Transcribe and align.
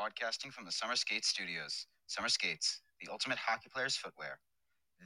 broadcasting 0.00 0.50
from 0.50 0.64
the 0.64 0.72
Summer 0.72 0.96
Skates 0.96 1.28
Studios. 1.28 1.86
Summer 2.06 2.30
Skates, 2.30 2.80
the 3.02 3.12
ultimate 3.12 3.36
hockey 3.36 3.68
player's 3.70 3.96
footwear. 3.96 4.38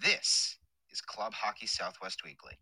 This 0.00 0.56
is 0.88 1.00
Club 1.00 1.32
Hockey 1.34 1.66
Southwest 1.66 2.22
Weekly. 2.22 2.52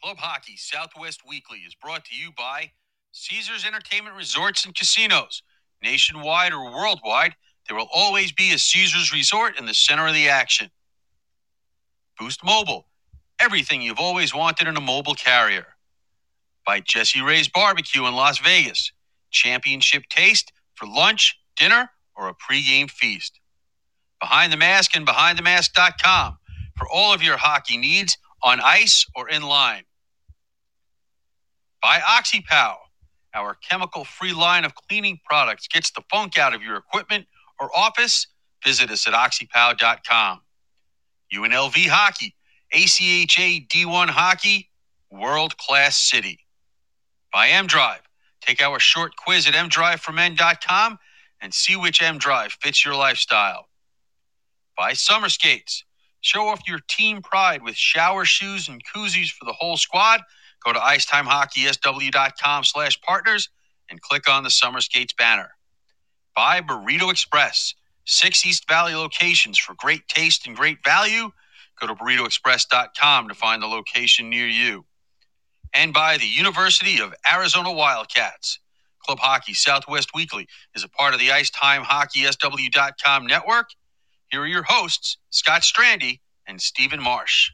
Club 0.00 0.18
Hockey 0.18 0.56
Southwest 0.56 1.22
Weekly 1.28 1.58
is 1.66 1.74
brought 1.74 2.04
to 2.04 2.14
you 2.14 2.30
by 2.38 2.70
Caesars 3.10 3.64
Entertainment 3.66 4.14
Resorts 4.14 4.64
and 4.64 4.72
Casinos. 4.72 5.42
Nationwide 5.82 6.52
or 6.52 6.64
worldwide, 6.72 7.34
there 7.68 7.76
will 7.76 7.88
always 7.94 8.32
be 8.32 8.52
a 8.52 8.58
Caesars 8.58 9.12
Resort 9.12 9.58
in 9.58 9.66
the 9.66 9.74
center 9.74 10.06
of 10.06 10.14
the 10.14 10.28
action. 10.28 10.70
Boost 12.18 12.44
Mobile, 12.44 12.86
everything 13.40 13.82
you've 13.82 14.00
always 14.00 14.34
wanted 14.34 14.68
in 14.68 14.76
a 14.76 14.80
mobile 14.80 15.14
carrier. 15.14 15.66
By 16.66 16.80
Jessie 16.80 17.22
Rae's 17.22 17.48
Barbecue 17.48 18.06
in 18.06 18.14
Las 18.14 18.38
Vegas, 18.38 18.92
championship 19.30 20.04
taste 20.10 20.52
for 20.74 20.86
lunch, 20.86 21.38
dinner, 21.56 21.90
or 22.16 22.28
a 22.28 22.34
pregame 22.34 22.90
feast. 22.90 23.40
Behind 24.20 24.52
the 24.52 24.56
Mask 24.56 24.96
and 24.96 25.06
BehindTheMask.com 25.06 26.38
for 26.76 26.88
all 26.88 27.14
of 27.14 27.22
your 27.22 27.36
hockey 27.38 27.76
needs 27.78 28.18
on 28.42 28.60
ice 28.60 29.06
or 29.16 29.28
in 29.28 29.42
line. 29.42 29.84
By 31.82 32.00
OxyPow, 32.00 32.76
our 33.34 33.54
chemical 33.54 34.04
free 34.04 34.32
line 34.32 34.64
of 34.64 34.74
cleaning 34.74 35.20
products 35.24 35.68
gets 35.68 35.90
the 35.90 36.02
funk 36.10 36.38
out 36.38 36.54
of 36.54 36.62
your 36.62 36.76
equipment 36.76 37.26
or 37.58 37.70
office. 37.76 38.26
Visit 38.64 38.90
us 38.90 39.06
at 39.06 39.14
oxypow.com. 39.14 40.40
UNLV 41.34 41.86
Hockey, 41.88 42.34
ACHA 42.74 43.68
D1 43.68 44.08
Hockey, 44.08 44.70
world 45.10 45.56
class 45.58 45.96
city. 45.96 46.40
By 47.32 47.48
M 47.48 47.66
Drive, 47.66 48.02
take 48.40 48.60
our 48.60 48.80
short 48.80 49.14
quiz 49.16 49.46
at 49.46 49.54
mdriveformen.com 49.54 50.98
and 51.40 51.54
see 51.54 51.76
which 51.76 52.02
M 52.02 52.18
Drive 52.18 52.52
fits 52.60 52.84
your 52.84 52.94
lifestyle. 52.94 53.68
By 54.76 54.92
Summer 54.94 55.28
Skates, 55.28 55.84
show 56.20 56.48
off 56.48 56.60
your 56.66 56.80
team 56.88 57.22
pride 57.22 57.62
with 57.62 57.76
shower 57.76 58.24
shoes 58.24 58.68
and 58.68 58.82
koozies 58.84 59.30
for 59.30 59.44
the 59.44 59.52
whole 59.52 59.76
squad 59.76 60.22
Go 60.64 60.72
to 60.72 60.78
icetimehockeysw.com 60.78 62.64
slash 62.64 63.00
partners 63.02 63.48
and 63.90 64.00
click 64.00 64.28
on 64.28 64.44
the 64.44 64.50
Summer 64.50 64.80
Skates 64.80 65.14
banner. 65.14 65.50
Buy 66.36 66.60
Burrito 66.60 67.10
Express, 67.10 67.74
six 68.06 68.46
East 68.46 68.68
Valley 68.68 68.94
locations 68.94 69.58
for 69.58 69.74
great 69.74 70.08
taste 70.08 70.46
and 70.46 70.56
great 70.56 70.78
value. 70.84 71.30
Go 71.80 71.86
to 71.86 71.94
burritoexpress.com 71.94 73.28
to 73.28 73.34
find 73.34 73.62
the 73.62 73.66
location 73.66 74.30
near 74.30 74.46
you. 74.46 74.84
And 75.74 75.92
by 75.94 76.18
the 76.18 76.26
University 76.26 77.00
of 77.00 77.14
Arizona 77.32 77.72
Wildcats. 77.72 78.58
Club 79.04 79.18
Hockey 79.20 79.54
Southwest 79.54 80.10
Weekly 80.14 80.46
is 80.74 80.84
a 80.84 80.88
part 80.88 81.14
of 81.14 81.20
the 81.20 81.28
IceTimeHockeySW.com 81.28 83.26
network. 83.26 83.70
Here 84.30 84.42
are 84.42 84.46
your 84.46 84.64
hosts, 84.64 85.16
Scott 85.30 85.62
Strandy 85.62 86.20
and 86.46 86.60
Stephen 86.60 87.02
Marsh. 87.02 87.50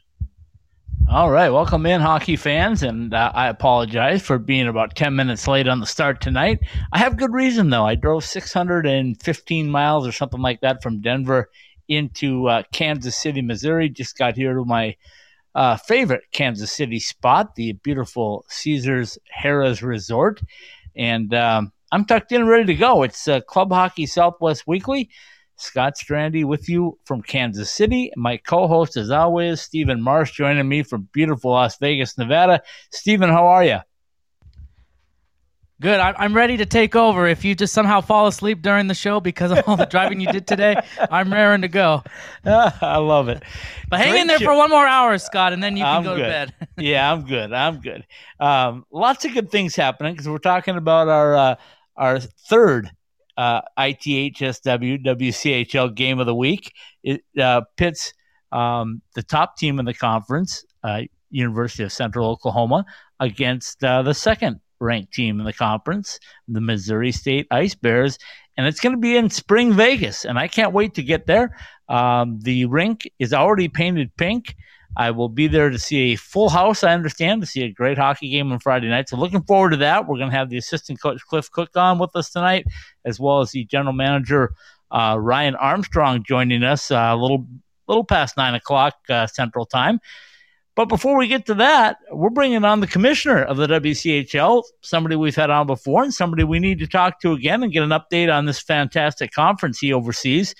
All 1.09 1.31
right, 1.31 1.49
welcome 1.49 1.85
in, 1.85 2.01
hockey 2.01 2.35
fans, 2.35 2.83
and 2.83 3.13
uh, 3.13 3.31
I 3.33 3.47
apologize 3.47 4.21
for 4.21 4.37
being 4.37 4.67
about 4.67 4.93
10 4.93 5.15
minutes 5.15 5.47
late 5.47 5.65
on 5.65 5.79
the 5.79 5.85
start 5.85 6.19
tonight. 6.19 6.59
I 6.91 6.97
have 6.97 7.15
good 7.15 7.31
reason, 7.31 7.69
though. 7.69 7.85
I 7.85 7.95
drove 7.95 8.25
615 8.25 9.69
miles 9.69 10.05
or 10.05 10.11
something 10.11 10.41
like 10.41 10.59
that 10.59 10.83
from 10.83 10.99
Denver 10.99 11.49
into 11.87 12.49
uh, 12.49 12.63
Kansas 12.73 13.15
City, 13.15 13.41
Missouri. 13.41 13.87
Just 13.87 14.17
got 14.17 14.35
here 14.35 14.53
to 14.53 14.65
my 14.65 14.97
uh, 15.55 15.77
favorite 15.77 16.23
Kansas 16.33 16.73
City 16.73 16.99
spot, 16.99 17.55
the 17.55 17.71
beautiful 17.71 18.43
Caesars 18.49 19.17
Harrah's 19.33 19.81
Resort, 19.81 20.41
and 20.93 21.33
um, 21.33 21.71
I'm 21.89 22.03
tucked 22.03 22.33
in 22.33 22.45
ready 22.47 22.65
to 22.65 22.75
go. 22.75 23.03
It's 23.03 23.29
uh, 23.29 23.39
Club 23.39 23.71
Hockey 23.71 24.07
Southwest 24.07 24.67
Weekly. 24.67 25.09
Scott 25.57 25.95
Strandy 25.95 26.45
with 26.45 26.69
you 26.69 26.97
from 27.05 27.21
Kansas 27.21 27.71
City. 27.71 28.11
My 28.15 28.37
co 28.37 28.67
host, 28.67 28.95
as 28.97 29.09
always, 29.09 29.61
Stephen 29.61 30.01
Marsh, 30.01 30.31
joining 30.31 30.67
me 30.67 30.83
from 30.83 31.09
beautiful 31.11 31.51
Las 31.51 31.77
Vegas, 31.79 32.17
Nevada. 32.17 32.61
Stephen, 32.91 33.29
how 33.29 33.47
are 33.47 33.63
you? 33.63 33.79
Good. 35.79 35.99
I'm 35.99 36.35
ready 36.35 36.57
to 36.57 36.65
take 36.65 36.95
over. 36.95 37.27
If 37.27 37.45
you 37.45 37.53
just 37.53 37.71
somehow 37.71 38.01
fall 38.01 38.25
asleep 38.25 38.63
during 38.63 38.87
the 38.87 38.95
show 38.95 39.19
because 39.19 39.51
of 39.51 39.63
all 39.67 39.75
the 39.75 39.85
driving 39.85 40.19
you 40.19 40.31
did 40.31 40.47
today, 40.47 40.75
I'm 41.11 41.31
raring 41.31 41.61
to 41.61 41.67
go. 41.67 42.03
I 42.45 42.97
love 42.97 43.29
it. 43.29 43.43
But 43.87 43.99
hang 43.99 44.13
Great 44.13 44.21
in 44.21 44.27
there 44.27 44.39
show. 44.39 44.45
for 44.45 44.57
one 44.57 44.71
more 44.71 44.87
hour, 44.87 45.15
Scott, 45.19 45.53
and 45.53 45.61
then 45.61 45.77
you 45.77 45.83
can 45.83 45.97
I'm 45.97 46.03
go 46.03 46.15
good. 46.15 46.23
to 46.23 46.29
bed. 46.29 46.67
yeah, 46.77 47.11
I'm 47.11 47.25
good. 47.27 47.53
I'm 47.53 47.79
good. 47.79 48.07
Um, 48.39 48.85
lots 48.91 49.23
of 49.25 49.35
good 49.35 49.51
things 49.51 49.75
happening 49.75 50.13
because 50.13 50.27
we're 50.27 50.39
talking 50.39 50.77
about 50.77 51.09
our 51.09 51.35
uh, 51.35 51.55
our 51.95 52.19
third 52.21 52.89
uh, 53.37 53.61
ITHSW 53.77 55.05
WCHL 55.05 55.95
game 55.95 56.19
of 56.19 56.25
the 56.25 56.35
week. 56.35 56.73
It 57.03 57.23
uh, 57.39 57.61
pits 57.77 58.13
um, 58.51 59.01
the 59.15 59.23
top 59.23 59.57
team 59.57 59.79
in 59.79 59.85
the 59.85 59.93
conference, 59.93 60.65
uh, 60.83 61.01
University 61.29 61.83
of 61.83 61.91
Central 61.91 62.29
Oklahoma, 62.29 62.85
against 63.19 63.83
uh, 63.83 64.01
the 64.01 64.13
second 64.13 64.59
ranked 64.79 65.13
team 65.13 65.39
in 65.39 65.45
the 65.45 65.53
conference, 65.53 66.19
the 66.47 66.61
Missouri 66.61 67.11
State 67.11 67.47
Ice 67.51 67.75
Bears. 67.75 68.17
And 68.57 68.65
it's 68.65 68.79
going 68.79 68.95
to 68.95 68.99
be 68.99 69.15
in 69.15 69.29
Spring 69.29 69.73
Vegas. 69.73 70.25
And 70.25 70.39
I 70.39 70.47
can't 70.47 70.73
wait 70.73 70.95
to 70.95 71.03
get 71.03 71.27
there. 71.27 71.55
Um, 71.89 72.39
the 72.41 72.65
rink 72.65 73.09
is 73.19 73.33
already 73.33 73.67
painted 73.67 74.15
pink. 74.17 74.55
I 74.97 75.11
will 75.11 75.29
be 75.29 75.47
there 75.47 75.69
to 75.69 75.77
see 75.77 76.13
a 76.13 76.15
full 76.15 76.49
house, 76.49 76.83
I 76.83 76.91
understand, 76.91 77.41
to 77.41 77.47
see 77.47 77.61
a 77.61 77.71
great 77.71 77.99
hockey 77.99 78.29
game 78.29 78.51
on 78.51 78.57
Friday 78.57 78.89
night. 78.89 79.07
So 79.07 79.15
looking 79.15 79.43
forward 79.43 79.69
to 79.69 79.77
that. 79.77 80.07
We're 80.07 80.17
going 80.17 80.31
to 80.31 80.35
have 80.35 80.49
the 80.49 80.57
assistant 80.57 80.99
coach 80.99 81.21
Cliff 81.29 81.51
Cook 81.51 81.69
on 81.75 81.99
with 81.99 82.15
us 82.15 82.31
tonight, 82.31 82.65
as 83.05 83.19
well 83.19 83.39
as 83.41 83.51
the 83.51 83.63
general 83.65 83.93
manager 83.93 84.55
uh, 84.89 85.15
Ryan 85.19 85.55
Armstrong 85.55 86.23
joining 86.23 86.63
us 86.63 86.89
uh, 86.89 86.95
a 87.11 87.15
little 87.15 87.45
little 87.87 88.03
past 88.03 88.37
nine 88.37 88.55
o'clock 88.55 88.95
uh, 89.07 89.27
Central 89.27 89.67
Time. 89.67 89.99
But 90.75 90.89
before 90.89 91.15
we 91.15 91.27
get 91.27 91.45
to 91.45 91.53
that, 91.55 91.97
we're 92.11 92.31
bringing 92.31 92.65
on 92.65 92.79
the 92.79 92.87
commissioner 92.87 93.43
of 93.43 93.57
the 93.57 93.67
WCHL, 93.67 94.63
somebody 94.81 95.15
we've 95.15 95.35
had 95.35 95.51
on 95.51 95.67
before, 95.67 96.03
and 96.03 96.13
somebody 96.13 96.43
we 96.43 96.57
need 96.57 96.79
to 96.79 96.87
talk 96.87 97.19
to 97.21 97.33
again 97.33 97.61
and 97.61 97.71
get 97.71 97.83
an 97.83 97.89
update 97.89 98.33
on 98.33 98.45
this 98.45 98.59
fantastic 98.59 99.31
conference 99.31 99.77
he 99.77 99.93
oversees. 99.93 100.55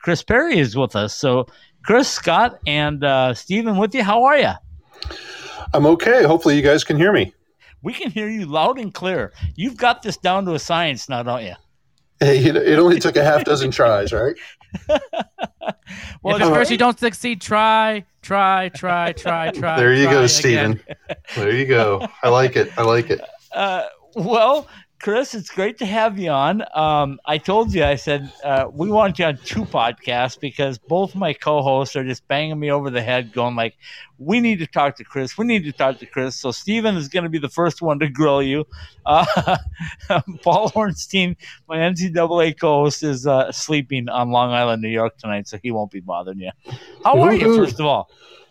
Chris 0.00 0.22
Perry 0.22 0.58
is 0.58 0.76
with 0.76 0.94
us. 0.94 1.14
So, 1.14 1.46
Chris, 1.84 2.08
Scott, 2.08 2.58
and 2.66 3.02
uh, 3.04 3.34
Stephen 3.34 3.76
with 3.76 3.94
you. 3.94 4.02
How 4.02 4.24
are 4.24 4.38
you? 4.38 4.52
I'm 5.72 5.86
okay. 5.86 6.24
Hopefully, 6.24 6.56
you 6.56 6.62
guys 6.62 6.84
can 6.84 6.96
hear 6.96 7.12
me. 7.12 7.32
We 7.82 7.92
can 7.92 8.10
hear 8.10 8.28
you 8.28 8.46
loud 8.46 8.78
and 8.78 8.92
clear. 8.92 9.32
You've 9.54 9.76
got 9.76 10.02
this 10.02 10.16
down 10.16 10.44
to 10.46 10.54
a 10.54 10.58
science 10.58 11.08
now, 11.08 11.22
don't 11.22 11.44
you? 11.44 11.54
Hey, 12.20 12.38
it 12.44 12.78
only 12.78 12.98
took 12.98 13.16
a 13.16 13.22
half 13.22 13.44
dozen 13.44 13.70
tries, 13.70 14.12
right? 14.12 14.34
well, 16.22 16.36
if 16.36 16.42
at 16.42 16.52
first 16.52 16.70
you 16.70 16.76
don't 16.76 16.98
succeed, 16.98 17.40
try, 17.40 18.04
try, 18.22 18.70
try, 18.70 19.12
try, 19.12 19.50
try. 19.54 19.78
There 19.78 19.94
you 19.94 20.04
try 20.04 20.12
go, 20.12 20.26
Stephen. 20.26 20.80
there 21.36 21.54
you 21.54 21.66
go. 21.66 22.06
I 22.22 22.28
like 22.28 22.56
it. 22.56 22.76
I 22.76 22.82
like 22.82 23.10
it. 23.10 23.20
Uh, 23.50 23.86
well, 24.14 24.68
Chris, 25.00 25.32
it's 25.32 25.50
great 25.50 25.78
to 25.78 25.86
have 25.86 26.18
you 26.18 26.30
on. 26.30 26.64
Um, 26.74 27.20
I 27.24 27.38
told 27.38 27.72
you, 27.72 27.84
I 27.84 27.94
said, 27.94 28.32
uh, 28.42 28.66
we 28.72 28.90
want 28.90 29.18
you 29.18 29.26
on 29.26 29.36
two 29.38 29.64
podcasts 29.64 30.38
because 30.38 30.76
both 30.76 31.14
my 31.14 31.32
co 31.32 31.62
hosts 31.62 31.94
are 31.94 32.02
just 32.02 32.26
banging 32.26 32.58
me 32.58 32.72
over 32.72 32.90
the 32.90 33.00
head, 33.00 33.32
going 33.32 33.54
like, 33.54 33.76
we 34.18 34.40
need 34.40 34.58
to 34.58 34.66
talk 34.66 34.96
to 34.96 35.04
Chris. 35.04 35.38
We 35.38 35.46
need 35.46 35.62
to 35.64 35.72
talk 35.72 35.98
to 36.00 36.06
Chris. 36.06 36.34
So 36.34 36.50
Stephen 36.50 36.96
is 36.96 37.08
going 37.08 37.22
to 37.22 37.30
be 37.30 37.38
the 37.38 37.48
first 37.48 37.80
one 37.80 38.00
to 38.00 38.08
grill 38.08 38.42
you. 38.42 38.66
Uh, 39.06 39.24
Paul 40.42 40.70
Hornstein, 40.70 41.36
my 41.68 41.76
NCAA 41.76 42.58
co 42.58 42.82
host, 42.82 43.04
is 43.04 43.24
uh, 43.24 43.52
sleeping 43.52 44.08
on 44.08 44.30
Long 44.32 44.50
Island, 44.50 44.82
New 44.82 44.88
York 44.88 45.16
tonight, 45.18 45.46
so 45.46 45.58
he 45.62 45.70
won't 45.70 45.92
be 45.92 46.00
bothering 46.00 46.40
you. 46.40 46.50
How 47.04 47.20
are 47.20 47.32
you, 47.32 47.56
first 47.56 47.78
of 47.78 47.86
all? 47.86 48.10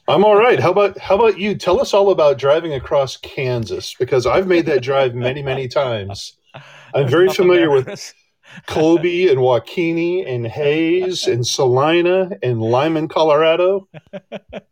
I'm 0.10 0.24
all 0.24 0.38
right. 0.38 0.58
How 0.58 0.72
about 0.72 0.98
how 0.98 1.16
about 1.16 1.38
you? 1.38 1.54
Tell 1.56 1.82
us 1.82 1.94
all 1.94 2.12
about 2.12 2.38
driving 2.38 2.74
across 2.74 3.18
Kansas 3.18 3.94
because 3.94 4.26
I've 4.26 4.48
made 4.48 4.66
that 4.68 4.82
drive 4.82 5.14
many 5.14 5.42
many 5.44 5.68
times. 5.68 6.38
I'm 6.94 7.08
very 7.08 7.30
familiar 7.30 7.70
with 7.70 8.14
Colby 8.66 9.28
and 9.32 9.40
WaKeeney 9.40 10.28
and 10.28 10.48
Hays 10.48 11.28
and 11.28 11.46
Salina 11.46 12.32
and 12.42 12.62
Limon, 12.62 13.08
Colorado. 13.08 13.88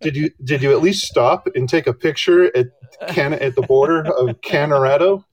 Did 0.02 0.16
you 0.16 0.30
did 0.44 0.62
you 0.62 0.72
at 0.72 0.82
least 0.82 1.06
stop 1.06 1.48
and 1.56 1.68
take 1.68 1.88
a 1.88 1.94
picture 1.94 2.56
at 2.56 2.68
Can 3.08 3.34
at 3.34 3.56
the 3.56 3.62
border 3.62 4.06
of 4.06 4.42
Kanorado? 4.42 5.24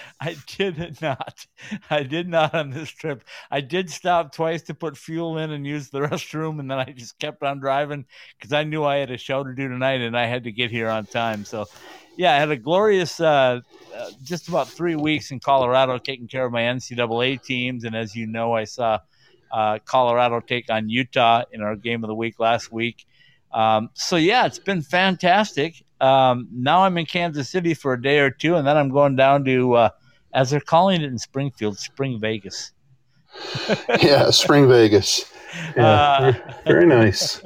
I 0.20 0.36
did 0.46 1.00
not. 1.00 1.46
I 1.90 2.02
did 2.02 2.28
not 2.28 2.54
on 2.54 2.70
this 2.70 2.90
trip. 2.90 3.24
I 3.50 3.60
did 3.60 3.90
stop 3.90 4.32
twice 4.34 4.62
to 4.62 4.74
put 4.74 4.96
fuel 4.96 5.38
in 5.38 5.50
and 5.50 5.66
use 5.66 5.88
the 5.90 6.00
restroom, 6.08 6.60
and 6.60 6.70
then 6.70 6.78
I 6.78 6.92
just 6.92 7.18
kept 7.18 7.42
on 7.42 7.60
driving 7.60 8.06
because 8.38 8.52
I 8.52 8.64
knew 8.64 8.84
I 8.84 8.96
had 8.96 9.10
a 9.10 9.18
show 9.18 9.42
to 9.42 9.54
do 9.54 9.68
tonight 9.68 10.00
and 10.00 10.16
I 10.16 10.26
had 10.26 10.44
to 10.44 10.52
get 10.52 10.70
here 10.70 10.88
on 10.88 11.06
time. 11.06 11.44
So 11.44 11.66
yeah, 12.16 12.34
I 12.34 12.38
had 12.38 12.50
a 12.50 12.56
glorious 12.56 13.20
uh, 13.20 13.60
uh, 13.94 14.10
just 14.22 14.48
about 14.48 14.68
three 14.68 14.96
weeks 14.96 15.30
in 15.30 15.40
Colorado 15.40 15.98
taking 15.98 16.28
care 16.28 16.44
of 16.44 16.52
my 16.52 16.62
NCAA 16.62 17.42
teams. 17.42 17.84
And 17.84 17.96
as 17.96 18.14
you 18.14 18.26
know, 18.26 18.54
I 18.54 18.64
saw 18.64 18.98
uh, 19.50 19.78
Colorado 19.84 20.40
take 20.40 20.70
on 20.70 20.88
Utah 20.88 21.44
in 21.52 21.62
our 21.62 21.76
game 21.76 22.04
of 22.04 22.08
the 22.08 22.14
week 22.14 22.38
last 22.38 22.72
week. 22.72 23.06
Um, 23.52 23.90
so, 23.94 24.16
yeah, 24.16 24.46
it's 24.46 24.58
been 24.58 24.82
fantastic. 24.82 25.81
Um, 26.02 26.48
now 26.52 26.82
I'm 26.82 26.98
in 26.98 27.06
Kansas 27.06 27.48
City 27.48 27.74
for 27.74 27.92
a 27.92 28.02
day 28.02 28.18
or 28.18 28.30
two, 28.30 28.56
and 28.56 28.66
then 28.66 28.76
I'm 28.76 28.90
going 28.90 29.14
down 29.14 29.44
to, 29.44 29.74
uh, 29.74 29.88
as 30.34 30.50
they're 30.50 30.60
calling 30.60 31.00
it 31.00 31.04
in 31.04 31.16
Springfield, 31.16 31.78
Spring 31.78 32.20
Vegas. 32.20 32.72
yeah, 34.02 34.30
Spring 34.30 34.68
Vegas. 34.68 35.24
Yeah, 35.76 35.84
uh, 35.84 36.32
very 36.64 36.86
nice. 36.86 37.42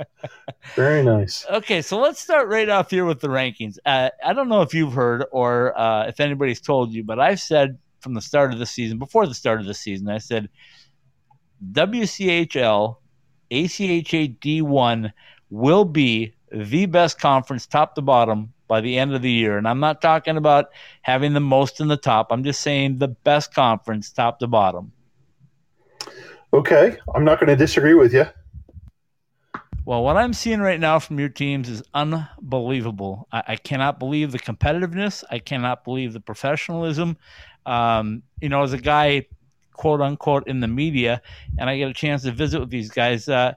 Very 0.76 1.02
nice. 1.02 1.44
Okay, 1.50 1.82
so 1.82 1.98
let's 1.98 2.20
start 2.20 2.46
right 2.46 2.68
off 2.68 2.88
here 2.88 3.04
with 3.04 3.20
the 3.20 3.26
rankings. 3.26 3.78
Uh, 3.84 4.10
I 4.24 4.32
don't 4.32 4.48
know 4.48 4.62
if 4.62 4.72
you've 4.72 4.92
heard 4.92 5.24
or 5.32 5.76
uh, 5.76 6.06
if 6.06 6.20
anybody's 6.20 6.60
told 6.60 6.92
you, 6.92 7.02
but 7.02 7.18
I've 7.18 7.40
said 7.40 7.78
from 7.98 8.14
the 8.14 8.20
start 8.20 8.52
of 8.52 8.60
the 8.60 8.66
season, 8.66 9.00
before 9.00 9.26
the 9.26 9.34
start 9.34 9.58
of 9.58 9.66
the 9.66 9.74
season, 9.74 10.08
I 10.08 10.18
said 10.18 10.48
WCHL, 11.72 12.96
ACHA 13.50 14.38
D1 14.38 15.12
will 15.50 15.84
be 15.84 16.35
the 16.64 16.86
best 16.86 17.20
conference 17.20 17.66
top 17.66 17.94
to 17.94 18.02
bottom 18.02 18.52
by 18.68 18.80
the 18.80 18.98
end 18.98 19.14
of 19.14 19.22
the 19.22 19.30
year. 19.30 19.58
And 19.58 19.68
I'm 19.68 19.80
not 19.80 20.00
talking 20.00 20.36
about 20.36 20.70
having 21.02 21.34
the 21.34 21.40
most 21.40 21.80
in 21.80 21.88
the 21.88 21.96
top, 21.96 22.28
I'm 22.30 22.44
just 22.44 22.60
saying 22.60 22.98
the 22.98 23.08
best 23.08 23.54
conference 23.54 24.10
top 24.10 24.38
to 24.40 24.46
bottom. 24.46 24.92
Okay, 26.52 26.96
I'm 27.14 27.24
not 27.24 27.38
going 27.38 27.48
to 27.48 27.56
disagree 27.56 27.94
with 27.94 28.14
you. 28.14 28.26
Well, 29.84 30.02
what 30.02 30.16
I'm 30.16 30.32
seeing 30.32 30.60
right 30.60 30.80
now 30.80 30.98
from 30.98 31.20
your 31.20 31.28
teams 31.28 31.68
is 31.68 31.82
unbelievable. 31.94 33.28
I, 33.30 33.42
I 33.48 33.56
cannot 33.56 34.00
believe 34.00 34.32
the 34.32 34.38
competitiveness. 34.38 35.22
I 35.30 35.38
cannot 35.38 35.84
believe 35.84 36.12
the 36.12 36.20
professionalism. 36.20 37.16
Um, 37.66 38.22
you 38.40 38.48
know, 38.48 38.62
as 38.62 38.72
a 38.72 38.78
guy, 38.78 39.26
quote 39.74 40.00
unquote, 40.00 40.48
in 40.48 40.58
the 40.58 40.66
media, 40.66 41.22
and 41.58 41.70
I 41.70 41.78
get 41.78 41.88
a 41.88 41.94
chance 41.94 42.22
to 42.22 42.32
visit 42.32 42.58
with 42.58 42.70
these 42.70 42.90
guys. 42.90 43.28
Uh, 43.28 43.54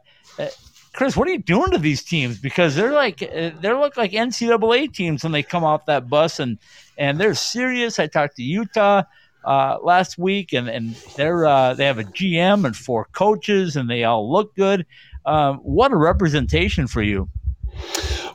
Chris, 1.00 1.16
what 1.16 1.30
are 1.30 1.32
you 1.32 1.38
doing 1.38 1.72
to 1.72 1.78
these 1.78 2.04
teams? 2.04 2.40
Because 2.40 2.76
they're 2.76 2.92
like 2.92 3.24
uh, 3.24 3.52
they 3.62 3.72
look 3.72 3.96
like 3.96 4.12
NCAA 4.12 4.94
teams 4.94 5.24
when 5.24 5.32
they 5.32 5.42
come 5.42 5.64
off 5.64 5.86
that 5.86 6.10
bus, 6.10 6.42
and 6.42 6.58
and 6.98 7.18
they're 7.18 7.36
serious. 7.36 8.00
I 8.00 8.08
talked 8.08 8.36
to 8.36 8.44
Utah 8.44 9.04
uh, 9.46 9.78
last 9.82 10.18
week, 10.18 10.52
and 10.52 10.68
and 10.68 10.96
they're 11.16 11.46
uh, 11.46 11.74
they 11.74 11.86
have 11.86 12.00
a 12.00 12.04
GM 12.04 12.66
and 12.66 12.76
four 12.76 13.06
coaches, 13.14 13.78
and 13.78 13.90
they 13.90 14.04
all 14.04 14.30
look 14.30 14.54
good. 14.58 14.86
Um, 15.26 15.60
what 15.60 15.94
a 15.94 15.96
representation 15.96 16.86
for 16.86 17.02
you! 17.02 17.30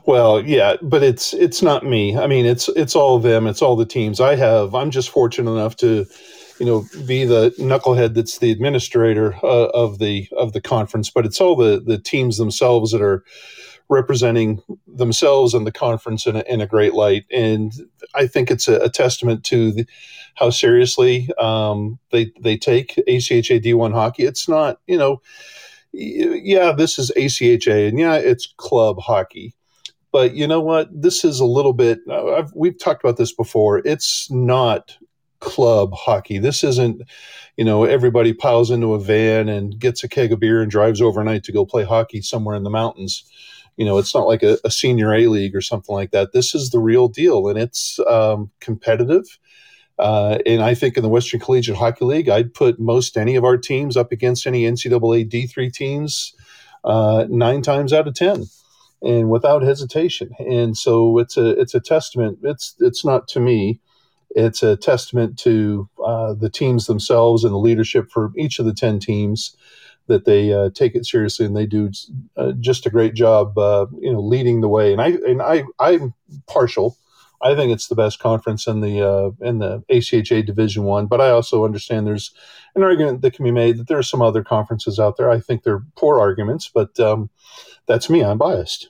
Well, 0.07 0.43
yeah, 0.43 0.77
but 0.81 1.03
it's 1.03 1.35
it's 1.35 1.61
not 1.61 1.85
me. 1.85 2.17
I 2.17 2.25
mean, 2.25 2.47
it's 2.47 2.67
it's 2.69 2.95
all 2.95 3.19
them. 3.19 3.45
It's 3.45 3.61
all 3.61 3.75
the 3.75 3.85
teams. 3.85 4.19
I 4.19 4.35
have. 4.37 4.73
I'm 4.73 4.89
just 4.89 5.11
fortunate 5.11 5.51
enough 5.51 5.75
to, 5.77 6.07
you 6.59 6.65
know, 6.65 6.85
be 7.05 7.25
the 7.25 7.53
knucklehead 7.59 8.13
that's 8.13 8.39
the 8.39 8.51
administrator 8.51 9.35
uh, 9.43 9.67
of 9.73 9.99
the 9.99 10.27
of 10.37 10.53
the 10.53 10.61
conference. 10.61 11.09
But 11.09 11.25
it's 11.25 11.41
all 11.41 11.55
the 11.55 11.81
the 11.85 11.97
teams 11.97 12.37
themselves 12.37 12.91
that 12.91 13.01
are 13.01 13.23
representing 13.89 14.61
themselves 14.87 15.53
and 15.53 15.67
the 15.67 15.71
conference 15.71 16.25
in 16.25 16.35
a, 16.35 16.43
in 16.47 16.61
a 16.61 16.67
great 16.67 16.93
light. 16.93 17.25
And 17.31 17.71
I 18.15 18.27
think 18.27 18.49
it's 18.49 18.67
a, 18.67 18.79
a 18.79 18.89
testament 18.89 19.43
to 19.45 19.71
the, 19.71 19.87
how 20.35 20.49
seriously 20.49 21.29
um, 21.37 21.99
they 22.11 22.31
they 22.41 22.57
take 22.57 22.95
ACHA 23.07 23.63
D1 23.63 23.93
hockey. 23.93 24.23
It's 24.23 24.49
not, 24.49 24.79
you 24.87 24.97
know, 24.97 25.21
yeah, 25.93 26.71
this 26.73 26.99
is 26.99 27.11
ACHA, 27.15 27.87
and 27.87 27.99
yeah, 27.99 28.15
it's 28.15 28.53
club 28.57 28.99
hockey. 28.99 29.53
But 30.11 30.33
you 30.33 30.47
know 30.47 30.61
what? 30.61 30.89
This 30.91 31.23
is 31.23 31.39
a 31.39 31.45
little 31.45 31.73
bit. 31.73 31.99
Uh, 32.09 32.35
I've, 32.35 32.53
we've 32.53 32.77
talked 32.77 33.03
about 33.03 33.17
this 33.17 33.33
before. 33.33 33.79
It's 33.85 34.29
not 34.31 34.97
club 35.45 35.93
hockey. 35.93 36.39
This 36.39 36.63
isn't, 36.63 37.03
you 37.55 37.63
know, 37.63 37.85
everybody 37.85 38.33
piles 38.33 38.71
into 38.71 38.93
a 38.93 38.99
van 38.99 39.47
and 39.47 39.79
gets 39.79 40.03
a 40.03 40.09
keg 40.09 40.33
of 40.33 40.39
beer 40.39 40.61
and 40.61 40.69
drives 40.69 41.01
overnight 41.01 41.43
to 41.45 41.53
go 41.53 41.65
play 41.65 41.83
hockey 41.83 42.21
somewhere 42.21 42.55
in 42.55 42.63
the 42.63 42.69
mountains. 42.69 43.23
You 43.77 43.85
know, 43.85 43.97
it's 43.97 44.15
not 44.15 44.27
like 44.27 44.43
a, 44.43 44.57
a 44.65 44.71
senior 44.71 45.13
A 45.13 45.27
league 45.27 45.55
or 45.55 45.61
something 45.61 45.95
like 45.95 46.11
that. 46.11 46.33
This 46.33 46.55
is 46.55 46.71
the 46.71 46.79
real 46.79 47.07
deal, 47.07 47.47
and 47.47 47.59
it's 47.59 47.99
um, 48.07 48.51
competitive. 48.59 49.25
Uh, 49.97 50.39
and 50.45 50.61
I 50.61 50.73
think 50.75 50.97
in 50.97 51.03
the 51.03 51.09
Western 51.09 51.39
Collegiate 51.39 51.77
Hockey 51.77 52.05
League, 52.05 52.29
I'd 52.29 52.53
put 52.53 52.79
most 52.79 53.17
any 53.17 53.35
of 53.35 53.45
our 53.45 53.57
teams 53.57 53.95
up 53.95 54.11
against 54.11 54.47
any 54.47 54.63
NCAA 54.63 55.29
D3 55.29 55.71
teams 55.71 56.33
uh, 56.83 57.25
nine 57.29 57.61
times 57.61 57.93
out 57.93 58.07
of 58.07 58.13
ten, 58.13 58.45
and 59.01 59.29
without 59.29 59.61
hesitation. 59.61 60.31
And 60.39 60.77
so 60.77 61.17
it's 61.19 61.37
a 61.37 61.59
it's 61.59 61.73
a 61.73 61.79
testament. 61.79 62.39
It's 62.43 62.75
it's 62.79 63.05
not 63.05 63.27
to 63.29 63.39
me. 63.39 63.79
It's 64.35 64.61
a 64.61 64.77
testament 64.77 65.39
to 65.39 65.89
uh, 66.03 66.33
the 66.33 66.49
teams 66.49 66.85
themselves 66.85 67.43
and 67.43 67.53
the 67.53 67.57
leadership 67.57 68.11
for 68.11 68.31
each 68.37 68.59
of 68.59 68.65
the 68.65 68.73
ten 68.73 68.99
teams 68.99 69.55
that 70.07 70.25
they 70.25 70.53
uh, 70.53 70.69
take 70.75 70.93
it 70.93 71.05
seriously 71.05 71.47
and 71.47 71.57
they 71.57 71.65
do 71.65 71.89
uh, 72.37 72.51
just 72.59 72.85
a 72.85 72.91
great 72.91 73.15
job, 73.15 73.57
uh, 73.57 73.87
you 73.99 74.13
know, 74.13 74.19
leading 74.19 74.61
the 74.61 74.69
way. 74.69 74.91
And 74.91 75.01
I 75.01 75.17
and 75.27 75.41
I 75.41 75.63
I'm 75.79 76.13
partial 76.47 76.97
I 77.41 77.55
think 77.55 77.71
it's 77.71 77.87
the 77.87 77.95
best 77.95 78.19
conference 78.19 78.65
in 78.65 78.81
the 78.81 79.01
uh, 79.01 79.31
in 79.45 79.59
the 79.59 79.83
ACHA 79.91 80.45
Division 80.45 80.83
One. 80.83 81.05
But 81.05 81.21
I 81.21 81.29
also 81.29 81.65
understand 81.65 82.07
there's 82.07 82.31
an 82.75 82.83
argument 82.83 83.21
that 83.21 83.33
can 83.33 83.45
be 83.45 83.51
made 83.51 83.77
that 83.77 83.87
there 83.87 83.99
are 83.99 84.03
some 84.03 84.21
other 84.21 84.43
conferences 84.43 84.99
out 84.99 85.17
there. 85.17 85.29
I 85.29 85.39
think 85.39 85.63
they're 85.63 85.83
poor 85.95 86.19
arguments, 86.19 86.69
but 86.73 86.99
um, 86.99 87.29
that's 87.87 88.09
me. 88.09 88.23
I'm 88.23 88.37
biased. 88.37 88.89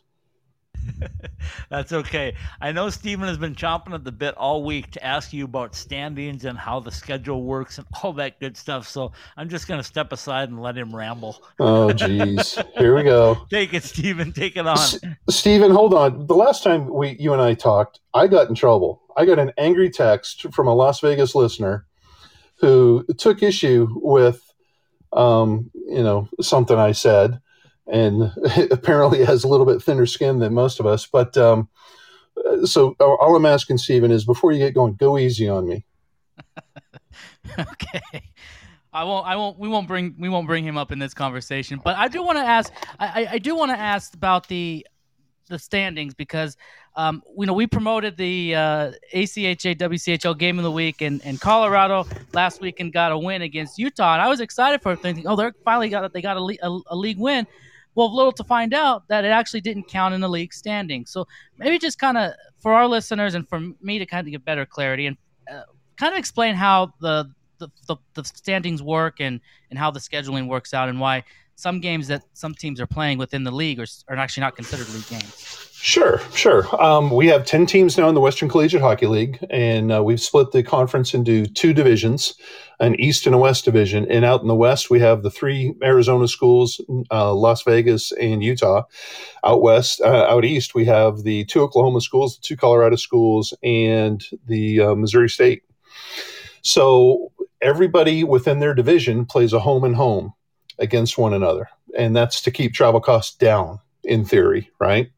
That's 1.70 1.94
okay. 1.94 2.36
I 2.62 2.72
know 2.72 2.90
Stephen 2.90 3.28
has 3.28 3.38
been 3.38 3.56
chomping 3.56 3.94
at 3.94 4.04
the 4.04 4.12
bit 4.12 4.36
all 4.36 4.64
week 4.64 4.92
to 4.92 5.04
ask 5.04 5.34
you 5.34 5.46
about 5.46 5.76
standings 5.76 6.46
and 6.46 6.58
how 6.58 6.80
the 6.80 6.92
schedule 6.92 7.44
works 7.44 7.78
and 7.78 7.88
all 8.02 8.14
that 8.14 8.40
good 8.40 8.58
stuff. 8.58 8.88
So 8.88 9.12
I'm 9.38 9.50
just 9.50 9.68
going 9.68 9.80
to 9.80 9.84
step 9.84 10.12
aside 10.12 10.50
and 10.50 10.62
let 10.62 10.78
him 10.78 10.96
ramble. 10.96 11.44
Oh, 11.60 11.92
geez. 11.94 12.60
Here 12.78 12.96
we 12.96 13.04
go. 13.04 13.38
Take 13.50 13.74
it, 13.74 13.84
Stephen. 13.84 14.32
Take 14.32 14.56
it 14.58 14.68
on. 14.68 14.78
S- 14.78 15.00
Stephen, 15.30 15.72
hold 15.72 15.94
on. 15.94 16.28
The 16.28 16.36
last 16.36 16.64
time 16.64 16.88
we, 16.88 17.16
you 17.20 17.34
and 17.34 17.42
I 17.42 17.54
talked, 17.54 18.00
I 18.14 18.28
got 18.28 18.50
in 18.50 18.56
trouble. 18.56 19.02
I 19.18 19.26
got 19.26 19.40
an 19.40 19.52
angry 19.58 19.90
text 19.90 20.54
from 20.54 20.68
a 20.68 20.74
Las 20.74 21.00
Vegas 21.00 21.36
listener 21.36 21.86
who 22.60 23.06
took 23.18 23.44
issue 23.44 23.88
with, 23.96 24.42
um, 25.14 25.72
you 25.88 26.04
know, 26.04 26.30
something 26.42 26.78
I 26.78 26.92
said 26.92 27.40
and 27.88 28.32
apparently 28.72 29.24
has 29.24 29.44
a 29.44 29.48
little 29.48 29.66
bit 29.66 29.82
thinner 29.82 30.06
skin 30.06 30.40
than 30.40 30.54
most 30.54 30.80
of 30.80 30.86
us. 30.86 31.06
But 31.06 31.38
um, 31.38 31.70
so 32.66 32.96
all 33.00 33.36
I'm 33.36 33.46
asking 33.46 33.78
Stephen 33.78 34.12
is 34.12 34.26
before 34.26 34.52
you 34.52 34.60
get 34.60 34.74
going, 34.74 34.96
go 34.96 35.18
easy 35.18 35.48
on 35.48 35.68
me. 35.68 35.86
okay. 37.60 38.32
I 38.94 39.04
won't. 39.04 39.28
I 39.28 39.36
won't. 39.36 39.60
We 39.60 39.68
won't 39.68 39.88
bring. 39.88 40.16
We 40.18 40.30
won't 40.30 40.48
bring 40.48 40.64
him 40.64 40.78
up 40.78 40.92
in 40.94 41.00
this 41.00 41.14
conversation. 41.14 41.82
But 41.84 41.98
I 41.98 42.08
do 42.08 42.24
want 42.24 42.38
to 42.38 42.44
ask. 42.46 42.72
I, 42.98 43.28
I 43.32 43.38
do 43.40 43.54
want 43.54 43.72
to 43.72 43.78
ask 43.78 44.14
about 44.14 44.48
the 44.48 44.88
the 45.50 45.60
standings 45.60 46.14
because 46.14 46.58
um, 46.96 47.22
you 47.38 47.46
know 47.46 47.54
we 47.54 47.68
promoted 47.68 48.18
the 48.18 48.56
uh, 48.56 48.92
ACHA 49.14 49.76
WCHL 49.76 50.38
game 50.38 50.58
of 50.58 50.64
the 50.64 50.72
week 50.72 51.02
and, 51.02 51.22
and 51.24 51.40
Colorado 51.40 52.08
last 52.34 52.62
week 52.62 52.80
and 52.80 52.92
got 52.92 53.12
a 53.12 53.18
win 53.18 53.42
against 53.42 53.78
Utah 53.78 54.14
and 54.14 54.22
I 54.22 54.28
was 54.28 54.40
excited 54.40 54.82
for 54.82 54.96
thinking 54.96 55.28
oh 55.28 55.36
they're 55.36 55.54
finally 55.64 55.90
got 55.90 56.12
they 56.14 56.22
got 56.22 56.38
a, 56.38 56.58
a, 56.64 56.80
a 56.88 56.96
league 56.96 57.20
win 57.20 57.46
well, 57.96 58.14
little 58.14 58.32
to 58.34 58.44
find 58.44 58.74
out 58.74 59.08
that 59.08 59.26
it 59.26 59.30
actually 59.30 59.62
didn't 59.62 59.88
count 59.88 60.14
in 60.14 60.22
the 60.22 60.30
league 60.30 60.54
standing. 60.54 61.06
So 61.06 61.28
maybe 61.58 61.80
just 61.80 61.98
kind 61.98 62.18
of 62.18 62.34
for 62.60 62.74
our 62.74 62.88
listeners 62.88 63.36
and 63.36 63.48
for 63.48 63.62
me 63.82 64.00
to 64.00 64.06
kind 64.06 64.28
of 64.28 64.32
get 64.32 64.46
better 64.46 64.66
clarity 64.66 65.08
and 65.08 65.18
uh, 65.52 65.62
kind 65.98 66.14
of 66.14 66.20
explain 66.20 66.56
how 66.56 66.94
the, 67.00 67.32
the 67.60 67.70
the, 67.88 67.96
the 68.14 68.24
standings 68.24 68.84
work 68.84 69.16
and 69.20 69.40
and 69.70 69.80
how 69.80 69.92
the 69.92 70.00
scheduling 70.00 70.48
works 70.48 70.74
out 70.74 70.90
and 70.90 71.00
why 71.00 71.24
some 71.56 71.80
games 71.80 72.08
that 72.10 72.24
some 72.34 72.54
teams 72.54 72.82
are 72.82 72.88
playing 72.88 73.18
within 73.18 73.44
the 73.44 73.52
league 73.52 73.80
are, 73.80 73.88
are 74.10 74.18
actually 74.18 74.42
not 74.42 74.56
considered 74.56 74.90
league 74.90 75.08
games. 75.08 75.75
Sure, 75.86 76.20
sure. 76.34 76.66
Um, 76.84 77.12
we 77.12 77.28
have 77.28 77.46
10 77.46 77.68
teams 77.68 77.96
now 77.96 78.10
in 78.10 78.16
the 78.16 78.20
Western 78.20 78.50
Collegiate 78.50 78.82
Hockey 78.82 79.06
League, 79.06 79.38
and 79.52 79.92
uh, 79.92 80.04
we've 80.04 80.20
split 80.20 80.52
the 80.52 80.64
conference 80.64 81.14
into 81.14 81.46
two 81.46 81.74
divisions 81.74 82.34
an 82.80 83.00
East 83.00 83.28
and 83.28 83.36
a 83.36 83.38
West 83.38 83.66
division. 83.66 84.10
And 84.10 84.26
out 84.26 84.42
in 84.42 84.48
the 84.48 84.56
West, 84.56 84.90
we 84.90 85.00
have 85.02 85.22
the 85.22 85.30
three 85.30 85.76
Arizona 85.84 86.28
schools, 86.28 86.82
uh, 87.12 87.32
Las 87.36 87.62
Vegas 87.62 88.12
and 88.14 88.44
Utah. 88.44 88.82
Out 89.44 89.62
West, 89.62 90.02
uh, 90.02 90.26
out 90.28 90.44
East, 90.44 90.74
we 90.74 90.86
have 90.86 91.22
the 91.22 91.46
two 91.46 91.62
Oklahoma 91.62 92.02
schools, 92.02 92.38
the 92.38 92.42
two 92.42 92.58
Colorado 92.58 92.96
schools, 92.96 93.54
and 93.62 94.26
the 94.48 94.82
uh, 94.82 94.96
Missouri 94.96 95.30
State. 95.30 95.62
So 96.64 97.32
everybody 97.62 98.24
within 98.24 98.60
their 98.60 98.74
division 98.74 99.24
plays 99.24 99.54
a 99.54 99.60
home 99.60 99.84
and 99.84 99.96
home 99.96 100.34
against 100.80 101.20
one 101.20 101.36
another. 101.36 101.70
And 101.96 102.16
that's 102.16 102.42
to 102.42 102.50
keep 102.50 102.74
travel 102.74 103.02
costs 103.02 103.36
down, 103.36 103.82
in 104.04 104.26
theory, 104.26 104.72
right? 104.80 105.12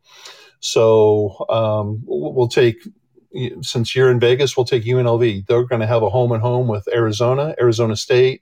So 0.60 1.46
um, 1.50 2.02
we'll 2.06 2.48
take 2.48 2.78
since 3.62 3.96
you're 3.96 4.10
in 4.10 4.20
Vegas, 4.20 4.58
we'll 4.58 4.66
take 4.66 4.84
UNLV. 4.84 5.46
They're 5.46 5.66
going 5.66 5.82
to 5.82 5.88
have 5.88 6.04
a 6.04 6.10
home 6.10 6.32
and 6.32 6.42
home 6.42 6.68
with 6.68 6.88
Arizona, 6.92 7.56
Arizona 7.60 7.96
State, 7.96 8.42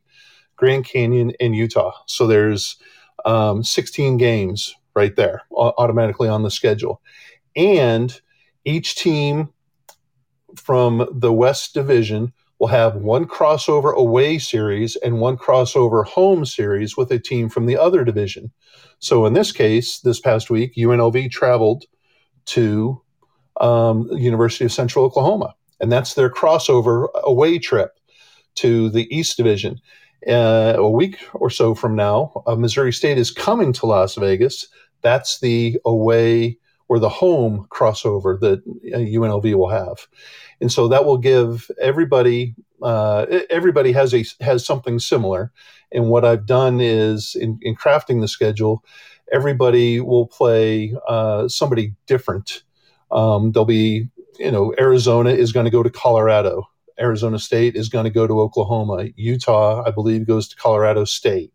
Grand 0.56 0.86
Canyon, 0.86 1.34
and 1.40 1.56
Utah. 1.56 1.92
So 2.08 2.28
there's 2.28 2.78
um, 3.26 3.64
16 3.64 4.18
games 4.18 4.74
right 4.94 5.16
there 5.16 5.42
automatically 5.52 6.30
on 6.30 6.44
the 6.44 6.52
schedule. 6.52 7.02
And 7.56 8.20
each 8.64 8.96
team 8.96 9.50
from 10.56 11.08
the 11.12 11.34
West 11.34 11.74
Division 11.74 12.32
will 12.60 12.68
have 12.68 12.96
one 12.96 13.26
crossover 13.26 13.94
away 13.94 14.38
series 14.38 14.96
and 14.98 15.20
one 15.20 15.38
crossover 15.38 16.06
home 16.06 16.46
series 16.46 16.96
with 16.96 17.12
a 17.12 17.20
team 17.20 17.50
from 17.50 17.66
the 17.66 17.78
other 17.78 18.06
division. 18.06 18.52
So 19.00 19.26
in 19.26 19.34
this 19.34 19.52
case, 19.52 20.00
this 20.00 20.22
past 20.22 20.50
week, 20.50 20.74
UNLV 20.76 21.30
traveled 21.32 21.86
to 22.46 23.02
um, 23.62 24.10
University 24.12 24.66
of 24.66 24.72
Central 24.72 25.06
Oklahoma, 25.06 25.56
and 25.80 25.92
that's 25.92 26.14
their 26.14 26.30
crossover 26.30 27.08
away 27.24 27.60
trip 27.60 28.00
to 28.56 28.90
the 28.90 29.14
East 29.16 29.38
Division. 29.38 29.80
Uh, 30.28 30.74
a 30.78 30.90
week 30.90 31.20
or 31.34 31.50
so 31.50 31.76
from 31.76 31.96
now, 31.96 32.44
uh, 32.48 32.56
Missouri 32.56 32.92
State 32.92 33.18
is 33.18 33.30
coming 33.30 33.72
to 33.74 33.86
Las 33.86 34.16
Vegas. 34.16 34.68
That's 35.02 35.40
the 35.40 35.78
away 35.86 36.58
or 36.88 37.00
the 37.00 37.10
home 37.10 37.68
crossover 37.70 38.40
that 38.40 38.64
UNLV 38.86 39.54
uh, 39.54 39.58
will 39.58 39.70
have, 39.70 40.08
and 40.62 40.72
so 40.72 40.88
that 40.88 41.06
will 41.06 41.18
give 41.18 41.70
everybody 41.80 42.56
uh, 42.82 43.26
everybody 43.50 43.92
has 43.92 44.14
a 44.14 44.26
has 44.42 44.66
something 44.66 45.00
similar. 45.00 45.52
And 45.92 46.10
what 46.10 46.26
I've 46.26 46.46
done 46.46 46.82
is 46.82 47.36
in, 47.40 47.60
in 47.62 47.76
crafting 47.76 48.22
the 48.22 48.28
schedule, 48.28 48.84
everybody 49.32 50.00
will 50.00 50.28
play 50.28 50.96
uh, 51.08 51.48
somebody 51.48 51.94
different. 52.08 52.64
Um, 53.12 53.52
there'll 53.52 53.66
be 53.66 54.08
you 54.40 54.52
know 54.52 54.74
Arizona 54.80 55.32
is 55.32 55.52
going 55.52 55.66
to 55.66 55.72
go 55.72 55.84
to 55.84 55.90
Colorado. 55.90 56.70
Arizona 57.00 57.40
State 57.40 57.76
is 57.76 57.90
going 57.90 58.06
to 58.06 58.10
go 58.10 58.26
to 58.26 58.40
Oklahoma. 58.40 59.10
Utah, 59.16 59.84
I 59.86 59.92
believe, 59.92 60.26
goes 60.26 60.48
to 60.50 60.56
Colorado 60.56 61.04
State 61.04 61.52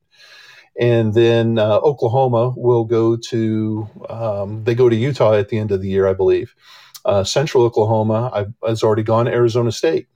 and 0.78 1.14
then 1.14 1.58
uh, 1.58 1.78
Oklahoma 1.78 2.54
will 2.56 2.84
go 2.84 3.16
to 3.16 3.88
um, 4.08 4.64
they 4.64 4.74
go 4.74 4.88
to 4.88 4.96
Utah 4.96 5.34
at 5.34 5.48
the 5.48 5.58
end 5.58 5.72
of 5.72 5.82
the 5.82 5.88
year, 5.88 6.06
I 6.06 6.14
believe. 6.14 6.54
Uh, 7.04 7.24
Central 7.24 7.64
Oklahoma 7.64 8.30
I, 8.32 8.66
has 8.66 8.82
already 8.82 9.02
gone 9.02 9.26
to 9.26 9.32
Arizona 9.32 9.72
State, 9.72 10.08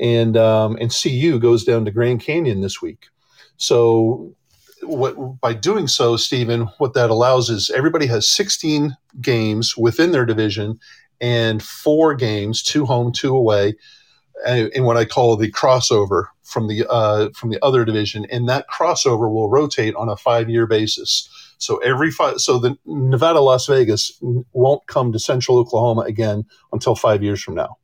and 0.00 0.36
um, 0.36 0.76
and 0.80 0.94
CU 0.94 1.38
goes 1.38 1.64
down 1.64 1.84
to 1.84 1.90
Grand 1.90 2.20
Canyon 2.20 2.60
this 2.60 2.82
week. 2.82 3.06
So 3.58 4.34
what 4.88 5.40
by 5.40 5.52
doing 5.52 5.86
so, 5.86 6.16
Stephen, 6.16 6.62
what 6.78 6.94
that 6.94 7.10
allows 7.10 7.50
is 7.50 7.70
everybody 7.70 8.06
has 8.06 8.28
16 8.28 8.96
games 9.20 9.76
within 9.76 10.12
their 10.12 10.26
division 10.26 10.78
and 11.20 11.62
four 11.62 12.14
games, 12.14 12.62
two 12.62 12.84
home, 12.84 13.12
two 13.12 13.34
away, 13.34 13.74
in 14.46 14.84
what 14.84 14.96
I 14.96 15.04
call 15.04 15.36
the 15.36 15.50
crossover 15.50 16.26
from 16.42 16.68
the 16.68 16.86
uh, 16.88 17.30
from 17.34 17.50
the 17.50 17.58
other 17.64 17.84
division, 17.84 18.26
and 18.30 18.48
that 18.48 18.66
crossover 18.68 19.32
will 19.32 19.48
rotate 19.48 19.94
on 19.94 20.08
a 20.08 20.16
five 20.16 20.50
year 20.50 20.66
basis. 20.66 21.28
So 21.58 21.78
every 21.78 22.10
five, 22.10 22.38
so 22.38 22.58
the 22.58 22.76
Nevada 22.84 23.40
Las 23.40 23.66
Vegas 23.66 24.12
won't 24.52 24.86
come 24.86 25.12
to 25.12 25.18
Central 25.18 25.58
Oklahoma 25.58 26.02
again 26.02 26.44
until 26.72 26.94
five 26.94 27.22
years 27.22 27.42
from 27.42 27.54
now, 27.54 27.78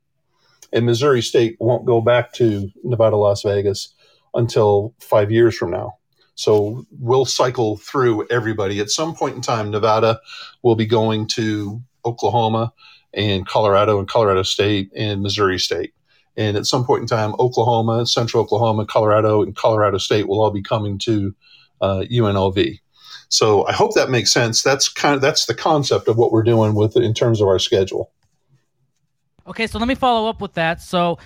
and 0.73 0.85
Missouri 0.85 1.23
State 1.23 1.57
won't 1.59 1.87
go 1.87 2.01
back 2.01 2.33
to 2.35 2.71
Nevada 2.85 3.17
Las 3.17 3.43
Vegas 3.43 3.95
until 4.35 4.95
five 5.01 5.31
years 5.31 5.57
from 5.57 5.71
now. 5.71 5.95
So 6.35 6.87
we'll 6.91 7.25
cycle 7.25 7.77
through 7.77 8.27
everybody. 8.29 8.81
At 8.81 8.91
some 8.91 9.15
point 9.15 9.37
in 9.37 9.43
time, 9.43 9.71
Nevada 9.71 10.21
will 10.63 10.77
be 10.77 10.87
going 10.87 11.27
to 11.29 11.83
Oklahoma 12.05 12.73
and 13.15 13.47
Colorado 13.47 13.99
and 13.99 14.09
Colorado 14.09 14.43
State 14.43 14.91
and 14.97 15.23
Missouri 15.23 15.59
State. 15.59 15.93
And 16.37 16.57
at 16.57 16.67
some 16.67 16.85
point 16.85 17.03
in 17.03 17.07
time, 17.07 17.35
Oklahoma, 17.39 18.07
Central 18.07 18.43
Oklahoma, 18.43 18.87
Colorado, 18.87 19.43
and 19.43 19.55
Colorado 19.55 19.99
State 19.99 20.29
will 20.29 20.43
all 20.43 20.51
be 20.51 20.63
coming 20.63 20.99
to 21.01 21.35
uh, 21.83 22.05
UNLV. 22.11 22.81
So 23.29 23.67
I 23.67 23.73
hope 23.73 23.95
that 23.95 24.11
makes 24.11 24.33
sense. 24.33 24.63
That's 24.63 24.89
kind 24.89 25.15
of 25.15 25.21
that's 25.21 25.47
the 25.47 25.55
concept 25.55 26.09
of 26.09 26.17
what 26.17 26.33
we're 26.33 26.43
doing 26.43 26.75
with 26.75 26.97
it 26.97 27.03
in 27.03 27.13
terms 27.13 27.41
of 27.41 27.49
our 27.49 27.59
schedule. 27.59 28.11
Okay, 29.47 29.67
so 29.67 29.79
let 29.79 29.89
me 29.89 29.95
follow 29.95 30.29
up 30.29 30.41
with 30.41 30.55
that. 30.55 30.81
So, 30.81 31.19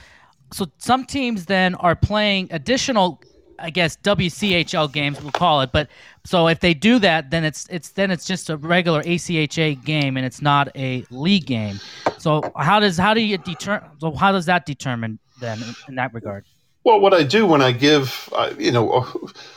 so 0.52 0.66
some 0.78 1.04
teams 1.04 1.46
then 1.46 1.74
are 1.76 1.94
playing 1.94 2.48
additional 2.50 3.20
I 3.58 3.70
guess 3.70 3.96
WCHL 3.98 4.92
games 4.92 5.20
we'll 5.20 5.32
call 5.32 5.60
it. 5.62 5.72
But 5.72 5.88
so 6.24 6.48
if 6.48 6.60
they 6.60 6.74
do 6.74 6.98
that, 7.00 7.30
then 7.30 7.44
it's 7.44 7.66
it's 7.70 7.90
then 7.90 8.10
it's 8.10 8.24
just 8.24 8.50
a 8.50 8.56
regular 8.56 9.02
ACHA 9.02 9.84
game 9.84 10.16
and 10.16 10.26
it's 10.26 10.42
not 10.42 10.68
a 10.76 11.04
league 11.10 11.46
game. 11.46 11.80
So 12.18 12.42
how 12.56 12.80
does 12.80 12.98
how 12.98 13.14
do 13.14 13.20
you 13.20 13.38
determine? 13.38 13.88
So 13.98 14.12
how 14.12 14.32
does 14.32 14.46
that 14.46 14.66
determine 14.66 15.18
then 15.40 15.62
in, 15.88 15.94
that 15.96 16.12
regard? 16.14 16.44
Well, 16.84 17.00
what 17.00 17.14
I 17.14 17.24
do 17.24 17.46
when 17.46 17.62
I 17.62 17.72
give, 17.72 18.28
uh, 18.32 18.54
you 18.58 18.70
know, 18.70 19.00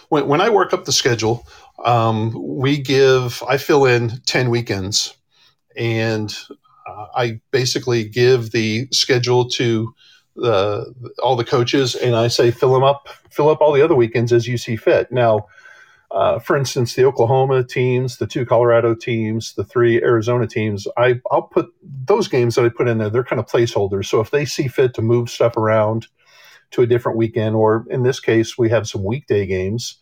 when, 0.10 0.28
when 0.28 0.42
I 0.42 0.50
work 0.50 0.74
up 0.74 0.86
the 0.86 0.92
schedule, 0.92 1.48
um, 1.86 2.34
we 2.36 2.80
give, 2.80 3.44
I 3.48 3.58
fill 3.58 3.86
in 3.86 4.20
10 4.26 4.50
weekends 4.50 5.16
and 5.76 6.36
uh, 6.88 7.06
I 7.16 7.40
basically 7.52 8.04
give 8.04 8.52
the 8.52 8.88
schedule 8.92 9.48
to 9.52 9.94
the 10.42 11.12
all 11.22 11.36
the 11.36 11.46
coaches, 11.46 11.96
and 11.96 12.16
I 12.16 12.28
say 12.28 12.52
fill 12.52 12.74
them 12.74 12.84
up, 12.84 13.10
fill 13.30 13.50
up 13.50 13.62
all 13.62 13.74
the 13.74 13.82
other 13.82 13.96
weekends 13.96 14.34
as 14.34 14.48
you 14.48 14.58
see 14.58 14.76
fit. 14.76 15.12
Now, 15.12 15.48
uh, 16.12 16.40
for 16.40 16.58
instance, 16.58 16.96
the 16.96 17.06
Oklahoma 17.06 17.64
teams, 17.64 18.18
the 18.18 18.26
two 18.26 18.46
Colorado 18.46 18.96
teams, 18.96 19.54
the 19.54 19.64
three 19.64 20.02
Arizona 20.02 20.48
teams, 20.48 20.88
I, 20.98 21.22
I'll 21.30 21.44
put 21.44 21.68
those 21.84 22.28
games 22.28 22.56
that 22.56 22.66
I 22.66 22.70
put 22.70 22.88
in 22.88 22.98
there. 22.98 23.10
They're 23.10 23.24
kind 23.24 23.40
of 23.40 23.46
placeholders. 23.46 24.06
So 24.06 24.20
if 24.20 24.32
they 24.32 24.46
see 24.46 24.68
fit 24.68 24.94
to 24.96 25.02
move 25.02 25.30
stuff 25.30 25.56
around 25.56 26.08
to 26.72 26.82
a 26.82 26.88
different 26.88 27.18
weekend, 27.18 27.56
or 27.56 27.86
in 27.90 28.04
this 28.04 28.20
case, 28.20 28.58
we 28.58 28.70
have 28.70 28.88
some 28.88 29.04
weekday 29.04 29.46
games, 29.46 29.98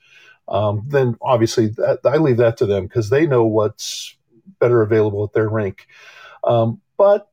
um, 0.47 0.83
then 0.87 1.17
obviously 1.21 1.67
that, 1.75 1.99
I 2.05 2.17
leave 2.17 2.37
that 2.37 2.57
to 2.57 2.65
them 2.65 2.87
because 2.87 3.09
they 3.09 3.27
know 3.27 3.45
what's 3.45 4.15
better 4.59 4.81
available 4.81 5.25
at 5.25 5.33
their 5.33 5.49
rink. 5.49 5.87
Um, 6.45 6.79
but 6.97 7.29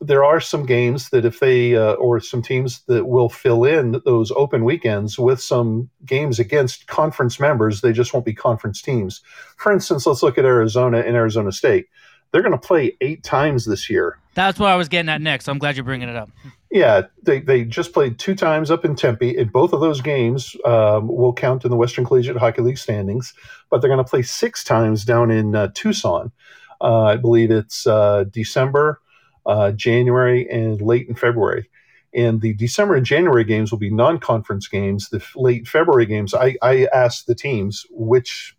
there 0.00 0.24
are 0.24 0.40
some 0.40 0.66
games 0.66 1.10
that 1.10 1.24
if 1.24 1.40
they 1.40 1.76
uh, 1.76 1.94
or 1.94 2.20
some 2.20 2.42
teams 2.42 2.82
that 2.86 3.06
will 3.06 3.28
fill 3.28 3.64
in 3.64 4.00
those 4.04 4.30
open 4.32 4.64
weekends 4.64 5.18
with 5.18 5.40
some 5.40 5.88
games 6.04 6.38
against 6.38 6.86
conference 6.86 7.38
members 7.38 7.80
they 7.80 7.92
just 7.92 8.12
won't 8.12 8.26
be 8.26 8.34
conference 8.34 8.82
teams. 8.82 9.20
For 9.56 9.72
instance 9.72 10.06
let's 10.06 10.22
look 10.22 10.38
at 10.38 10.44
arizona 10.44 10.98
and 11.00 11.16
arizona 11.16 11.52
state. 11.52 11.86
They're 12.30 12.42
going 12.42 12.52
to 12.52 12.58
play 12.58 12.96
eight 13.00 13.22
times 13.22 13.64
this 13.64 13.88
year. 13.88 14.18
That's 14.34 14.58
what 14.58 14.70
i 14.70 14.76
was 14.76 14.88
getting 14.88 15.08
at 15.08 15.20
next. 15.20 15.44
So 15.44 15.52
i'm 15.52 15.58
glad 15.58 15.76
you're 15.76 15.84
bringing 15.84 16.08
it 16.08 16.16
up. 16.16 16.30
Yeah 16.70 17.02
they, 17.22 17.40
they 17.40 17.64
just 17.64 17.92
played 17.92 18.18
two 18.18 18.34
times 18.34 18.70
up 18.70 18.84
in 18.84 18.96
tempe. 18.96 19.36
And 19.36 19.52
both 19.52 19.72
of 19.72 19.80
those 19.80 20.00
games 20.00 20.56
um, 20.64 21.08
will 21.08 21.32
count 21.32 21.64
in 21.64 21.70
the 21.70 21.76
western 21.76 22.04
collegiate 22.04 22.36
hockey 22.36 22.62
league 22.62 22.78
standings 22.78 23.32
but 23.70 23.80
they're 23.80 23.90
going 23.90 24.04
to 24.04 24.10
play 24.10 24.22
six 24.22 24.64
times 24.64 25.04
down 25.04 25.30
in 25.30 25.54
uh, 25.54 25.68
tucson. 25.74 26.32
Uh, 26.80 27.04
i 27.04 27.16
believe 27.16 27.50
it's 27.52 27.86
uh, 27.86 28.24
december 28.30 29.00
uh, 29.46 29.72
January 29.72 30.48
and 30.50 30.80
late 30.80 31.08
in 31.08 31.14
February. 31.14 31.68
And 32.14 32.40
the 32.40 32.54
December 32.54 32.94
and 32.94 33.04
January 33.04 33.44
games 33.44 33.70
will 33.72 33.78
be 33.78 33.90
non-conference 33.90 34.68
games. 34.68 35.08
The 35.08 35.24
late 35.34 35.66
February 35.66 36.06
games, 36.06 36.32
I, 36.32 36.56
I 36.62 36.86
asked 36.94 37.26
the 37.26 37.34
teams 37.34 37.84
which, 37.90 38.56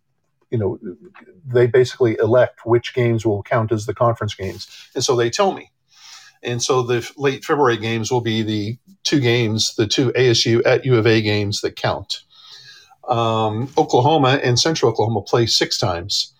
you 0.50 0.58
know, 0.58 0.78
they 1.46 1.66
basically 1.66 2.18
elect 2.18 2.66
which 2.66 2.92
games 2.92 3.24
will 3.24 3.42
count 3.42 3.72
as 3.72 3.86
the 3.86 3.94
conference 3.94 4.34
games, 4.34 4.68
and 4.94 5.02
so 5.02 5.16
they 5.16 5.30
tell 5.30 5.52
me. 5.52 5.70
And 6.42 6.62
so 6.62 6.82
the 6.82 7.10
late 7.16 7.44
February 7.44 7.78
games 7.78 8.10
will 8.10 8.20
be 8.20 8.42
the 8.42 8.78
two 9.04 9.20
games, 9.20 9.74
the 9.74 9.86
two 9.86 10.12
ASU 10.12 10.62
at 10.66 10.84
U 10.84 10.96
of 10.96 11.06
A 11.06 11.22
games 11.22 11.60
that 11.62 11.76
count. 11.76 12.22
Um, 13.08 13.72
Oklahoma 13.78 14.40
and 14.42 14.58
Central 14.58 14.90
Oklahoma 14.90 15.22
play 15.22 15.46
six 15.46 15.78
times. 15.78 16.34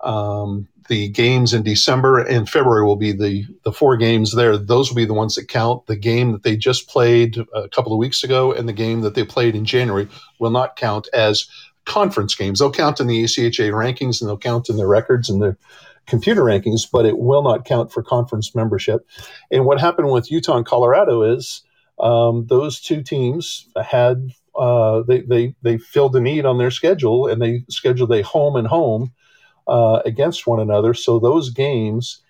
Um, 0.00 0.68
the 0.90 1.08
games 1.08 1.54
in 1.54 1.62
December 1.62 2.18
and 2.18 2.50
February 2.50 2.84
will 2.84 2.96
be 2.96 3.12
the 3.12 3.46
the 3.62 3.70
four 3.72 3.96
games 3.96 4.34
there. 4.34 4.56
Those 4.58 4.90
will 4.90 4.96
be 4.96 5.04
the 5.04 5.14
ones 5.14 5.36
that 5.36 5.46
count. 5.46 5.86
The 5.86 5.94
game 5.94 6.32
that 6.32 6.42
they 6.42 6.56
just 6.56 6.88
played 6.88 7.38
a 7.54 7.68
couple 7.68 7.92
of 7.92 7.98
weeks 7.98 8.24
ago 8.24 8.52
and 8.52 8.68
the 8.68 8.72
game 8.72 9.00
that 9.02 9.14
they 9.14 9.24
played 9.24 9.54
in 9.54 9.64
January 9.64 10.08
will 10.40 10.50
not 10.50 10.74
count 10.74 11.06
as 11.14 11.46
conference 11.84 12.34
games. 12.34 12.58
They'll 12.58 12.72
count 12.72 12.98
in 12.98 13.06
the 13.06 13.22
ACHA 13.22 13.70
rankings 13.70 14.20
and 14.20 14.28
they'll 14.28 14.36
count 14.36 14.68
in 14.68 14.76
their 14.76 14.88
records 14.88 15.30
and 15.30 15.40
their 15.40 15.56
computer 16.06 16.42
rankings, 16.42 16.82
but 16.90 17.06
it 17.06 17.18
will 17.18 17.42
not 17.42 17.64
count 17.64 17.92
for 17.92 18.02
conference 18.02 18.52
membership. 18.56 19.06
And 19.52 19.66
what 19.66 19.80
happened 19.80 20.10
with 20.10 20.28
Utah 20.28 20.56
and 20.56 20.66
Colorado 20.66 21.22
is 21.22 21.62
um, 22.00 22.46
those 22.48 22.80
two 22.80 23.00
teams 23.00 23.68
had 23.80 24.30
uh, 24.58 25.02
they 25.06 25.20
they 25.20 25.54
they 25.62 25.78
filled 25.78 26.14
the 26.14 26.20
need 26.20 26.44
on 26.44 26.58
their 26.58 26.72
schedule 26.72 27.28
and 27.28 27.40
they 27.40 27.62
scheduled 27.68 28.10
a 28.12 28.24
home 28.24 28.56
and 28.56 28.66
home 28.66 29.12
uh, 29.70 30.02
against 30.04 30.46
one 30.46 30.60
another. 30.60 30.92
So 30.92 31.18
those 31.18 31.50
games, 31.50 32.22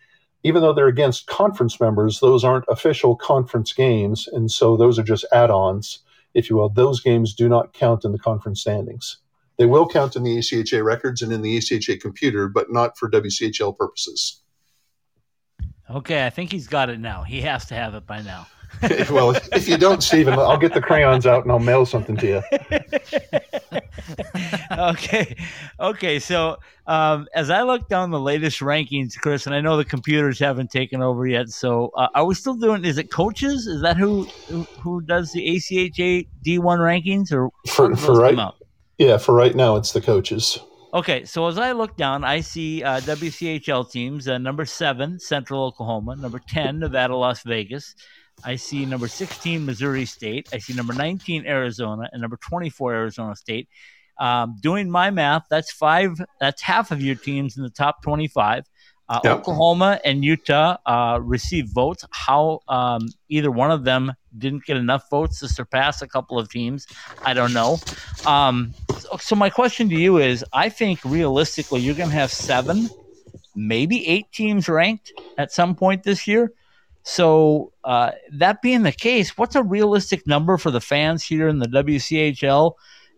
even 0.44 0.62
though 0.62 0.74
they're 0.74 0.86
against 0.86 1.26
conference 1.26 1.80
members, 1.80 2.20
those 2.20 2.44
aren't 2.44 2.66
official 2.68 3.16
conference 3.16 3.72
games, 3.72 4.28
and 4.28 4.50
so 4.50 4.76
those 4.76 4.98
are 4.98 5.02
just 5.02 5.24
add-ons, 5.32 6.00
if 6.34 6.50
you 6.50 6.56
will. 6.56 6.68
Those 6.68 7.00
games 7.00 7.34
do 7.34 7.48
not 7.48 7.72
count 7.72 8.04
in 8.04 8.12
the 8.12 8.18
conference 8.18 8.60
standings. 8.60 9.16
They 9.56 9.66
will 9.66 9.88
count 9.88 10.16
in 10.16 10.22
the 10.22 10.38
ACHA 10.38 10.84
records 10.84 11.22
and 11.22 11.32
in 11.32 11.42
the 11.42 11.56
ACHA 11.56 12.00
computer, 12.00 12.46
but 12.48 12.70
not 12.70 12.96
for 12.96 13.10
WCHL 13.10 13.76
purposes. 13.76 14.42
Okay, 15.90 16.24
I 16.24 16.30
think 16.30 16.52
he's 16.52 16.68
got 16.68 16.88
it 16.88 17.00
now. 17.00 17.24
He 17.24 17.40
has 17.40 17.64
to 17.66 17.74
have 17.74 17.94
it 17.94 18.06
by 18.06 18.22
now. 18.22 18.46
well, 19.10 19.36
if 19.52 19.68
you 19.68 19.76
don't, 19.76 20.02
Stephen, 20.02 20.34
I'll 20.34 20.58
get 20.58 20.74
the 20.74 20.80
crayons 20.80 21.26
out 21.26 21.42
and 21.42 21.52
I'll 21.52 21.58
mail 21.58 21.84
something 21.84 22.16
to 22.16 22.26
you. 22.26 22.42
okay, 24.78 25.36
okay. 25.78 26.18
So 26.18 26.56
um, 26.86 27.28
as 27.34 27.50
I 27.50 27.62
look 27.62 27.88
down 27.88 28.10
the 28.10 28.20
latest 28.20 28.60
rankings, 28.60 29.16
Chris, 29.16 29.46
and 29.46 29.54
I 29.54 29.60
know 29.60 29.76
the 29.76 29.84
computers 29.84 30.38
haven't 30.38 30.70
taken 30.70 31.02
over 31.02 31.26
yet. 31.26 31.50
So 31.50 31.92
uh, 31.96 32.08
are 32.14 32.24
we 32.24 32.34
still 32.34 32.54
doing? 32.54 32.84
Is 32.84 32.98
it 32.98 33.10
coaches? 33.10 33.66
Is 33.66 33.82
that 33.82 33.96
who 33.96 34.24
who, 34.80 35.00
does 35.02 35.32
the 35.32 35.46
ACHA 35.46 36.26
D 36.42 36.58
one 36.58 36.78
rankings 36.78 37.32
or 37.32 37.50
for 37.68 37.94
for 37.96 38.14
right? 38.14 38.36
Yeah, 38.98 39.18
for 39.18 39.34
right 39.34 39.54
now, 39.54 39.76
it's 39.76 39.92
the 39.92 40.00
coaches. 40.00 40.58
Okay, 40.92 41.24
so 41.24 41.46
as 41.46 41.56
I 41.56 41.70
look 41.72 41.96
down, 41.96 42.24
I 42.24 42.40
see 42.40 42.82
uh, 42.82 43.00
WCHL 43.00 43.90
teams. 43.90 44.26
Uh, 44.26 44.38
number 44.38 44.64
seven, 44.64 45.20
Central 45.20 45.64
Oklahoma. 45.64 46.16
Number 46.16 46.40
ten, 46.48 46.80
Nevada, 46.80 47.14
Las 47.14 47.42
Vegas. 47.44 47.94
I 48.44 48.56
see 48.56 48.84
number 48.86 49.08
16, 49.08 49.64
Missouri 49.64 50.04
State. 50.04 50.48
I 50.52 50.58
see 50.58 50.72
number 50.72 50.92
19, 50.92 51.46
Arizona, 51.46 52.08
and 52.12 52.20
number 52.20 52.36
24, 52.36 52.94
Arizona 52.94 53.36
State. 53.36 53.68
Um, 54.18 54.56
doing 54.60 54.90
my 54.90 55.10
math, 55.10 55.44
that's 55.50 55.72
five. 55.72 56.20
That's 56.40 56.60
half 56.60 56.90
of 56.90 57.00
your 57.00 57.14
teams 57.14 57.56
in 57.56 57.62
the 57.62 57.70
top 57.70 58.02
25. 58.02 58.64
Uh, 59.08 59.18
yep. 59.24 59.38
Oklahoma 59.38 59.98
and 60.04 60.24
Utah 60.24 60.76
uh, 60.86 61.18
received 61.20 61.74
votes. 61.74 62.04
How 62.12 62.60
um, 62.68 63.08
either 63.28 63.50
one 63.50 63.72
of 63.72 63.82
them 63.82 64.12
didn't 64.38 64.64
get 64.64 64.76
enough 64.76 65.10
votes 65.10 65.40
to 65.40 65.48
surpass 65.48 66.00
a 66.00 66.06
couple 66.06 66.38
of 66.38 66.48
teams, 66.48 66.86
I 67.24 67.34
don't 67.34 67.52
know. 67.52 67.78
Um, 68.24 68.72
so, 68.96 69.16
so, 69.16 69.34
my 69.34 69.50
question 69.50 69.88
to 69.88 69.96
you 69.96 70.18
is: 70.18 70.44
I 70.52 70.68
think 70.68 71.00
realistically, 71.04 71.80
you're 71.80 71.96
going 71.96 72.10
to 72.10 72.14
have 72.14 72.30
seven, 72.30 72.88
maybe 73.56 74.06
eight 74.06 74.30
teams 74.32 74.68
ranked 74.68 75.12
at 75.38 75.50
some 75.50 75.74
point 75.74 76.04
this 76.04 76.28
year. 76.28 76.52
So, 77.02 77.72
uh, 77.84 78.12
that 78.32 78.60
being 78.62 78.82
the 78.82 78.92
case, 78.92 79.36
what's 79.38 79.56
a 79.56 79.62
realistic 79.62 80.26
number 80.26 80.58
for 80.58 80.70
the 80.70 80.80
fans 80.80 81.24
here 81.24 81.48
in 81.48 81.58
the 81.58 81.66
WCHL 81.66 82.74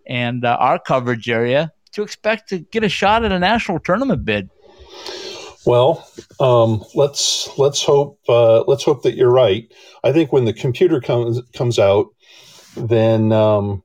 and 0.06 0.44
uh, 0.44 0.56
our 0.60 0.78
coverage 0.78 1.28
area 1.28 1.72
to 1.92 2.02
expect 2.02 2.48
to 2.50 2.58
get 2.58 2.84
a 2.84 2.88
shot 2.88 3.24
at 3.24 3.32
a 3.32 3.38
national 3.38 3.80
tournament 3.80 4.24
bid? 4.24 4.48
Well, 5.64 6.06
um, 6.40 6.84
let's 6.94 7.56
let's 7.56 7.82
hope 7.82 8.18
uh, 8.28 8.62
let's 8.62 8.84
hope 8.84 9.02
that 9.02 9.14
you're 9.14 9.30
right. 9.30 9.72
I 10.02 10.12
think 10.12 10.32
when 10.32 10.44
the 10.44 10.52
computer 10.52 11.00
comes 11.00 11.40
comes 11.54 11.78
out, 11.78 12.08
then 12.76 13.30
um, 13.30 13.84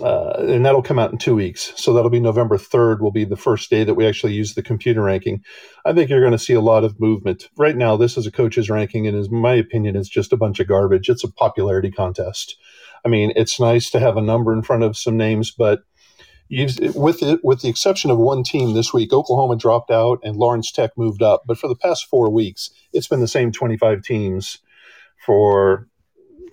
uh, 0.00 0.34
and 0.38 0.64
that'll 0.64 0.82
come 0.82 0.98
out 0.98 1.12
in 1.12 1.18
two 1.18 1.34
weeks. 1.34 1.72
So 1.76 1.92
that'll 1.92 2.10
be 2.10 2.20
November 2.20 2.56
3rd, 2.56 3.00
will 3.00 3.12
be 3.12 3.24
the 3.24 3.36
first 3.36 3.68
day 3.68 3.84
that 3.84 3.94
we 3.94 4.06
actually 4.06 4.32
use 4.32 4.54
the 4.54 4.62
computer 4.62 5.02
ranking. 5.02 5.44
I 5.84 5.92
think 5.92 6.08
you're 6.08 6.20
going 6.20 6.32
to 6.32 6.38
see 6.38 6.54
a 6.54 6.60
lot 6.60 6.84
of 6.84 6.98
movement. 6.98 7.48
Right 7.56 7.76
now, 7.76 7.96
this 7.96 8.16
is 8.16 8.26
a 8.26 8.32
coach's 8.32 8.70
ranking, 8.70 9.06
and 9.06 9.16
in 9.16 9.40
my 9.40 9.54
opinion, 9.54 9.96
it's 9.96 10.08
just 10.08 10.32
a 10.32 10.36
bunch 10.36 10.60
of 10.60 10.68
garbage. 10.68 11.08
It's 11.08 11.24
a 11.24 11.32
popularity 11.32 11.90
contest. 11.90 12.56
I 13.04 13.08
mean, 13.08 13.32
it's 13.36 13.60
nice 13.60 13.90
to 13.90 14.00
have 14.00 14.16
a 14.16 14.22
number 14.22 14.52
in 14.52 14.62
front 14.62 14.82
of 14.82 14.96
some 14.96 15.16
names, 15.16 15.50
but 15.50 15.82
with 16.94 17.22
it, 17.22 17.40
with 17.42 17.62
the 17.62 17.68
exception 17.68 18.10
of 18.10 18.18
one 18.18 18.42
team 18.42 18.74
this 18.74 18.92
week, 18.92 19.12
Oklahoma 19.12 19.56
dropped 19.56 19.90
out 19.90 20.20
and 20.22 20.36
Lawrence 20.36 20.70
Tech 20.70 20.90
moved 20.96 21.22
up. 21.22 21.42
But 21.46 21.58
for 21.58 21.66
the 21.66 21.76
past 21.76 22.06
four 22.06 22.30
weeks, 22.30 22.70
it's 22.92 23.08
been 23.08 23.20
the 23.20 23.28
same 23.28 23.52
25 23.52 24.02
teams 24.02 24.58
for 25.24 25.88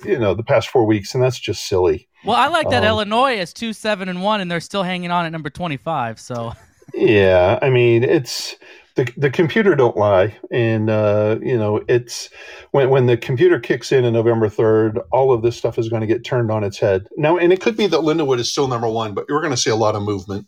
you 0.04 0.18
know 0.18 0.34
the 0.34 0.44
past 0.44 0.70
four 0.70 0.86
weeks, 0.86 1.14
and 1.14 1.24
that's 1.24 1.40
just 1.40 1.68
silly. 1.68 2.08
Well, 2.26 2.36
I 2.36 2.48
like 2.48 2.70
that 2.70 2.84
um, 2.84 2.90
Illinois 2.90 3.38
is 3.38 3.54
two 3.54 3.74
seven 3.74 4.10
and 4.10 4.22
one, 4.22 4.42
and 4.42 4.52
they're 4.52 4.60
still 4.60 4.84
hanging 4.84 5.12
on 5.12 5.26
at 5.26 5.32
number 5.32 5.50
twenty 5.50 5.78
five. 5.78 6.20
So 6.20 6.54
yeah, 6.94 7.60
I 7.62 7.70
mean 7.70 8.04
it's 8.04 8.56
the 8.96 9.12
the 9.18 9.30
computer 9.30 9.76
don't 9.76 9.96
lie, 9.96 10.36
and 10.52 10.90
uh, 10.90 11.38
you 11.42 11.58
know 11.58 11.84
it's 11.88 12.30
when 12.72 12.90
when 12.90 13.06
the 13.06 13.18
computer 13.18 13.60
kicks 13.60 13.92
in 13.92 14.06
on 14.06 14.14
November 14.14 14.50
third, 14.50 15.00
all 15.12 15.32
of 15.32 15.42
this 15.42 15.58
stuff 15.58 15.78
is 15.78 15.90
going 15.90 16.02
to 16.02 16.08
get 16.08 16.26
turned 16.26 16.52
on 16.52 16.64
its 16.64 16.80
head 16.80 17.08
now, 17.18 17.38
and 17.38 17.54
it 17.54 17.62
could 17.62 17.78
be 17.78 17.88
that 17.88 18.02
Lindenwood 18.02 18.40
is 18.40 18.52
still 18.52 18.68
number 18.68 18.90
one, 18.90 19.14
but 19.14 19.26
we're 19.30 19.42
going 19.42 19.54
to 19.54 19.58
see 19.58 19.70
a 19.70 19.76
lot 19.76 19.96
of 19.96 20.04
movement. 20.04 20.48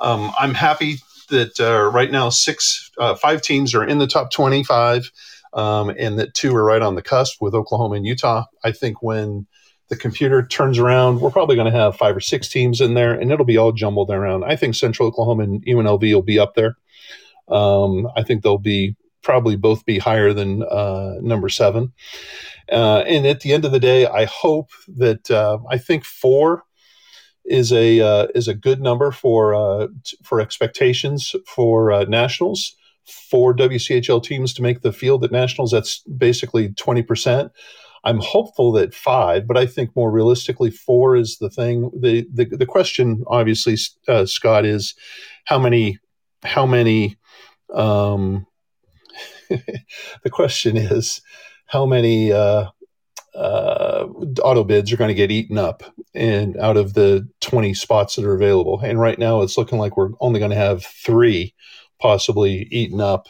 Um, 0.00 0.32
I'm 0.38 0.54
happy 0.54 0.96
that 1.28 1.60
uh, 1.60 1.90
right 1.90 2.10
now 2.10 2.30
six 2.30 2.90
uh, 2.98 3.14
five 3.14 3.42
teams 3.42 3.74
are 3.74 3.84
in 3.84 3.98
the 3.98 4.06
top 4.06 4.30
twenty 4.30 4.64
five 4.64 5.10
um, 5.52 5.90
and 5.90 6.18
that 6.18 6.34
two 6.34 6.54
are 6.54 6.64
right 6.64 6.82
on 6.82 6.94
the 6.94 7.02
cusp 7.02 7.40
with 7.40 7.54
Oklahoma 7.54 7.96
and 7.96 8.06
Utah. 8.06 8.44
I 8.64 8.72
think 8.72 9.02
when 9.02 9.46
the 9.88 9.96
computer 9.96 10.46
turns 10.46 10.78
around, 10.78 11.20
we're 11.20 11.30
probably 11.30 11.56
going 11.56 11.70
to 11.70 11.78
have 11.78 11.96
five 11.96 12.16
or 12.16 12.20
six 12.20 12.48
teams 12.48 12.80
in 12.80 12.94
there, 12.94 13.12
and 13.12 13.32
it'll 13.32 13.44
be 13.44 13.56
all 13.56 13.72
jumbled 13.72 14.10
around. 14.10 14.44
I 14.44 14.56
think 14.56 14.74
Central 14.74 15.08
Oklahoma 15.08 15.42
and 15.42 15.64
UNLV 15.66 16.14
will 16.14 16.22
be 16.22 16.38
up 16.38 16.54
there. 16.54 16.76
Um, 17.48 18.08
I 18.16 18.22
think 18.22 18.42
they'll 18.42 18.58
be 18.58 18.96
probably 19.22 19.56
both 19.56 19.84
be 19.84 19.98
higher 19.98 20.32
than 20.32 20.62
uh, 20.62 21.14
number 21.20 21.48
seven. 21.48 21.92
Uh, 22.70 23.00
and 23.00 23.26
at 23.26 23.40
the 23.40 23.52
end 23.52 23.64
of 23.64 23.72
the 23.72 23.80
day, 23.80 24.06
I 24.06 24.26
hope 24.26 24.70
that 24.96 25.30
uh, 25.30 25.58
I 25.68 25.76
think 25.76 26.04
four 26.04 26.64
is 27.44 27.72
a 27.72 28.00
uh, 28.00 28.26
is 28.34 28.46
a 28.46 28.54
good 28.54 28.80
number 28.80 29.10
for 29.10 29.54
uh, 29.54 29.88
for 30.22 30.40
expectations 30.40 31.34
for 31.46 31.90
uh, 31.90 32.04
nationals 32.04 32.76
four 33.10 33.54
WCHL 33.54 34.22
teams 34.22 34.54
to 34.54 34.62
make 34.62 34.82
the 34.82 34.92
field 34.92 35.24
at 35.24 35.32
nationals. 35.32 35.70
That's 35.70 36.00
basically 36.00 36.70
20%. 36.70 37.50
I'm 38.04 38.18
hopeful 38.18 38.72
that 38.72 38.94
five, 38.94 39.46
but 39.46 39.58
I 39.58 39.66
think 39.66 39.94
more 39.94 40.10
realistically, 40.10 40.70
four 40.70 41.16
is 41.16 41.36
the 41.38 41.50
thing. 41.50 41.90
The 41.94 42.26
the, 42.32 42.44
the 42.46 42.66
question, 42.66 43.24
obviously, 43.26 43.76
uh, 44.08 44.24
Scott, 44.24 44.64
is 44.64 44.94
how 45.44 45.58
many 45.58 45.98
how 46.42 46.66
many. 46.66 47.16
Um, 47.74 48.46
the 49.50 50.30
question 50.30 50.76
is 50.76 51.20
how 51.66 51.84
many 51.84 52.32
uh, 52.32 52.66
uh, 53.34 54.06
auto 54.42 54.64
bids 54.64 54.92
are 54.92 54.96
going 54.96 55.08
to 55.08 55.14
get 55.14 55.30
eaten 55.30 55.58
up 55.58 55.82
and 56.14 56.56
out 56.56 56.76
of 56.76 56.94
the 56.94 57.28
20 57.40 57.74
spots 57.74 58.16
that 58.16 58.24
are 58.24 58.34
available. 58.34 58.80
And 58.82 58.98
right 58.98 59.18
now, 59.18 59.42
it's 59.42 59.56
looking 59.56 59.78
like 59.78 59.96
we're 59.96 60.10
only 60.20 60.40
going 60.40 60.50
to 60.50 60.56
have 60.56 60.84
three 60.84 61.54
possibly 62.00 62.66
eaten 62.70 63.00
up. 63.00 63.28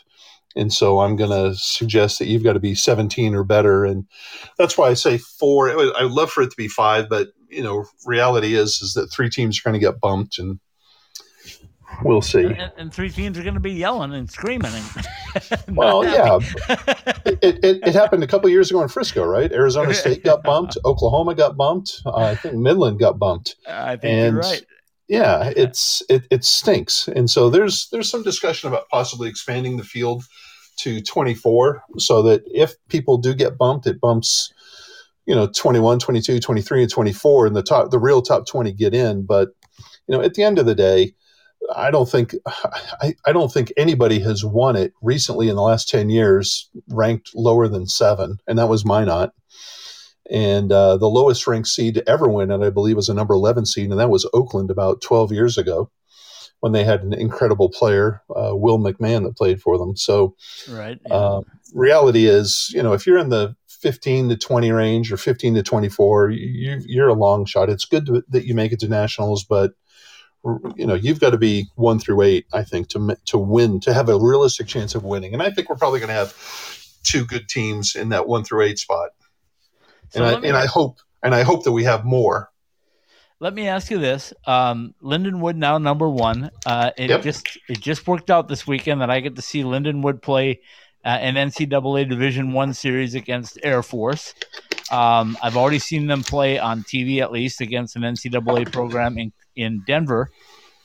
And 0.56 0.72
so 0.72 1.00
I'm 1.00 1.16
going 1.16 1.30
to 1.30 1.56
suggest 1.56 2.18
that 2.18 2.26
you've 2.26 2.42
got 2.42 2.54
to 2.54 2.60
be 2.60 2.74
17 2.74 3.34
or 3.34 3.44
better. 3.44 3.84
And 3.84 4.06
that's 4.58 4.76
why 4.76 4.88
I 4.88 4.94
say 4.94 5.18
four. 5.18 5.70
I 5.70 6.02
would 6.02 6.12
love 6.12 6.30
for 6.30 6.42
it 6.42 6.50
to 6.50 6.56
be 6.56 6.68
five, 6.68 7.08
but 7.08 7.28
you 7.48 7.62
know, 7.62 7.84
reality 8.04 8.54
is, 8.54 8.80
is 8.82 8.94
that 8.94 9.12
three 9.12 9.30
teams 9.30 9.58
are 9.58 9.62
going 9.68 9.80
to 9.80 9.84
get 9.84 10.00
bumped 10.00 10.38
and 10.38 10.58
we'll 12.02 12.22
see. 12.22 12.44
And, 12.44 12.72
and 12.76 12.92
three 12.92 13.10
teams 13.10 13.38
are 13.38 13.42
going 13.42 13.54
to 13.54 13.60
be 13.60 13.72
yelling 13.72 14.12
and 14.12 14.28
screaming. 14.28 14.72
And 14.74 15.76
well, 15.76 16.04
yeah, 16.04 16.38
it, 17.24 17.64
it, 17.64 17.80
it, 17.86 17.94
happened 17.94 18.24
a 18.24 18.26
couple 18.26 18.48
years 18.48 18.70
ago 18.70 18.82
in 18.82 18.88
Frisco, 18.88 19.24
right? 19.24 19.50
Arizona 19.52 19.94
State 19.94 20.24
got 20.24 20.42
bumped. 20.42 20.78
Oklahoma 20.84 21.34
got 21.34 21.56
bumped. 21.56 22.00
Uh, 22.06 22.16
I 22.16 22.34
think 22.34 22.56
Midland 22.56 22.98
got 22.98 23.18
bumped. 23.18 23.56
I 23.68 23.96
think 23.96 24.12
and, 24.12 24.34
you're 24.34 24.42
right 24.42 24.64
yeah, 25.10 25.52
it's 25.56 26.02
it, 26.08 26.24
it 26.30 26.44
stinks. 26.44 27.08
And 27.08 27.28
so 27.28 27.50
there's 27.50 27.88
there's 27.90 28.08
some 28.08 28.22
discussion 28.22 28.68
about 28.68 28.88
possibly 28.90 29.28
expanding 29.28 29.76
the 29.76 29.82
field 29.82 30.22
to 30.78 31.02
24 31.02 31.82
so 31.98 32.22
that 32.22 32.42
if 32.46 32.74
people 32.88 33.18
do 33.18 33.34
get 33.34 33.58
bumped, 33.58 33.88
it 33.88 34.00
bumps 34.00 34.52
you 35.26 35.34
know 35.34 35.48
21, 35.48 35.98
22, 35.98 36.38
23 36.38 36.82
and 36.82 36.90
24 36.90 37.46
and 37.46 37.56
the 37.56 37.62
top 37.62 37.90
the 37.90 37.98
real 37.98 38.22
top 38.22 38.46
20 38.46 38.72
get 38.72 38.94
in, 38.94 39.26
but 39.26 39.48
you 40.06 40.16
know 40.16 40.22
at 40.22 40.34
the 40.34 40.44
end 40.44 40.60
of 40.60 40.66
the 40.66 40.76
day, 40.76 41.12
I 41.74 41.90
don't 41.90 42.08
think 42.08 42.36
I, 43.02 43.16
I 43.26 43.32
don't 43.32 43.52
think 43.52 43.72
anybody 43.76 44.20
has 44.20 44.44
won 44.44 44.76
it 44.76 44.92
recently 45.02 45.48
in 45.48 45.56
the 45.56 45.62
last 45.62 45.88
10 45.88 46.08
years 46.10 46.70
ranked 46.88 47.30
lower 47.34 47.66
than 47.66 47.88
7 47.88 48.38
and 48.46 48.58
that 48.60 48.68
was 48.68 48.84
Minot 48.84 49.32
and 50.30 50.70
uh, 50.70 50.96
the 50.96 51.08
lowest 51.08 51.46
ranked 51.46 51.68
seed 51.68 51.94
to 51.94 52.08
ever 52.08 52.28
win 52.28 52.50
it, 52.50 52.60
I 52.60 52.70
believe, 52.70 52.96
was 52.96 53.08
a 53.08 53.14
number 53.14 53.34
11 53.34 53.66
seed, 53.66 53.90
and 53.90 53.98
that 53.98 54.10
was 54.10 54.28
Oakland 54.32 54.70
about 54.70 55.00
12 55.00 55.32
years 55.32 55.58
ago 55.58 55.90
when 56.60 56.72
they 56.72 56.84
had 56.84 57.02
an 57.02 57.12
incredible 57.14 57.70
player, 57.70 58.22
uh, 58.36 58.54
Will 58.54 58.78
McMahon, 58.78 59.24
that 59.24 59.36
played 59.36 59.60
for 59.60 59.78
them. 59.78 59.96
So, 59.96 60.36
right. 60.70 60.98
Yeah. 61.06 61.14
Uh, 61.14 61.40
reality 61.74 62.26
is, 62.26 62.70
you 62.74 62.82
know, 62.82 62.92
if 62.92 63.06
you're 63.06 63.18
in 63.18 63.30
the 63.30 63.56
15 63.68 64.28
to 64.28 64.36
20 64.36 64.70
range 64.70 65.10
or 65.10 65.16
15 65.16 65.54
to 65.54 65.62
24, 65.62 66.30
you, 66.30 66.82
you're 66.84 67.08
a 67.08 67.14
long 67.14 67.46
shot. 67.46 67.70
It's 67.70 67.86
good 67.86 68.06
to, 68.06 68.22
that 68.28 68.44
you 68.44 68.54
make 68.54 68.72
it 68.72 68.80
to 68.80 68.88
nationals, 68.88 69.44
but 69.44 69.72
you 70.74 70.86
know 70.86 70.94
you've 70.94 71.20
got 71.20 71.30
to 71.30 71.38
be 71.38 71.68
one 71.74 71.98
through 71.98 72.22
eight 72.22 72.46
i 72.54 72.62
think 72.62 72.88
to 72.88 73.14
to 73.26 73.36
win 73.36 73.78
to 73.78 73.92
have 73.92 74.08
a 74.08 74.18
realistic 74.18 74.66
chance 74.66 74.94
of 74.94 75.04
winning 75.04 75.34
and 75.34 75.42
i 75.42 75.50
think 75.50 75.68
we're 75.68 75.76
probably 75.76 76.00
going 76.00 76.08
to 76.08 76.14
have 76.14 76.34
two 77.02 77.26
good 77.26 77.46
teams 77.46 77.94
in 77.94 78.08
that 78.08 78.26
one 78.26 78.42
through 78.42 78.62
eight 78.62 78.78
spot 78.78 79.10
so 80.10 80.24
and 80.24 80.44
I, 80.44 80.48
and 80.48 80.56
I 80.56 80.66
hope 80.66 80.98
and 81.22 81.34
I 81.34 81.42
hope 81.42 81.64
that 81.64 81.72
we 81.72 81.84
have 81.84 82.04
more. 82.04 82.50
Let 83.38 83.54
me 83.54 83.68
ask 83.68 83.90
you 83.90 83.98
this: 83.98 84.32
um, 84.46 84.94
Lindenwood 85.02 85.56
now 85.56 85.78
number 85.78 86.08
one. 86.08 86.50
Uh, 86.66 86.90
it 86.96 87.10
yep. 87.10 87.22
just 87.22 87.58
it 87.68 87.80
just 87.80 88.06
worked 88.06 88.30
out 88.30 88.48
this 88.48 88.66
weekend 88.66 89.00
that 89.00 89.10
I 89.10 89.20
get 89.20 89.36
to 89.36 89.42
see 89.42 89.62
Lindenwood 89.62 90.20
play 90.20 90.60
uh, 91.04 91.08
an 91.08 91.34
NCAA 91.34 92.08
Division 92.08 92.52
One 92.52 92.74
series 92.74 93.14
against 93.14 93.58
Air 93.62 93.82
Force. 93.82 94.34
Um, 94.90 95.38
I've 95.42 95.56
already 95.56 95.78
seen 95.78 96.06
them 96.06 96.22
play 96.22 96.58
on 96.58 96.82
TV 96.82 97.20
at 97.22 97.32
least 97.32 97.60
against 97.60 97.96
an 97.96 98.02
NCAA 98.02 98.70
program 98.70 99.16
in 99.16 99.32
in 99.56 99.82
Denver. 99.86 100.30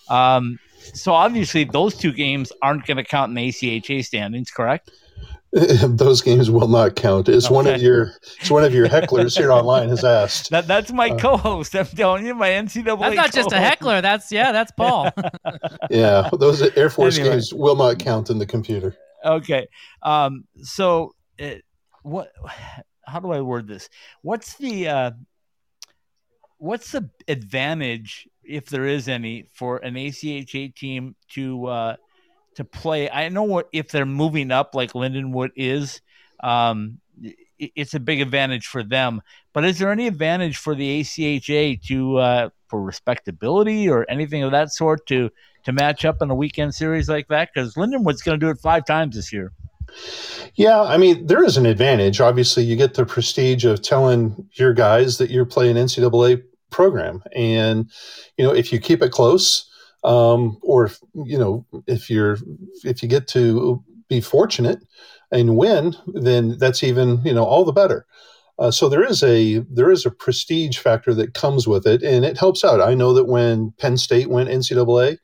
Um, 0.09 0.59
so 0.93 1.13
obviously, 1.13 1.63
those 1.63 1.95
two 1.95 2.13
games 2.13 2.51
aren't 2.61 2.85
going 2.85 2.97
to 2.97 3.03
count 3.03 3.29
in 3.29 3.35
the 3.35 3.49
ACHA 3.49 4.05
standings, 4.05 4.51
correct? 4.51 4.91
those 5.87 6.21
games 6.21 6.51
will 6.51 6.67
not 6.67 6.97
count. 6.97 7.29
It's 7.29 7.45
okay. 7.45 7.55
one 7.55 7.67
of 7.67 7.81
your 7.81 8.11
it's 8.41 8.51
one 8.51 8.65
of 8.65 8.73
your 8.73 8.89
hecklers 8.89 9.37
here 9.37 9.53
online 9.53 9.87
has 9.87 10.03
asked. 10.03 10.49
That 10.55 10.67
that's 10.67 10.91
my 10.91 11.09
uh, 11.09 11.17
co-host. 11.17 11.73
I'm 11.75 11.85
telling 11.85 12.25
you, 12.25 12.35
my 12.35 12.49
NCAA. 12.49 12.99
That's 12.99 13.15
not 13.15 13.15
co-host. 13.15 13.33
just 13.33 13.51
a 13.53 13.57
heckler. 13.57 14.01
That's 14.01 14.31
yeah, 14.33 14.51
that's 14.51 14.71
Paul. 14.77 15.11
yeah, 15.89 16.29
those 16.37 16.61
Air 16.75 16.89
Force 16.89 17.17
anyway. 17.17 17.35
games 17.35 17.53
will 17.53 17.77
not 17.77 17.99
count 17.99 18.29
in 18.29 18.37
the 18.37 18.45
computer. 18.45 18.97
Okay, 19.23 19.67
um, 20.01 20.43
so 20.61 21.15
it, 21.37 21.63
what? 22.03 22.31
How 23.05 23.21
do 23.21 23.31
I 23.31 23.39
word 23.39 23.65
this? 23.67 23.87
What's 24.23 24.55
the 24.57 24.89
uh, 24.89 25.11
what's 26.57 26.91
the 26.91 27.09
advantage, 27.29 28.27
if 28.43 28.65
there 28.65 28.85
is 28.85 29.07
any, 29.07 29.45
for 29.53 29.77
an 29.77 29.93
ACHA 29.93 30.75
team 30.75 31.15
to 31.29 31.65
uh, 31.67 31.95
to 32.55 32.63
play. 32.63 33.09
I 33.09 33.29
know 33.29 33.43
what 33.43 33.69
if 33.71 33.89
they're 33.89 34.05
moving 34.05 34.51
up 34.51 34.75
like 34.75 34.93
Lindenwood 34.93 35.51
is, 35.55 36.01
um, 36.41 36.99
it's 37.57 37.93
a 37.93 37.99
big 37.99 38.21
advantage 38.21 38.67
for 38.67 38.83
them. 38.83 39.21
But 39.53 39.65
is 39.65 39.79
there 39.79 39.91
any 39.91 40.07
advantage 40.07 40.57
for 40.57 40.75
the 40.75 41.01
ACHA 41.01 41.81
to 41.87 42.17
uh, 42.17 42.49
for 42.67 42.81
respectability 42.81 43.89
or 43.89 44.05
anything 44.09 44.43
of 44.43 44.51
that 44.51 44.71
sort 44.71 45.05
to 45.07 45.29
to 45.63 45.71
match 45.71 46.05
up 46.05 46.21
in 46.21 46.29
a 46.29 46.35
weekend 46.35 46.75
series 46.75 47.07
like 47.07 47.27
that? 47.29 47.49
Because 47.53 47.75
Lindenwood's 47.75 48.21
going 48.21 48.39
to 48.39 48.45
do 48.45 48.49
it 48.49 48.57
five 48.57 48.85
times 48.85 49.15
this 49.15 49.31
year. 49.31 49.51
Yeah, 50.55 50.81
I 50.81 50.97
mean, 50.97 51.27
there 51.27 51.43
is 51.43 51.57
an 51.57 51.65
advantage. 51.65 52.19
Obviously, 52.19 52.63
you 52.63 52.75
get 52.75 52.95
the 52.95 53.05
prestige 53.05 53.65
of 53.65 53.81
telling 53.81 54.49
your 54.53 54.73
guys 54.73 55.17
that 55.19 55.29
you're 55.29 55.45
playing 55.45 55.75
NCAA 55.75 56.41
program, 56.71 57.23
and 57.33 57.89
you 58.37 58.43
know 58.43 58.53
if 58.53 58.73
you 58.73 58.79
keep 58.79 59.01
it 59.01 59.11
close 59.11 59.69
um, 60.05 60.57
or 60.61 60.85
if, 60.85 60.99
you 61.13 61.37
know 61.37 61.65
if 61.87 62.09
you're 62.09 62.37
if 62.83 63.01
you 63.03 63.09
get 63.09 63.27
to 63.29 63.83
be 64.07 64.21
fortunate 64.21 64.79
and 65.31 65.57
win, 65.57 65.95
then 66.13 66.57
that's 66.59 66.83
even 66.83 67.21
you 67.25 67.33
know 67.33 67.43
all 67.43 67.65
the 67.65 67.73
better. 67.73 68.05
Uh, 68.57 68.71
so 68.71 68.87
there 68.87 69.03
is 69.03 69.21
a 69.23 69.59
there 69.69 69.91
is 69.91 70.05
a 70.05 70.11
prestige 70.11 70.77
factor 70.77 71.13
that 71.15 71.33
comes 71.33 71.67
with 71.67 71.85
it, 71.85 72.03
and 72.03 72.23
it 72.23 72.37
helps 72.37 72.63
out. 72.63 72.79
I 72.79 72.93
know 72.93 73.13
that 73.13 73.25
when 73.25 73.73
Penn 73.79 73.97
State 73.97 74.29
went 74.29 74.49
NCAA, 74.49 75.17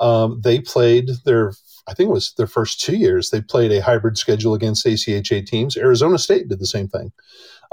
um, 0.00 0.40
they 0.44 0.60
played 0.60 1.10
their 1.24 1.52
I 1.88 1.94
think 1.94 2.10
it 2.10 2.12
was 2.12 2.34
their 2.36 2.46
first 2.46 2.80
two 2.80 2.96
years. 2.96 3.30
They 3.30 3.40
played 3.40 3.72
a 3.72 3.82
hybrid 3.82 4.18
schedule 4.18 4.54
against 4.54 4.86
ACHA 4.86 5.46
teams. 5.46 5.76
Arizona 5.76 6.18
State 6.18 6.48
did 6.48 6.60
the 6.60 6.66
same 6.66 6.88
thing. 6.88 7.10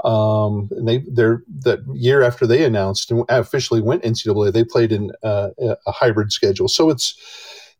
Um, 0.04 0.68
and 0.72 0.86
they 0.86 0.98
they're 1.12 1.42
that 1.60 1.80
year 1.92 2.22
after 2.22 2.46
they 2.46 2.64
announced 2.64 3.10
and 3.10 3.24
officially 3.28 3.80
went 3.80 4.04
NCAA, 4.04 4.52
they 4.52 4.64
played 4.64 4.92
in 4.92 5.10
uh, 5.22 5.50
a 5.58 5.92
hybrid 5.92 6.30
schedule. 6.32 6.68
So 6.68 6.88
it's 6.90 7.14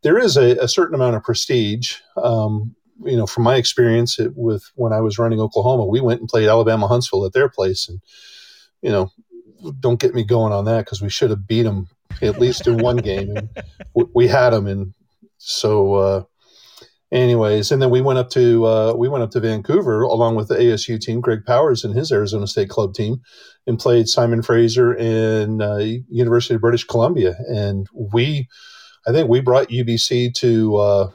there 0.02 0.18
is 0.18 0.36
a, 0.36 0.56
a 0.56 0.68
certain 0.68 0.94
amount 0.94 1.16
of 1.16 1.22
prestige. 1.22 1.96
Um, 2.16 2.74
you 3.04 3.16
know, 3.16 3.26
from 3.26 3.44
my 3.44 3.54
experience 3.54 4.18
it, 4.18 4.32
with 4.34 4.68
when 4.74 4.92
I 4.92 5.00
was 5.00 5.18
running 5.18 5.40
Oklahoma, 5.40 5.86
we 5.86 6.00
went 6.00 6.20
and 6.20 6.28
played 6.28 6.48
Alabama 6.48 6.88
Huntsville 6.88 7.24
at 7.24 7.32
their 7.32 7.48
place, 7.48 7.88
and 7.88 8.00
you 8.82 8.90
know, 8.90 9.12
don't 9.78 10.00
get 10.00 10.14
me 10.14 10.24
going 10.24 10.52
on 10.52 10.64
that 10.64 10.84
because 10.84 11.00
we 11.00 11.10
should 11.10 11.30
have 11.30 11.46
beat 11.46 11.62
them 11.62 11.88
at 12.20 12.40
least 12.40 12.66
in 12.66 12.78
one 12.78 12.96
game, 12.96 13.36
and 13.36 13.48
we 14.14 14.26
had 14.26 14.50
them, 14.50 14.66
and 14.66 14.92
so. 15.38 15.94
Uh, 15.94 16.22
anyways, 17.12 17.70
and 17.70 17.80
then 17.80 17.90
we 17.90 18.00
went 18.00 18.18
up 18.18 18.30
to 18.30 18.66
uh, 18.66 18.94
we 18.94 19.08
went 19.08 19.24
up 19.24 19.30
to 19.32 19.40
Vancouver 19.40 20.02
along 20.02 20.36
with 20.36 20.48
the 20.48 20.56
ASU 20.56 21.00
team, 21.00 21.20
Greg 21.20 21.44
Powers 21.44 21.84
and 21.84 21.94
his 21.94 22.12
Arizona 22.12 22.46
State 22.46 22.68
club 22.68 22.94
team, 22.94 23.20
and 23.66 23.78
played 23.78 24.08
Simon 24.08 24.42
Fraser 24.42 24.94
in 24.94 25.62
uh, 25.62 25.76
University 26.08 26.54
of 26.54 26.60
British 26.60 26.84
Columbia, 26.84 27.36
and 27.48 27.86
we, 27.92 28.48
I 29.06 29.12
think 29.12 29.28
we 29.28 29.40
brought 29.40 29.68
UBC 29.68 30.34
to 30.34 30.76
uh, 30.76 31.10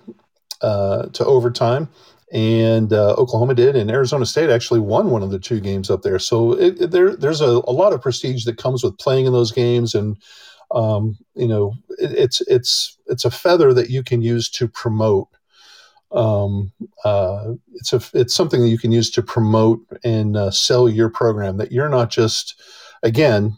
uh, 0.62 1.08
to 1.08 1.26
overtime. 1.26 1.90
And 2.32 2.92
uh, 2.92 3.14
Oklahoma 3.14 3.54
did, 3.54 3.76
and 3.76 3.92
Arizona 3.92 4.26
State 4.26 4.50
actually 4.50 4.80
won 4.80 5.12
one 5.12 5.22
of 5.22 5.30
the 5.30 5.38
two 5.38 5.60
games 5.60 5.92
up 5.92 6.02
there. 6.02 6.18
So 6.18 6.54
it, 6.54 6.82
it, 6.82 6.90
there, 6.90 7.16
there's 7.16 7.42
a, 7.42 7.46
a 7.46 7.72
lot 7.72 7.94
of 7.94 8.02
prestige 8.02 8.46
that 8.46 8.58
comes 8.58 8.84
with 8.84 8.98
playing 8.98 9.28
in 9.28 9.34
those 9.34 9.52
games, 9.52 9.94
and 9.94 10.18
um, 10.74 11.16
you 11.36 11.48
know, 11.48 11.76
it, 12.00 12.12
it's 12.14 12.42
it's 12.42 12.98
it's 13.06 13.24
a 13.24 13.30
feather 13.30 13.72
that 13.76 13.92
you 13.92 14.02
can 14.02 14.24
use 14.24 14.50
to 14.52 14.68
promote 14.68 15.28
um, 16.14 16.72
uh, 17.04 17.54
it's 17.74 17.94
a 17.94 18.02
it's 18.14 18.34
something 18.34 18.62
that 18.62 18.70
you 18.70 18.78
can 18.78 18.92
use 18.92 19.10
to 19.12 19.24
promote 19.24 19.80
and 20.04 20.38
uh, 20.38 20.52
sell 20.52 20.88
your 20.88 21.10
program. 21.10 21.58
That 21.58 21.72
you're 21.72 21.90
not 21.90 22.10
just 22.10 22.62
again 23.02 23.58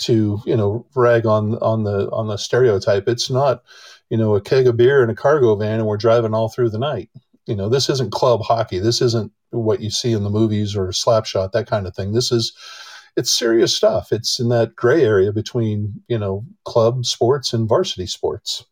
to 0.00 0.40
you 0.46 0.56
know 0.56 0.86
rag 0.94 1.26
on 1.26 1.56
on 1.56 1.84
the 1.84 2.10
on 2.10 2.28
the 2.28 2.36
stereotype. 2.36 3.08
It's 3.08 3.30
not 3.30 3.62
you 4.08 4.16
know 4.16 4.34
a 4.34 4.40
keg 4.40 4.66
of 4.66 4.76
beer 4.76 5.02
and 5.02 5.10
a 5.10 5.14
cargo 5.14 5.54
van 5.56 5.78
and 5.78 5.86
we're 5.86 5.96
driving 5.96 6.34
all 6.34 6.48
through 6.48 6.70
the 6.70 6.78
night. 6.78 7.10
You 7.46 7.54
know 7.54 7.68
this 7.68 7.88
isn't 7.90 8.12
club 8.12 8.40
hockey. 8.42 8.78
This 8.78 9.02
isn't 9.02 9.32
what 9.50 9.80
you 9.80 9.90
see 9.90 10.12
in 10.12 10.24
the 10.24 10.30
movies 10.30 10.76
or 10.76 10.88
slapshot 10.88 11.52
that 11.52 11.68
kind 11.68 11.86
of 11.86 11.94
thing. 11.94 12.12
This 12.12 12.32
is 12.32 12.56
it's 13.16 13.32
serious 13.32 13.74
stuff. 13.74 14.12
It's 14.12 14.38
in 14.38 14.48
that 14.50 14.76
gray 14.76 15.02
area 15.04 15.32
between 15.32 16.02
you 16.08 16.18
know 16.18 16.44
club 16.64 17.04
sports 17.04 17.52
and 17.52 17.68
varsity 17.68 18.06
sports. 18.06 18.64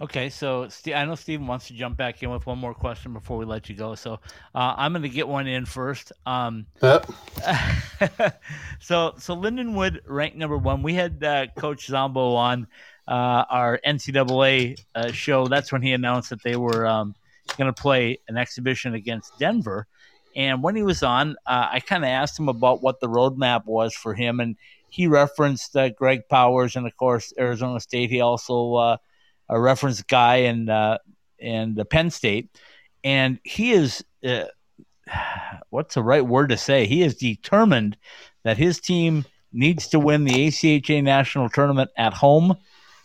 Okay, 0.00 0.28
so 0.28 0.68
I 0.94 1.04
know 1.06 1.16
Stephen 1.16 1.48
wants 1.48 1.66
to 1.68 1.74
jump 1.74 1.96
back 1.96 2.22
in 2.22 2.30
with 2.30 2.46
one 2.46 2.58
more 2.58 2.72
question 2.72 3.12
before 3.12 3.36
we 3.36 3.44
let 3.44 3.68
you 3.68 3.74
go. 3.74 3.96
So 3.96 4.20
uh, 4.54 4.74
I'm 4.76 4.92
going 4.92 5.02
to 5.02 5.08
get 5.08 5.26
one 5.26 5.48
in 5.48 5.66
first. 5.66 6.12
Um, 6.24 6.66
yep. 6.80 7.04
so 8.80 9.14
so 9.18 9.34
Lindenwood 9.34 9.98
ranked 10.06 10.36
number 10.36 10.56
one. 10.56 10.84
We 10.84 10.94
had 10.94 11.24
uh, 11.24 11.46
Coach 11.56 11.86
Zombo 11.86 12.34
on 12.34 12.68
uh, 13.08 13.44
our 13.50 13.80
NCAA 13.84 14.80
uh, 14.94 15.10
show. 15.10 15.48
That's 15.48 15.72
when 15.72 15.82
he 15.82 15.92
announced 15.92 16.30
that 16.30 16.44
they 16.44 16.54
were 16.54 16.86
um, 16.86 17.16
going 17.56 17.72
to 17.72 17.82
play 17.82 18.20
an 18.28 18.36
exhibition 18.36 18.94
against 18.94 19.36
Denver. 19.40 19.88
And 20.36 20.62
when 20.62 20.76
he 20.76 20.84
was 20.84 21.02
on, 21.02 21.32
uh, 21.44 21.70
I 21.72 21.80
kind 21.80 22.04
of 22.04 22.08
asked 22.08 22.38
him 22.38 22.48
about 22.48 22.84
what 22.84 23.00
the 23.00 23.08
roadmap 23.08 23.66
was 23.66 23.94
for 23.94 24.14
him, 24.14 24.38
and 24.38 24.54
he 24.90 25.08
referenced 25.08 25.74
uh, 25.76 25.88
Greg 25.88 26.28
Powers 26.28 26.76
and 26.76 26.86
of 26.86 26.96
course 26.96 27.32
Arizona 27.36 27.80
State. 27.80 28.10
He 28.10 28.20
also 28.20 29.00
a 29.48 29.60
reference 29.60 30.02
guy 30.02 30.36
in 30.36 30.68
uh, 30.68 30.98
in 31.38 31.74
the 31.74 31.84
Penn 31.84 32.10
State, 32.10 32.48
and 33.04 33.38
he 33.44 33.72
is 33.72 34.04
uh, 34.26 34.44
what's 35.70 35.94
the 35.94 36.02
right 36.02 36.26
word 36.26 36.48
to 36.50 36.56
say? 36.56 36.86
He 36.86 37.02
is 37.02 37.16
determined 37.16 37.96
that 38.44 38.56
his 38.56 38.80
team 38.80 39.24
needs 39.52 39.88
to 39.88 39.98
win 39.98 40.24
the 40.24 40.48
ACHA 40.48 41.02
national 41.02 41.48
tournament 41.48 41.90
at 41.96 42.14
home, 42.14 42.56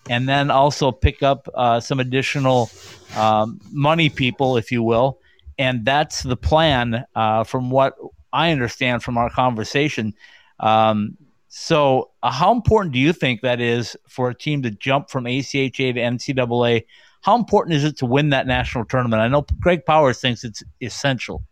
and 0.09 0.27
then 0.27 0.51
also 0.51 0.91
pick 0.91 1.23
up 1.23 1.47
uh, 1.53 1.79
some 1.79 1.99
additional 1.99 2.69
um, 3.15 3.59
money 3.71 4.09
people, 4.09 4.57
if 4.57 4.71
you 4.71 4.83
will. 4.83 5.19
And 5.57 5.85
that's 5.85 6.23
the 6.23 6.35
plan, 6.35 7.05
uh, 7.15 7.43
from 7.43 7.69
what 7.69 7.95
I 8.31 8.51
understand 8.51 9.03
from 9.03 9.17
our 9.17 9.29
conversation. 9.29 10.15
Um, 10.59 11.17
so, 11.55 12.09
uh, 12.23 12.31
how 12.31 12.51
important 12.51 12.93
do 12.93 12.99
you 12.99 13.13
think 13.13 13.41
that 13.41 13.61
is 13.61 13.95
for 14.09 14.27
a 14.27 14.33
team 14.33 14.63
to 14.63 14.71
jump 14.71 15.11
from 15.11 15.25
ACHA 15.25 15.93
to 15.93 15.99
NCAA? 15.99 16.83
How 17.21 17.35
important 17.35 17.75
is 17.75 17.83
it 17.83 17.95
to 17.97 18.07
win 18.07 18.31
that 18.31 18.47
national 18.47 18.85
tournament? 18.85 19.21
I 19.21 19.27
know 19.27 19.45
Greg 19.59 19.85
Powers 19.85 20.19
thinks 20.19 20.43
it's 20.43 20.63
essential. 20.81 21.43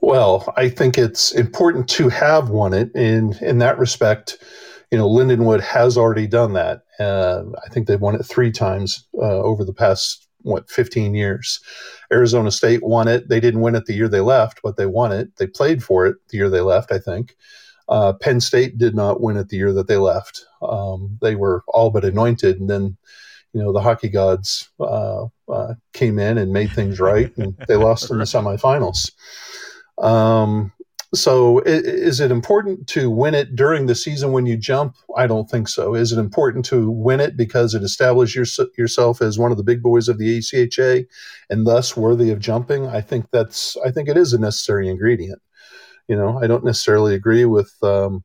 Well, 0.00 0.50
I 0.56 0.70
think 0.70 0.96
it's 0.96 1.32
important 1.32 1.86
to 1.90 2.08
have 2.08 2.48
won 2.48 2.72
it. 2.72 2.90
In 2.94 3.34
in 3.42 3.58
that 3.58 3.78
respect, 3.78 4.38
you 4.90 4.96
know, 4.96 5.06
Lindenwood 5.06 5.60
has 5.60 5.98
already 5.98 6.26
done 6.26 6.54
that. 6.54 6.80
Uh, 6.98 7.42
I 7.62 7.68
think 7.68 7.88
they've 7.88 8.00
won 8.00 8.14
it 8.14 8.22
three 8.22 8.50
times 8.50 9.06
uh, 9.18 9.42
over 9.42 9.66
the 9.66 9.74
past 9.74 10.26
what 10.44 10.70
15 10.70 11.14
years. 11.14 11.60
Arizona 12.10 12.50
State 12.50 12.82
won 12.82 13.06
it. 13.06 13.28
They 13.28 13.38
didn't 13.38 13.60
win 13.60 13.74
it 13.74 13.84
the 13.84 13.92
year 13.92 14.08
they 14.08 14.20
left, 14.20 14.60
but 14.62 14.78
they 14.78 14.86
won 14.86 15.12
it. 15.12 15.36
They 15.36 15.46
played 15.46 15.84
for 15.84 16.06
it 16.06 16.16
the 16.30 16.38
year 16.38 16.48
they 16.48 16.62
left, 16.62 16.90
I 16.90 16.98
think. 16.98 17.36
Uh, 17.90 18.12
Penn 18.12 18.40
State 18.40 18.78
did 18.78 18.94
not 18.94 19.20
win 19.20 19.36
it 19.36 19.48
the 19.48 19.56
year 19.56 19.72
that 19.72 19.88
they 19.88 19.96
left. 19.96 20.46
Um, 20.62 21.18
they 21.20 21.34
were 21.34 21.64
all 21.68 21.90
but 21.90 22.04
anointed, 22.04 22.60
and 22.60 22.70
then 22.70 22.96
you 23.52 23.60
know 23.60 23.72
the 23.72 23.82
hockey 23.82 24.08
gods 24.08 24.70
uh, 24.78 25.26
uh, 25.48 25.74
came 25.92 26.18
in 26.18 26.38
and 26.38 26.52
made 26.52 26.70
things 26.70 27.00
right, 27.00 27.36
and 27.36 27.56
they 27.68 27.76
lost 27.76 28.10
in 28.10 28.18
the 28.18 28.24
semifinals. 28.24 29.10
Um, 29.98 30.72
so, 31.12 31.58
is 31.66 32.20
it 32.20 32.30
important 32.30 32.86
to 32.88 33.10
win 33.10 33.34
it 33.34 33.56
during 33.56 33.86
the 33.86 33.96
season 33.96 34.30
when 34.30 34.46
you 34.46 34.56
jump? 34.56 34.94
I 35.16 35.26
don't 35.26 35.50
think 35.50 35.66
so. 35.66 35.96
Is 35.96 36.12
it 36.12 36.20
important 36.20 36.64
to 36.66 36.88
win 36.88 37.18
it 37.18 37.36
because 37.36 37.74
it 37.74 37.82
establishes 37.82 38.56
your, 38.56 38.66
yourself 38.78 39.20
as 39.20 39.36
one 39.36 39.50
of 39.50 39.56
the 39.56 39.64
big 39.64 39.82
boys 39.82 40.08
of 40.08 40.18
the 40.18 40.38
ACHA 40.38 41.06
and 41.50 41.66
thus 41.66 41.96
worthy 41.96 42.30
of 42.30 42.38
jumping? 42.38 42.86
I 42.86 43.00
think 43.00 43.26
that's. 43.32 43.76
I 43.84 43.90
think 43.90 44.08
it 44.08 44.16
is 44.16 44.32
a 44.32 44.38
necessary 44.38 44.88
ingredient. 44.88 45.42
You 46.10 46.16
know, 46.16 46.42
I 46.42 46.48
don't 46.48 46.64
necessarily 46.64 47.14
agree 47.14 47.44
with. 47.44 47.72
Um, 47.84 48.24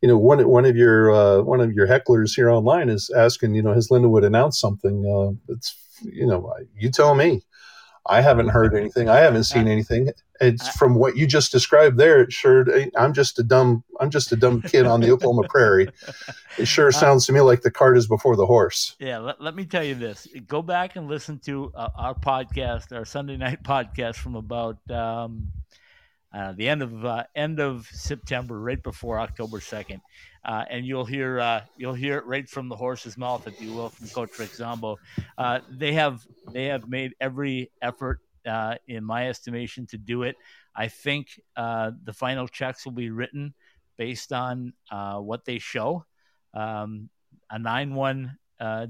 you 0.00 0.08
know, 0.08 0.16
one 0.16 0.48
one 0.48 0.64
of 0.64 0.76
your 0.76 1.12
uh, 1.12 1.42
one 1.42 1.60
of 1.60 1.72
your 1.74 1.86
hecklers 1.86 2.34
here 2.34 2.48
online 2.48 2.88
is 2.88 3.10
asking, 3.10 3.54
you 3.54 3.60
know, 3.60 3.74
has 3.74 3.88
Lindenwood 3.88 4.24
announced 4.24 4.60
something? 4.60 5.04
Uh, 5.04 5.52
it's 5.52 5.76
you 6.02 6.26
know, 6.26 6.50
you 6.74 6.90
tell 6.90 7.14
me. 7.14 7.42
I 8.08 8.22
haven't 8.22 8.48
heard 8.48 8.74
anything. 8.74 9.10
I 9.10 9.18
haven't 9.18 9.44
seen 9.44 9.68
anything. 9.68 10.10
It's 10.40 10.66
from 10.76 10.94
what 10.94 11.16
you 11.18 11.26
just 11.26 11.52
described 11.52 11.98
there. 11.98 12.22
It 12.22 12.32
sure. 12.32 12.64
I'm 12.96 13.12
just 13.12 13.38
a 13.38 13.42
dumb. 13.42 13.84
I'm 14.00 14.08
just 14.08 14.32
a 14.32 14.36
dumb 14.36 14.62
kid 14.62 14.86
on 14.86 15.00
the 15.02 15.10
Oklahoma 15.10 15.46
prairie. 15.48 15.88
It 16.56 16.64
sure 16.66 16.88
uh, 16.88 16.92
sounds 16.92 17.26
to 17.26 17.32
me 17.32 17.40
like 17.40 17.60
the 17.60 17.70
cart 17.70 17.98
is 17.98 18.06
before 18.06 18.36
the 18.36 18.46
horse. 18.46 18.96
Yeah. 18.98 19.18
Let, 19.18 19.42
let 19.42 19.54
me 19.54 19.66
tell 19.66 19.84
you 19.84 19.94
this. 19.94 20.26
Go 20.46 20.62
back 20.62 20.96
and 20.96 21.06
listen 21.06 21.38
to 21.40 21.70
uh, 21.74 21.90
our 21.96 22.14
podcast, 22.14 22.96
our 22.96 23.04
Sunday 23.04 23.36
night 23.36 23.62
podcast 23.64 24.16
from 24.16 24.36
about 24.36 24.78
um, 24.90 25.48
uh, 26.32 26.52
the 26.52 26.68
end 26.68 26.82
of 26.82 27.04
uh, 27.04 27.24
end 27.34 27.58
of 27.58 27.86
September, 27.90 28.60
right 28.60 28.82
before 28.82 29.18
October 29.18 29.60
second, 29.60 30.02
uh, 30.44 30.64
and 30.68 30.84
you'll 30.84 31.04
hear 31.04 31.40
uh, 31.40 31.62
you'll 31.78 31.94
hear 31.94 32.18
it 32.18 32.26
right 32.26 32.46
from 32.48 32.68
the 32.68 32.76
horse's 32.76 33.16
mouth, 33.16 33.46
if 33.46 33.60
you 33.62 33.72
will, 33.72 33.88
from 33.88 34.08
Coach 34.08 34.38
Rick 34.38 34.54
Zombo. 34.54 34.98
Uh, 35.38 35.60
they 35.70 35.94
have 35.94 36.26
they 36.52 36.66
have 36.66 36.86
made 36.88 37.14
every 37.20 37.70
effort, 37.80 38.20
uh, 38.46 38.74
in 38.86 39.04
my 39.04 39.28
estimation, 39.28 39.86
to 39.86 39.96
do 39.96 40.22
it. 40.22 40.36
I 40.76 40.88
think 40.88 41.40
the 41.56 42.14
final 42.14 42.46
checks 42.46 42.84
will 42.84 42.92
be 42.92 43.10
written 43.10 43.54
based 43.96 44.32
on 44.32 44.74
what 44.90 45.44
they 45.44 45.58
show. 45.58 46.04
Um, 46.52 47.08
a 47.50 47.58
nine-one 47.58 48.36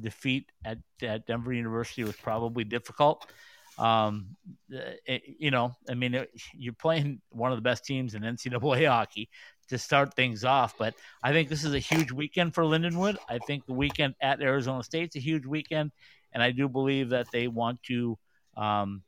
defeat 0.00 0.50
at, 0.64 0.78
at 1.02 1.26
Denver 1.26 1.52
University 1.52 2.02
was 2.02 2.16
probably 2.16 2.64
difficult. 2.64 3.30
Um, 3.78 4.36
it, 4.68 5.00
eh, 5.06 5.18
you 5.38 5.50
know, 5.50 5.72
I 5.88 5.94
mean, 5.94 6.14
it, 6.14 6.30
you're 6.54 6.72
playing 6.72 7.20
one 7.30 7.52
of 7.52 7.58
the 7.58 7.62
best 7.62 7.84
teams 7.84 8.14
in 8.14 8.22
NCAA 8.22 8.88
hockey 8.88 9.28
to 9.68 9.78
start 9.78 10.14
things 10.14 10.44
off, 10.44 10.74
but 10.78 10.94
I 11.22 11.32
think 11.32 11.48
this 11.48 11.64
is 11.64 11.74
a 11.74 11.78
huge 11.78 12.10
weekend 12.10 12.54
for 12.54 12.64
Lindenwood. 12.64 13.16
I 13.28 13.38
think 13.38 13.66
the 13.66 13.74
weekend 13.74 14.14
at 14.20 14.40
Arizona 14.40 14.82
State's 14.82 15.16
a 15.16 15.20
huge 15.20 15.46
weekend, 15.46 15.92
and 16.32 16.42
I 16.42 16.50
do 16.50 16.68
believe 16.68 17.10
that 17.10 17.30
they 17.32 17.48
want 17.48 17.82
to 17.84 18.18
um, 18.56 19.02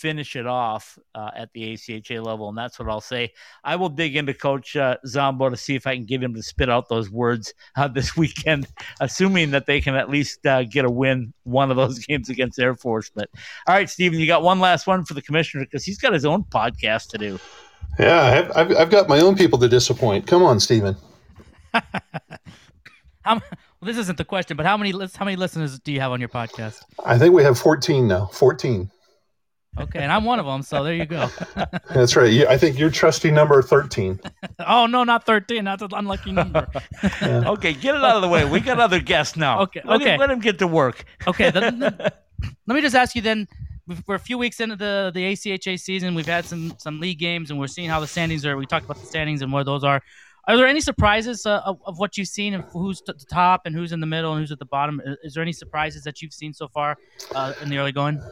finish 0.00 0.34
it 0.34 0.46
off 0.46 0.98
uh, 1.14 1.30
at 1.36 1.52
the 1.52 1.74
ACHA 1.74 2.24
level, 2.24 2.48
and 2.48 2.56
that's 2.56 2.78
what 2.78 2.88
I'll 2.88 3.02
say. 3.02 3.32
I 3.62 3.76
will 3.76 3.90
dig 3.90 4.16
into 4.16 4.32
Coach 4.32 4.74
uh, 4.74 4.96
Zombo 5.06 5.50
to 5.50 5.56
see 5.56 5.74
if 5.74 5.86
I 5.86 5.94
can 5.94 6.06
get 6.06 6.22
him 6.22 6.34
to 6.34 6.42
spit 6.42 6.70
out 6.70 6.88
those 6.88 7.10
words 7.10 7.52
uh, 7.76 7.88
this 7.98 8.16
weekend, 8.16 8.66
assuming 9.00 9.50
that 9.50 9.66
they 9.66 9.80
can 9.80 9.94
at 9.94 10.08
least 10.08 10.46
uh, 10.46 10.64
get 10.64 10.84
a 10.84 10.90
win 10.90 11.32
one 11.44 11.70
of 11.70 11.76
those 11.76 11.98
games 12.06 12.30
against 12.30 12.58
Air 12.58 12.74
Force. 12.74 13.10
But 13.14 13.28
all 13.66 13.74
right, 13.74 13.90
Stephen, 13.90 14.18
you 14.18 14.26
got 14.26 14.42
one 14.42 14.58
last 14.58 14.86
one 14.86 15.04
for 15.04 15.14
the 15.14 15.22
commissioner 15.22 15.64
because 15.64 15.84
he's 15.84 15.98
got 15.98 16.12
his 16.12 16.24
own 16.24 16.44
podcast 16.44 17.08
to 17.10 17.18
do. 17.18 17.38
Yeah, 17.98 18.50
I've, 18.54 18.74
I've 18.76 18.90
got 18.90 19.08
my 19.08 19.20
own 19.20 19.36
people 19.36 19.58
to 19.58 19.68
disappoint. 19.68 20.26
Come 20.26 20.42
on, 20.42 20.60
Stephen. 20.60 20.96
How, 23.22 23.34
well, 23.34 23.42
this 23.82 23.98
isn't 23.98 24.16
the 24.16 24.24
question, 24.24 24.56
but 24.56 24.66
how 24.66 24.76
many 24.76 24.92
how 24.92 25.24
many 25.24 25.36
listeners 25.36 25.78
do 25.78 25.92
you 25.92 26.00
have 26.00 26.10
on 26.10 26.20
your 26.20 26.28
podcast? 26.28 26.82
I 27.04 27.18
think 27.18 27.34
we 27.34 27.42
have 27.42 27.58
14 27.58 28.08
now. 28.08 28.26
14. 28.26 28.90
Okay, 29.78 30.00
and 30.00 30.10
I'm 30.10 30.24
one 30.24 30.40
of 30.40 30.46
them, 30.46 30.62
so 30.62 30.82
there 30.82 30.94
you 30.94 31.06
go. 31.06 31.28
That's 31.94 32.16
right. 32.16 32.46
I 32.48 32.58
think 32.58 32.78
you're 32.78 32.90
trusty 32.90 33.30
number 33.30 33.62
13. 33.62 34.20
oh, 34.66 34.86
no, 34.86 35.04
not 35.04 35.24
13. 35.24 35.64
That's 35.64 35.82
an 35.82 35.90
unlucky 35.92 36.32
number. 36.32 36.66
yeah. 37.22 37.42
Okay, 37.50 37.72
get 37.72 37.94
it 37.94 38.02
out 38.02 38.16
of 38.16 38.22
the 38.22 38.28
way. 38.28 38.44
We 38.44 38.60
got 38.60 38.80
other 38.80 39.00
guests 39.00 39.36
now. 39.36 39.60
Okay, 39.62 39.80
let 39.84 40.00
okay. 40.00 40.14
Him, 40.14 40.20
let 40.20 40.30
him 40.30 40.40
get 40.40 40.58
to 40.58 40.66
work. 40.66 41.04
okay, 41.26 41.50
then, 41.50 41.78
then, 41.78 41.96
let 41.98 42.74
me 42.74 42.80
just 42.80 42.96
ask 42.96 43.14
you 43.14 43.22
then. 43.22 43.46
We're 44.06 44.14
a 44.14 44.20
few 44.20 44.38
weeks 44.38 44.60
into 44.60 44.76
the, 44.76 45.10
the 45.12 45.32
ACHA 45.32 45.80
season. 45.80 46.14
We've 46.14 46.26
had 46.26 46.44
some 46.44 46.74
some 46.78 47.00
league 47.00 47.18
games, 47.18 47.50
and 47.50 47.58
we're 47.58 47.66
seeing 47.66 47.88
how 47.88 47.98
the 47.98 48.06
standings 48.06 48.46
are. 48.46 48.56
We 48.56 48.64
talked 48.64 48.84
about 48.84 48.98
the 49.00 49.06
standings 49.06 49.42
and 49.42 49.52
where 49.52 49.64
those 49.64 49.82
are. 49.82 50.00
Are 50.46 50.56
there 50.56 50.66
any 50.66 50.80
surprises 50.80 51.44
uh, 51.44 51.60
of, 51.64 51.80
of, 51.84 51.98
what 51.98 52.16
you've 52.16 52.28
seen 52.28 52.54
of 52.54 52.64
who's 52.72 53.02
at 53.08 53.18
the 53.18 53.26
top 53.26 53.62
and 53.66 53.74
who's 53.74 53.92
in 53.92 54.00
the 54.00 54.06
middle 54.06 54.32
and 54.32 54.40
who's 54.40 54.52
at 54.52 54.58
the 54.58 54.64
bottom? 54.64 55.00
Is 55.24 55.34
there 55.34 55.42
any 55.42 55.52
surprises 55.52 56.04
that 56.04 56.22
you've 56.22 56.32
seen 56.32 56.52
so 56.52 56.68
far 56.68 56.96
uh, 57.34 57.52
in 57.62 57.68
the 57.68 57.78
early 57.78 57.92
going? 57.92 58.22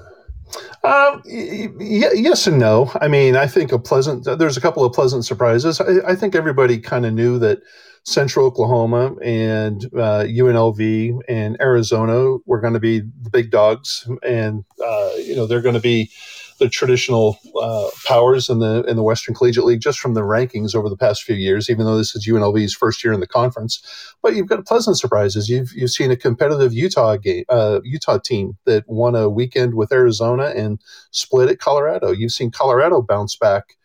Um, 0.84 1.22
y- 1.26 1.70
yes 2.14 2.46
and 2.46 2.58
no. 2.58 2.90
I 3.00 3.08
mean, 3.08 3.36
I 3.36 3.46
think 3.46 3.72
a 3.72 3.78
pleasant. 3.78 4.24
There's 4.38 4.56
a 4.56 4.60
couple 4.60 4.84
of 4.84 4.92
pleasant 4.92 5.24
surprises. 5.24 5.80
I, 5.80 6.12
I 6.12 6.14
think 6.14 6.34
everybody 6.34 6.78
kind 6.78 7.04
of 7.04 7.14
knew 7.14 7.38
that 7.40 7.60
Central 8.04 8.46
Oklahoma 8.46 9.14
and 9.22 9.84
uh, 9.94 10.24
UNLV 10.24 11.18
and 11.28 11.56
Arizona 11.60 12.38
were 12.46 12.60
going 12.60 12.72
to 12.72 12.80
be 12.80 13.00
the 13.00 13.30
big 13.30 13.50
dogs, 13.50 14.08
and 14.22 14.64
uh, 14.84 15.10
you 15.18 15.36
know 15.36 15.46
they're 15.46 15.60
going 15.60 15.74
to 15.74 15.80
be 15.80 16.10
the 16.58 16.68
traditional 16.68 17.38
uh, 17.60 17.88
powers 18.04 18.48
in 18.48 18.58
the 18.58 18.84
in 18.84 18.96
the 18.96 19.02
Western 19.02 19.34
Collegiate 19.34 19.64
League 19.64 19.80
just 19.80 19.98
from 19.98 20.14
the 20.14 20.22
rankings 20.22 20.74
over 20.74 20.88
the 20.88 20.96
past 20.96 21.22
few 21.22 21.36
years. 21.36 21.70
Even 21.70 21.86
though 21.86 21.96
this 21.96 22.14
is 22.14 22.26
UNLV's 22.26 22.74
first 22.74 23.02
year 23.02 23.12
in 23.12 23.20
the 23.20 23.26
conference, 23.26 23.80
but 24.22 24.34
you've 24.34 24.48
got 24.48 24.66
pleasant 24.66 24.98
surprises. 24.98 25.48
You've 25.48 25.72
you've 25.72 25.90
seen 25.90 26.10
a 26.10 26.16
competitive 26.16 26.72
Utah 26.72 27.16
game, 27.16 27.44
uh, 27.48 27.80
Utah 27.84 28.18
team 28.18 28.56
that 28.64 28.84
won 28.88 29.14
a 29.14 29.28
weekend 29.28 29.74
with 29.74 29.92
Arizona 29.92 30.52
and 30.56 30.80
split 31.10 31.48
at 31.48 31.60
Colorado. 31.60 32.10
You've 32.10 32.32
seen 32.32 32.50
Colorado 32.50 33.02
bounce 33.02 33.36
back, 33.36 33.76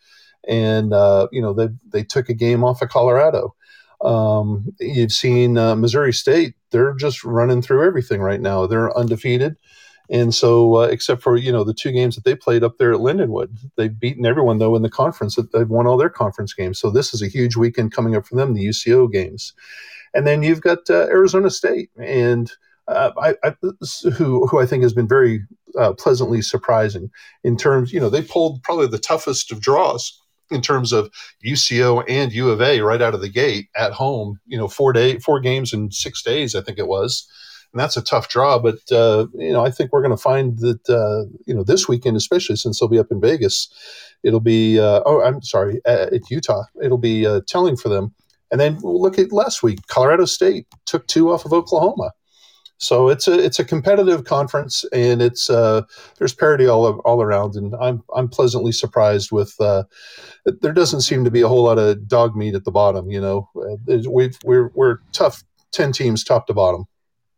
and 0.48 0.94
uh, 0.94 1.28
you 1.32 1.42
know 1.42 1.54
they 1.54 1.70
they 1.92 2.04
took 2.04 2.30
a 2.30 2.34
game 2.34 2.64
off 2.64 2.82
of 2.82 2.90
Colorado. 2.90 3.56
Um, 4.04 4.74
you've 4.80 5.14
seen 5.14 5.58
uh, 5.58 5.76
Missouri 5.76 6.14
State; 6.14 6.56
they're 6.72 6.94
just 6.96 7.24
running 7.24 7.62
through 7.62 7.86
everything 7.86 8.22
right 8.22 8.42
now. 8.42 8.66
They're 8.66 8.96
undefeated. 8.98 9.56
And 10.14 10.34
so, 10.34 10.76
uh, 10.76 10.82
except 10.82 11.24
for 11.24 11.38
you 11.38 11.52
know 11.52 11.64
the 11.64 11.74
two 11.74 11.92
games 11.92 12.14
that 12.14 12.24
they 12.24 12.36
played 12.36 12.64
up 12.64 12.78
there 12.78 12.94
at 12.94 13.00
Lindenwood, 13.00 13.58
they've 13.78 14.00
beaten 14.00 14.28
everyone 14.28 14.60
though 14.60 14.76
in 14.76 14.84
the 14.84 14.90
conference. 14.90 15.40
They've 15.52 15.68
won 15.68 15.88
all 15.88 15.98
their 15.98 16.10
conference 16.10 16.54
games. 16.54 16.80
So 16.80 16.92
this 16.92 17.16
is 17.16 17.24
a 17.24 17.28
huge 17.28 17.56
weekend 17.58 17.94
coming 17.94 18.16
up 18.16 18.28
for 18.28 18.36
them, 18.36 18.54
the 18.54 18.68
UCO 18.68 19.12
games. 19.12 19.54
And 20.14 20.28
then 20.28 20.44
you've 20.44 20.62
got 20.62 20.88
uh, 20.88 21.08
Arizona 21.08 21.50
State, 21.50 21.90
and 21.98 22.52
uh, 22.88 23.10
I, 23.18 23.34
I, 23.44 23.56
who 24.16 24.46
who 24.46 24.62
I 24.62 24.68
think 24.68 24.84
has 24.84 24.94
been 24.94 25.08
very 25.08 25.42
uh, 25.80 25.94
pleasantly 25.94 26.44
surprising 26.44 27.10
in 27.44 27.58
terms. 27.58 27.92
You 27.92 28.00
know, 28.00 28.10
they 28.10 28.22
pulled 28.22 28.62
probably 28.62 28.86
the 28.86 29.00
toughest 29.00 29.52
of 29.52 29.62
draws 29.62 30.22
in 30.52 30.62
terms 30.62 30.92
of 30.92 31.10
UCO 31.44 32.04
and 32.08 32.32
U 32.32 32.52
of 32.52 32.62
A 32.62 32.82
right 32.82 33.02
out 33.02 33.16
of 33.16 33.22
the 33.22 33.30
gate 33.30 33.70
at 33.76 33.94
home. 33.94 34.40
You 34.46 34.60
know, 34.60 34.68
four 34.68 34.94
day 34.94 35.18
four 35.18 35.40
games 35.40 35.74
in 35.74 35.90
six 35.90 36.22
days, 36.22 36.54
I 36.54 36.62
think 36.62 36.78
it 36.78 36.88
was 36.88 37.28
and 37.74 37.80
that's 37.80 37.98
a 37.98 38.02
tough 38.02 38.30
draw. 38.30 38.60
But 38.60 38.80
uh, 38.92 39.28
you 39.34 39.52
know, 39.52 39.66
I 39.66 39.72
think 39.72 39.92
we're 39.92 40.02
going 40.02 40.16
to 40.16 40.18
find 40.18 40.60
that 40.60 40.90
uh, 40.90 41.26
you 41.46 41.54
know 41.54 41.64
this 41.64 41.88
weekend, 41.88 42.16
especially 42.16 42.56
since 42.56 42.80
they'll 42.80 42.90
be 42.90 43.00
up 43.00 43.12
in 43.12 43.20
Vegas, 43.20 43.70
it'll 44.24 44.40
be 44.40 44.80
uh, 44.80 45.02
oh, 45.06 45.22
I'm 45.22 45.42
sorry, 45.42 45.82
at, 45.86 46.14
at 46.14 46.30
Utah, 46.30 46.64
it'll 46.82 46.98
be 46.98 47.26
uh, 47.26 47.42
telling 47.48 47.76
for 47.76 47.90
them. 47.90 48.14
And 48.52 48.62
then 48.62 48.78
we'll 48.82 49.02
look 49.02 49.18
at 49.18 49.32
last 49.32 49.64
week, 49.64 49.80
Colorado 49.88 50.26
State 50.26 50.68
took 50.86 51.08
two 51.08 51.32
off 51.32 51.44
of 51.44 51.54
Oklahoma. 51.54 52.12
So 52.78 53.08
it's 53.10 53.28
a 53.28 53.40
it's 53.40 53.60
a 53.60 53.66
competitive 53.66 54.26
conference, 54.26 54.84
and 54.92 55.22
it's 55.22 55.50
uh, 55.50 55.84
there's 56.18 56.34
parity 56.34 56.68
all 56.68 57.00
all 57.00 57.22
around, 57.22 57.56
and 57.56 57.74
I'm 57.80 58.04
I'm 58.16 58.28
pleasantly 58.28 58.74
surprised 58.74 59.32
with 59.32 59.56
uh, 59.60 59.84
there 60.46 60.74
doesn't 60.74 61.02
seem 61.02 61.24
to 61.24 61.32
be 61.32 61.42
a 61.42 61.48
whole 61.48 61.64
lot 61.64 61.80
of 61.80 62.08
dog 62.08 62.36
meat 62.36 62.56
at 62.56 62.66
the 62.66 62.72
bottom. 62.72 63.10
You 63.10 63.22
know, 63.22 63.50
uh, 63.56 63.98
we've 64.10 64.38
we're 64.44 64.70
we're 64.76 64.98
tough 65.14 65.44
ten 65.72 65.94
teams 65.94 66.24
top 66.24 66.46
to 66.48 66.54
bottom. 66.54 66.86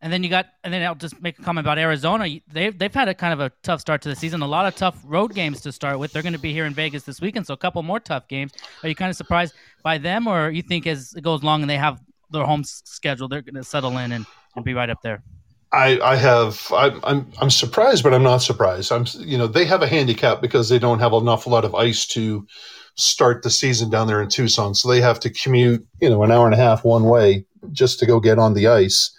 And 0.05 0.13
then 0.13 0.21
you 0.21 0.29
got, 0.29 0.45
and 0.63 0.71
then 0.71 0.83
I'll 0.83 0.93
just 0.93 1.19
make 1.19 1.39
a 1.39 1.41
comment 1.41 1.65
about 1.65 1.79
Arizona. 1.79 2.29
They've 2.53 2.77
they've 2.77 2.93
had 2.93 3.07
a 3.07 3.15
kind 3.15 3.33
of 3.33 3.39
a 3.39 3.51
tough 3.63 3.81
start 3.81 4.03
to 4.03 4.09
the 4.09 4.15
season. 4.15 4.43
A 4.43 4.47
lot 4.47 4.67
of 4.67 4.75
tough 4.75 4.95
road 5.03 5.33
games 5.33 5.61
to 5.61 5.71
start 5.71 5.97
with. 5.97 6.13
They're 6.13 6.21
going 6.21 6.33
to 6.33 6.39
be 6.39 6.53
here 6.53 6.65
in 6.65 6.75
Vegas 6.75 7.01
this 7.01 7.19
weekend, 7.19 7.47
so 7.47 7.55
a 7.55 7.57
couple 7.57 7.81
more 7.81 7.99
tough 7.99 8.27
games. 8.27 8.51
Are 8.83 8.87
you 8.87 8.93
kind 8.93 9.09
of 9.09 9.15
surprised 9.15 9.55
by 9.81 9.97
them, 9.97 10.27
or 10.27 10.51
you 10.51 10.61
think 10.61 10.85
as 10.85 11.15
it 11.15 11.23
goes 11.23 11.41
along 11.41 11.61
and 11.61 11.69
they 11.71 11.77
have 11.77 11.99
their 12.29 12.43
home 12.43 12.63
schedule, 12.63 13.27
they're 13.27 13.41
going 13.41 13.55
to 13.55 13.63
settle 13.63 13.97
in 13.97 14.11
and, 14.11 14.27
and 14.55 14.63
be 14.63 14.75
right 14.75 14.91
up 14.91 15.01
there? 15.01 15.23
I, 15.71 15.99
I 15.99 16.15
have 16.17 16.71
I'm, 16.71 16.99
I'm 17.03 17.31
I'm 17.41 17.49
surprised, 17.49 18.03
but 18.03 18.13
I'm 18.13 18.21
not 18.21 18.43
surprised. 18.43 18.91
I'm 18.91 19.07
you 19.17 19.39
know 19.39 19.47
they 19.47 19.65
have 19.65 19.81
a 19.81 19.87
handicap 19.87 20.39
because 20.39 20.69
they 20.69 20.77
don't 20.77 20.99
have 20.99 21.13
awful 21.13 21.51
lot 21.51 21.65
of 21.65 21.73
ice 21.73 22.05
to 22.09 22.45
start 22.93 23.41
the 23.41 23.49
season 23.49 23.89
down 23.89 24.05
there 24.05 24.21
in 24.21 24.29
Tucson, 24.29 24.75
so 24.75 24.87
they 24.87 25.01
have 25.01 25.19
to 25.21 25.31
commute 25.31 25.83
you 25.99 26.11
know 26.11 26.21
an 26.21 26.31
hour 26.31 26.45
and 26.45 26.53
a 26.53 26.57
half 26.57 26.85
one 26.85 27.05
way 27.05 27.43
just 27.71 27.97
to 27.97 28.05
go 28.05 28.19
get 28.19 28.37
on 28.37 28.53
the 28.53 28.67
ice 28.67 29.14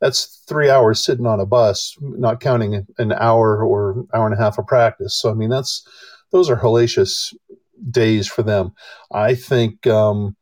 that's 0.00 0.42
three 0.48 0.70
hours 0.70 1.04
sitting 1.04 1.26
on 1.26 1.40
a 1.40 1.46
bus, 1.46 1.96
not 2.00 2.40
counting 2.40 2.86
an 2.98 3.12
hour 3.12 3.64
or 3.64 4.04
hour 4.14 4.26
and 4.26 4.34
a 4.34 4.42
half 4.42 4.58
of 4.58 4.66
practice. 4.66 5.14
So 5.14 5.30
I 5.30 5.34
mean, 5.34 5.50
that's 5.50 5.86
those 6.32 6.48
are 6.48 6.56
hellacious 6.56 7.34
days 7.90 8.26
for 8.26 8.42
them. 8.42 8.72
I 9.12 9.34
think. 9.34 9.86
Um, 9.86 10.36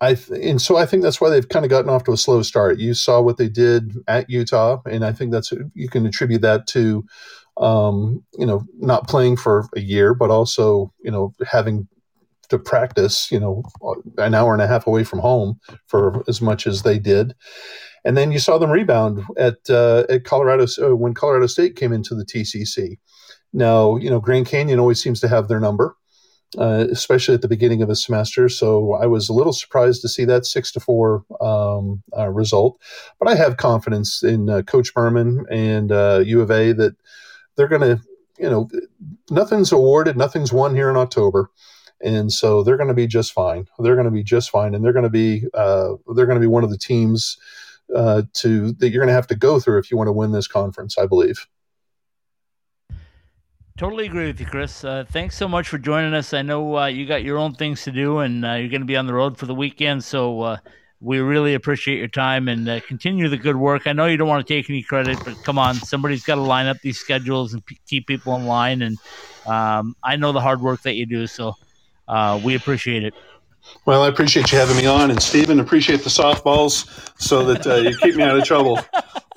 I 0.00 0.14
th- 0.14 0.40
and 0.42 0.60
so 0.60 0.76
I 0.76 0.84
think 0.84 1.02
that's 1.04 1.20
why 1.20 1.30
they've 1.30 1.48
kind 1.48 1.64
of 1.64 1.70
gotten 1.70 1.90
off 1.90 2.04
to 2.04 2.12
a 2.12 2.16
slow 2.16 2.42
start. 2.42 2.78
You 2.78 2.92
saw 2.92 3.20
what 3.20 3.36
they 3.36 3.48
did 3.48 3.94
at 4.08 4.28
Utah, 4.28 4.80
and 4.90 5.04
I 5.04 5.12
think 5.12 5.30
that's 5.30 5.52
you 5.74 5.88
can 5.88 6.06
attribute 6.06 6.42
that 6.42 6.66
to, 6.68 7.04
um, 7.58 8.24
you 8.36 8.46
know, 8.46 8.64
not 8.78 9.06
playing 9.06 9.36
for 9.36 9.68
a 9.76 9.80
year, 9.80 10.12
but 10.12 10.30
also 10.30 10.92
you 11.02 11.10
know 11.10 11.34
having 11.46 11.86
to 12.48 12.58
practice, 12.58 13.30
you 13.30 13.40
know, 13.40 13.62
an 14.18 14.34
hour 14.34 14.52
and 14.52 14.62
a 14.62 14.66
half 14.66 14.86
away 14.86 15.04
from 15.04 15.18
home 15.18 15.58
for 15.86 16.24
as 16.28 16.40
much 16.40 16.66
as 16.66 16.82
they 16.82 16.98
did 16.98 17.34
and 18.06 18.16
then 18.16 18.30
you 18.30 18.38
saw 18.38 18.56
them 18.56 18.70
rebound 18.70 19.24
at 19.36 19.58
uh, 19.68 20.04
at 20.08 20.24
Colorado 20.24 20.66
uh, 20.80 20.94
when 20.94 21.12
Colorado 21.12 21.48
State 21.48 21.74
came 21.74 21.92
into 21.92 22.14
the 22.14 22.24
TCC. 22.24 22.98
Now, 23.52 23.96
you 23.96 24.08
know, 24.08 24.20
Grand 24.20 24.46
Canyon 24.46 24.78
always 24.78 25.02
seems 25.02 25.20
to 25.20 25.28
have 25.28 25.48
their 25.48 25.58
number, 25.58 25.96
uh, 26.56 26.86
especially 26.90 27.34
at 27.34 27.42
the 27.42 27.48
beginning 27.48 27.82
of 27.82 27.90
a 27.90 27.96
semester. 27.96 28.48
So 28.48 28.92
I 28.92 29.06
was 29.06 29.28
a 29.28 29.32
little 29.32 29.52
surprised 29.52 30.02
to 30.02 30.08
see 30.08 30.24
that 30.24 30.46
six 30.46 30.70
to 30.72 30.80
four 30.80 31.24
um, 31.40 32.00
uh, 32.16 32.28
result, 32.28 32.80
but 33.18 33.28
I 33.28 33.34
have 33.34 33.56
confidence 33.56 34.22
in 34.22 34.48
uh, 34.48 34.62
Coach 34.62 34.94
Berman 34.94 35.44
and 35.50 35.90
U 35.90 36.40
uh, 36.40 36.42
of 36.42 36.50
A 36.52 36.72
that 36.72 36.94
they're 37.56 37.68
going 37.68 37.82
to 37.82 38.00
you 38.38 38.50
know, 38.50 38.68
nothing's 39.30 39.72
awarded, 39.72 40.14
nothing's 40.16 40.52
won 40.52 40.74
here 40.74 40.90
in 40.90 40.96
October, 40.96 41.50
and 42.02 42.30
so 42.30 42.62
they're 42.62 42.76
going 42.76 42.88
to 42.88 42.94
be 42.94 43.06
just 43.06 43.32
fine. 43.32 43.66
They're 43.78 43.94
going 43.94 44.06
to 44.06 44.10
be 44.10 44.22
just 44.22 44.50
fine, 44.50 44.74
and 44.74 44.84
they're 44.84 44.92
going 44.92 45.04
to 45.04 45.10
be 45.10 45.44
uh, 45.54 45.94
they're 46.14 46.26
going 46.26 46.36
to 46.36 46.40
be 46.40 46.46
one 46.46 46.64
of 46.64 46.70
the 46.70 46.78
teams 46.78 47.38
uh, 47.94 48.22
to 48.34 48.72
that 48.72 48.90
you're 48.90 49.00
going 49.00 49.08
to 49.08 49.14
have 49.14 49.26
to 49.28 49.36
go 49.36 49.60
through 49.60 49.78
if 49.78 49.90
you 49.90 49.96
want 49.96 50.08
to 50.08 50.12
win 50.12 50.32
this 50.32 50.48
conference. 50.48 50.98
I 50.98 51.06
believe. 51.06 51.46
Totally 53.76 54.06
agree 54.06 54.26
with 54.26 54.40
you, 54.40 54.46
Chris. 54.46 54.84
Uh, 54.84 55.04
thanks 55.06 55.36
so 55.36 55.46
much 55.46 55.68
for 55.68 55.76
joining 55.76 56.14
us. 56.14 56.32
I 56.32 56.40
know 56.40 56.78
uh, 56.78 56.86
you 56.86 57.04
got 57.04 57.22
your 57.22 57.36
own 57.36 57.54
things 57.54 57.84
to 57.84 57.92
do, 57.92 58.20
and 58.20 58.42
uh, 58.42 58.54
you're 58.54 58.70
going 58.70 58.80
to 58.80 58.86
be 58.86 58.96
on 58.96 59.06
the 59.06 59.12
road 59.12 59.36
for 59.36 59.44
the 59.44 59.54
weekend. 59.54 60.02
So 60.02 60.40
uh, 60.40 60.56
we 61.00 61.18
really 61.18 61.52
appreciate 61.52 61.98
your 61.98 62.08
time 62.08 62.48
and 62.48 62.66
uh, 62.66 62.80
continue 62.80 63.28
the 63.28 63.36
good 63.36 63.56
work. 63.56 63.86
I 63.86 63.92
know 63.92 64.06
you 64.06 64.16
don't 64.16 64.28
want 64.28 64.46
to 64.46 64.54
take 64.54 64.70
any 64.70 64.82
credit, 64.82 65.18
but 65.26 65.42
come 65.44 65.58
on, 65.58 65.74
somebody's 65.74 66.24
got 66.24 66.36
to 66.36 66.40
line 66.40 66.66
up 66.66 66.80
these 66.80 66.98
schedules 66.98 67.52
and 67.52 67.64
p- 67.66 67.78
keep 67.86 68.06
people 68.06 68.34
in 68.36 68.46
line. 68.46 68.80
And 68.80 68.96
um, 69.46 69.94
I 70.02 70.16
know 70.16 70.32
the 70.32 70.40
hard 70.40 70.62
work 70.62 70.80
that 70.82 70.94
you 70.94 71.04
do, 71.04 71.26
so 71.26 71.54
uh, 72.08 72.40
we 72.42 72.54
appreciate 72.54 73.04
it. 73.04 73.14
Well, 73.84 74.02
I 74.02 74.08
appreciate 74.08 74.50
you 74.52 74.58
having 74.58 74.76
me 74.76 74.86
on, 74.86 75.10
and 75.10 75.22
Stephen, 75.22 75.60
appreciate 75.60 76.02
the 76.02 76.10
softballs 76.10 76.88
so 77.20 77.44
that 77.44 77.66
uh, 77.66 77.76
you 77.76 77.96
keep 77.96 78.16
me 78.16 78.22
out 78.22 78.36
of 78.36 78.44
trouble. 78.44 78.80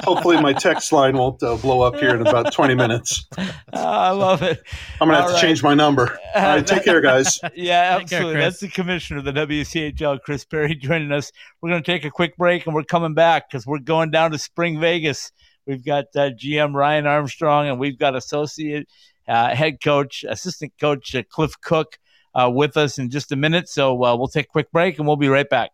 Hopefully, 0.03 0.41
my 0.41 0.53
text 0.53 0.91
line 0.91 1.17
won't 1.17 1.41
uh, 1.43 1.55
blow 1.57 1.81
up 1.81 1.95
here 1.95 2.15
in 2.15 2.21
about 2.21 2.53
20 2.53 2.73
minutes. 2.73 3.25
I 3.73 4.11
love 4.11 4.41
it. 4.41 4.63
I'm 5.01 5.07
going 5.07 5.19
to 5.19 5.27
have 5.27 5.35
to 5.35 5.41
change 5.41 5.61
my 5.61 5.73
number. 5.73 6.17
All 6.35 6.41
right, 6.41 6.65
take 6.65 6.83
care, 6.83 7.01
guys. 7.01 7.39
yeah, 7.55 7.97
absolutely. 7.99 8.33
Care, 8.33 8.41
That's 8.41 8.59
the 8.59 8.69
commissioner 8.69 9.19
of 9.19 9.25
the 9.25 9.33
WCHL, 9.33 10.21
Chris 10.21 10.45
Perry, 10.45 10.73
joining 10.75 11.11
us. 11.11 11.31
We're 11.61 11.69
going 11.69 11.83
to 11.83 11.91
take 11.91 12.05
a 12.05 12.11
quick 12.11 12.37
break, 12.37 12.65
and 12.65 12.73
we're 12.73 12.83
coming 12.83 13.13
back 13.13 13.49
because 13.49 13.67
we're 13.67 13.79
going 13.79 14.09
down 14.09 14.31
to 14.31 14.37
Spring 14.37 14.79
Vegas. 14.79 15.31
We've 15.65 15.83
got 15.83 16.05
uh, 16.15 16.31
GM 16.31 16.73
Ryan 16.73 17.05
Armstrong, 17.05 17.67
and 17.67 17.79
we've 17.79 17.99
got 17.99 18.15
associate 18.15 18.87
uh, 19.27 19.53
head 19.53 19.81
coach, 19.83 20.23
assistant 20.27 20.73
coach 20.79 21.13
uh, 21.13 21.23
Cliff 21.29 21.53
Cook 21.61 21.99
uh, 22.39 22.49
with 22.49 22.77
us 22.77 22.97
in 22.97 23.09
just 23.09 23.31
a 23.31 23.35
minute. 23.35 23.67
So 23.67 24.03
uh, 24.03 24.15
we'll 24.15 24.27
take 24.27 24.45
a 24.45 24.49
quick 24.49 24.71
break 24.71 24.97
and 24.97 25.07
we'll 25.07 25.17
be 25.17 25.27
right 25.27 25.49
back. 25.49 25.71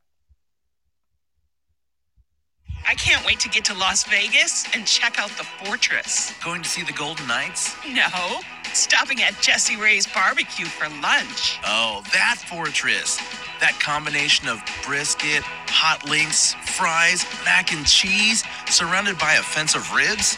I 2.88 2.94
can't 2.94 3.26
wait 3.26 3.40
to 3.40 3.50
get 3.50 3.66
to 3.66 3.74
Las 3.74 4.04
Vegas 4.04 4.66
and 4.76 4.86
check 4.86 5.20
out 5.20 5.30
the 5.32 5.44
fortress. 5.44 6.34
Going 6.44 6.62
to 6.62 6.70
see 6.70 6.84
the 6.84 6.94
Golden 6.94 7.28
Knights? 7.28 7.76
No, 7.88 8.06
stopping 8.74 9.24
at 9.24 9.42
Jessie 9.42 9.76
Rae's 9.76 10.06
barbecue 10.06 10.66
for 10.66 10.88
lunch. 11.02 11.58
Oh, 11.66 12.04
that 12.14 12.38
fortress. 12.48 13.18
That 13.60 13.80
combination 13.82 14.48
of 14.48 14.62
brisket, 14.86 15.42
hot 15.68 16.08
links, 16.08 16.54
fries, 16.78 17.26
mac 17.44 17.74
and 17.74 17.86
cheese, 17.88 18.44
surrounded 18.70 19.18
by 19.18 19.34
a 19.34 19.42
fence 19.42 19.76
of 19.76 19.92
ribs? 19.92 20.38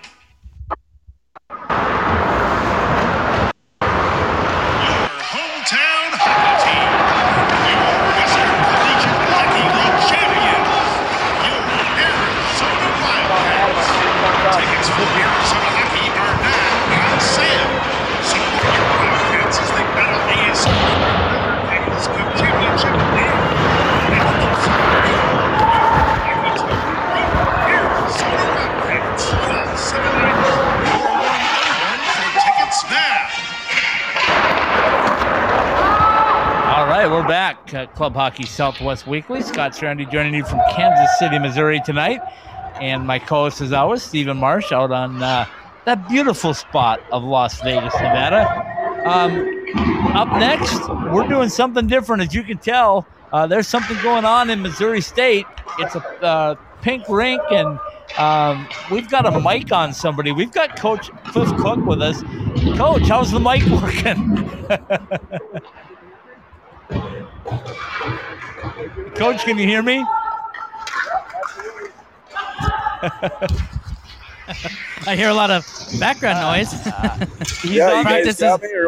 Club 38.01 38.15
Hockey 38.15 38.47
Southwest 38.47 39.05
Weekly. 39.05 39.43
Scott 39.43 39.73
Strandy 39.73 40.11
joining 40.11 40.33
you 40.33 40.43
from 40.43 40.59
Kansas 40.71 41.19
City, 41.19 41.37
Missouri 41.37 41.79
tonight. 41.85 42.19
And 42.81 43.05
my 43.05 43.19
co 43.19 43.43
host, 43.43 43.61
as 43.61 43.73
always, 43.73 44.01
Stephen 44.01 44.37
Marsh, 44.37 44.71
out 44.71 44.91
on 44.91 45.21
uh, 45.21 45.45
that 45.85 46.09
beautiful 46.09 46.55
spot 46.55 46.99
of 47.11 47.23
Las 47.23 47.61
Vegas, 47.61 47.93
Nevada. 47.93 48.41
Um, 49.05 50.15
up 50.15 50.29
next, 50.39 50.89
we're 51.13 51.27
doing 51.27 51.49
something 51.49 51.85
different. 51.85 52.23
As 52.23 52.33
you 52.33 52.41
can 52.41 52.57
tell, 52.57 53.05
uh, 53.33 53.45
there's 53.45 53.67
something 53.67 54.01
going 54.01 54.25
on 54.25 54.49
in 54.49 54.63
Missouri 54.63 55.01
State. 55.01 55.45
It's 55.77 55.93
a 55.93 55.99
uh, 56.23 56.55
pink 56.81 57.07
rink, 57.07 57.39
and 57.51 57.77
um, 58.17 58.67
we've 58.89 59.11
got 59.11 59.27
a 59.27 59.39
mic 59.39 59.71
on 59.71 59.93
somebody. 59.93 60.31
We've 60.31 60.51
got 60.51 60.75
Coach 60.75 61.11
Cliff 61.25 61.55
Cook 61.57 61.85
with 61.85 62.01
us. 62.01 62.23
Coach, 62.79 63.03
how's 63.03 63.29
the 63.29 63.39
mic 63.39 63.63
working? 63.67 64.49
Coach, 69.21 69.43
can 69.43 69.55
you 69.55 69.67
hear 69.67 69.83
me? 69.83 70.03
I 75.05 75.15
hear 75.15 75.29
a 75.29 75.33
lot 75.35 75.51
of 75.51 75.63
background 75.99 76.39
noise. 76.41 76.73
Uh, 76.73 77.27
yeah, 77.63 78.01
practices. 78.01 78.41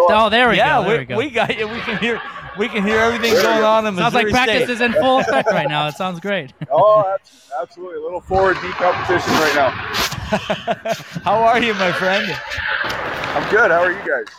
Oh, 0.10 0.32
there 0.32 0.50
we 0.50 0.58
yeah, 0.58 0.82
go. 0.82 0.90
There 0.90 0.98
we, 0.98 1.00
we, 1.02 1.06
go. 1.06 1.18
we 1.18 1.30
got 1.30 1.56
you. 1.56 1.68
We 1.68 1.80
can 1.82 1.98
hear. 2.00 2.20
We 2.58 2.68
can 2.68 2.84
hear 2.84 2.98
everything 2.98 3.34
going 3.34 3.64
on 3.64 3.86
in 3.86 3.96
Sounds 3.96 4.12
Missouri 4.16 4.32
like 4.32 4.34
practice 4.34 4.64
State. 4.64 4.74
is 4.74 4.82
in 4.82 4.94
full 4.94 5.20
effect 5.20 5.50
right 5.52 5.70
now. 5.70 5.88
It 5.88 5.94
sounds 5.94 6.20
great. 6.20 6.52
oh, 6.72 7.16
absolutely. 7.62 7.98
A 7.98 8.02
little 8.02 8.22
forward 8.22 8.58
D 8.60 8.70
competition 8.72 9.34
right 9.34 9.54
now. 9.56 9.70
How 11.24 11.44
are 11.44 11.62
you, 11.62 11.76
my 11.76 11.92
friend? 11.92 12.26
I'm 12.26 13.52
good. 13.52 13.70
How 13.70 13.84
are 13.84 13.92
you 13.92 14.00
guys? 14.00 14.34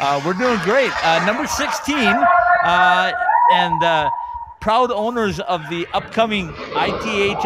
Uh, 0.00 0.22
we're 0.24 0.32
doing 0.32 0.58
great. 0.60 0.90
Uh, 1.04 1.22
number 1.26 1.46
16, 1.46 1.96
uh, 1.98 3.12
and 3.52 3.82
uh, 3.82 4.10
proud 4.68 4.92
owners 4.92 5.40
of 5.40 5.66
the 5.70 5.86
upcoming 5.94 6.48
ITHSW 6.52 7.40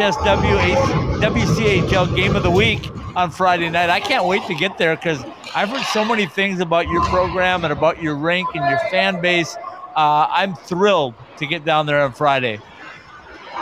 WCHL 1.21 2.13
Game 2.17 2.35
of 2.35 2.43
the 2.43 2.51
Week 2.51 2.89
on 3.15 3.31
Friday 3.31 3.69
night. 3.69 3.89
I 3.89 4.01
can't 4.01 4.25
wait 4.25 4.43
to 4.47 4.53
get 4.53 4.77
there 4.77 4.97
because 4.97 5.23
I've 5.55 5.69
heard 5.69 5.85
so 5.85 6.03
many 6.03 6.25
things 6.25 6.59
about 6.59 6.89
your 6.89 7.01
program 7.05 7.63
and 7.63 7.71
about 7.71 8.03
your 8.03 8.17
rank 8.17 8.49
and 8.55 8.69
your 8.69 8.77
fan 8.91 9.21
base. 9.21 9.55
Uh, 9.95 10.27
I'm 10.31 10.53
thrilled 10.53 11.13
to 11.37 11.47
get 11.47 11.63
down 11.63 11.85
there 11.85 12.01
on 12.01 12.11
Friday. 12.11 12.59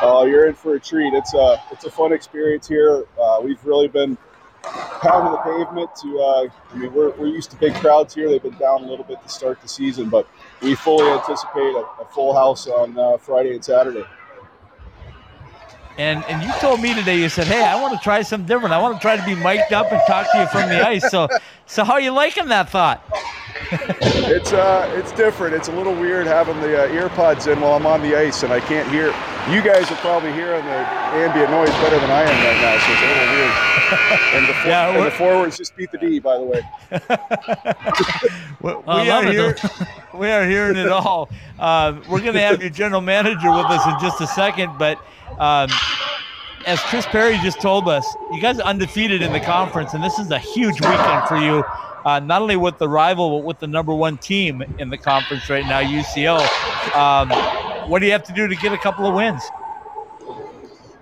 Oh, 0.01 0.25
you're 0.25 0.47
in 0.47 0.55
for 0.55 0.73
a 0.73 0.79
treat. 0.79 1.13
It's 1.13 1.35
a 1.35 1.61
it's 1.71 1.85
a 1.85 1.91
fun 1.91 2.13
experience 2.13 2.67
here. 2.67 3.05
Uh, 3.21 3.41
we've 3.43 3.63
really 3.63 3.87
been 3.87 4.17
pounding 4.63 5.31
the 5.31 5.37
pavement 5.39 5.89
to. 6.01 6.19
Uh, 6.19 6.47
I 6.71 6.75
mean, 6.75 6.93
we're, 6.93 7.11
we're 7.11 7.27
used 7.27 7.51
to 7.51 7.57
big 7.57 7.73
crowds 7.75 8.13
here. 8.13 8.29
They've 8.29 8.41
been 8.41 8.57
down 8.57 8.83
a 8.83 8.87
little 8.87 9.05
bit 9.05 9.21
to 9.23 9.29
start 9.29 9.61
the 9.61 9.67
season, 9.67 10.09
but 10.09 10.27
we 10.61 10.75
fully 10.75 11.09
anticipate 11.09 11.75
a, 11.75 11.85
a 12.01 12.07
full 12.13 12.33
house 12.33 12.67
on 12.67 12.97
uh, 12.97 13.17
Friday 13.17 13.53
and 13.53 13.63
Saturday. 13.63 14.05
And 15.97 16.23
and 16.25 16.41
you 16.41 16.51
told 16.59 16.81
me 16.81 16.93
today, 16.95 17.19
you 17.19 17.29
said, 17.29 17.47
"Hey, 17.47 17.63
I 17.63 17.79
want 17.79 17.93
to 17.93 17.99
try 17.99 18.21
something 18.21 18.47
different. 18.47 18.73
I 18.73 18.81
want 18.81 18.95
to 18.95 19.01
try 19.01 19.17
to 19.17 19.25
be 19.25 19.35
mic'd 19.35 19.73
up 19.73 19.91
and 19.91 20.01
talk 20.07 20.31
to 20.31 20.39
you 20.39 20.47
from 20.47 20.69
the 20.69 20.87
ice." 20.87 21.09
So, 21.11 21.27
so 21.65 21.83
how 21.83 21.93
are 21.93 22.01
you 22.01 22.11
liking 22.11 22.47
that 22.47 22.69
thought? 22.69 23.03
It's 23.71 24.51
uh, 24.53 24.91
it's 24.97 25.11
different. 25.13 25.53
It's 25.55 25.67
a 25.69 25.71
little 25.71 25.93
weird 25.93 26.27
having 26.27 26.59
the 26.59 26.83
uh, 26.83 26.87
earpods 26.89 27.51
in 27.51 27.61
while 27.61 27.73
I'm 27.73 27.85
on 27.85 28.01
the 28.01 28.15
ice, 28.17 28.43
and 28.43 28.51
I 28.51 28.59
can't 28.59 28.89
hear. 28.89 29.07
You 29.49 29.61
guys 29.61 29.89
are 29.91 29.95
probably 29.97 30.31
hearing 30.33 30.63
the 30.65 30.71
ambient 31.17 31.49
noise 31.49 31.69
better 31.81 31.99
than 31.99 32.11
I 32.11 32.21
am 32.21 32.45
right 32.45 32.61
now, 32.61 32.77
so 32.77 32.91
it's 32.91 33.01
a 33.01 33.07
little 33.07 33.33
weird. 33.33 33.51
And 34.35 34.47
the, 34.47 34.53
for- 34.53 34.67
Yeah, 34.67 34.89
and 34.95 35.05
the 35.05 35.11
forwards 35.11 35.57
just 35.57 35.75
beat 35.75 35.91
the 35.91 35.97
D, 35.97 36.19
by 36.19 36.37
the 36.37 36.43
way. 36.43 36.61
we, 38.61 38.73
we 38.75 39.09
are 39.09 39.23
here, 39.31 39.55
we 40.13 40.29
are 40.29 40.47
hearing 40.47 40.75
it 40.77 40.89
all. 40.89 41.29
Uh, 41.57 41.99
we're 42.09 42.21
going 42.21 42.33
to 42.33 42.39
have 42.41 42.61
your 42.61 42.69
general 42.69 43.01
manager 43.01 43.51
with 43.51 43.65
us 43.65 43.85
in 43.87 43.93
just 43.99 44.21
a 44.21 44.27
second, 44.27 44.77
but 44.77 44.97
um, 45.39 45.69
as 46.67 46.79
Chris 46.81 47.05
Perry 47.07 47.37
just 47.39 47.59
told 47.59 47.89
us, 47.89 48.05
you 48.31 48.41
guys 48.41 48.59
are 48.59 48.67
undefeated 48.67 49.21
in 49.21 49.33
the 49.33 49.39
conference, 49.39 49.93
and 49.93 50.03
this 50.03 50.19
is 50.19 50.29
a 50.29 50.39
huge 50.39 50.79
weekend 50.81 51.27
for 51.27 51.37
you. 51.37 51.63
Uh, 52.05 52.19
not 52.19 52.41
only 52.41 52.55
with 52.55 52.77
the 52.77 52.87
rival, 52.87 53.39
but 53.39 53.45
with 53.45 53.59
the 53.59 53.67
number 53.67 53.93
one 53.93 54.17
team 54.17 54.63
in 54.79 54.89
the 54.89 54.97
conference 54.97 55.49
right 55.49 55.65
now, 55.65 55.81
UCO. 55.81 56.39
Um, 56.95 57.29
what 57.89 57.99
do 57.99 58.05
you 58.05 58.11
have 58.11 58.23
to 58.23 58.33
do 58.33 58.47
to 58.47 58.55
get 58.55 58.73
a 58.73 58.77
couple 58.77 59.05
of 59.05 59.13
wins? 59.13 59.43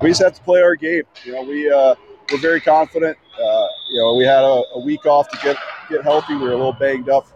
we 0.01 0.09
just 0.09 0.21
have 0.21 0.33
to 0.33 0.41
play 0.41 0.61
our 0.61 0.75
game. 0.75 1.03
You 1.23 1.33
know, 1.33 1.43
we 1.43 1.71
uh, 1.71 1.95
we're 2.31 2.39
very 2.39 2.61
confident. 2.61 3.17
Uh, 3.33 3.67
you 3.91 4.01
know, 4.01 4.15
we 4.15 4.25
had 4.25 4.43
a, 4.43 4.63
a 4.75 4.79
week 4.79 5.05
off 5.05 5.29
to 5.29 5.37
get 5.43 5.57
get 5.89 6.03
healthy. 6.03 6.35
We 6.35 6.41
were 6.41 6.51
a 6.51 6.57
little 6.57 6.73
banged 6.73 7.09
up 7.09 7.27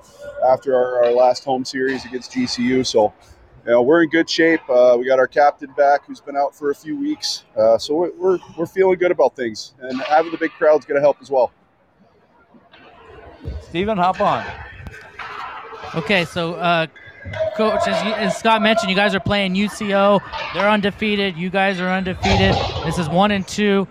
after 0.47 0.75
our, 0.75 1.05
our 1.05 1.11
last 1.11 1.43
home 1.43 1.65
series 1.65 2.05
against 2.05 2.31
GCU. 2.31 2.85
So, 2.85 3.13
you 3.65 3.71
know, 3.71 3.81
we're 3.81 4.03
in 4.03 4.09
good 4.09 4.29
shape. 4.29 4.61
Uh, 4.69 4.95
we 4.99 5.05
got 5.05 5.19
our 5.19 5.27
captain 5.27 5.71
back, 5.75 6.05
who's 6.05 6.21
been 6.21 6.37
out 6.37 6.55
for 6.55 6.71
a 6.71 6.75
few 6.75 6.97
weeks. 6.97 7.45
Uh, 7.57 7.77
so 7.77 7.95
we're, 7.95 8.11
we're 8.17 8.39
we're 8.57 8.65
feeling 8.65 8.97
good 8.97 9.11
about 9.11 9.35
things, 9.35 9.73
and 9.79 10.01
having 10.01 10.31
the 10.31 10.37
big 10.37 10.51
crowd's 10.51 10.85
going 10.85 10.95
to 10.95 11.01
help 11.01 11.17
as 11.21 11.29
well. 11.29 11.51
Stephen, 13.61 13.97
hop 13.97 14.21
on. 14.21 14.45
Okay, 15.95 16.25
so 16.25 16.55
uh, 16.55 16.87
coach, 17.55 17.87
as, 17.87 18.05
you, 18.05 18.13
as 18.13 18.37
Scott 18.37 18.61
mentioned, 18.61 18.89
you 18.89 18.95
guys 18.95 19.13
are 19.13 19.19
playing 19.19 19.53
UCO. 19.53 20.21
They're 20.53 20.69
undefeated. 20.69 21.37
You 21.37 21.49
guys 21.49 21.79
are 21.79 21.89
undefeated. 21.89 22.55
This 22.85 22.97
is 22.97 23.09
one 23.09 23.31
and 23.31 23.47
two. 23.47 23.87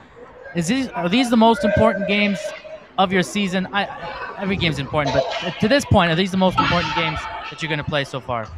Is 0.54 0.68
these 0.68 0.88
are 0.88 1.08
these 1.08 1.30
the 1.30 1.36
most 1.36 1.64
important 1.64 2.08
games 2.08 2.38
of 2.98 3.12
your 3.12 3.22
season? 3.22 3.66
I, 3.72 4.34
every 4.38 4.56
game's 4.56 4.78
important, 4.78 5.14
but 5.14 5.54
to 5.60 5.68
this 5.68 5.84
point, 5.84 6.10
are 6.10 6.14
these 6.14 6.30
the 6.30 6.36
most 6.36 6.58
important 6.58 6.94
games 6.94 7.18
that 7.50 7.62
you're 7.62 7.68
going 7.68 7.78
to 7.78 7.84
play 7.84 8.04
so 8.04 8.20
far? 8.20 8.48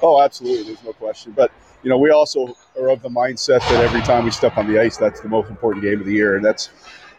Oh, 0.00 0.20
absolutely. 0.22 0.64
There's 0.64 0.82
no 0.84 0.92
question. 0.92 1.32
But 1.32 1.52
you 1.82 1.90
know, 1.90 1.98
we 1.98 2.10
also 2.10 2.56
are 2.80 2.90
of 2.90 3.02
the 3.02 3.08
mindset 3.08 3.60
that 3.60 3.84
every 3.84 4.02
time 4.02 4.24
we 4.24 4.30
step 4.30 4.56
on 4.56 4.72
the 4.72 4.80
ice, 4.80 4.96
that's 4.96 5.20
the 5.20 5.28
most 5.28 5.50
important 5.50 5.84
game 5.84 6.00
of 6.00 6.06
the 6.06 6.12
year, 6.12 6.36
and 6.36 6.44
that's 6.44 6.70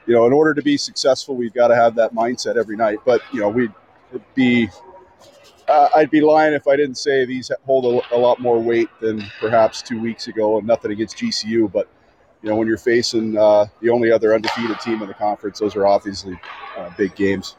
you 0.05 0.13
know, 0.13 0.25
in 0.25 0.33
order 0.33 0.53
to 0.53 0.61
be 0.61 0.77
successful, 0.77 1.35
we've 1.35 1.53
got 1.53 1.69
to 1.69 1.75
have 1.75 1.95
that 1.95 2.13
mindset 2.13 2.57
every 2.57 2.75
night. 2.75 2.99
But 3.05 3.21
you 3.31 3.41
know, 3.41 3.49
we'd 3.49 3.71
be 4.35 4.69
uh, 5.67 5.89
I'd 5.95 6.09
be 6.09 6.21
lying 6.21 6.53
if 6.53 6.67
I 6.67 6.75
didn't 6.75 6.97
say 6.97 7.25
these 7.25 7.51
hold 7.65 7.85
a, 7.85 8.15
a, 8.15 8.17
lot 8.17 8.39
more 8.39 8.59
weight 8.59 8.89
than 8.99 9.23
perhaps 9.39 9.81
two 9.81 9.99
weeks 10.01 10.27
ago. 10.27 10.57
And 10.57 10.67
nothing 10.67 10.91
against 10.91 11.17
GCU, 11.17 11.71
but 11.71 11.87
you 12.41 12.49
know, 12.49 12.55
when 12.55 12.67
you're 12.67 12.77
facing 12.77 13.37
uh, 13.37 13.65
the 13.81 13.89
only 13.89 14.11
other 14.11 14.35
undefeated 14.35 14.79
team 14.81 15.01
in 15.01 15.07
the 15.07 15.13
conference, 15.13 15.59
those 15.59 15.75
are 15.75 15.87
obviously 15.87 16.37
uh, 16.77 16.89
big 16.97 17.15
games. 17.15 17.55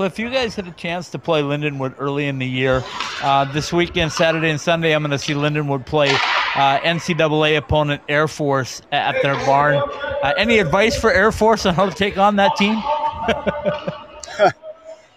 Cliff, 0.00 0.18
you 0.18 0.30
guys 0.30 0.54
had 0.54 0.66
a 0.66 0.70
chance 0.70 1.10
to 1.10 1.18
play 1.18 1.42
Lindenwood 1.42 1.94
early 1.98 2.26
in 2.26 2.38
the 2.38 2.46
year. 2.46 2.82
Uh, 3.22 3.44
this 3.52 3.70
weekend, 3.70 4.10
Saturday 4.10 4.48
and 4.48 4.58
Sunday, 4.58 4.94
I'm 4.94 5.02
going 5.02 5.10
to 5.10 5.18
see 5.18 5.34
Lindenwood 5.34 5.84
play 5.84 6.08
uh, 6.08 6.80
NCAA 6.80 7.58
opponent 7.58 8.00
Air 8.08 8.26
Force 8.26 8.80
at 8.92 9.22
their 9.22 9.34
barn. 9.44 9.76
Uh, 9.76 10.32
any 10.38 10.56
advice 10.56 10.98
for 10.98 11.12
Air 11.12 11.30
Force 11.30 11.66
on 11.66 11.74
how 11.74 11.84
to 11.84 11.94
take 11.94 12.16
on 12.16 12.36
that 12.36 12.56
team? 12.56 12.76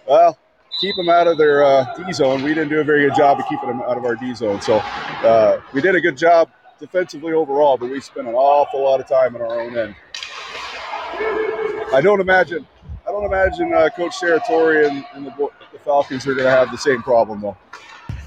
well, 0.06 0.36
keep 0.82 0.94
them 0.96 1.08
out 1.08 1.28
of 1.28 1.38
their 1.38 1.64
uh, 1.64 1.86
D 1.94 2.12
zone. 2.12 2.42
We 2.42 2.50
didn't 2.50 2.68
do 2.68 2.80
a 2.80 2.84
very 2.84 3.08
good 3.08 3.16
job 3.16 3.40
of 3.40 3.46
keeping 3.48 3.70
them 3.70 3.80
out 3.88 3.96
of 3.96 4.04
our 4.04 4.16
D 4.16 4.34
zone. 4.34 4.60
So 4.60 4.80
uh, 4.80 5.62
we 5.72 5.80
did 5.80 5.94
a 5.94 6.00
good 6.02 6.18
job 6.18 6.50
defensively 6.78 7.32
overall, 7.32 7.78
but 7.78 7.88
we 7.88 8.02
spent 8.02 8.28
an 8.28 8.34
awful 8.34 8.84
lot 8.84 9.00
of 9.00 9.08
time 9.08 9.34
in 9.34 9.40
our 9.40 9.62
own 9.62 9.78
end. 9.78 9.94
I 11.94 12.02
don't 12.02 12.20
imagine. 12.20 12.66
I 13.14 13.16
don't 13.20 13.26
imagine 13.26 13.72
uh, 13.72 13.88
Coach 13.90 14.16
Serratore 14.20 14.88
and, 14.88 15.06
and 15.14 15.24
the, 15.24 15.48
the 15.72 15.78
Falcons 15.78 16.26
are 16.26 16.34
going 16.34 16.46
to 16.46 16.50
have 16.50 16.72
the 16.72 16.76
same 16.76 17.00
problem 17.00 17.42
though. 17.42 17.56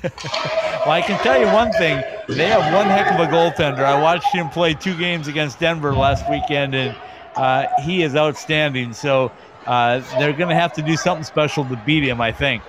well, 0.03 0.91
I 0.91 1.03
can 1.05 1.21
tell 1.21 1.37
you 1.37 1.47
one 1.47 1.73
thing. 1.73 2.01
They 2.29 2.47
have 2.47 2.73
one 2.73 2.85
heck 2.87 3.11
of 3.11 3.19
a 3.19 3.29
goaltender. 3.29 3.79
I 3.79 4.01
watched 4.01 4.33
him 4.33 4.49
play 4.49 4.73
two 4.73 4.97
games 4.97 5.27
against 5.27 5.59
Denver 5.59 5.93
last 5.93 6.29
weekend, 6.29 6.73
and 6.73 6.95
uh, 7.35 7.67
he 7.81 8.01
is 8.01 8.15
outstanding. 8.15 8.93
So 8.93 9.29
uh, 9.65 9.99
they're 10.19 10.31
going 10.31 10.49
to 10.49 10.55
have 10.55 10.71
to 10.73 10.81
do 10.81 10.95
something 10.95 11.25
special 11.25 11.65
to 11.65 11.75
beat 11.85 12.03
him, 12.03 12.21
I 12.21 12.31
think. 12.31 12.63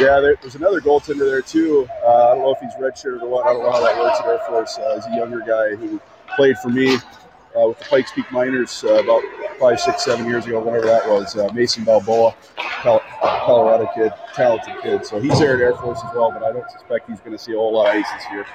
Yeah, 0.00 0.18
there, 0.18 0.36
there's 0.40 0.56
another 0.56 0.80
goaltender 0.80 1.30
there 1.30 1.42
too. 1.42 1.88
Uh, 2.04 2.30
I 2.30 2.34
don't 2.34 2.38
know 2.38 2.52
if 2.52 2.58
he's 2.58 2.74
redshirted 2.74 3.22
or 3.22 3.28
what. 3.28 3.46
I 3.46 3.52
don't 3.52 3.62
know 3.62 3.70
how 3.70 3.80
that 3.80 3.96
works 3.96 4.18
at 4.18 4.26
Air 4.26 4.40
Force. 4.48 4.76
Uh, 4.76 4.96
he's 4.96 5.06
a 5.06 5.16
younger 5.16 5.38
guy 5.38 5.76
who 5.76 6.00
played 6.34 6.58
for 6.58 6.70
me 6.70 6.96
uh, 7.56 7.68
with 7.68 7.78
the 7.78 7.84
Pikes 7.86 8.12
Peak 8.12 8.30
Miners 8.32 8.84
uh, 8.84 8.94
about 9.02 9.22
five, 9.58 9.80
six, 9.80 10.04
seven 10.04 10.26
years 10.26 10.46
ago, 10.46 10.60
whatever 10.60 10.86
that 10.86 11.08
was. 11.08 11.36
Uh, 11.36 11.50
Mason 11.52 11.84
Balboa, 11.84 12.34
Colorado 12.82 13.88
kid, 13.94 14.12
talented 14.34 14.74
kid. 14.82 15.06
So 15.06 15.20
he's 15.20 15.38
there 15.38 15.54
at 15.56 15.60
Air 15.60 15.74
Force 15.74 16.00
as 16.04 16.14
well, 16.14 16.30
but 16.30 16.42
I 16.42 16.52
don't 16.52 16.70
suspect 16.70 17.08
he's 17.08 17.20
going 17.20 17.32
to 17.32 17.38
see 17.38 17.52
a 17.52 17.56
whole 17.56 17.74
lot 17.74 17.88
of 17.88 17.96
ice 17.96 18.10
this 18.12 18.32
year. 18.32 18.46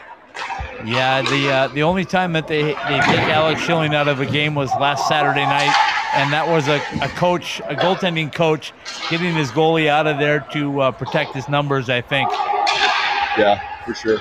Yeah, 0.86 1.24
the 1.24 1.52
uh, 1.52 1.68
the 1.70 1.82
only 1.82 2.06
time 2.06 2.34
that 2.34 2.48
they 2.48 2.62
they 2.62 3.00
take 3.00 3.28
Alex 3.30 3.62
Schilling 3.62 3.96
out 3.96 4.08
of 4.08 4.20
a 4.22 4.26
game 4.26 4.54
was 4.54 4.70
last 4.80 5.08
Saturday 5.08 5.46
night, 5.46 5.74
and 6.14 6.32
that 6.32 6.48
was 6.48 6.68
a, 6.68 6.76
a 7.04 7.10
coach, 7.18 7.60
a 7.62 7.76
goaltending 7.76 8.32
coach, 8.32 8.74
getting 9.10 9.34
his 9.34 9.50
goalie 9.50 9.88
out 9.88 10.06
of 10.06 10.20
there 10.20 10.42
to 10.54 10.82
uh, 10.82 10.92
protect 10.92 11.34
his 11.34 11.50
numbers. 11.50 11.90
I 11.90 12.02
think. 12.02 12.30
Yeah, 12.30 13.60
for 13.86 13.96
sure. 13.96 14.20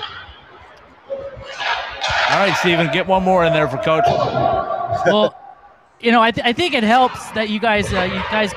All 2.29 2.39
right, 2.39 2.55
Stephen, 2.57 2.91
get 2.91 3.07
one 3.07 3.23
more 3.23 3.45
in 3.45 3.53
there 3.53 3.69
for 3.69 3.77
coach. 3.77 4.03
Well, 5.05 5.35
you 5.99 6.11
know, 6.11 6.21
I, 6.21 6.31
th- 6.31 6.45
I 6.45 6.53
think 6.53 6.73
it 6.73 6.83
helps 6.83 7.31
that 7.31 7.49
you 7.49 7.59
guys 7.59 7.91
uh, 7.93 8.03
you 8.03 8.21
guys 8.31 8.53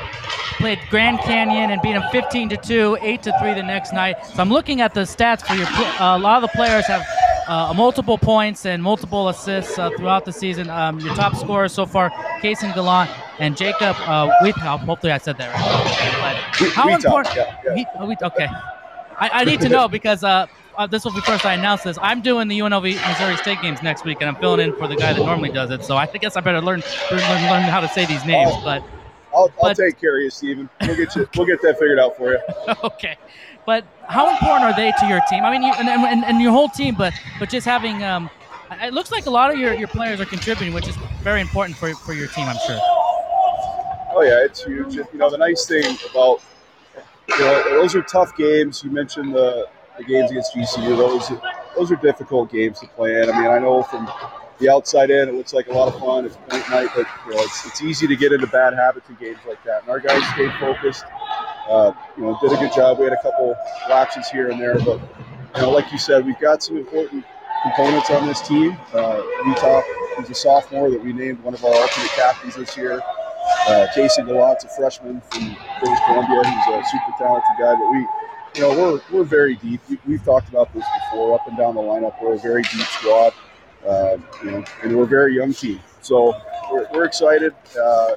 played 0.59 0.79
Grand 0.91 1.21
Canyon 1.21 1.71
and 1.71 1.81
beat 1.81 1.95
them 1.95 2.03
15 2.13 2.51
to 2.51 2.57
two, 2.57 2.99
eight 3.01 3.23
to 3.23 3.37
three 3.41 3.55
the 3.55 3.63
next 3.63 3.93
night. 3.93 4.25
So 4.27 4.43
I'm 4.43 4.51
looking 4.51 4.81
at 4.83 4.93
the 4.93 5.01
stats 5.01 5.47
for 5.47 5.55
your. 5.55 5.67
Uh, 5.67 6.17
a 6.17 6.19
lot 6.19 6.43
of 6.43 6.51
the 6.51 6.57
players 6.57 6.87
have 6.87 7.03
uh, 7.49 7.73
multiple 7.75 8.19
points 8.19 8.67
and 8.67 8.83
multiple 8.83 9.29
assists 9.29 9.79
uh, 9.79 9.91
throughout 9.97 10.25
the 10.25 10.33
season. 10.33 10.69
Um, 10.71 11.01
your 11.01 11.15
top 11.15 11.35
scorers 11.35 11.73
so 11.73 11.87
far, 11.87 12.11
Kason 12.43 12.75
Gallant 12.75 13.11
and 13.39 13.57
Jacob 13.57 13.97
uh, 14.01 14.31
Hopefully, 14.79 15.13
I 15.13 15.19
said 15.19 15.39
that 15.39 15.53
right. 15.55 16.59
But 16.61 16.71
how 16.73 16.95
important? 16.95 17.35
Yeah, 17.37 17.75
yeah. 17.75 17.85
Oh, 17.99 18.27
okay, 18.27 18.47
I, 19.19 19.31
I, 19.33 19.45
need 19.45 19.61
to 19.63 19.69
know 19.69 19.89
because 19.89 20.23
uh, 20.81 20.87
this 20.87 21.05
will 21.05 21.13
be 21.13 21.21
first 21.21 21.45
I 21.45 21.53
announce 21.55 21.83
this. 21.83 21.99
I'm 22.01 22.23
doing 22.23 22.49
the 22.49 22.59
UNLV 22.59 23.07
Missouri 23.07 23.37
State 23.37 23.61
games 23.61 23.83
next 23.83 24.03
week, 24.05 24.19
and 24.23 24.31
I'm 24.31 24.37
filling 24.37 24.61
in 24.61 24.75
for 24.77 24.89
the 24.89 24.97
guy 24.97 25.13
that 25.13 25.23
normally 25.23 25.51
does 25.51 25.71
it. 25.71 25.85
So 25.85 25.95
I 25.95 26.07
guess 26.07 26.37
I 26.37 26.41
better 26.41 26.63
learn 26.63 26.83
learn, 27.11 27.21
learn 27.21 27.63
how 27.65 27.81
to 27.81 27.89
say 27.89 28.07
these 28.07 28.25
names. 28.25 28.51
Oh, 28.55 28.63
but 28.65 28.83
I'll, 29.35 29.43
I'll 29.43 29.51
but, 29.61 29.77
take 29.77 30.01
care 30.01 30.17
of 30.17 30.23
you, 30.23 30.31
Stephen. 30.31 30.71
We'll 30.81 30.97
get 30.97 31.15
you. 31.15 31.29
we'll 31.37 31.47
get 31.47 31.61
that 31.63 31.79
figured 31.79 31.99
out 31.99 32.17
for 32.17 32.33
you. 32.33 32.39
okay. 32.85 33.17
But 33.67 33.85
how 34.09 34.31
important 34.31 34.65
are 34.65 34.75
they 34.75 34.91
to 35.01 35.07
your 35.07 35.21
team? 35.29 35.45
I 35.45 35.51
mean, 35.51 35.63
you, 35.63 35.73
and, 35.79 35.87
and, 35.87 36.25
and 36.25 36.41
your 36.41 36.51
whole 36.51 36.71
team, 36.71 36.95
but 36.95 37.13
but 37.39 37.51
just 37.51 37.67
having 37.67 38.03
um, 38.03 38.31
it 38.83 38.95
looks 38.95 39.13
like 39.13 39.27
a 39.27 39.31
lot 39.31 39.53
of 39.53 39.59
your, 39.59 39.75
your 39.75 39.89
players 39.89 40.19
are 40.19 40.25
contributing, 40.25 40.73
which 40.73 40.89
is 40.89 40.97
very 41.23 41.43
important 41.43 41.77
for, 41.77 41.93
for 41.95 42.15
your 42.15 42.29
team, 42.29 42.49
I'm 42.49 42.57
sure. 42.67 42.79
Oh 44.13 44.23
yeah, 44.23 44.45
it's 44.47 44.65
huge. 44.65 44.95
You 44.95 45.07
know, 45.13 45.29
the 45.29 45.37
nice 45.37 45.67
thing 45.67 45.85
about 46.11 46.41
you 47.29 47.39
know 47.39 47.65
those 47.69 47.95
are 47.95 48.03
tough 48.03 48.35
games. 48.35 48.83
You 48.83 48.91
mentioned 48.91 49.35
the 49.35 49.69
the 50.01 50.13
games 50.13 50.31
against 50.31 50.55
GCU. 50.55 50.97
Those 50.97 51.33
those 51.77 51.93
are 51.93 51.97
difficult 51.97 52.51
games 52.51 52.81
to 52.81 52.87
play 52.89 53.23
in. 53.23 53.31
I 53.31 53.41
mean, 53.41 53.51
I 53.51 53.59
know 53.59 53.83
from 53.83 54.11
the 54.59 54.69
outside 54.69 55.11
in, 55.11 55.29
it 55.29 55.35
looks 55.35 55.53
like 55.53 55.69
a 55.69 55.73
lot 55.73 55.89
of 55.93 55.99
fun. 56.01 56.27
It's 56.27 56.37
point 56.37 56.69
night, 56.71 56.89
but 56.95 57.07
you 57.27 57.35
know, 57.35 57.43
it's, 57.43 57.67
it's 57.67 57.83
easy 57.83 58.07
to 58.07 58.17
get 58.17 58.33
into 58.33 58.47
bad 58.49 58.75
habits 58.75 59.09
in 59.09 59.17
games 59.17 59.39
like 59.47 59.63
that. 59.65 59.83
And 59.83 59.91
our 59.91 60.01
guys 60.01 60.23
stayed 60.35 60.53
focused 60.61 61.05
uh, 61.71 61.93
you 62.17 62.25
know, 62.25 62.37
did 62.43 62.53
a 62.53 62.57
good 62.57 62.73
job. 62.73 62.99
We 62.99 63.05
had 63.05 63.13
a 63.13 63.23
couple 63.23 63.55
lapses 63.89 64.29
here 64.29 64.51
and 64.51 64.61
there, 64.61 64.79
but 64.79 65.01
you 65.57 65.63
know, 65.63 65.71
like 65.71 65.91
you 65.93 65.99
said, 65.99 66.27
we've 66.27 66.39
got 66.41 66.63
some 66.63 66.77
important 66.77 67.25
components 67.63 68.11
on 68.11 68.27
this 68.27 68.47
team. 68.47 68.77
Uh, 68.93 69.23
Utah 69.47 69.83
is 70.19 70.31
a 70.31 70.35
sophomore 70.35 70.91
that 70.91 71.03
we 71.03 71.13
named 71.13 71.43
one 71.43 71.55
of 71.55 71.65
our 71.65 71.75
alternate 71.75 72.11
captains 72.11 72.57
this 72.57 72.77
year. 72.77 73.01
Uh, 73.69 73.87
Casey 73.95 74.23
Gallant's 74.23 74.65
a 74.65 74.69
freshman 74.69 75.21
from 75.31 75.57
British 75.81 76.01
Columbia. 76.07 76.43
He's 76.45 76.75
a 76.75 76.83
super 76.87 77.15
talented 77.19 77.57
guy, 77.59 77.75
but 77.75 77.91
we, 77.91 78.07
you 78.55 78.63
know, 78.63 78.71
we're 78.71 79.01
we're 79.13 79.25
very 79.25 79.57
deep. 79.57 79.81
We, 80.07 80.17
have 80.17 80.25
talked 80.25 80.49
about 80.49 80.73
this 80.75 80.85
before, 81.01 81.35
up 81.35 81.47
and 81.47 81.57
down 81.57 81.75
the 81.75 81.81
lineup. 81.81 82.21
We're 82.23 82.35
a 82.35 82.39
very 82.39 82.63
deep 82.63 82.87
squad, 82.87 83.33
uh, 83.87 84.17
you 84.43 84.51
know, 84.51 84.65
and 84.83 84.97
we're 84.97 85.05
a 85.05 85.07
very 85.07 85.37
young 85.37 85.53
team. 85.53 85.81
So 86.03 86.35
we're, 86.71 86.89
we're 86.93 87.05
excited. 87.05 87.55
Uh, 87.81 88.17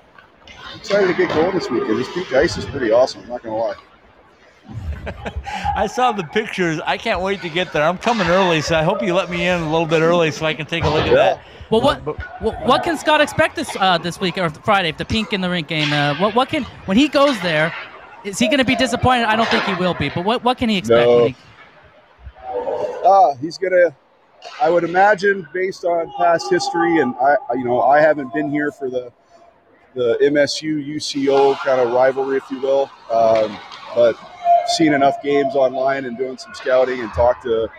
excited 0.75 1.07
to 1.07 1.13
get 1.13 1.29
going 1.29 1.53
this 1.55 1.69
weekend. 1.69 1.99
This 1.99 2.11
peak 2.13 2.31
ice 2.33 2.57
is 2.57 2.65
pretty 2.65 2.91
awesome. 2.91 3.21
I'm 3.23 3.29
not 3.29 3.43
gonna 3.43 3.57
lie. 3.57 3.75
I 5.75 5.87
saw 5.87 6.11
the 6.11 6.23
pictures. 6.23 6.79
I 6.85 6.97
can't 6.97 7.21
wait 7.21 7.41
to 7.41 7.49
get 7.49 7.73
there. 7.73 7.83
I'm 7.83 7.97
coming 7.97 8.27
early, 8.27 8.61
so 8.61 8.75
I 8.75 8.83
hope 8.83 9.03
you 9.03 9.13
let 9.13 9.29
me 9.29 9.47
in 9.47 9.61
a 9.61 9.69
little 9.69 9.85
bit 9.85 10.01
early 10.01 10.31
so 10.31 10.45
I 10.45 10.53
can 10.53 10.65
take 10.65 10.83
a 10.83 10.89
look 10.89 11.05
at 11.05 11.13
that. 11.13 11.41
Well, 11.69 11.81
what, 11.81 12.05
what 12.41 12.65
what 12.65 12.83
can 12.83 12.97
Scott 12.97 13.21
expect 13.21 13.55
this 13.55 13.75
uh, 13.79 13.97
this 13.97 14.19
week 14.19 14.37
or 14.37 14.49
Friday 14.49 14.89
if 14.89 14.97
the 14.97 15.05
pink 15.05 15.33
in 15.33 15.41
the 15.41 15.49
rink 15.49 15.67
game? 15.67 15.91
Uh, 15.91 16.15
what 16.17 16.35
what 16.35 16.49
can 16.49 16.63
when 16.85 16.97
he 16.97 17.07
goes 17.07 17.39
there? 17.41 17.73
Is 18.23 18.39
he 18.39 18.47
going 18.47 18.59
to 18.59 18.65
be 18.65 18.75
disappointed? 18.75 19.25
I 19.25 19.35
don't 19.35 19.47
think 19.49 19.63
he 19.63 19.73
will 19.75 19.93
be. 19.93 20.09
But 20.09 20.25
what 20.25 20.43
what 20.43 20.57
can 20.57 20.69
he 20.69 20.77
expect? 20.77 21.07
No. 21.07 21.27
He... 21.27 21.35
Uh, 23.05 23.35
he's 23.41 23.57
gonna. 23.57 23.95
I 24.61 24.69
would 24.69 24.83
imagine, 24.83 25.47
based 25.53 25.85
on 25.85 26.11
past 26.17 26.49
history, 26.49 26.99
and 26.99 27.15
I, 27.15 27.37
you 27.55 27.63
know, 27.63 27.81
I 27.81 28.01
haven't 28.01 28.33
been 28.33 28.49
here 28.49 28.71
for 28.71 28.89
the 28.89 29.11
the 29.95 30.17
MSU 30.21 30.85
UCO 30.95 31.55
kind 31.57 31.79
of 31.79 31.91
rivalry, 31.93 32.37
if 32.37 32.49
you 32.49 32.59
will. 32.59 32.89
Um, 33.11 33.57
but 33.95 34.17
seen 34.67 34.93
enough 34.93 35.21
games 35.21 35.55
online 35.55 36.05
and 36.05 36.17
doing 36.17 36.37
some 36.37 36.53
scouting 36.53 36.99
and 37.01 37.11
talked 37.13 37.43
to 37.43 37.69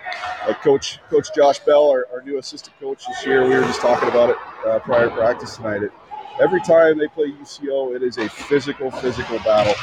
like 0.47 0.61
Coach 0.62 0.99
Coach 1.09 1.28
Josh 1.34 1.59
Bell, 1.61 1.88
our, 1.88 2.07
our 2.12 2.22
new 2.22 2.38
assistant 2.38 2.78
coach 2.78 3.07
this 3.07 3.26
year. 3.26 3.45
We 3.45 3.55
were 3.55 3.62
just 3.62 3.80
talking 3.80 4.09
about 4.09 4.30
it 4.30 4.36
uh, 4.66 4.78
prior 4.80 5.09
to 5.09 5.14
practice 5.14 5.57
tonight. 5.57 5.82
It, 5.82 5.92
every 6.40 6.61
time 6.61 6.99
they 6.99 7.09
play 7.09 7.32
UCO, 7.32 7.97
it 7.97 8.03
is 8.03 8.18
a 8.18 8.28
physical, 8.28 8.90
physical 8.90 9.38
battle. 9.38 9.74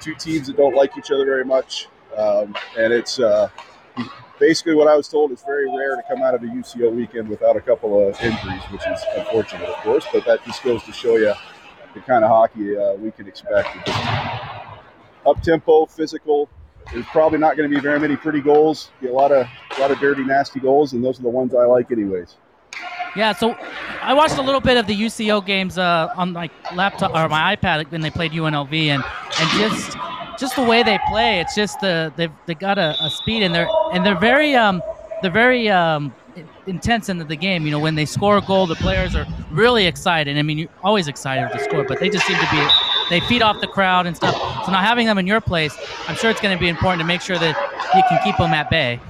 Two 0.00 0.14
teams 0.14 0.46
that 0.46 0.56
don't 0.56 0.74
like 0.74 0.96
each 0.96 1.10
other 1.10 1.24
very 1.24 1.44
much, 1.44 1.88
um, 2.16 2.54
and 2.76 2.92
it's 2.92 3.18
uh, 3.18 3.48
basically 4.38 4.74
what 4.74 4.88
I 4.88 4.96
was 4.96 5.08
told. 5.08 5.32
It's 5.32 5.42
very 5.42 5.66
rare 5.66 5.96
to 5.96 6.02
come 6.08 6.22
out 6.22 6.34
of 6.34 6.42
a 6.42 6.46
UCO 6.46 6.94
weekend 6.94 7.28
without 7.28 7.56
a 7.56 7.60
couple 7.60 8.08
of 8.08 8.20
injuries, 8.20 8.62
which 8.70 8.86
is 8.86 9.00
unfortunate, 9.16 9.68
of 9.68 9.76
course. 9.76 10.06
But 10.12 10.24
that 10.26 10.44
just 10.44 10.62
goes 10.62 10.82
to 10.84 10.92
show 10.92 11.16
you 11.16 11.34
the 11.94 12.00
kind 12.00 12.24
of 12.24 12.30
hockey 12.30 12.76
uh, 12.76 12.94
we 12.94 13.10
can 13.10 13.26
expect. 13.26 13.68
up 15.26 15.42
tempo, 15.42 15.86
physical. 15.86 16.48
There's 16.92 17.06
probably 17.06 17.38
not 17.38 17.56
going 17.56 17.68
to 17.68 17.74
be 17.74 17.80
very 17.80 18.00
many 18.00 18.16
pretty 18.16 18.40
goals. 18.40 18.90
Be 19.00 19.08
a 19.08 19.12
lot 19.12 19.30
of 19.32 19.46
a 19.76 19.80
lot 19.80 19.90
of 19.90 19.98
dirty, 19.98 20.24
nasty 20.24 20.60
goals, 20.60 20.92
and 20.94 21.04
those 21.04 21.18
are 21.18 21.22
the 21.22 21.28
ones 21.28 21.54
I 21.54 21.64
like, 21.64 21.90
anyways. 21.92 22.36
Yeah, 23.16 23.32
so 23.32 23.56
I 24.02 24.14
watched 24.14 24.36
a 24.36 24.42
little 24.42 24.60
bit 24.60 24.76
of 24.76 24.86
the 24.86 24.94
UCO 24.94 25.44
games 25.44 25.78
uh, 25.78 26.12
on 26.16 26.32
my 26.32 26.50
laptop 26.74 27.14
or 27.14 27.28
my 27.28 27.56
iPad 27.56 27.90
when 27.90 28.00
they 28.00 28.10
played 28.10 28.32
UNLV, 28.32 28.72
and 28.72 29.02
and 29.40 29.50
just 29.50 29.96
just 30.38 30.56
the 30.56 30.62
way 30.62 30.82
they 30.82 30.98
play, 31.08 31.40
it's 31.40 31.54
just 31.54 31.80
the 31.80 32.12
they've 32.16 32.30
they 32.46 32.54
got 32.54 32.78
a, 32.78 32.96
a 33.00 33.10
speed 33.10 33.42
and 33.42 33.54
they're 33.54 33.68
and 33.92 34.04
they're 34.06 34.18
very 34.18 34.54
um 34.54 34.82
they're 35.22 35.30
very 35.30 35.68
um 35.68 36.14
intense 36.66 37.08
into 37.08 37.24
the 37.24 37.36
game. 37.36 37.64
You 37.64 37.72
know, 37.72 37.80
when 37.80 37.94
they 37.94 38.04
score 38.04 38.38
a 38.38 38.40
goal, 38.40 38.66
the 38.66 38.76
players 38.76 39.16
are 39.16 39.26
really 39.50 39.86
excited. 39.86 40.38
I 40.38 40.42
mean, 40.42 40.58
you're 40.58 40.68
always 40.82 41.08
excited 41.08 41.50
to 41.52 41.64
score, 41.64 41.84
but 41.84 41.98
they 41.98 42.08
just 42.08 42.26
seem 42.26 42.36
to 42.36 42.48
be 42.50 42.68
they 43.10 43.20
feed 43.20 43.42
off 43.42 43.60
the 43.60 43.66
crowd 43.66 44.06
and 44.06 44.14
stuff. 44.14 44.34
So 44.64 44.72
now 44.72 44.80
having 44.80 45.06
them 45.06 45.18
in 45.18 45.26
your 45.26 45.40
place, 45.40 45.76
I'm 46.06 46.16
sure 46.16 46.30
it's 46.30 46.40
going 46.40 46.56
to 46.56 46.60
be 46.60 46.68
important 46.68 47.00
to 47.00 47.06
make 47.06 47.20
sure 47.20 47.38
that 47.38 47.56
you 47.94 48.02
can 48.08 48.22
keep 48.22 48.36
them 48.36 48.52
at 48.52 48.70
bay. 48.70 49.00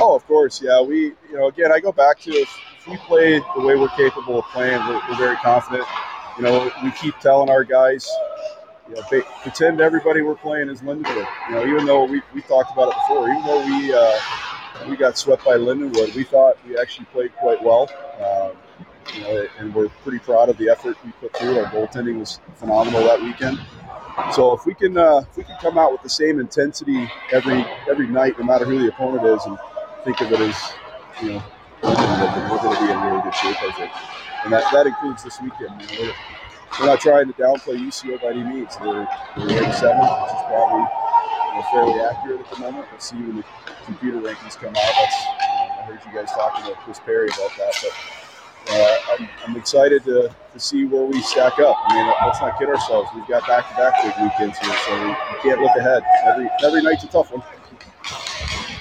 Oh, 0.00 0.14
of 0.14 0.26
course, 0.26 0.62
yeah. 0.62 0.80
We, 0.80 1.12
you 1.28 1.34
know, 1.34 1.48
again, 1.48 1.70
I 1.70 1.78
go 1.78 1.92
back 1.92 2.18
to 2.20 2.30
if, 2.30 2.48
if 2.78 2.88
we 2.88 2.96
play 2.98 3.38
the 3.54 3.60
way 3.60 3.76
we're 3.76 3.88
capable 3.90 4.38
of 4.38 4.46
playing, 4.46 4.78
we're, 4.88 5.00
we're, 5.08 5.16
very 5.16 5.36
confident. 5.36 5.86
You 6.38 6.44
know, 6.44 6.72
we 6.82 6.90
keep 6.92 7.18
telling 7.18 7.50
our 7.50 7.64
guys, 7.64 8.08
you 8.88 8.94
know, 8.94 9.02
they, 9.10 9.20
pretend 9.42 9.80
everybody 9.80 10.22
we're 10.22 10.36
playing 10.36 10.70
is 10.70 10.80
Lindenwood. 10.80 11.28
You 11.48 11.54
know, 11.54 11.66
even 11.66 11.84
though 11.84 12.04
we, 12.04 12.22
we 12.34 12.40
talked 12.42 12.72
about 12.72 12.88
it 12.88 12.94
before, 12.94 13.28
even 13.28 13.44
though 13.44 13.64
we 13.64 13.92
uh, 13.92 14.18
we 14.88 14.96
got 14.96 15.18
swept 15.18 15.44
by 15.44 15.56
Lindenwood, 15.56 16.14
we 16.14 16.24
thought 16.24 16.56
we 16.66 16.78
actually 16.78 17.04
played 17.06 17.36
quite 17.36 17.62
well. 17.62 17.90
Um, 18.20 18.52
you 19.14 19.20
know, 19.22 19.48
and 19.58 19.74
we're 19.74 19.88
pretty 20.02 20.20
proud 20.20 20.48
of 20.48 20.56
the 20.56 20.70
effort 20.70 20.96
we 21.04 21.12
put 21.12 21.36
through. 21.36 21.58
Our 21.58 21.70
goaltending 21.70 22.18
was 22.18 22.40
phenomenal 22.54 23.02
that 23.04 23.20
weekend. 23.20 23.60
So 24.32 24.52
if 24.54 24.64
we 24.64 24.74
can 24.74 24.96
uh, 24.96 25.24
if 25.30 25.36
we 25.36 25.44
can 25.44 25.56
come 25.60 25.78
out 25.78 25.92
with 25.92 26.02
the 26.02 26.08
same 26.08 26.40
intensity 26.40 27.10
every 27.32 27.64
every 27.88 28.06
night, 28.06 28.38
no 28.38 28.44
matter 28.44 28.64
who 28.64 28.78
the 28.78 28.88
opponent 28.88 29.26
is, 29.26 29.44
and 29.44 29.58
think 30.04 30.20
of 30.20 30.32
it 30.32 30.40
as 30.40 30.72
you 31.22 31.32
know 31.32 31.42
we're 31.82 31.94
going 31.94 32.76
to 32.76 32.84
be 32.84 32.92
in 32.92 33.00
really 33.00 33.22
good 33.22 33.34
shape, 33.34 33.56
I 33.62 33.72
think. 33.72 33.92
And 34.44 34.52
that, 34.52 34.64
that 34.72 34.86
includes 34.86 35.24
this 35.24 35.40
weekend. 35.40 35.80
We're, 35.98 36.12
we're, 36.80 36.86
not 36.86 37.00
trying 37.00 37.26
to 37.28 37.34
downplay 37.34 37.76
UCO 37.76 38.20
by 38.20 38.28
any 38.28 38.44
means. 38.44 38.76
They're, 38.76 39.08
they're 39.36 39.60
ranked 39.60 39.78
seventh, 39.78 40.10
which 40.22 40.32
is 40.32 40.44
probably 40.48 40.84
you 40.84 41.54
know, 41.56 41.64
fairly 41.72 42.00
accurate 42.00 42.40
at 42.40 42.50
the 42.50 42.58
moment. 42.60 42.86
We'll 42.90 43.00
see 43.00 43.16
when 43.16 43.36
the 43.36 43.44
computer 43.84 44.20
rankings 44.20 44.56
come 44.56 44.70
out. 44.70 44.74
That's 44.74 45.24
you 45.24 45.30
know, 45.30 45.80
I 45.80 45.84
heard 45.84 46.00
you 46.06 46.12
guys 46.12 46.30
talking 46.32 46.64
about 46.64 46.82
Chris 46.84 47.00
Perry 47.00 47.28
about 47.28 47.50
that, 47.58 47.74
but. 47.82 47.92
Uh, 48.68 48.96
I'm, 49.18 49.28
I'm, 49.46 49.56
excited 49.56 50.04
to, 50.04 50.32
to 50.52 50.60
see 50.60 50.84
where 50.84 51.02
we 51.02 51.20
stack 51.22 51.58
up. 51.58 51.76
I 51.86 51.94
mean, 51.94 52.14
let's 52.24 52.40
not 52.40 52.58
kid 52.58 52.68
ourselves. 52.68 53.08
We've 53.16 53.26
got 53.26 53.44
back-to-back 53.48 53.94
big 54.02 54.22
weekends 54.22 54.58
here, 54.58 54.76
so 54.86 55.02
we, 55.02 55.08
we 55.08 55.42
can't 55.42 55.60
look 55.62 55.74
ahead. 55.76 56.02
Every 56.26 56.48
every 56.62 56.82
night's 56.82 57.02
a 57.02 57.08
tough 57.08 57.32
one. 57.32 57.42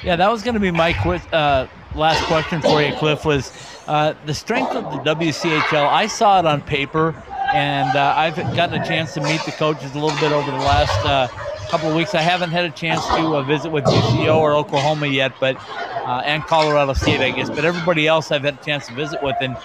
Yeah, 0.04 0.16
that 0.16 0.32
was 0.32 0.44
going 0.44 0.54
to 0.54 0.62
be 0.62 0.72
my 0.72 0.94
quiz, 0.94 1.22
uh, 1.34 1.68
last 1.94 2.24
question 2.26 2.62
for 2.62 2.82
you, 2.82 2.94
Cliff. 2.94 3.26
Was 3.26 3.52
uh, 3.86 4.14
the 4.26 4.34
strength 4.34 4.72
of 4.72 4.84
the 4.94 5.14
WCHL? 5.14 5.88
I 5.88 6.08
saw 6.08 6.40
it 6.40 6.46
on 6.46 6.62
paper, 6.62 7.22
and 7.54 7.98
uh, 7.98 8.14
I've 8.16 8.38
gotten 8.56 8.82
a 8.82 8.86
chance 8.86 9.14
to 9.16 9.22
meet 9.22 9.44
the 9.44 9.52
coaches 9.52 9.92
a 9.96 10.00
little 10.00 10.18
bit 10.22 10.32
over 10.32 10.50
the 10.50 10.58
last 10.58 11.06
uh, 11.06 11.28
couple 11.70 11.90
of 11.90 11.96
weeks. 11.98 12.16
I 12.16 12.22
haven't 12.22 12.52
had 12.52 12.64
a 12.64 12.70
chance 12.70 13.06
to 13.08 13.36
uh, 13.36 13.44
visit 13.44 13.72
with 13.74 13.84
UCO 13.84 14.38
or 14.38 14.54
Oklahoma 14.54 15.08
yet, 15.08 15.34
but 15.38 15.58
uh, 15.58 16.22
and 16.24 16.44
Colorado 16.44 16.94
State, 16.94 17.20
I 17.20 17.32
guess. 17.32 17.50
But 17.50 17.66
everybody 17.66 18.08
else, 18.08 18.32
I've 18.32 18.44
had 18.44 18.54
a 18.54 18.64
chance 18.64 18.88
to 18.88 18.94
visit 18.94 19.22
with, 19.22 19.36
and 19.42 19.58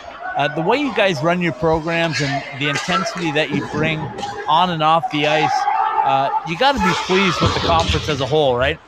the 0.56 0.62
way 0.62 0.78
you 0.78 0.92
guys 0.96 1.22
run 1.22 1.40
your 1.40 1.52
programs 1.52 2.20
and 2.20 2.60
the 2.60 2.68
intensity 2.70 3.30
that 3.32 3.50
you 3.50 3.64
bring 3.68 4.00
on 4.48 4.70
and 4.70 4.82
off 4.82 5.08
the 5.12 5.28
ice, 5.28 6.48
you 6.48 6.58
got 6.58 6.72
to 6.72 6.80
be 6.80 6.92
pleased 7.06 7.40
with 7.40 7.54
the 7.54 7.60
conference 7.60 8.08
as 8.08 8.20
a 8.20 8.26
whole, 8.26 8.56
right? 8.56 8.80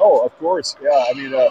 Oh, 0.00 0.24
of 0.24 0.36
course. 0.38 0.76
Yeah. 0.82 1.04
I 1.10 1.14
mean, 1.14 1.34
uh, 1.34 1.48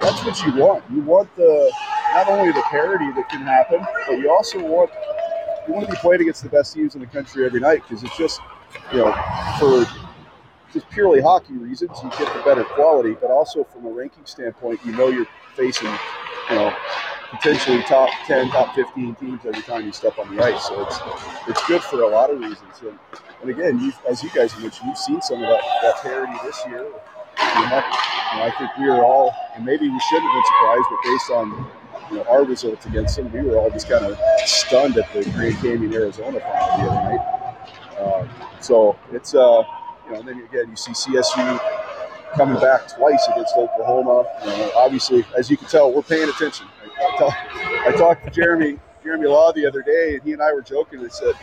that's 0.00 0.24
what 0.24 0.40
you 0.44 0.54
want. 0.62 0.84
You 0.90 1.00
want 1.02 1.34
the 1.36 1.72
not 2.12 2.28
only 2.28 2.52
the 2.52 2.62
parity 2.62 3.10
that 3.12 3.28
can 3.28 3.42
happen, 3.42 3.84
but 4.06 4.18
you 4.18 4.30
also 4.30 4.58
want 4.60 4.90
you 5.66 5.74
want 5.74 5.86
to 5.86 5.92
be 5.92 5.98
playing 5.98 6.22
against 6.22 6.42
the 6.42 6.48
best 6.48 6.74
teams 6.74 6.94
in 6.94 7.00
the 7.00 7.06
country 7.06 7.44
every 7.44 7.60
night 7.60 7.82
because 7.86 8.02
it's 8.04 8.16
just 8.16 8.40
you 8.92 8.98
know 8.98 9.12
for 9.58 9.84
just 10.72 10.88
purely 10.90 11.20
hockey 11.20 11.54
reasons 11.54 11.90
you 12.02 12.10
get 12.10 12.32
the 12.34 12.42
better 12.44 12.64
quality, 12.64 13.14
but 13.20 13.30
also 13.30 13.64
from 13.64 13.86
a 13.86 13.90
ranking 13.90 14.24
standpoint, 14.26 14.80
you 14.84 14.92
know 14.92 15.08
you're 15.08 15.26
facing 15.54 15.90
you 16.50 16.56
know 16.56 16.76
potentially 17.30 17.82
top 17.82 18.08
10, 18.26 18.50
top 18.50 18.74
15 18.74 19.14
teams 19.16 19.40
every 19.44 19.62
time 19.62 19.84
you 19.84 19.92
step 19.92 20.18
on 20.18 20.34
the 20.34 20.42
ice. 20.42 20.66
So 20.66 20.86
it's 20.86 20.98
it's 21.48 21.66
good 21.66 21.82
for 21.82 22.02
a 22.02 22.08
lot 22.08 22.30
of 22.30 22.38
reasons. 22.38 22.60
And, 22.82 22.98
and 23.42 23.50
again, 23.50 23.92
as 24.08 24.22
you 24.22 24.30
guys 24.30 24.56
mentioned, 24.58 24.88
you've 24.88 24.98
seen 24.98 25.20
some 25.20 25.42
of 25.42 25.48
that, 25.48 25.62
that 25.82 25.96
parity 26.02 26.34
this 26.44 26.58
year 26.68 26.86
you 27.38 27.70
know, 27.70 27.82
I 27.82 28.52
think 28.58 28.70
we 28.78 28.86
were 28.86 29.04
all, 29.04 29.34
and 29.54 29.64
maybe 29.64 29.88
we 29.88 30.00
shouldn't 30.00 30.30
have 30.30 30.34
been 30.34 30.44
surprised, 30.46 30.86
but 30.90 30.98
based 31.04 31.30
on 31.30 31.70
you 32.10 32.16
know, 32.18 32.24
our 32.30 32.44
results 32.44 32.86
against 32.86 33.16
them, 33.16 33.32
we 33.32 33.42
were 33.42 33.58
all 33.58 33.70
just 33.70 33.88
kind 33.88 34.04
of 34.04 34.18
stunned 34.46 34.96
at 34.98 35.12
the 35.12 35.28
Grand 35.30 35.56
Canyon, 35.56 35.92
Arizona 35.92 36.40
final 36.40 36.78
the 36.78 36.92
other 36.92 37.18
night. 37.18 37.36
Uh, 37.98 38.60
so 38.60 38.98
it's, 39.12 39.34
uh, 39.34 39.62
you 40.06 40.12
know, 40.12 40.20
and 40.20 40.28
then 40.28 40.38
again, 40.40 40.70
you 40.70 40.76
see 40.76 40.92
CSU 40.92 41.60
coming 42.34 42.60
back 42.60 42.88
twice 42.96 43.26
against 43.28 43.56
Oklahoma. 43.56 44.24
You 44.44 44.50
know, 44.50 44.72
obviously, 44.76 45.24
as 45.36 45.50
you 45.50 45.56
can 45.56 45.68
tell, 45.68 45.92
we're 45.92 46.02
paying 46.02 46.28
attention. 46.28 46.66
I, 46.84 47.04
I, 47.06 47.18
talk, 47.18 47.34
I 47.88 47.92
talked 47.96 48.24
to 48.24 48.30
Jeremy 48.30 48.78
Jeremy 49.02 49.26
Law 49.28 49.52
the 49.52 49.66
other 49.66 49.82
day, 49.82 50.14
and 50.14 50.22
he 50.22 50.32
and 50.32 50.42
I 50.42 50.52
were 50.52 50.62
joking. 50.62 51.00
And 51.00 51.12
said 51.12 51.34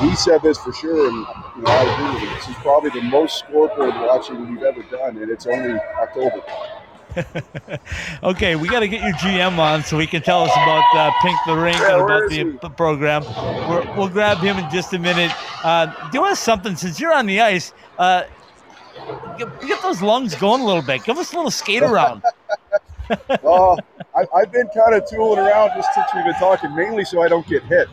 he 0.00 0.14
said 0.14 0.42
this 0.42 0.58
for 0.58 0.72
sure, 0.72 1.08
and 1.08 1.16
you 1.56 1.62
know, 1.62 1.68
I 1.68 1.92
agree 1.94 2.14
with 2.14 2.22
him. 2.22 2.34
This 2.34 2.48
is 2.48 2.54
probably 2.56 2.90
the 2.90 3.02
most 3.02 3.38
scoreboard 3.38 3.94
watching 3.94 4.50
we've 4.50 4.62
ever 4.62 4.82
done, 4.84 5.16
and 5.16 5.30
it's 5.30 5.46
only 5.46 5.78
October. 6.00 6.42
okay, 8.22 8.56
we 8.56 8.68
got 8.68 8.80
to 8.80 8.88
get 8.88 9.02
your 9.02 9.12
GM 9.14 9.58
on 9.58 9.82
so 9.84 9.98
he 9.98 10.06
can 10.06 10.22
tell 10.22 10.42
us 10.42 10.50
about 10.50 10.84
uh, 10.94 11.12
Pink 11.22 11.38
the 11.46 11.56
Rink 11.56 11.78
yeah, 11.78 11.94
and 11.94 12.02
about 12.02 12.28
the 12.28 12.58
he? 12.62 12.68
program. 12.76 13.22
we 13.68 13.98
will 13.98 14.08
grab 14.08 14.38
him 14.38 14.58
in 14.58 14.70
just 14.70 14.92
a 14.92 14.98
minute. 14.98 15.32
Uh, 15.64 16.10
do 16.10 16.24
us 16.24 16.40
something 16.40 16.76
since 16.76 16.98
you're 16.98 17.14
on 17.14 17.26
the 17.26 17.40
ice. 17.40 17.72
Uh, 17.98 18.24
get, 19.38 19.60
get 19.62 19.82
those 19.82 20.02
lungs 20.02 20.34
going 20.34 20.60
a 20.60 20.64
little 20.64 20.82
bit. 20.82 21.04
Give 21.04 21.16
us 21.18 21.32
a 21.32 21.36
little 21.36 21.50
skate 21.50 21.82
around. 21.82 22.22
oh, 23.44 23.76
I, 24.14 24.40
have 24.40 24.52
been 24.52 24.68
kind 24.68 24.94
of 24.94 25.08
tooling 25.08 25.38
around 25.38 25.70
just 25.74 25.92
since 25.94 26.06
we've 26.14 26.24
been 26.24 26.34
talking, 26.34 26.74
mainly 26.74 27.04
so 27.04 27.22
I 27.22 27.28
don't 27.28 27.46
get 27.46 27.62
hit. 27.64 27.88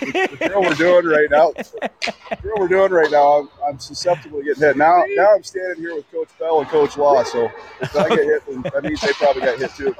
the 0.00 0.48
drill 0.48 0.62
we're 0.62 0.74
doing 0.74 1.06
right 1.06 1.30
now, 1.30 1.52
the 1.52 2.36
drill 2.40 2.56
we're 2.58 2.68
doing 2.68 2.92
right 2.92 3.10
now, 3.10 3.40
I'm, 3.40 3.48
I'm, 3.66 3.78
susceptible 3.78 4.40
to 4.40 4.44
getting 4.44 4.62
hit. 4.62 4.76
Now, 4.76 5.04
now 5.08 5.34
I'm 5.34 5.42
standing 5.42 5.78
here 5.78 5.94
with 5.94 6.10
Coach 6.10 6.28
Bell 6.38 6.60
and 6.60 6.68
Coach 6.68 6.96
Law, 6.96 7.22
so 7.22 7.50
if 7.80 7.96
I 7.96 8.08
get 8.08 8.18
hit, 8.18 8.46
then 8.46 8.62
that 8.62 8.82
means 8.82 9.00
they 9.00 9.12
probably 9.12 9.42
got 9.42 9.58
hit 9.58 9.70
too. 9.74 9.94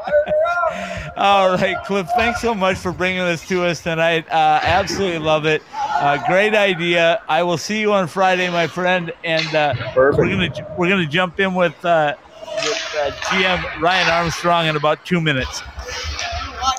All 1.16 1.50
right, 1.56 1.76
Cliff. 1.84 2.08
Thanks 2.16 2.40
so 2.40 2.54
much 2.54 2.76
for 2.76 2.92
bringing 2.92 3.24
this 3.24 3.46
to 3.48 3.64
us 3.64 3.82
tonight. 3.82 4.26
Uh, 4.28 4.60
absolutely 4.62 5.18
love 5.18 5.46
it. 5.46 5.62
Uh, 5.72 6.18
great 6.26 6.54
idea. 6.54 7.22
I 7.28 7.42
will 7.42 7.58
see 7.58 7.80
you 7.80 7.92
on 7.92 8.08
Friday, 8.08 8.50
my 8.50 8.66
friend, 8.66 9.12
and 9.24 9.54
uh, 9.54 9.74
we're 9.96 10.12
gonna 10.12 10.50
we're 10.76 10.88
gonna 10.88 11.06
jump 11.06 11.38
in 11.38 11.54
with 11.54 11.84
uh, 11.84 12.14
with 12.56 12.94
uh, 12.98 13.10
GM 13.30 13.80
Ryan 13.80 14.08
Armstrong 14.10 14.66
in 14.66 14.76
about 14.76 15.04
two 15.04 15.20
minutes. 15.20 15.62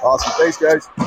Awesome. 0.03 0.33
Thanks, 0.37 0.57
guys. 0.57 0.89
In 0.97 1.03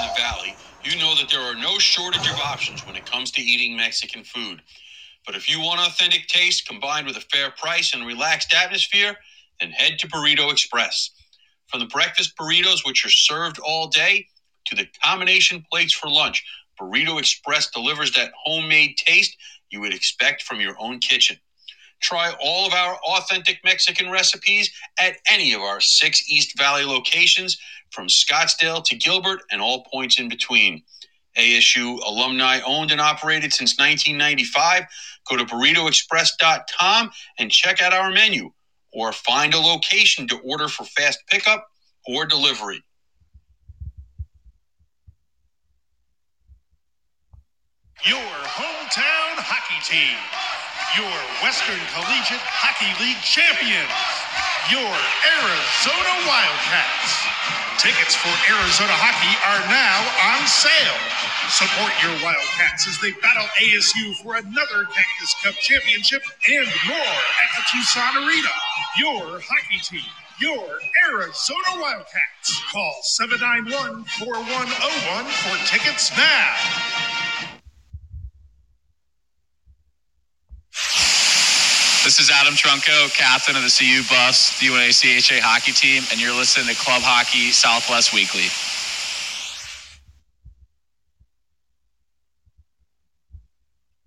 the 0.00 0.12
Valley, 0.16 0.56
you 0.82 0.98
know 0.98 1.14
that 1.16 1.28
there 1.30 1.40
are 1.40 1.56
no 1.56 1.78
shortage 1.78 2.28
of 2.30 2.38
options 2.40 2.86
when 2.86 2.96
it 2.96 3.04
comes 3.04 3.30
to 3.32 3.42
eating 3.42 3.76
Mexican 3.76 4.24
food. 4.24 4.62
But 5.26 5.34
if 5.34 5.48
you 5.48 5.60
want 5.60 5.80
authentic 5.80 6.26
taste 6.28 6.66
combined 6.66 7.06
with 7.06 7.16
a 7.16 7.20
fair 7.32 7.50
price 7.50 7.94
and 7.94 8.06
relaxed 8.06 8.54
atmosphere, 8.54 9.16
then 9.60 9.70
head 9.70 9.98
to 10.00 10.08
Burrito 10.08 10.50
Express. 10.50 11.10
From 11.68 11.80
the 11.80 11.86
breakfast 11.86 12.36
burritos, 12.36 12.84
which 12.84 13.04
are 13.04 13.10
served 13.10 13.58
all 13.58 13.88
day, 13.88 14.26
to 14.66 14.76
the 14.76 14.86
combination 15.04 15.64
plates 15.70 15.94
for 15.94 16.08
lunch, 16.08 16.44
Burrito 16.80 17.18
Express 17.18 17.70
delivers 17.70 18.12
that 18.12 18.32
homemade 18.44 18.96
taste 18.96 19.36
you 19.70 19.80
would 19.80 19.94
expect 19.94 20.42
from 20.42 20.60
your 20.60 20.74
own 20.78 20.98
kitchen. 20.98 21.36
Try 22.00 22.32
all 22.40 22.66
of 22.66 22.72
our 22.72 22.96
authentic 22.96 23.60
Mexican 23.62 24.10
recipes 24.10 24.70
at 24.98 25.16
any 25.28 25.52
of 25.52 25.60
our 25.60 25.80
six 25.80 26.28
East 26.30 26.56
Valley 26.58 26.84
locations, 26.84 27.58
from 27.90 28.06
Scottsdale 28.06 28.84
to 28.84 28.96
Gilbert 28.96 29.42
and 29.50 29.60
all 29.60 29.84
points 29.84 30.18
in 30.18 30.28
between. 30.28 30.82
ASU 31.36 31.98
alumni 32.04 32.60
owned 32.66 32.90
and 32.90 33.00
operated 33.00 33.52
since 33.52 33.78
1995. 33.78 34.84
Go 35.28 35.36
to 35.36 35.44
burritoexpress.com 35.44 37.10
and 37.38 37.50
check 37.50 37.80
out 37.82 37.92
our 37.92 38.10
menu 38.10 38.50
or 38.92 39.12
find 39.12 39.54
a 39.54 39.58
location 39.58 40.26
to 40.28 40.38
order 40.38 40.68
for 40.68 40.84
fast 40.84 41.20
pickup 41.28 41.68
or 42.06 42.26
delivery. 42.26 42.82
Your 48.00 48.16
hometown 48.16 49.36
hockey 49.44 49.76
team. 49.84 50.16
Your 50.96 51.12
Western 51.44 51.76
Collegiate 51.92 52.40
Hockey 52.40 52.88
League 52.96 53.20
champions. 53.20 53.92
your 54.72 54.88
Arizona 55.36 56.14
Wildcats. 56.24 57.12
Tickets 57.76 58.16
for 58.16 58.32
Arizona 58.48 58.96
hockey 58.96 59.36
are 59.52 59.60
now 59.68 60.00
on 60.32 60.40
sale. 60.48 61.00
Support 61.52 61.92
your 62.00 62.16
Wildcats 62.24 62.88
as 62.88 62.96
they 63.04 63.12
battle 63.20 63.44
ASU 63.60 64.16
for 64.24 64.36
another 64.40 64.88
Cactus 64.88 65.36
Cup 65.44 65.54
championship 65.60 66.24
and 66.48 66.68
more 66.88 67.20
at 67.44 67.50
the 67.52 67.62
Tucson 67.68 68.24
Arena. 68.24 68.54
Your 68.96 69.44
hockey 69.44 69.80
team, 69.84 70.08
your 70.40 70.80
Arizona 71.12 71.76
Wildcats. 71.76 72.48
Call 72.72 72.96
791 73.04 74.08
4101 74.24 75.28
for 75.44 75.56
tickets 75.68 76.16
now. 76.16 77.19
This 82.20 82.28
is 82.28 82.36
Adam 82.36 82.52
Trunco, 82.52 83.16
captain 83.16 83.56
of 83.56 83.62
the 83.62 83.74
CU 83.74 84.02
Buffs, 84.14 84.60
the 84.60 84.66
UNACHA 84.66 85.40
hockey 85.40 85.72
team, 85.72 86.02
and 86.12 86.20
you're 86.20 86.34
listening 86.34 86.66
to 86.66 86.78
Club 86.78 87.00
Hockey 87.00 87.50
Southwest 87.50 88.12
Weekly. 88.12 88.44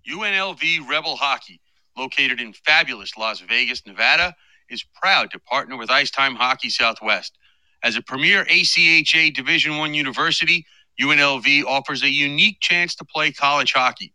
UNLV 0.08 0.88
Rebel 0.88 1.16
Hockey, 1.16 1.60
located 1.98 2.40
in 2.40 2.52
fabulous 2.52 3.16
Las 3.16 3.40
Vegas, 3.40 3.84
Nevada, 3.84 4.36
is 4.70 4.84
proud 4.94 5.32
to 5.32 5.40
partner 5.40 5.76
with 5.76 5.90
Ice 5.90 6.12
Time 6.12 6.36
Hockey 6.36 6.70
Southwest. 6.70 7.36
As 7.82 7.96
a 7.96 8.02
premier 8.02 8.44
ACHA 8.44 9.34
Division 9.34 9.76
One 9.76 9.92
university, 9.92 10.64
UNLV 11.00 11.64
offers 11.64 12.04
a 12.04 12.08
unique 12.08 12.58
chance 12.60 12.94
to 12.94 13.04
play 13.04 13.32
college 13.32 13.72
hockey. 13.72 14.14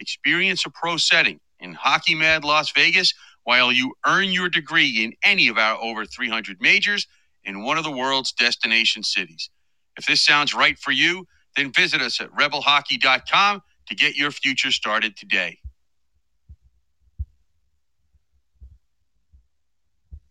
Experience 0.00 0.66
a 0.66 0.70
pro 0.70 0.96
setting 0.96 1.38
in 1.60 1.74
Hockey 1.74 2.16
Mad 2.16 2.44
Las 2.44 2.72
Vegas 2.72 3.14
while 3.46 3.70
you 3.70 3.94
earn 4.04 4.24
your 4.24 4.48
degree 4.48 5.04
in 5.04 5.12
any 5.22 5.46
of 5.46 5.56
our 5.56 5.80
over 5.80 6.04
300 6.04 6.60
majors 6.60 7.06
in 7.44 7.62
one 7.62 7.78
of 7.78 7.84
the 7.84 7.90
world's 7.90 8.32
destination 8.32 9.04
cities. 9.04 9.50
If 9.96 10.04
this 10.04 10.20
sounds 10.20 10.52
right 10.52 10.76
for 10.76 10.90
you, 10.90 11.28
then 11.54 11.70
visit 11.72 12.02
us 12.02 12.20
at 12.20 12.28
rebelhockey.com 12.32 13.62
to 13.86 13.94
get 13.94 14.16
your 14.16 14.32
future 14.32 14.72
started 14.72 15.16
today. 15.16 15.58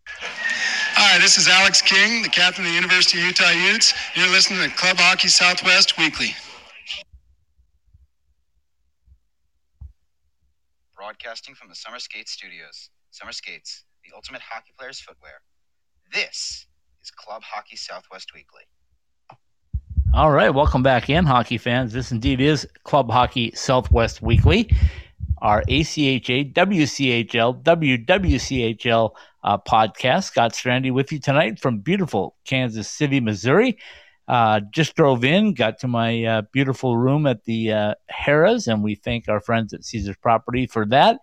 Hi, 0.10 1.18
this 1.18 1.38
is 1.38 1.48
Alex 1.48 1.82
King, 1.82 2.22
the 2.22 2.28
captain 2.30 2.66
of 2.66 2.70
the 2.70 2.76
University 2.76 3.20
of 3.20 3.28
Utah 3.28 3.52
Utes. 3.52 3.94
You're 4.16 4.30
listening 4.30 4.70
to 4.70 4.76
Club 4.76 4.98
Hockey 4.98 5.30
Southwest 5.30 5.98
Weekly. 5.98 6.36
Broadcasting 10.98 11.56
from 11.56 11.70
the 11.70 11.76
Summer 11.76 12.00
Skates 12.00 12.34
Studios. 12.34 12.90
Summer 13.16 13.32
Skates, 13.32 13.86
the 14.04 14.14
ultimate 14.14 14.42
hockey 14.42 14.74
player's 14.78 15.00
footwear. 15.00 15.36
This 16.12 16.68
is 17.02 17.10
Club 17.12 17.44
Hockey 17.44 17.78
Southwest 17.78 18.34
Weekly. 18.34 18.64
All 20.14 20.34
right, 20.34 20.50
welcome 20.50 20.84
back 20.84 21.10
in, 21.10 21.24
hockey 21.24 21.58
fans. 21.58 21.94
This 21.94 22.12
indeed 22.12 22.42
is 22.42 22.68
Club 22.84 23.10
Hockey 23.10 23.54
Southwest 23.56 24.22
Weekly, 24.22 24.70
our 25.42 25.64
ACHA, 25.70 26.52
WCHL, 26.52 27.64
WWCHL 27.64 29.12
uh, 29.46 29.58
podcast. 29.60 30.26
Scott 30.26 30.52
Strandy 30.52 30.92
with 30.92 31.14
you 31.14 31.20
tonight 31.22 31.58
from 31.58 31.78
beautiful 31.78 32.36
Kansas 32.44 32.90
City, 32.90 33.22
Missouri. 33.22 33.78
Uh, 34.28 34.60
just 34.72 34.94
drove 34.94 35.24
in, 35.24 35.54
got 35.54 35.80
to 35.80 35.88
my 35.88 36.26
uh, 36.26 36.42
beautiful 36.52 36.98
room 36.98 37.28
at 37.28 37.46
the 37.46 37.72
uh, 37.72 37.94
Harrah's, 38.12 38.68
and 38.68 38.84
we 38.84 38.94
thank 38.94 39.30
our 39.30 39.40
friends 39.40 39.74
at 39.74 39.86
Caesar's 39.86 40.18
Property 40.18 40.68
for 40.68 40.86
that. 40.88 41.20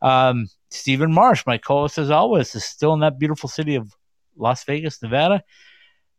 Um, 0.00 0.48
Stephen 0.74 1.12
Marsh, 1.12 1.44
my 1.46 1.58
co-host 1.58 1.98
as 1.98 2.10
always, 2.10 2.54
is 2.54 2.64
still 2.64 2.92
in 2.92 3.00
that 3.00 3.18
beautiful 3.18 3.48
city 3.48 3.76
of 3.76 3.94
Las 4.36 4.64
Vegas, 4.64 5.02
Nevada. 5.02 5.42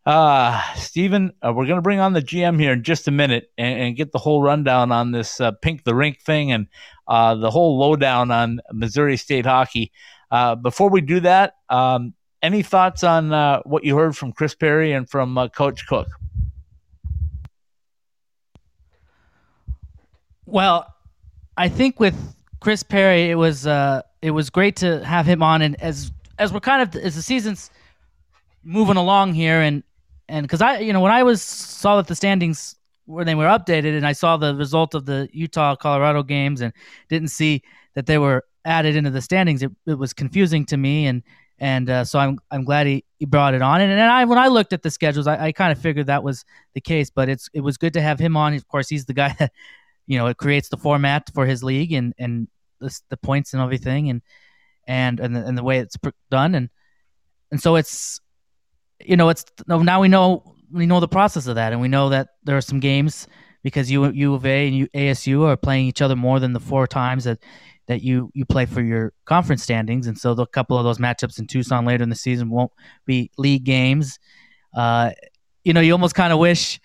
Uh, 0.06 0.62
Stephen, 0.76 1.34
uh, 1.42 1.52
we're 1.52 1.66
going 1.66 1.78
to 1.78 1.82
bring 1.82 2.00
on 2.00 2.14
the 2.14 2.22
GM 2.22 2.60
here 2.60 2.74
in 2.74 2.84
just 2.84 3.08
a 3.08 3.12
minute 3.12 3.52
and, 3.58 3.80
and 3.82 3.96
get 3.96 4.12
the 4.12 4.20
whole 4.20 4.42
rundown 4.42 4.92
on 4.92 5.12
this 5.12 5.42
uh, 5.42 5.52
Pink 5.52 5.84
the 5.84 5.96
Rink 5.96 6.22
thing 6.22 6.52
and 6.52 6.68
uh, 7.08 7.36
the 7.36 7.50
whole 7.50 7.80
lowdown 7.80 8.30
on 8.30 8.62
Missouri 8.72 9.18
State 9.18 9.46
hockey. 9.46 9.92
Uh, 10.30 10.56
before 10.56 10.90
we 10.90 11.02
do 11.02 11.20
that, 11.22 11.56
um, 11.70 12.14
any 12.44 12.62
thoughts 12.62 13.04
on 13.04 13.34
uh, 13.34 13.62
what 13.64 13.84
you 13.84 13.98
heard 13.98 14.16
from 14.16 14.32
Chris 14.32 14.54
Perry 14.54 14.92
and 14.92 15.10
from 15.10 15.38
uh, 15.38 15.48
Coach 15.48 15.88
Cook? 15.88 16.08
Well, 20.46 20.94
I 21.58 21.70
think 21.70 22.00
with 22.00 22.16
Chris 22.60 22.84
Perry, 22.84 23.32
it 23.32 23.36
was 23.36 23.66
it 24.26 24.32
was 24.32 24.50
great 24.50 24.76
to 24.78 25.06
have 25.06 25.28
him 25.28 25.44
on, 25.44 25.62
and 25.62 25.80
as 25.80 26.12
as 26.40 26.52
we're 26.52 26.60
kind 26.60 26.82
of 26.82 26.96
as 26.96 27.16
the 27.16 27.22
season's 27.22 27.70
moving 28.64 28.98
along 28.98 29.36
here, 29.36 29.62
and 29.62 29.84
and 30.28 30.44
because 30.44 30.62
I 30.62 30.80
you 30.80 30.94
know 30.94 31.00
when 31.00 31.12
I 31.12 31.22
was 31.22 31.44
saw 31.44 31.98
that 31.98 32.08
the 32.08 32.16
standings 32.16 32.76
where 33.06 33.24
they 33.24 33.36
were 33.36 33.46
updated, 33.46 33.96
and 33.96 34.08
I 34.08 34.14
saw 34.14 34.36
the 34.36 34.56
result 34.56 34.96
of 34.96 35.06
the 35.06 35.30
Utah 35.32 35.76
Colorado 35.76 36.24
games, 36.24 36.62
and 36.62 36.74
didn't 37.08 37.28
see 37.28 37.62
that 37.94 38.08
they 38.08 38.18
were 38.18 38.44
added 38.66 38.96
into 38.96 39.12
the 39.12 39.22
standings, 39.22 39.62
it, 39.62 39.72
it 39.86 40.00
was 40.00 40.12
confusing 40.12 40.66
to 40.66 40.78
me, 40.78 41.06
and 41.06 41.22
and 41.60 41.88
uh, 41.88 42.04
so 42.04 42.18
I'm 42.18 42.40
I'm 42.50 42.64
glad 42.64 42.88
he, 42.88 43.06
he 43.20 43.26
brought 43.26 43.54
it 43.54 43.62
on. 43.62 43.80
And, 43.80 43.92
and 43.92 44.02
I 44.02 44.26
when 44.26 44.40
I 44.40 44.48
looked 44.48 44.74
at 44.74 44.82
the 44.82 44.90
schedules, 44.90 45.28
I, 45.28 45.46
I 45.46 45.52
kind 45.52 45.72
of 45.72 45.78
figured 45.78 46.08
that 46.08 46.24
was 46.24 46.46
the 46.74 46.82
case. 46.82 47.12
But 47.12 47.30
it's 47.30 47.48
it 47.54 47.62
was 47.62 47.78
good 47.78 47.94
to 47.94 48.02
have 48.02 48.18
him 48.18 48.36
on. 48.36 48.56
Of 48.56 48.68
course, 48.68 48.90
he's 48.90 49.06
the 49.06 49.14
guy 49.14 49.36
that 49.40 49.52
you 50.08 50.18
know 50.18 50.26
it 50.26 50.38
creates 50.38 50.70
the 50.70 50.78
format 50.78 51.30
for 51.36 51.46
his 51.46 51.64
league 51.64 51.94
and 51.94 52.16
and 52.18 52.48
the, 52.80 53.00
the 53.10 53.18
points 53.18 53.54
and 53.54 53.62
everything, 53.62 54.10
and 54.10 54.22
and 54.88 55.20
and 55.20 55.36
the, 55.36 55.46
and 55.46 55.58
the 55.58 55.64
way 55.64 55.80
it's 55.80 55.98
done. 56.30 56.56
And 56.56 56.70
and 57.52 57.62
so 57.62 57.76
it's 57.76 58.20
you 59.00 59.18
know 59.18 59.30
it's 59.30 59.46
now 59.68 60.02
we 60.02 60.08
know 60.08 60.56
we 60.72 60.86
know 60.86 61.00
the 61.00 61.08
process 61.08 61.48
of 61.48 61.56
that, 61.56 61.72
and 61.72 61.82
we 61.82 61.88
know 61.88 62.10
that 62.10 62.30
there 62.44 62.58
are 62.58 62.62
some 62.62 62.80
games 62.80 63.28
because 63.64 63.90
you 63.90 64.06
U 64.12 64.34
of 64.36 64.46
A 64.46 64.68
and 64.68 64.76
U, 64.76 64.88
ASU 64.94 65.48
are 65.48 65.58
playing 65.58 65.88
each 65.88 66.02
other 66.02 66.16
more 66.16 66.40
than 66.40 66.54
the 66.54 66.60
four 66.60 66.86
times 66.88 67.24
that 67.24 67.40
that 67.88 68.02
you 68.02 68.32
you 68.34 68.46
play 68.46 68.66
for 68.66 68.82
your 68.82 69.14
conference 69.26 69.64
standings, 69.64 70.08
and 70.08 70.18
so 70.18 70.34
the 70.34 70.46
couple 70.46 70.78
of 70.78 70.84
those 70.84 70.98
matchups 70.98 71.40
in 71.40 71.48
Tucson 71.48 71.86
later 71.86 72.04
in 72.04 72.10
the 72.10 72.16
season 72.16 72.50
won't 72.50 72.72
be 73.06 73.32
league 73.38 73.64
games. 73.64 74.20
Uh, 74.76 75.12
you 75.64 75.74
know, 75.74 75.82
you 75.82 75.94
almost 75.94 76.16
kind 76.16 76.34
of 76.34 76.40
wish. 76.40 76.80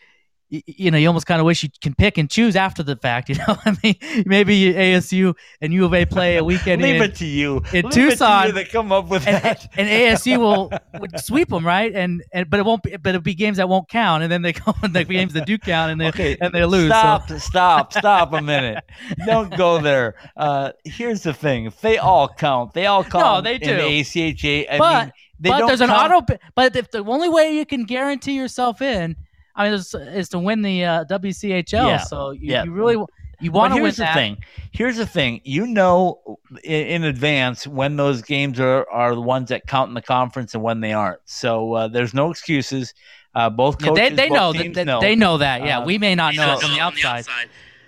You 0.53 0.91
know, 0.91 0.99
you 0.99 1.07
almost 1.07 1.27
kind 1.27 1.39
of 1.41 1.47
wish 1.47 1.63
you 1.63 1.69
can 1.81 1.95
pick 1.95 2.19
and 2.19 2.29
choose 2.29 2.57
after 2.57 2.83
the 2.83 2.97
fact. 2.97 3.29
You 3.29 3.35
know, 3.49 3.57
I 3.65 3.77
mean, 3.85 3.95
maybe 4.27 4.73
ASU 4.73 5.35
and 5.61 5.73
U 5.73 5.85
of 5.85 5.95
A 5.95 6.05
play 6.05 6.39
a 6.39 6.45
weekend. 6.45 6.83
Leave 6.83 6.97
in, 6.97 7.03
it 7.03 7.15
to 7.17 7.25
you. 7.25 7.59
in 7.73 7.85
Leave 7.85 7.93
Tucson. 7.93 8.49
it 8.49 8.53
to 8.55 8.59
you 8.61 8.67
come 8.67 8.91
up 8.91 9.09
with 9.09 9.27
and, 9.29 9.43
that. 9.45 9.69
and 9.77 9.89
ASU 9.89 10.39
will 10.39 10.73
would 10.99 11.21
sweep 11.21 11.51
them, 11.51 11.65
right? 11.65 11.95
And, 11.95 12.25
and 12.33 12.51
but 12.51 12.59
it 12.59 12.67
won't 12.67 12.83
be, 12.83 12.97
but 12.97 13.11
it'll 13.11 13.21
be 13.21 13.35
games 13.35 13.59
that 13.59 13.69
won't 13.69 13.89
count, 13.89 14.25
and 14.25 14.33
then 14.33 14.43
they 14.43 14.53
go 14.53 14.75
and 14.83 14.93
the 14.93 15.05
games 15.05 15.35
that 15.35 15.47
do 15.47 15.57
count, 15.57 15.93
and 15.93 16.01
they 16.01 16.09
Okay, 16.09 16.37
and 16.41 16.53
they 16.53 16.65
lose. 16.65 16.91
so- 16.91 17.01
Stop, 17.01 17.31
stop, 17.39 17.93
stop 17.93 18.33
a 18.33 18.43
minute. 18.43 18.83
Don't 19.27 19.57
go 19.57 19.79
there. 19.81 20.17
Uh, 20.37 20.73
here's 20.85 21.23
the 21.23 21.33
thing: 21.33 21.67
if 21.67 21.81
they 21.81 21.99
all 21.99 22.29
count, 22.29 22.75
they 22.75 22.87
all 22.87 23.05
count. 23.05 23.25
No, 23.25 23.41
they 23.41 23.55
in 23.55 23.61
do. 23.61 23.79
ACHA. 23.79 24.67
I 24.73 24.79
but 24.79 25.05
mean, 25.05 25.13
they 25.39 25.49
but 25.51 25.59
don't 25.59 25.69
there's 25.69 25.81
an 25.81 25.89
count- 25.91 26.13
auto. 26.13 26.39
But 26.57 26.75
if 26.75 26.91
the 26.91 27.05
only 27.05 27.29
way 27.29 27.55
you 27.57 27.65
can 27.65 27.85
guarantee 27.85 28.33
yourself 28.33 28.83
in, 28.83 29.17
I 29.57 29.65
mean, 29.65 29.75
is, 29.75 29.95
is 29.95 30.29
to 30.31 30.39
win 30.39 30.63
the 30.63 30.85
uh, 30.85 31.05
WCHL. 31.05 31.73
Yeah, 31.73 31.99
So 31.99 32.31
you, 32.31 32.41
yeah. 32.43 32.65
you 32.65 32.73
really 32.73 32.97
you 33.41 33.51
want 33.53 33.73
to 33.73 33.77
win 33.77 33.85
here's 33.85 33.97
the 33.97 34.03
that. 34.03 34.15
thing. 34.15 34.39
Here's 34.73 34.97
the 34.97 35.07
thing. 35.07 35.41
You 35.45 35.67
know 35.67 36.39
in, 36.63 36.87
in 36.87 37.05
advance 37.05 37.67
when 37.67 37.97
those 37.97 38.23
games 38.23 38.61
are, 38.61 38.89
are 38.91 39.15
the 39.15 39.21
ones 39.21 39.49
that 39.49 39.67
count 39.67 39.89
in 39.89 39.95
the 39.95 40.03
conference 40.03 40.55
and 40.55 40.63
when 40.63 40.81
they 40.81 40.93
aren't. 40.93 41.21
So 41.25 41.73
uh, 41.75 41.89
there's 41.89 42.15
no 42.15 42.31
excuses. 42.31 42.95
Uh, 43.35 43.49
both 43.49 43.81
Yeah, 43.81 43.89
coaches, 43.91 44.09
they 44.11 44.15
they 44.17 44.29
both 44.29 44.37
know 44.37 44.53
teams 44.53 44.75
that 44.75 44.87
know. 44.87 45.01
they 45.01 45.15
know 45.15 45.39
that. 45.39 45.65
Yeah, 45.65 45.79
Uh, 45.81 45.85
we 45.85 45.99
may 45.99 46.15
not 46.15 46.35
know 46.35 46.47
so- 46.47 46.53
it 46.53 46.61
from 46.63 46.73
the 46.75 46.81
outside. 46.81 47.27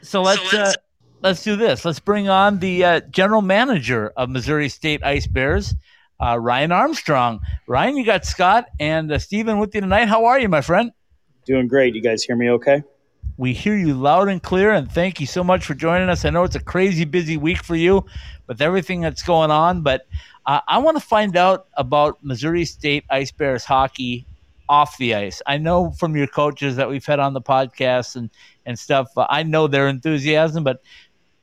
So 0.03 0.23
let's 0.23 0.55
uh, 0.55 0.73
let's 1.21 1.43
do 1.45 1.57
this. 1.57 1.85
Let's 1.85 2.01
bring 2.01 2.29
on 2.29 2.59
the 2.61 2.85
uh, 2.85 3.01
general 3.11 3.43
manager 3.43 4.13
of 4.17 4.29
Missouri 4.31 4.69
State 4.69 5.03
Ice 5.05 5.27
Bears, 5.27 5.75
uh, 6.21 6.39
Ryan 6.39 6.73
Armstrong. 6.73 7.41
Ryan, 7.67 7.97
you 7.97 8.05
got 8.07 8.25
Scott 8.25 8.67
and 8.81 9.11
uh, 9.13 9.19
Stephen 9.19 9.59
with 9.59 9.75
you 9.75 9.81
tonight. 9.81 10.07
How 10.09 10.25
are 10.27 10.39
you, 10.41 10.49
my 10.49 10.61
friend? 10.61 10.93
Doing 11.45 11.69
great. 11.69 11.95
You 11.95 12.03
guys 12.03 12.23
hear 12.23 12.37
me 12.37 12.51
okay? 12.51 12.83
We 13.37 13.53
hear 13.53 13.77
you 13.77 13.95
loud 13.95 14.29
and 14.29 14.43
clear, 14.43 14.73
and 14.73 14.91
thank 14.91 15.21
you 15.21 15.27
so 15.27 15.43
much 15.43 15.65
for 15.65 15.75
joining 15.75 16.09
us. 16.09 16.25
I 16.25 16.31
know 16.31 16.45
it's 16.45 16.55
a 16.55 16.63
crazy 16.63 17.05
busy 17.05 17.37
week 17.37 17.65
for 17.65 17.75
you 17.75 18.05
with 18.47 18.61
everything 18.61 19.01
that's 19.01 19.23
going 19.23 19.51
on, 19.51 19.83
but 19.83 20.07
uh, 20.47 20.61
I 20.69 20.79
want 20.79 20.97
to 20.99 21.03
find 21.03 21.37
out 21.37 21.67
about 21.75 22.23
Missouri 22.23 22.65
State 22.65 23.05
Ice 23.11 23.31
Bears 23.31 23.65
hockey 23.65 24.27
off 24.69 24.97
the 24.99 25.15
ice. 25.15 25.43
I 25.47 25.59
know 25.59 25.93
from 25.93 26.17
your 26.17 26.27
coaches 26.27 26.77
that 26.77 26.89
we've 26.89 27.05
had 27.05 27.19
on 27.19 27.33
the 27.33 27.41
podcast 27.41 28.17
and 28.17 28.31
and 28.67 28.79
stuff. 28.79 29.09
Uh, 29.17 29.27
I 29.29 29.43
know 29.43 29.67
their 29.67 29.89
enthusiasm, 29.89 30.63
but 30.65 30.83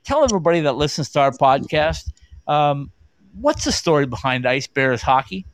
tell 0.03 0.23
everybody 0.23 0.61
that 0.61 0.73
listens 0.73 1.09
to 1.11 1.19
our 1.19 1.31
podcast 1.31 2.11
um, 2.47 2.91
what's 3.39 3.65
the 3.65 3.71
story 3.71 4.05
behind 4.05 4.45
Ice 4.45 4.67
Bears 4.67 5.01
hockey. 5.01 5.45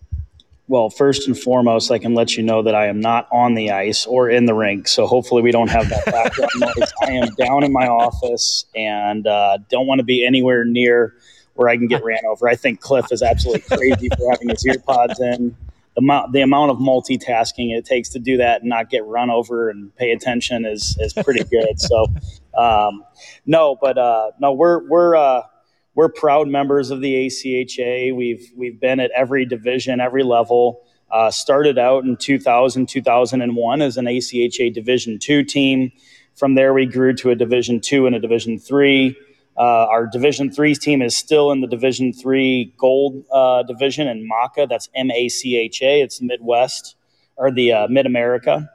Well, 0.68 0.90
first 0.90 1.28
and 1.28 1.38
foremost, 1.38 1.92
I 1.92 2.00
can 2.00 2.16
let 2.16 2.36
you 2.36 2.44
know 2.44 2.64
that 2.64 2.74
I 2.74 2.88
am 2.88 3.00
not 3.00 3.28
on 3.32 3.54
the 3.54 3.70
ice 3.72 4.08
or 4.08 4.30
in 4.30 4.48
the 4.48 4.56
rink, 4.56 4.88
so 4.88 5.06
hopefully 5.06 5.44
we 5.44 5.52
don't 5.52 5.70
have 5.70 5.90
that 5.90 6.06
background 6.06 6.52
noise. 6.58 6.92
I 7.04 7.12
am 7.12 7.36
down 7.36 7.64
in 7.64 7.72
my 7.72 7.88
office 7.88 8.66
and 8.76 9.28
uh, 9.28 9.60
don't 9.70 9.86
want 9.86 10.00
to 10.00 10.04
be 10.04 10.26
anywhere 10.26 10.66
near 10.66 11.14
where 11.54 11.70
I 11.70 11.78
can 11.78 11.88
get 11.88 12.04
ran 12.04 12.26
over. 12.28 12.50
I 12.50 12.56
think 12.56 12.82
Cliff 12.82 13.12
is 13.12 13.22
absolutely 13.22 13.78
crazy 13.78 14.10
for 14.10 14.32
having 14.32 14.50
his 14.50 14.66
ear 14.66 14.80
pods 14.80 15.20
in. 15.20 15.56
the, 15.96 16.02
amount 16.02 16.34
the 16.34 16.42
amount 16.42 16.72
of 16.72 16.78
multitasking 16.78 17.76
it 17.78 17.86
takes 17.86 18.10
to 18.10 18.20
do 18.20 18.38
that 18.38 18.62
and 18.62 18.70
not 18.70 18.90
get 18.90 19.06
run 19.06 19.30
over 19.30 19.70
and 19.70 19.96
pay 19.96 20.12
attention 20.12 20.66
is, 20.66 20.98
is 21.00 21.14
pretty 21.14 21.44
good. 21.44 21.80
so, 21.80 22.08
um, 22.58 23.04
no, 23.46 23.78
but 23.80 23.98
uh, 23.98 24.32
no, 24.40 24.54
we're 24.54 24.88
we're 24.88 25.16
uh, 25.16 25.44
we're 25.96 26.10
proud 26.10 26.48
members 26.48 26.92
of 26.92 27.02
the 27.02 27.28
ACHA. 27.28 28.16
We've 28.16 28.52
we've 28.56 28.80
been 28.80 29.00
at 29.00 29.12
every 29.12 29.46
division, 29.46 30.00
every 30.00 30.24
level. 30.24 30.82
Uh, 31.12 31.32
started 31.32 31.78
out 31.78 32.04
in 32.04 32.18
2000, 32.18 32.88
2001 32.88 33.82
as 33.82 33.96
an 33.96 34.06
ACHA 34.06 34.74
Division 34.74 35.18
two 35.18 35.44
team. 35.44 35.92
From 36.36 36.56
there, 36.56 36.74
we 36.74 36.86
grew 36.86 37.14
to 37.14 37.30
a 37.30 37.36
Division 37.36 37.80
two 37.80 38.06
and 38.06 38.16
a 38.16 38.20
Division 38.20 38.60
three. 38.60 39.16
Uh, 39.58 39.88
our 39.88 40.06
Division 40.06 40.52
three 40.52 40.76
team 40.76 41.02
is 41.02 41.16
still 41.16 41.52
in 41.52 41.62
the 41.62 41.68
Division 41.68 42.12
three 42.12 42.74
Gold 42.78 43.24
uh, 43.32 43.64
division 43.64 44.08
in 44.08 44.28
MACHA. 44.28 44.68
That's 44.68 44.90
M 44.96 45.10
A 45.12 45.30
C 45.30 45.58
H 45.58 45.82
A. 45.82 46.02
It's 46.02 46.22
Midwest 46.22 46.98
or 47.38 47.52
the 47.52 47.72
uh, 47.72 47.88
Mid 47.88 48.06
America. 48.06 48.70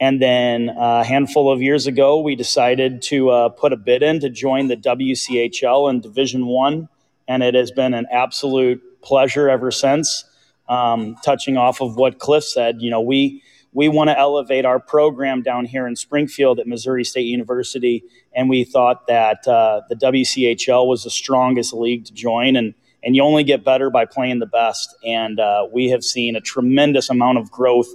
And 0.00 0.20
then 0.20 0.70
uh, 0.70 1.00
a 1.00 1.04
handful 1.04 1.52
of 1.52 1.60
years 1.60 1.86
ago, 1.86 2.20
we 2.20 2.34
decided 2.34 3.02
to 3.02 3.30
uh, 3.30 3.48
put 3.50 3.72
a 3.74 3.76
bid 3.76 4.02
in 4.02 4.20
to 4.20 4.30
join 4.30 4.68
the 4.68 4.76
WCHL 4.76 5.90
in 5.90 6.00
Division 6.00 6.46
One, 6.46 6.88
and 7.28 7.42
it 7.42 7.54
has 7.54 7.70
been 7.70 7.92
an 7.92 8.06
absolute 8.10 8.82
pleasure 9.02 9.48
ever 9.50 9.70
since. 9.70 10.24
Um, 10.68 11.16
touching 11.24 11.56
off 11.56 11.82
of 11.82 11.96
what 11.96 12.18
Cliff 12.18 12.44
said, 12.44 12.80
you 12.80 12.90
know, 12.90 13.00
we 13.00 13.42
we 13.72 13.88
want 13.88 14.08
to 14.08 14.18
elevate 14.18 14.64
our 14.64 14.80
program 14.80 15.42
down 15.42 15.64
here 15.64 15.86
in 15.86 15.94
Springfield 15.94 16.58
at 16.58 16.66
Missouri 16.66 17.04
State 17.04 17.26
University, 17.26 18.02
and 18.34 18.48
we 18.48 18.64
thought 18.64 19.06
that 19.06 19.46
uh, 19.46 19.82
the 19.88 19.96
WCHL 19.96 20.86
was 20.86 21.04
the 21.04 21.10
strongest 21.10 21.72
league 21.72 22.04
to 22.06 22.12
join, 22.12 22.56
and 22.56 22.74
and 23.02 23.16
you 23.16 23.22
only 23.22 23.44
get 23.44 23.64
better 23.64 23.90
by 23.90 24.04
playing 24.04 24.38
the 24.38 24.46
best. 24.46 24.94
And 25.04 25.40
uh, 25.40 25.66
we 25.72 25.88
have 25.88 26.04
seen 26.04 26.36
a 26.36 26.40
tremendous 26.40 27.10
amount 27.10 27.38
of 27.38 27.50
growth, 27.50 27.88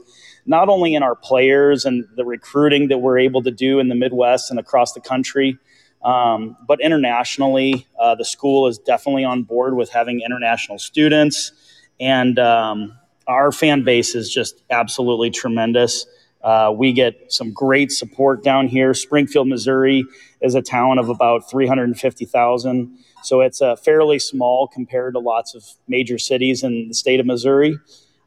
not 0.46 0.70
only 0.70 0.96
in 0.96 1.04
our 1.04 1.16
players 1.16 1.86
and 1.86 2.06
the 2.16 2.26
recruiting 2.26 2.88
that 2.90 3.00
we're 3.00 3.18
able 3.18 3.42
to 3.44 3.52
do 3.52 3.80
in 3.80 3.90
the 3.90 3.96
Midwest 3.96 4.52
and 4.52 4.60
across 4.60 4.94
the 4.94 5.02
country. 5.02 5.58
Um, 6.04 6.56
but 6.68 6.80
internationally, 6.82 7.88
uh, 8.00 8.16
the 8.16 8.26
school 8.26 8.68
is 8.68 8.78
definitely 8.78 9.24
on 9.24 9.44
board 9.44 9.76
with 9.76 9.90
having 9.90 10.22
international 10.22 10.78
students, 10.78 11.52
and 12.00 12.38
um, 12.38 12.96
our 13.28 13.52
fan 13.52 13.84
base 13.84 14.14
is 14.14 14.32
just 14.32 14.62
absolutely 14.70 15.32
tremendous. 15.32 16.06
Uh, 16.44 16.72
we 16.72 16.94
get 16.94 17.34
some 17.34 17.52
great 17.52 17.92
support 17.92 18.44
down 18.44 18.68
here. 18.68 18.94
Springfield, 18.94 19.48
Missouri 19.48 20.06
is 20.42 20.54
a 20.54 20.62
town 20.62 21.00
of 21.00 21.10
about 21.10 21.50
350,000. 21.50 23.00
So 23.24 23.42
it's 23.42 23.64
uh, 23.64 23.76
fairly 23.76 24.20
small 24.20 24.68
compared 24.68 25.16
to 25.16 25.20
lots 25.20 25.56
of 25.56 25.64
major 25.88 26.20
cities 26.20 26.64
in 26.64 26.88
the 26.88 26.94
state 26.94 27.20
of 27.20 27.26
Missouri. 27.26 27.80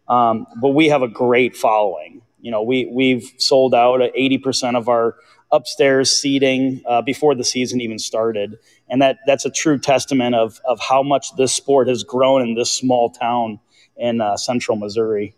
Um, 0.08 0.46
but 0.60 0.70
we 0.70 0.88
have 0.88 1.02
a 1.02 1.08
great 1.08 1.56
following. 1.56 2.22
You 2.40 2.50
know, 2.50 2.62
we, 2.62 2.86
we've 2.86 3.32
sold 3.38 3.74
out 3.74 4.00
80% 4.00 4.76
of 4.76 4.88
our 4.88 5.16
upstairs 5.50 6.16
seating 6.16 6.82
uh, 6.86 7.02
before 7.02 7.34
the 7.34 7.44
season 7.44 7.80
even 7.80 7.98
started. 7.98 8.58
And 8.88 9.02
that, 9.02 9.18
that's 9.26 9.44
a 9.44 9.50
true 9.50 9.78
testament 9.78 10.34
of, 10.34 10.60
of 10.66 10.80
how 10.80 11.02
much 11.02 11.34
this 11.36 11.54
sport 11.54 11.88
has 11.88 12.04
grown 12.04 12.42
in 12.42 12.54
this 12.54 12.72
small 12.72 13.10
town 13.10 13.60
in 13.96 14.20
uh, 14.20 14.36
central 14.36 14.76
Missouri. 14.76 15.34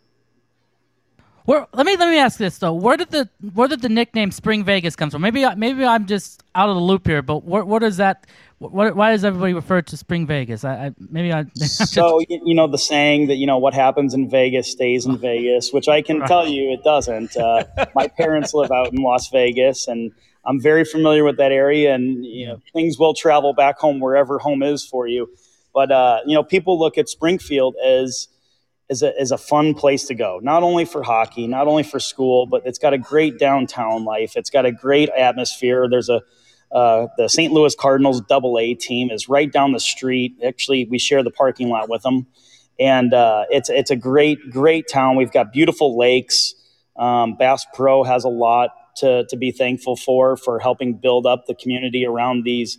Where, 1.47 1.67
let 1.73 1.87
me 1.87 1.97
let 1.97 2.09
me 2.11 2.19
ask 2.19 2.39
this 2.39 2.59
though. 2.59 2.75
Where 2.75 2.97
did 2.97 3.11
the 3.11 3.29
where 3.55 3.67
did 3.67 3.81
the 3.83 3.89
nickname 3.89 4.31
Spring 4.31 4.63
Vegas 4.63 4.95
come 4.95 5.11
from? 5.11 5.23
Maybe 5.23 5.45
maybe 5.57 5.85
I'm 5.85 6.07
just 6.07 6.45
out 6.55 6.69
of 6.69 6.77
the 6.77 6.81
loop 6.81 7.07
here, 7.07 7.23
but 7.23 7.45
what 7.45 7.67
what 7.67 7.83
is 7.83 7.97
that? 7.97 8.27
What, 8.61 8.95
why 8.95 9.13
does 9.13 9.25
everybody 9.25 9.55
refer 9.55 9.81
to 9.81 9.97
Spring 9.97 10.27
Vegas? 10.27 10.65
I, 10.65 10.75
I 10.75 10.95
maybe 10.99 11.33
I. 11.33 11.47
so 11.55 12.21
you 12.29 12.55
know 12.55 12.67
the 12.67 12.77
saying 12.77 13.29
that 13.29 13.37
you 13.37 13.47
know 13.47 13.57
what 13.57 13.73
happens 13.73 14.13
in 14.13 14.29
Vegas 14.29 14.71
stays 14.71 15.07
in 15.07 15.17
Vegas, 15.17 15.73
which 15.73 15.89
I 15.89 16.03
can 16.03 16.21
tell 16.27 16.47
you 16.47 16.71
it 16.71 16.85
doesn't. 16.85 17.39
Uh, 17.39 17.65
my 17.95 18.07
parents 18.07 18.53
live 18.53 18.71
out 18.71 18.93
in 18.93 19.03
Las 19.03 19.31
Vegas, 19.31 19.89
and 19.89 20.13
I'm 20.45 20.61
very 20.61 20.85
familiar 20.85 21.25
with 21.25 21.39
that 21.39 21.53
area, 21.53 21.95
and 21.95 22.23
you 22.23 22.49
know 22.49 22.61
things 22.75 22.99
will 22.99 23.15
travel 23.15 23.55
back 23.55 23.79
home 23.79 23.99
wherever 23.99 24.39
home 24.39 24.63
is 24.63 24.85
for 24.85 25.09
you. 25.09 25.31
But 25.73 25.91
uh, 25.91 26.21
you 26.27 26.35
know 26.35 26.45
people 26.45 26.79
look 26.79 26.99
at 26.99 27.09
Springfield 27.09 27.77
as 27.83 28.29
is 28.91 29.03
a, 29.03 29.19
is 29.19 29.33
a 29.33 29.39
fun 29.39 29.73
place 29.73 30.05
to 30.09 30.15
go, 30.15 30.39
not 30.43 30.63
only 30.63 30.85
for 30.85 31.03
hockey, 31.03 31.47
not 31.47 31.67
only 31.67 31.83
for 31.83 31.99
school, 31.99 32.45
but 32.45 32.67
it's 32.67 32.79
got 32.79 32.93
a 32.93 32.99
great 32.99 33.39
downtown 33.39 34.05
life. 34.05 34.37
It's 34.37 34.51
got 34.51 34.67
a 34.67 34.73
great 34.73 35.09
atmosphere. 35.17 35.89
There's 35.89 36.11
a 36.11 36.21
uh, 36.73 37.09
the 37.17 37.29
St. 37.29 37.53
Louis 37.53 37.75
Cardinals 37.75 38.21
Double 38.23 38.59
A 38.59 38.75
team 38.75 39.11
is 39.11 39.29
right 39.29 39.51
down 39.51 39.73
the 39.73 39.81
street. 39.81 40.37
Actually, 40.45 40.87
we 40.91 40.99
share 40.99 41.23
the 41.23 41.31
parking 41.31 41.69
lot 41.69 41.89
with 41.89 42.03
them, 42.03 42.27
and 42.79 43.13
uh, 43.13 43.45
it's 43.51 43.69
it's 43.69 43.91
a 43.91 43.97
great 43.97 44.39
great 44.51 44.87
town. 44.89 45.17
We've 45.17 45.33
got 45.33 45.53
beautiful 45.53 45.99
lakes. 45.99 46.55
Um, 46.97 47.37
Bass 47.37 47.67
Pro 47.75 48.05
has 48.05 48.25
a 48.25 48.29
lot 48.29 48.71
to 48.97 49.25
to 49.29 49.37
be 49.37 49.51
thankful 49.51 49.97
for 49.97 50.37
for 50.37 50.61
helping 50.61 50.95
build 50.95 51.27
up 51.27 51.47
the 51.47 51.55
community 51.55 52.07
around 52.07 52.45
these 52.45 52.79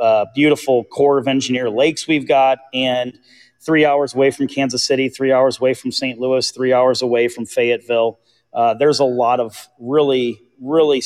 uh, 0.00 0.26
beautiful 0.34 0.84
Corps 0.84 1.18
of 1.18 1.28
Engineer 1.28 1.70
lakes 1.70 2.08
we've 2.08 2.26
got, 2.26 2.58
and 2.74 3.18
three 3.60 3.84
hours 3.84 4.14
away 4.14 4.30
from 4.30 4.48
Kansas 4.48 4.84
City, 4.84 5.08
three 5.08 5.32
hours 5.32 5.58
away 5.58 5.74
from 5.74 5.92
St. 5.92 6.18
Louis, 6.18 6.50
three 6.50 6.72
hours 6.72 7.02
away 7.02 7.28
from 7.28 7.46
Fayetteville. 7.46 8.18
Uh, 8.52 8.74
there's 8.74 8.98
a 8.98 9.04
lot 9.04 9.40
of 9.40 9.68
really, 9.78 10.40
really 10.60 11.02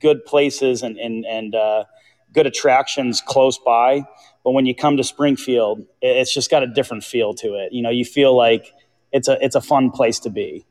good 0.00 0.24
places 0.24 0.82
and, 0.82 0.96
and, 0.98 1.24
and 1.24 1.54
uh, 1.54 1.84
good 2.32 2.46
attractions 2.46 3.20
close 3.20 3.58
by. 3.58 4.04
But 4.44 4.52
when 4.52 4.66
you 4.66 4.74
come 4.74 4.96
to 4.96 5.04
Springfield, 5.04 5.84
it's 6.00 6.32
just 6.32 6.50
got 6.50 6.62
a 6.62 6.66
different 6.66 7.04
feel 7.04 7.34
to 7.34 7.54
it. 7.54 7.72
You 7.72 7.82
know, 7.82 7.90
you 7.90 8.04
feel 8.04 8.36
like 8.36 8.72
it's 9.12 9.28
a, 9.28 9.42
it's 9.44 9.56
a 9.56 9.60
fun 9.60 9.90
place 9.90 10.20
to 10.20 10.30
be. 10.30 10.64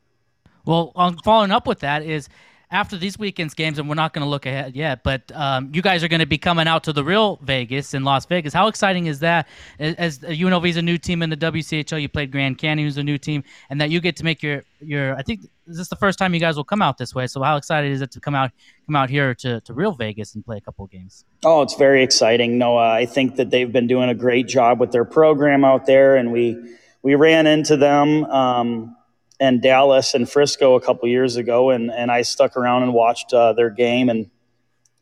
Well, 0.65 0.91
um, 0.95 1.17
following 1.23 1.51
up 1.51 1.67
with 1.67 1.79
that 1.81 2.03
is 2.03 2.29
after 2.71 2.97
these 2.97 3.17
weekend's 3.17 3.53
games, 3.53 3.79
and 3.79 3.87
we're 3.87 3.95
not 3.95 4.13
going 4.13 4.23
to 4.25 4.29
look 4.29 4.45
ahead 4.45 4.75
yet, 4.75 5.03
but 5.03 5.31
um, 5.33 5.71
you 5.73 5.81
guys 5.81 6.03
are 6.03 6.07
going 6.07 6.19
to 6.19 6.25
be 6.25 6.37
coming 6.37 6.67
out 6.67 6.83
to 6.85 6.93
the 6.93 7.03
real 7.03 7.37
Vegas 7.43 7.93
in 7.93 8.03
Las 8.03 8.25
Vegas. 8.25 8.53
How 8.53 8.67
exciting 8.67 9.05
is 9.05 9.19
that? 9.19 9.47
As, 9.79 10.19
UNLV 10.19 10.67
is 10.67 10.77
a 10.77 10.81
new 10.81 10.97
team 10.97 11.21
in 11.21 11.29
the 11.29 11.37
WCHL, 11.37 12.01
you 12.01 12.09
played 12.09 12.31
Grand 12.31 12.57
Canyon, 12.57 12.87
who's 12.87 12.97
a 12.97 13.03
new 13.03 13.17
team, 13.17 13.43
and 13.69 13.79
that 13.79 13.91
you 13.91 13.99
get 13.99 14.15
to 14.17 14.23
make 14.23 14.41
your 14.41 14.63
your. 14.81 15.15
I 15.15 15.21
think 15.21 15.41
is 15.67 15.77
this 15.77 15.87
the 15.87 15.95
first 15.95 16.19
time 16.19 16.33
you 16.33 16.39
guys 16.39 16.55
will 16.55 16.63
come 16.63 16.81
out 16.81 16.97
this 16.97 17.15
way? 17.15 17.27
So 17.27 17.41
how 17.41 17.55
excited 17.57 17.91
is 17.91 18.01
it 18.01 18.11
to 18.11 18.19
come 18.19 18.35
out 18.35 18.51
come 18.85 18.95
out 18.95 19.09
here 19.09 19.33
to, 19.35 19.61
to 19.61 19.73
real 19.73 19.93
Vegas 19.93 20.35
and 20.35 20.45
play 20.45 20.57
a 20.57 20.61
couple 20.61 20.85
of 20.85 20.91
games? 20.91 21.25
Oh, 21.43 21.61
it's 21.61 21.75
very 21.75 22.03
exciting. 22.03 22.57
Noah, 22.57 22.91
I 22.91 23.05
think 23.05 23.35
that 23.37 23.49
they've 23.49 23.71
been 23.71 23.87
doing 23.87 24.09
a 24.09 24.15
great 24.15 24.47
job 24.47 24.79
with 24.79 24.91
their 24.91 25.05
program 25.05 25.65
out 25.65 25.85
there, 25.85 26.15
and 26.15 26.31
we 26.31 26.57
we 27.01 27.15
ran 27.15 27.47
into 27.47 27.77
them. 27.77 28.25
Um, 28.25 28.95
and 29.39 29.61
Dallas 29.61 30.13
and 30.13 30.29
Frisco 30.29 30.75
a 30.75 30.81
couple 30.81 31.09
years 31.09 31.35
ago, 31.35 31.69
and 31.69 31.91
and 31.91 32.11
I 32.11 32.21
stuck 32.21 32.55
around 32.55 32.83
and 32.83 32.93
watched 32.93 33.33
uh, 33.33 33.53
their 33.53 33.69
game, 33.69 34.09
and 34.09 34.29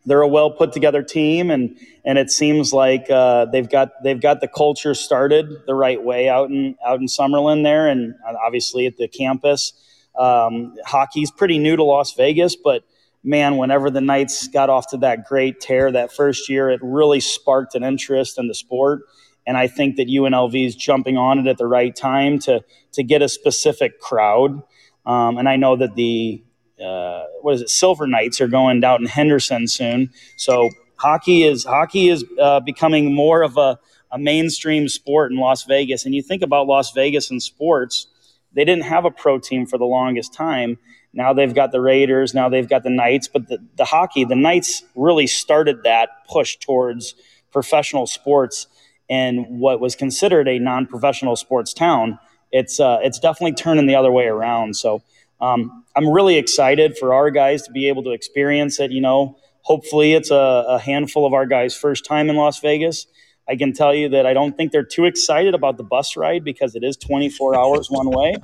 they're 0.05 0.21
a 0.21 0.27
well 0.27 0.51
put 0.51 0.73
together 0.73 1.03
team, 1.03 1.51
and 1.51 1.77
and 2.03 2.17
it 2.17 2.31
seems 2.31 2.73
like 2.73 3.09
uh, 3.09 3.45
they've 3.45 3.69
got 3.69 3.91
they've 4.03 4.19
got 4.19 4.41
the 4.41 4.47
culture 4.47 4.95
started 4.95 5.65
the 5.65 5.75
right 5.75 6.01
way 6.01 6.29
out 6.29 6.49
in 6.49 6.75
out 6.85 6.99
in 6.99 7.07
Summerlin 7.07 7.63
there, 7.63 7.87
and 7.87 8.15
obviously 8.43 8.85
at 8.87 8.97
the 8.97 9.07
campus. 9.07 9.73
Um, 10.17 10.75
hockey's 10.85 11.31
pretty 11.31 11.57
new 11.57 11.75
to 11.75 11.83
Las 11.83 12.13
Vegas, 12.13 12.55
but 12.55 12.83
man, 13.23 13.57
whenever 13.57 13.89
the 13.89 14.01
Knights 14.01 14.47
got 14.47 14.69
off 14.69 14.89
to 14.89 14.97
that 14.97 15.25
great 15.25 15.59
tear 15.59 15.91
that 15.91 16.11
first 16.11 16.49
year, 16.49 16.69
it 16.69 16.79
really 16.83 17.19
sparked 17.19 17.75
an 17.75 17.83
interest 17.83 18.37
in 18.37 18.47
the 18.47 18.53
sport. 18.53 19.01
And 19.45 19.57
I 19.57 19.67
think 19.67 19.97
that 19.97 20.07
UNLV 20.07 20.65
is 20.65 20.75
jumping 20.75 21.17
on 21.17 21.39
it 21.39 21.47
at 21.47 21.57
the 21.57 21.67
right 21.67 21.95
time 21.95 22.39
to 22.39 22.63
to 22.93 23.03
get 23.03 23.21
a 23.21 23.27
specific 23.27 23.99
crowd. 23.99 24.61
Um, 25.05 25.37
and 25.37 25.49
I 25.49 25.57
know 25.57 25.75
that 25.75 25.95
the 25.95 26.43
uh, 26.83 27.23
what 27.41 27.55
is 27.55 27.61
it, 27.61 27.69
Silver 27.69 28.07
Knights 28.07 28.41
are 28.41 28.47
going 28.47 28.79
down 28.79 29.01
in 29.01 29.07
Henderson 29.07 29.67
soon. 29.67 30.11
So 30.37 30.69
hockey 30.95 31.43
is 31.43 31.65
hockey 31.65 32.09
is 32.09 32.25
uh, 32.39 32.59
becoming 32.61 33.13
more 33.13 33.41
of 33.43 33.57
a, 33.57 33.79
a 34.11 34.17
mainstream 34.17 34.87
sport 34.87 35.31
in 35.31 35.37
Las 35.37 35.63
Vegas. 35.65 36.05
And 36.05 36.15
you 36.15 36.21
think 36.21 36.41
about 36.41 36.67
Las 36.67 36.91
Vegas 36.91 37.29
and 37.29 37.41
sports, 37.41 38.07
they 38.53 38.65
didn't 38.65 38.83
have 38.83 39.05
a 39.05 39.11
pro 39.11 39.39
team 39.39 39.65
for 39.65 39.77
the 39.77 39.85
longest 39.85 40.33
time. 40.33 40.77
Now 41.13 41.33
they've 41.33 41.53
got 41.53 41.71
the 41.71 41.81
Raiders. 41.81 42.33
Now 42.33 42.49
they've 42.49 42.67
got 42.67 42.83
the 42.83 42.89
Knights. 42.89 43.27
But 43.27 43.47
the, 43.47 43.59
the 43.75 43.85
hockey, 43.85 44.25
the 44.25 44.35
Knights 44.35 44.83
really 44.95 45.27
started 45.27 45.83
that 45.83 46.09
push 46.27 46.57
towards 46.57 47.15
professional 47.51 48.07
sports 48.07 48.67
in 49.09 49.45
what 49.59 49.79
was 49.79 49.95
considered 49.95 50.47
a 50.47 50.59
non-professional 50.59 51.35
sports 51.35 51.73
town, 51.73 52.17
it's 52.51 52.79
uh, 52.79 52.99
it's 53.01 53.19
definitely 53.19 53.53
turning 53.53 53.85
the 53.85 53.95
other 53.95 54.11
way 54.11 54.25
around. 54.25 54.75
So 54.75 55.03
um, 55.41 55.83
I'm 55.95 56.09
really 56.09 56.37
excited 56.37 56.97
for 56.97 57.13
our 57.13 57.29
guys 57.29 57.63
to 57.63 57.71
be 57.71 57.87
able 57.89 58.03
to 58.03 58.11
experience 58.11 58.79
it. 58.79 58.91
You 58.91 59.01
know, 59.01 59.37
hopefully 59.61 60.13
it's 60.13 60.31
a, 60.31 60.65
a, 60.67 60.79
handful 60.79 61.25
of 61.25 61.33
our 61.33 61.45
guys' 61.45 61.75
first 61.75 62.05
time 62.05 62.29
in 62.29 62.37
Las 62.37 62.59
Vegas. 62.59 63.07
I 63.47 63.55
can 63.55 63.73
tell 63.73 63.93
you 63.93 64.09
that 64.09 64.25
I 64.25 64.33
don't 64.33 64.55
think 64.55 64.71
they're 64.71 64.83
too 64.83 65.05
excited 65.05 65.53
about 65.53 65.77
the 65.77 65.83
bus 65.83 66.15
ride 66.15 66.43
because 66.43 66.75
it 66.75 66.83
is 66.83 66.95
24 66.97 67.55
hours 67.59 67.89
one 67.89 68.09
way. 68.09 68.35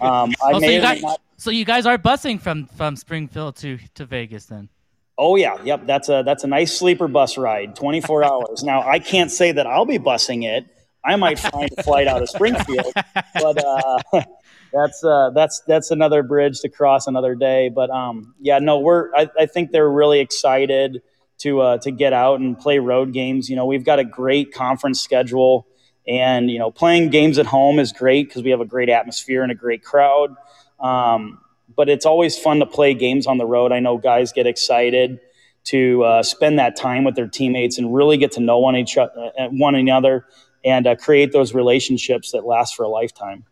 Um, 0.00 0.32
oh, 0.42 0.60
so, 0.60 0.66
you 0.66 0.80
guys, 0.80 1.02
not- 1.02 1.20
so 1.36 1.50
you 1.50 1.64
guys 1.64 1.86
are 1.86 1.98
busing 1.98 2.40
from 2.40 2.66
from 2.66 2.96
Springfield 2.96 3.56
to 3.56 3.78
to 3.94 4.04
Vegas 4.04 4.46
then? 4.46 4.68
Oh 5.18 5.36
yeah, 5.36 5.62
yep. 5.62 5.86
That's 5.86 6.08
a 6.08 6.22
that's 6.24 6.44
a 6.44 6.46
nice 6.46 6.76
sleeper 6.76 7.06
bus 7.06 7.36
ride, 7.38 7.76
24 7.76 8.24
hours. 8.24 8.64
Now 8.64 8.82
I 8.82 8.98
can't 8.98 9.30
say 9.30 9.52
that 9.52 9.66
I'll 9.66 9.84
be 9.86 9.98
busing 9.98 10.44
it. 10.44 10.66
I 11.04 11.16
might 11.16 11.38
find 11.38 11.68
a 11.76 11.82
flight 11.82 12.06
out 12.06 12.22
of 12.22 12.28
Springfield, 12.28 12.92
but 13.34 13.64
uh, 13.64 13.98
that's 14.72 15.04
uh, 15.04 15.30
that's 15.34 15.60
that's 15.66 15.90
another 15.90 16.22
bridge 16.22 16.60
to 16.60 16.68
cross 16.68 17.06
another 17.06 17.34
day. 17.34 17.68
But 17.68 17.90
um, 17.90 18.34
yeah, 18.40 18.58
no, 18.58 18.78
we're 18.78 19.14
I, 19.14 19.28
I 19.38 19.46
think 19.46 19.72
they're 19.72 19.90
really 19.90 20.20
excited 20.20 21.02
to 21.42 21.60
uh, 21.60 21.78
to 21.78 21.90
get 21.90 22.12
out 22.12 22.40
and 22.40 22.58
play 22.58 22.78
road 22.78 23.12
games. 23.12 23.48
You 23.48 23.56
know, 23.56 23.66
we've 23.66 23.84
got 23.84 23.98
a 23.98 24.04
great 24.04 24.52
conference 24.52 25.00
schedule, 25.00 25.66
and 26.06 26.50
you 26.50 26.58
know, 26.58 26.70
playing 26.70 27.10
games 27.10 27.38
at 27.38 27.46
home 27.46 27.78
is 27.78 27.92
great 27.92 28.28
because 28.28 28.42
we 28.42 28.50
have 28.50 28.60
a 28.60 28.66
great 28.66 28.88
atmosphere 28.88 29.42
and 29.42 29.52
a 29.52 29.54
great 29.54 29.82
crowd. 29.82 30.34
Um, 30.80 31.40
but 31.74 31.88
it's 31.88 32.06
always 32.06 32.38
fun 32.38 32.58
to 32.60 32.66
play 32.66 32.94
games 32.94 33.26
on 33.26 33.38
the 33.38 33.46
road. 33.46 33.72
I 33.72 33.80
know 33.80 33.98
guys 33.98 34.32
get 34.32 34.46
excited 34.46 35.20
to 35.64 36.02
uh, 36.04 36.22
spend 36.22 36.58
that 36.58 36.76
time 36.76 37.04
with 37.04 37.14
their 37.14 37.28
teammates 37.28 37.78
and 37.78 37.94
really 37.94 38.16
get 38.16 38.32
to 38.32 38.40
know 38.40 38.58
one 38.58 38.76
each 38.76 38.96
uh, 38.98 39.08
one 39.50 39.74
another 39.74 40.26
and 40.64 40.86
uh, 40.86 40.96
create 40.96 41.32
those 41.32 41.54
relationships 41.54 42.32
that 42.32 42.44
last 42.44 42.74
for 42.74 42.84
a 42.84 42.88
lifetime. 42.88 43.44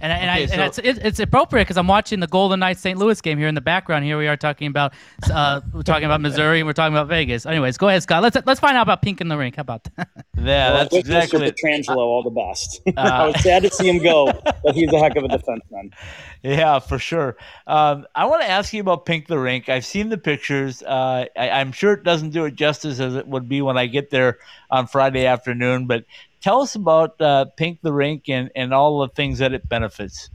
And, 0.00 0.12
and, 0.12 0.30
okay, 0.30 0.42
I, 0.42 0.46
so, 0.46 0.52
and 0.54 0.62
it's, 0.62 0.78
it, 0.78 0.98
it's 1.06 1.20
appropriate 1.20 1.64
because 1.64 1.76
I'm 1.76 1.86
watching 1.86 2.20
the 2.20 2.26
Golden 2.26 2.60
Knights 2.60 2.80
St. 2.80 2.98
Louis 2.98 3.20
game 3.20 3.38
here 3.38 3.48
in 3.48 3.54
the 3.54 3.60
background. 3.60 4.04
Here 4.04 4.18
we 4.18 4.26
are 4.26 4.36
talking 4.36 4.66
about 4.66 4.94
uh, 5.32 5.60
we're 5.72 5.82
talking 5.82 6.04
about 6.04 6.20
Missouri 6.20 6.60
and 6.60 6.66
we're 6.66 6.72
talking 6.72 6.94
about 6.94 7.08
Vegas. 7.08 7.46
Anyways, 7.46 7.76
go 7.76 7.88
ahead, 7.88 8.02
Scott. 8.02 8.22
Let's 8.22 8.36
let's 8.46 8.60
find 8.60 8.76
out 8.76 8.82
about 8.82 9.02
Pink 9.02 9.20
in 9.20 9.28
the 9.28 9.36
Rink. 9.36 9.56
How 9.56 9.62
about 9.62 9.84
that? 9.96 10.08
Yeah, 10.42 10.70
well, 10.70 10.78
that's 10.78 10.96
exactly. 10.96 11.38
Mr. 11.38 11.54
Pietrangelo, 11.54 11.98
all 11.98 12.22
the 12.24 12.30
best. 12.30 12.80
Uh, 12.96 13.00
I 13.00 13.26
was 13.28 13.40
sad 13.42 13.62
to 13.62 13.70
see 13.70 13.88
him 13.88 14.02
go, 14.02 14.32
but 14.44 14.74
he's 14.74 14.92
a 14.92 14.98
heck 14.98 15.16
of 15.16 15.24
a 15.24 15.28
defenseman. 15.28 15.92
Yeah, 16.42 16.80
for 16.80 16.98
sure. 16.98 17.36
Um, 17.68 18.04
I 18.16 18.26
want 18.26 18.42
to 18.42 18.50
ask 18.50 18.72
you 18.72 18.80
about 18.80 19.06
Pink 19.06 19.28
the 19.28 19.38
Rink. 19.38 19.68
I've 19.68 19.86
seen 19.86 20.08
the 20.08 20.18
pictures. 20.18 20.82
Uh, 20.82 21.26
I, 21.36 21.50
I'm 21.50 21.70
sure 21.70 21.92
it 21.92 22.02
doesn't 22.02 22.30
do 22.30 22.44
it 22.46 22.56
justice 22.56 22.98
as 22.98 23.14
it 23.14 23.28
would 23.28 23.48
be 23.48 23.62
when 23.62 23.78
I 23.78 23.86
get 23.86 24.10
there 24.10 24.38
on 24.68 24.88
Friday 24.88 25.24
afternoon, 25.24 25.86
but 25.86 26.04
tell 26.42 26.60
us 26.60 26.74
about 26.74 27.20
uh, 27.20 27.46
Pink 27.56 27.80
the 27.82 27.92
Rink 27.92 28.28
and, 28.28 28.50
and 28.54 28.74
all 28.74 29.00
the 29.00 29.08
things 29.08 29.38
that 29.38 29.52
it 29.52 29.68
benefits. 29.68 30.28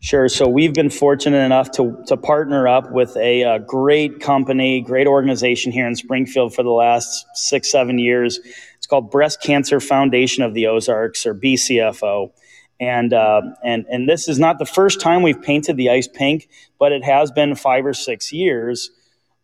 Sure. 0.00 0.28
So 0.28 0.46
we've 0.46 0.74
been 0.74 0.90
fortunate 0.90 1.38
enough 1.38 1.70
to, 1.72 2.02
to 2.08 2.16
partner 2.16 2.68
up 2.68 2.92
with 2.92 3.16
a, 3.16 3.42
a, 3.42 3.54
uh, 3.54 3.58
great 3.58 4.20
company, 4.20 4.82
great 4.82 5.06
organization 5.06 5.72
here 5.72 5.86
in 5.86 5.96
Springfield 5.96 6.54
for 6.54 6.62
the 6.62 6.70
last 6.70 7.26
six, 7.34 7.70
seven 7.70 7.98
years. 7.98 8.38
It's 8.76 8.86
called 8.86 9.10
Breast 9.10 9.42
Cancer 9.42 9.80
Foundation 9.80 10.44
of 10.44 10.52
the 10.52 10.66
Ozarks, 10.66 11.24
or 11.24 11.34
BCFO. 11.34 12.30
And, 12.78 13.14
uh, 13.14 13.40
and, 13.64 13.86
and 13.90 14.08
this 14.08 14.28
is 14.28 14.38
not 14.38 14.58
the 14.58 14.66
first 14.66 15.00
time 15.00 15.22
we've 15.22 15.40
painted 15.40 15.78
the 15.78 15.88
ice 15.88 16.06
pink, 16.06 16.48
but 16.78 16.92
it 16.92 17.02
has 17.02 17.30
been 17.30 17.54
five 17.54 17.86
or 17.86 17.94
six 17.94 18.32
years. 18.32 18.90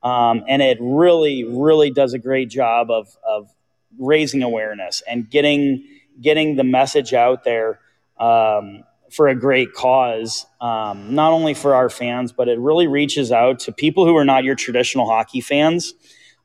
Um, 0.02 0.44
and 0.48 0.60
it 0.60 0.76
really, 0.80 1.44
really 1.44 1.90
does 1.90 2.12
a 2.12 2.18
great 2.18 2.50
job 2.50 2.90
of, 2.90 3.16
of 3.26 3.48
raising 3.98 4.42
awareness 4.42 5.02
and 5.08 5.28
getting, 5.30 5.86
getting 6.20 6.56
the 6.56 6.64
message 6.64 7.14
out 7.14 7.44
there. 7.44 7.80
Um, 8.18 8.84
for 9.10 9.28
a 9.28 9.34
great 9.34 9.74
cause, 9.74 10.46
um, 10.62 11.14
not 11.14 11.32
only 11.32 11.52
for 11.52 11.74
our 11.74 11.90
fans, 11.90 12.32
but 12.32 12.48
it 12.48 12.58
really 12.58 12.86
reaches 12.86 13.30
out 13.30 13.60
to 13.60 13.70
people 13.70 14.06
who 14.06 14.16
are 14.16 14.24
not 14.24 14.42
your 14.42 14.54
traditional 14.54 15.06
hockey 15.06 15.42
fans. 15.42 15.92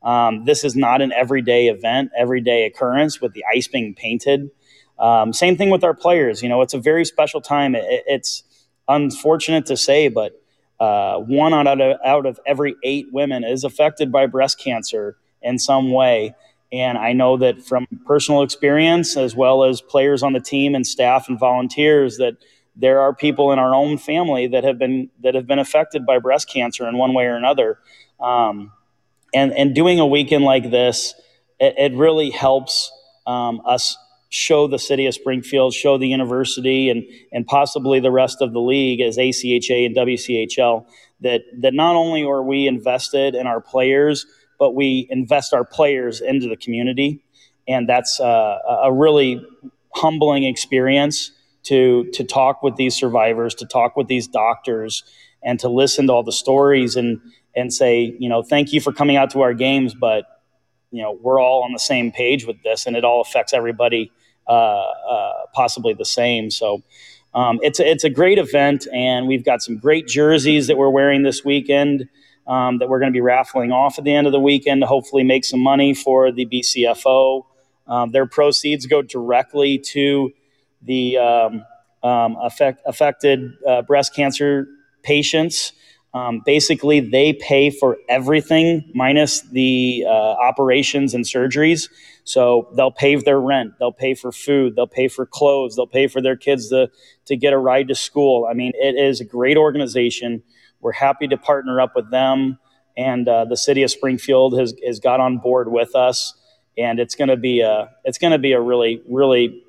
Um, 0.03 0.43
this 0.45 0.63
is 0.63 0.75
not 0.75 1.01
an 1.01 1.13
everyday 1.13 1.67
event, 1.67 2.11
everyday 2.17 2.65
occurrence 2.65 3.21
with 3.21 3.33
the 3.33 3.43
ice 3.53 3.67
being 3.67 3.95
painted. 3.95 4.51
Um, 4.99 5.31
same 5.31 5.55
thing 5.55 5.69
with 5.69 5.83
our 5.83 5.93
players. 5.93 6.43
You 6.43 6.49
know, 6.49 6.61
it's 6.61 6.73
a 6.73 6.79
very 6.79 7.05
special 7.05 7.39
time. 7.39 7.73
It, 7.73 8.03
it's 8.05 8.43
unfortunate 8.87 9.65
to 9.67 9.77
say, 9.77 10.09
but 10.09 10.33
uh, 10.79 11.19
one 11.19 11.53
out 11.53 11.79
of, 11.79 11.97
out 12.03 12.25
of 12.25 12.39
every 12.45 12.75
eight 12.83 13.07
women 13.11 13.43
is 13.43 13.63
affected 13.63 14.11
by 14.11 14.25
breast 14.25 14.59
cancer 14.59 15.17
in 15.41 15.57
some 15.57 15.91
way. 15.91 16.35
And 16.71 16.97
I 16.97 17.13
know 17.13 17.37
that 17.37 17.63
from 17.63 17.87
personal 18.05 18.41
experience, 18.41 19.15
as 19.15 19.35
well 19.35 19.63
as 19.63 19.81
players 19.81 20.21
on 20.21 20.33
the 20.33 20.39
team 20.39 20.75
and 20.75 20.85
staff 20.85 21.29
and 21.29 21.39
volunteers, 21.39 22.17
that 22.17 22.35
there 22.75 22.99
are 23.01 23.13
people 23.13 23.51
in 23.51 23.59
our 23.59 23.73
own 23.73 23.97
family 23.97 24.47
that 24.47 24.63
have 24.63 24.77
been 24.77 25.09
that 25.23 25.33
have 25.33 25.47
been 25.47 25.59
affected 25.59 26.05
by 26.05 26.19
breast 26.19 26.49
cancer 26.49 26.87
in 26.87 26.97
one 26.97 27.13
way 27.13 27.25
or 27.25 27.35
another. 27.35 27.79
Um, 28.19 28.71
and 29.33 29.51
and 29.53 29.73
doing 29.73 29.99
a 29.99 30.05
weekend 30.05 30.43
like 30.43 30.69
this, 30.69 31.13
it, 31.59 31.75
it 31.77 31.93
really 31.97 32.29
helps 32.29 32.91
um, 33.25 33.61
us 33.65 33.97
show 34.29 34.67
the 34.67 34.79
city 34.79 35.05
of 35.05 35.13
Springfield, 35.13 35.73
show 35.73 35.97
the 35.97 36.07
university, 36.07 36.89
and 36.89 37.03
and 37.31 37.47
possibly 37.47 37.99
the 37.99 38.11
rest 38.11 38.41
of 38.41 38.53
the 38.53 38.59
league 38.61 39.01
as 39.01 39.17
ACHA 39.17 39.85
and 39.85 39.95
WCHL 39.95 40.85
that 41.21 41.41
that 41.59 41.73
not 41.73 41.95
only 41.95 42.23
are 42.23 42.43
we 42.43 42.67
invested 42.67 43.35
in 43.35 43.47
our 43.47 43.61
players, 43.61 44.25
but 44.59 44.75
we 44.75 45.07
invest 45.09 45.53
our 45.53 45.63
players 45.63 46.21
into 46.21 46.47
the 46.47 46.57
community, 46.57 47.23
and 47.67 47.87
that's 47.87 48.19
uh, 48.19 48.57
a 48.83 48.91
really 48.91 49.45
humbling 49.95 50.43
experience 50.43 51.31
to 51.63 52.05
to 52.13 52.23
talk 52.23 52.63
with 52.63 52.75
these 52.75 52.95
survivors, 52.95 53.53
to 53.55 53.65
talk 53.65 53.95
with 53.95 54.07
these 54.07 54.27
doctors, 54.27 55.03
and 55.43 55.59
to 55.59 55.69
listen 55.69 56.07
to 56.07 56.13
all 56.13 56.23
the 56.23 56.31
stories 56.31 56.95
and 56.95 57.19
and 57.55 57.73
say, 57.73 58.15
you 58.19 58.29
know, 58.29 58.43
thank 58.43 58.71
you 58.71 58.79
for 58.79 58.93
coming 58.93 59.17
out 59.17 59.31
to 59.31 59.41
our 59.41 59.53
games, 59.53 59.93
but 59.93 60.25
you 60.91 61.01
know, 61.01 61.17
we're 61.21 61.41
all 61.41 61.63
on 61.63 61.73
the 61.73 61.79
same 61.79 62.11
page 62.11 62.45
with 62.45 62.61
this, 62.63 62.85
and 62.85 62.95
it 62.95 63.03
all 63.03 63.21
affects 63.21 63.53
everybody 63.53 64.11
uh, 64.47 64.51
uh, 64.51 65.33
possibly 65.53 65.93
the 65.93 66.05
same. 66.05 66.49
So. 66.51 66.83
Um, 67.33 67.59
it's 67.61 67.79
a, 67.79 67.87
it's 67.87 68.03
a 68.03 68.09
great 68.09 68.39
event, 68.39 68.87
and 68.91 69.27
we've 69.27 69.45
got 69.45 69.61
some 69.61 69.77
great 69.77 70.07
jerseys 70.07 70.65
that 70.67 70.77
we're 70.77 70.89
wearing 70.89 71.21
this 71.21 71.45
weekend 71.45 72.09
um, 72.47 72.79
that 72.79 72.89
we're 72.89 72.99
going 72.99 73.11
to 73.11 73.15
be 73.15 73.21
raffling 73.21 73.71
off 73.71 73.97
at 73.97 74.03
the 74.03 74.13
end 74.13 74.27
of 74.27 74.33
the 74.33 74.39
weekend 74.39 74.81
to 74.81 74.87
hopefully 74.87 75.23
make 75.23 75.45
some 75.45 75.59
money 75.59 75.93
for 75.93 76.31
the 76.31 76.45
BCFO. 76.45 77.43
Um, 77.87 78.11
their 78.11 78.25
proceeds 78.25 78.85
go 78.85 79.01
directly 79.01 79.77
to 79.79 80.31
the 80.81 81.17
um, 81.17 81.65
um, 82.03 82.37
affect, 82.41 82.81
affected 82.85 83.53
uh, 83.67 83.81
breast 83.81 84.15
cancer 84.15 84.67
patients. 85.03 85.73
Um, 86.13 86.41
basically, 86.45 86.99
they 86.99 87.33
pay 87.33 87.69
for 87.69 87.97
everything 88.09 88.89
minus 88.95 89.41
the 89.41 90.05
uh, 90.07 90.11
operations 90.11 91.13
and 91.13 91.25
surgeries. 91.25 91.89
So 92.23 92.69
they'll 92.75 92.91
pay 92.91 93.15
their 93.15 93.39
rent, 93.39 93.73
they'll 93.79 93.93
pay 93.93 94.13
for 94.13 94.31
food, 94.31 94.75
they'll 94.75 94.87
pay 94.87 95.07
for 95.07 95.25
clothes, 95.25 95.75
they'll 95.75 95.87
pay 95.87 96.07
for 96.07 96.21
their 96.21 96.35
kids 96.35 96.69
to, 96.69 96.89
to 97.25 97.37
get 97.37 97.53
a 97.53 97.57
ride 97.57 97.87
to 97.87 97.95
school. 97.95 98.47
I 98.49 98.53
mean, 98.53 98.73
it 98.75 98.95
is 98.95 99.21
a 99.21 99.25
great 99.25 99.55
organization. 99.55 100.43
We're 100.81 100.93
happy 100.93 101.27
to 101.27 101.37
partner 101.37 101.81
up 101.81 101.95
with 101.95 102.11
them, 102.11 102.59
and 102.95 103.27
uh, 103.27 103.45
the 103.45 103.57
city 103.57 103.83
of 103.83 103.91
Springfield 103.91 104.57
has, 104.57 104.73
has 104.85 104.99
got 104.99 105.19
on 105.19 105.37
board 105.37 105.71
with 105.71 105.95
us. 105.95 106.33
And 106.77 106.99
it's 106.99 107.15
going 107.15 107.29
to 107.29 107.37
be 107.37 107.61
a 107.61 107.89
it's 108.03 108.19
going 108.19 108.31
to 108.31 108.37
be 108.37 108.51
a 108.51 108.61
really 108.61 109.01
really 109.09 109.63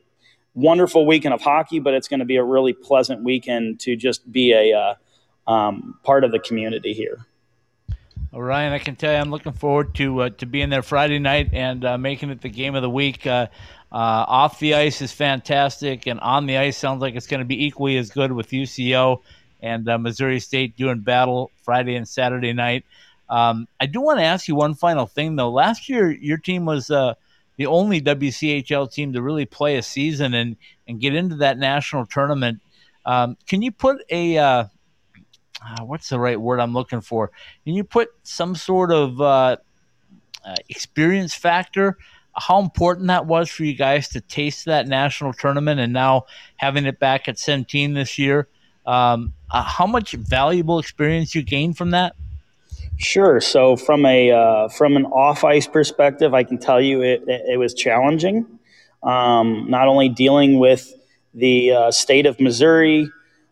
wonderful 0.54 1.06
weekend 1.06 1.32
of 1.32 1.40
hockey, 1.40 1.78
but 1.78 1.94
it's 1.94 2.08
going 2.08 2.20
to 2.20 2.26
be 2.26 2.36
a 2.36 2.44
really 2.44 2.72
pleasant 2.72 3.22
weekend 3.22 3.80
to 3.80 3.96
just 3.96 4.30
be 4.30 4.52
a 4.52 4.76
uh, 4.76 5.50
um, 5.50 5.98
part 6.02 6.24
of 6.24 6.32
the 6.32 6.38
community 6.38 6.92
here. 6.92 7.24
Well, 8.32 8.42
Ryan, 8.42 8.72
I 8.74 8.78
can 8.78 8.96
tell 8.96 9.12
you, 9.12 9.18
I'm 9.18 9.30
looking 9.30 9.52
forward 9.52 9.94
to 9.96 10.20
uh, 10.20 10.30
to 10.30 10.46
being 10.46 10.68
there 10.68 10.82
Friday 10.82 11.18
night 11.18 11.50
and 11.54 11.84
uh, 11.84 11.96
making 11.96 12.28
it 12.30 12.42
the 12.42 12.50
game 12.50 12.74
of 12.74 12.82
the 12.82 12.90
week. 12.90 13.26
Uh, 13.26 13.46
uh, 13.90 13.94
off 14.28 14.58
the 14.58 14.74
ice 14.74 15.00
is 15.00 15.12
fantastic, 15.12 16.06
and 16.06 16.20
on 16.20 16.44
the 16.44 16.58
ice 16.58 16.76
sounds 16.76 17.00
like 17.00 17.14
it's 17.14 17.26
going 17.26 17.40
to 17.40 17.46
be 17.46 17.64
equally 17.64 17.96
as 17.96 18.10
good 18.10 18.32
with 18.32 18.50
UCO 18.50 19.22
and 19.60 19.88
uh, 19.88 19.98
Missouri 19.98 20.40
State 20.40 20.76
doing 20.76 21.00
battle 21.00 21.50
Friday 21.62 21.96
and 21.96 22.08
Saturday 22.08 22.52
night. 22.52 22.84
Um, 23.28 23.68
I 23.80 23.86
do 23.86 24.00
want 24.00 24.20
to 24.20 24.24
ask 24.24 24.48
you 24.48 24.54
one 24.54 24.74
final 24.74 25.06
thing, 25.06 25.36
though. 25.36 25.50
Last 25.50 25.88
year, 25.88 26.10
your 26.10 26.38
team 26.38 26.64
was 26.64 26.90
the 27.58 27.66
only 27.66 28.00
WCHL 28.00 28.90
team 28.90 29.12
to 29.12 29.20
really 29.20 29.44
play 29.44 29.76
a 29.76 29.82
season 29.82 30.32
and 30.32 30.56
and 30.86 31.00
get 31.00 31.14
into 31.14 31.36
that 31.36 31.58
national 31.58 32.06
tournament. 32.06 32.60
Um, 33.04 33.36
can 33.46 33.60
you 33.60 33.72
put 33.72 34.02
a 34.10 34.38
uh, 34.38 34.64
uh, 35.62 35.84
what's 35.84 36.08
the 36.08 36.18
right 36.18 36.40
word 36.40 36.60
I'm 36.60 36.72
looking 36.72 37.02
for? 37.02 37.30
Can 37.64 37.74
you 37.74 37.84
put 37.84 38.10
some 38.22 38.54
sort 38.54 38.92
of 38.92 39.20
uh, 39.20 39.56
uh 40.44 40.56
experience 40.68 41.34
factor? 41.34 41.98
How 42.34 42.60
important 42.60 43.08
that 43.08 43.26
was 43.26 43.50
for 43.50 43.64
you 43.64 43.74
guys 43.74 44.08
to 44.10 44.20
taste 44.20 44.66
that 44.66 44.86
national 44.86 45.32
tournament, 45.32 45.80
and 45.80 45.92
now 45.92 46.26
having 46.56 46.86
it 46.86 47.00
back 47.00 47.28
at 47.28 47.36
Centene 47.36 47.94
this 47.94 48.18
year. 48.18 48.48
Um, 48.88 49.34
uh, 49.50 49.62
how 49.62 49.86
much 49.86 50.12
valuable 50.12 50.78
experience 50.78 51.34
you 51.34 51.42
gained 51.42 51.76
from 51.76 51.90
that? 51.90 52.16
Sure. 52.96 53.38
So 53.38 53.76
from 53.76 54.06
a 54.06 54.30
uh, 54.30 54.68
from 54.68 54.96
an 54.96 55.04
off 55.06 55.44
ice 55.44 55.66
perspective, 55.66 56.32
I 56.32 56.42
can 56.42 56.58
tell 56.58 56.80
you 56.80 57.02
it, 57.02 57.22
it, 57.28 57.42
it 57.52 57.56
was 57.58 57.74
challenging. 57.74 58.46
Um, 59.02 59.66
not 59.68 59.88
only 59.88 60.08
dealing 60.08 60.58
with 60.58 60.92
the 61.34 61.72
uh, 61.72 61.90
state 61.90 62.24
of 62.24 62.40
Missouri, 62.40 63.10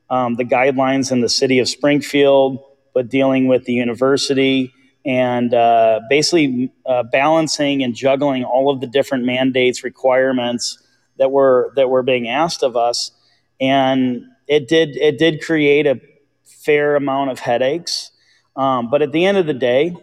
um, 0.08 0.36
the 0.36 0.44
guidelines 0.44 1.12
in 1.12 1.20
the 1.20 1.28
city 1.28 1.58
of 1.58 1.68
Springfield, 1.68 2.58
but 2.94 3.10
dealing 3.10 3.46
with 3.46 3.66
the 3.66 3.74
university 3.74 4.72
and 5.04 5.52
uh, 5.52 6.00
basically 6.08 6.72
uh, 6.86 7.02
balancing 7.04 7.82
and 7.82 7.94
juggling 7.94 8.42
all 8.42 8.70
of 8.70 8.80
the 8.80 8.86
different 8.86 9.24
mandates, 9.24 9.84
requirements 9.84 10.78
that 11.18 11.30
were 11.30 11.72
that 11.76 11.90
were 11.90 12.02
being 12.02 12.26
asked 12.26 12.62
of 12.62 12.74
us, 12.74 13.12
and 13.60 14.24
it 14.46 14.68
did 14.68 14.96
it 14.96 15.18
did 15.18 15.42
create 15.42 15.86
a 15.86 16.00
fair 16.44 16.96
amount 16.96 17.30
of 17.30 17.38
headaches. 17.38 18.10
Um, 18.56 18.90
but 18.90 19.02
at 19.02 19.12
the 19.12 19.24
end 19.24 19.36
of 19.36 19.46
the 19.46 19.54
day, 19.54 19.94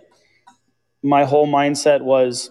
my 1.02 1.26
whole 1.26 1.48
mindset 1.48 2.02
was 2.02 2.50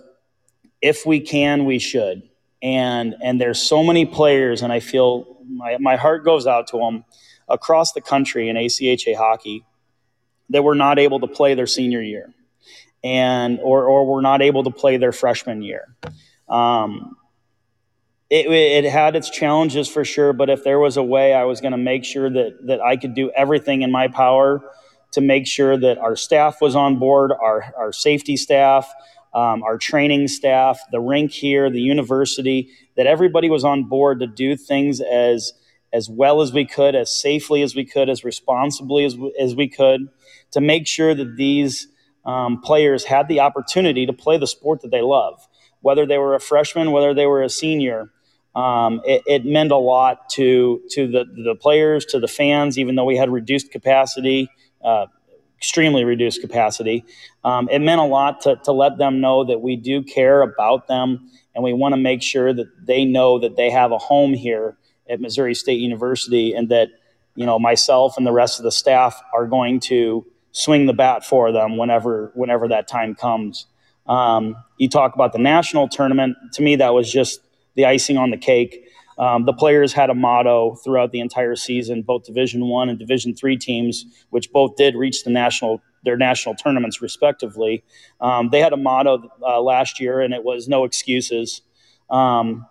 if 0.83 1.07
we 1.07 1.21
can, 1.21 1.65
we 1.65 1.79
should. 1.79 2.23
And, 2.61 3.17
and 3.23 3.41
there's 3.41 3.61
so 3.61 3.83
many 3.83 4.05
players, 4.05 4.63
and 4.63 4.73
I 4.73 4.81
feel 4.81 5.39
my, 5.49 5.79
my 5.79 5.97
heart 5.97 6.25
goes 6.25 6.47
out 6.47 6.69
to 6.69 6.79
them 6.79 7.05
across 7.49 7.93
the 7.93 8.01
country 8.01 8.49
in 8.49 8.57
ACHA 8.57 9.17
hockey 9.17 9.65
that 10.51 10.63
were 10.63 10.75
not 10.75 10.99
able 10.99 11.21
to 11.21 11.27
play 11.27 11.55
their 11.55 11.67
senior 11.67 12.03
year 12.03 12.33
and 13.03 13.59
or, 13.61 13.87
or 13.87 14.07
were 14.07 14.23
not 14.23 14.43
able 14.43 14.63
to 14.65 14.71
play 14.71 14.97
their 14.97 15.13
freshman 15.13 15.63
year. 15.63 15.89
Um, 16.49 17.17
it, 18.33 18.51
it 18.51 18.91
had 18.91 19.15
its 19.15 19.29
challenges 19.29 19.89
for 19.89 20.07
sure, 20.07 20.33
but 20.33 20.49
if 20.49 20.65
there 20.65 20.79
was 20.79 20.97
a 20.97 21.03
way, 21.03 21.35
I 21.35 21.45
was 21.45 21.61
going 21.61 21.73
to 21.73 21.79
make 21.79 22.03
sure 22.03 22.31
that 22.31 22.67
that 22.67 22.81
I 22.81 22.97
could 22.97 23.15
do 23.15 23.31
everything 23.33 23.83
in 23.83 23.93
my 23.93 24.09
power 24.09 24.63
to 25.13 25.21
make 25.21 25.47
sure 25.47 25.77
that 25.77 25.99
our 25.99 26.17
staff 26.17 26.63
was 26.63 26.75
on 26.75 26.99
board, 26.99 27.31
our 27.31 27.75
our 27.77 27.93
safety 27.93 28.39
staff, 28.39 28.91
um, 29.35 29.63
our 29.63 29.77
training 29.77 30.29
staff, 30.29 30.81
the 30.93 31.01
rink 31.01 31.31
here, 31.31 31.69
the 31.69 31.83
university, 31.83 32.71
that 32.97 33.07
everybody 33.07 33.51
was 33.51 33.65
on 33.65 33.85
board 33.85 34.21
to 34.21 34.27
do 34.27 34.57
things 34.57 35.03
as 35.03 35.53
as 35.93 36.09
well 36.09 36.41
as 36.41 36.55
we 36.55 36.65
could, 36.65 36.95
as 36.95 37.13
safely 37.15 37.61
as 37.61 37.75
we 37.75 37.85
could, 37.85 38.09
as 38.09 38.25
responsibly 38.25 39.05
as, 39.05 39.15
as 39.39 39.55
we 39.55 39.69
could, 39.69 40.09
to 40.53 40.61
make 40.63 40.87
sure 40.87 41.15
that 41.15 41.37
these 41.37 41.87
um, 42.25 42.63
players 42.63 43.05
had 43.05 43.29
the 43.29 43.41
opportunity 43.41 44.07
to 44.07 44.13
play 44.15 44.39
the 44.39 44.47
sport 44.47 44.81
that 44.81 44.91
they 44.91 45.03
love, 45.03 45.47
whether 45.83 46.07
they 46.07 46.17
were 46.17 46.35
a 46.35 46.41
freshman, 46.41 46.93
whether 46.93 47.13
they 47.13 47.27
were 47.27 47.43
a 47.43 47.51
senior. 47.51 48.11
Um, 48.55 49.01
it, 49.05 49.23
it, 49.27 49.45
meant 49.47 49.73
a 49.73 49.77
lot 49.77 50.29
to 50.31 50.83
to 50.91 51.07
the 51.07 51.25
the 51.25 51.55
players, 51.55 52.05
to 52.07 52.21
the 52.21 52.29
fans, 52.29 52.79
even 52.79 52.97
though 52.97 53.05
we 53.05 53.17
had 53.17 53.31
reduced 53.31 53.71
capacity. 53.71 54.51
Uh, 54.85 55.07
extremely 55.63 56.03
reduced 56.05 56.41
capacity. 56.41 57.05
Um, 57.45 57.69
it 57.71 57.79
meant 57.79 58.01
a 58.01 58.05
lot 58.05 58.41
to, 58.41 58.57
to 58.65 58.73
let 58.73 58.99
them 58.99 59.21
know 59.21 59.45
that 59.45 59.61
we 59.61 59.77
do 59.77 60.03
care 60.03 60.43
about 60.43 60.89
them 60.89 61.31
and 61.55 61.63
we 61.63 61.73
want 61.73 61.93
to 61.93 62.01
make 62.01 62.21
sure 62.21 62.53
that 62.53 62.67
they 62.85 63.05
know 63.05 63.39
that 63.39 63.55
they 63.55 63.71
have 63.71 63.93
a 63.93 63.99
home 63.99 64.35
here 64.35 64.77
at 65.09 65.21
Missouri 65.21 65.55
State 65.55 65.79
University 65.79 66.53
and 66.53 66.69
that, 66.71 66.89
you 67.37 67.47
know, 67.47 67.61
myself 67.61 68.17
and 68.17 68.27
the 68.27 68.33
rest 68.33 68.59
of 68.59 68.65
the 68.65 68.73
staff 68.73 69.23
are 69.33 69.47
going 69.47 69.79
to 69.79 70.27
swing 70.51 70.87
the 70.87 70.93
bat 70.93 71.25
for 71.25 71.53
them 71.53 71.77
whenever, 71.77 72.33
whenever 72.35 72.67
that 72.67 72.89
time 72.89 73.15
comes. 73.15 73.67
Um, 74.09 74.57
you 74.79 74.89
talk 74.89 75.15
about 75.15 75.33
the 75.33 75.39
national 75.39 75.89
tournament. 75.89 76.37
To 76.55 76.63
me, 76.63 76.75
that 76.75 76.93
was 76.93 77.11
just 77.11 77.41
the 77.75 77.85
icing 77.85 78.17
on 78.17 78.31
the 78.31 78.37
cake. 78.37 78.87
Um, 79.19 79.45
the 79.45 79.53
players 79.53 79.93
had 79.93 80.11
a 80.11 80.15
motto 80.15 80.77
throughout 80.77 81.13
the 81.13 81.21
entire 81.21 81.55
season. 81.55 82.03
Both 82.03 82.25
Division 82.25 82.67
One 82.67 82.89
and 82.89 82.99
Division 82.99 83.35
Three 83.35 83.57
teams, 83.57 84.05
which 84.31 84.51
both 84.53 84.77
did 84.77 84.95
reach 84.97 85.25
the 85.25 85.31
national 85.31 85.83
their 86.05 86.17
national 86.17 86.57
tournaments 86.57 87.01
respectively, 87.01 87.85
um, 88.21 88.49
they 88.51 88.59
had 88.59 88.73
a 88.73 88.77
motto 88.77 89.31
uh, 89.41 89.61
last 89.61 90.01
year, 90.01 90.21
and 90.21 90.35
it 90.35 90.45
was 90.45 90.69
"No 90.69 90.85
excuses." 90.85 91.63
Um, 92.11 92.67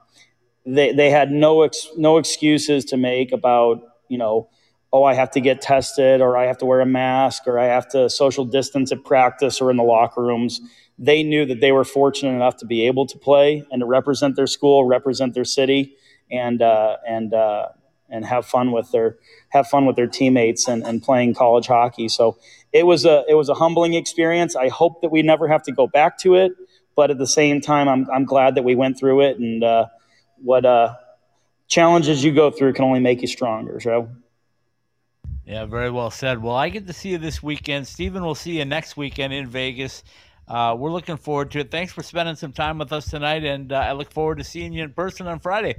they 0.66 0.94
they 0.94 1.10
had 1.10 1.32
no 1.32 1.62
ex, 1.64 1.88
no 1.98 2.18
excuses 2.18 2.86
to 2.86 2.98
make 2.98 3.32
about 3.32 3.82
you 4.10 4.18
know 4.18 4.50
oh 4.94 5.04
I 5.04 5.14
have 5.14 5.32
to 5.32 5.42
get 5.42 5.62
tested 5.62 6.22
or 6.22 6.38
I 6.38 6.46
have 6.46 6.58
to 6.60 6.66
wear 6.66 6.82
a 6.82 6.86
mask 6.86 7.48
or 7.48 7.58
I 7.58 7.66
have 7.66 7.88
to 7.90 8.10
social 8.10 8.46
distance 8.46 8.92
at 8.92 9.04
practice 9.04 9.62
or 9.62 9.72
in 9.72 9.78
the 9.78 9.84
locker 9.84 10.22
rooms. 10.22 10.62
They 11.02 11.24
knew 11.24 11.48
that 11.48 11.62
they 11.62 11.72
were 11.72 11.84
fortunate 11.84 12.36
enough 12.36 12.58
to 12.58 12.66
be 12.68 12.86
able 12.86 13.08
to 13.08 13.18
play 13.18 13.66
and 13.72 13.80
to 13.80 13.88
represent 13.88 14.36
their 14.36 14.46
school, 14.46 14.86
represent 14.86 15.34
their 15.34 15.46
city 15.46 15.96
and 16.32 16.62
uh, 16.62 16.98
and 17.08 17.34
uh, 17.34 17.70
and 18.08 18.24
have 18.24 18.46
fun 18.46 18.72
with 18.72 18.92
their 18.92 19.18
have 19.50 19.68
fun 19.68 19.88
with 19.88 19.96
their 19.96 20.06
teammates 20.06 20.68
and, 20.68 20.84
and 20.86 21.02
playing 21.02 21.34
college 21.34 21.66
hockey. 21.66 22.08
So 22.08 22.38
it 22.72 22.86
was 22.86 23.04
a 23.04 23.26
it 23.28 23.34
was 23.34 23.50
a 23.50 23.56
humbling 23.56 23.96
experience. 23.96 24.56
I 24.56 24.70
hope 24.70 25.02
that 25.02 25.10
we 25.10 25.24
never 25.24 25.48
have 25.48 25.64
to 25.64 25.72
go 25.72 25.88
back 25.88 26.20
to 26.20 26.36
it, 26.36 26.52
but 26.96 27.10
at 27.10 27.18
the 27.18 27.26
same 27.26 27.62
time, 27.62 27.90
I'm 27.90 28.08
I'm 28.14 28.26
glad 28.26 28.54
that 28.54 28.64
we 28.64 28.76
went 28.76 29.00
through 29.00 29.22
it. 29.22 29.40
And 29.40 29.64
uh, 29.64 29.88
what 30.38 30.66
uh, 30.66 30.94
challenges 31.68 32.24
you 32.24 32.32
go 32.32 32.52
through 32.52 32.74
can 32.74 32.86
only 32.86 33.00
make 33.00 33.24
you 33.24 33.28
stronger. 33.28 33.80
So. 33.80 34.08
Yeah, 35.46 35.66
very 35.66 35.90
well 35.90 36.12
said. 36.12 36.42
Well, 36.42 36.56
I 36.56 36.70
get 36.70 36.86
to 36.88 36.94
see 36.94 37.10
you 37.10 37.18
this 37.18 37.42
weekend. 37.42 37.88
Stephen 37.88 38.24
will 38.24 38.36
see 38.36 38.60
you 38.60 38.64
next 38.64 38.96
weekend 38.96 39.34
in 39.34 39.48
Vegas. 39.48 40.04
Uh, 40.48 40.76
we're 40.78 40.92
looking 40.92 41.18
forward 41.18 41.52
to 41.52 41.60
it. 41.60 41.72
Thanks 41.72 41.94
for 41.94 42.04
spending 42.04 42.36
some 42.36 42.52
time 42.52 42.78
with 42.78 42.92
us 42.92 43.10
tonight, 43.10 43.44
and 43.44 43.72
uh, 43.72 43.78
I 43.78 43.94
look 43.94 44.12
forward 44.12 44.40
to 44.40 44.44
seeing 44.44 44.74
you 44.74 44.84
in 44.84 44.94
person 44.94 45.28
on 45.28 45.40
Friday. 45.40 45.76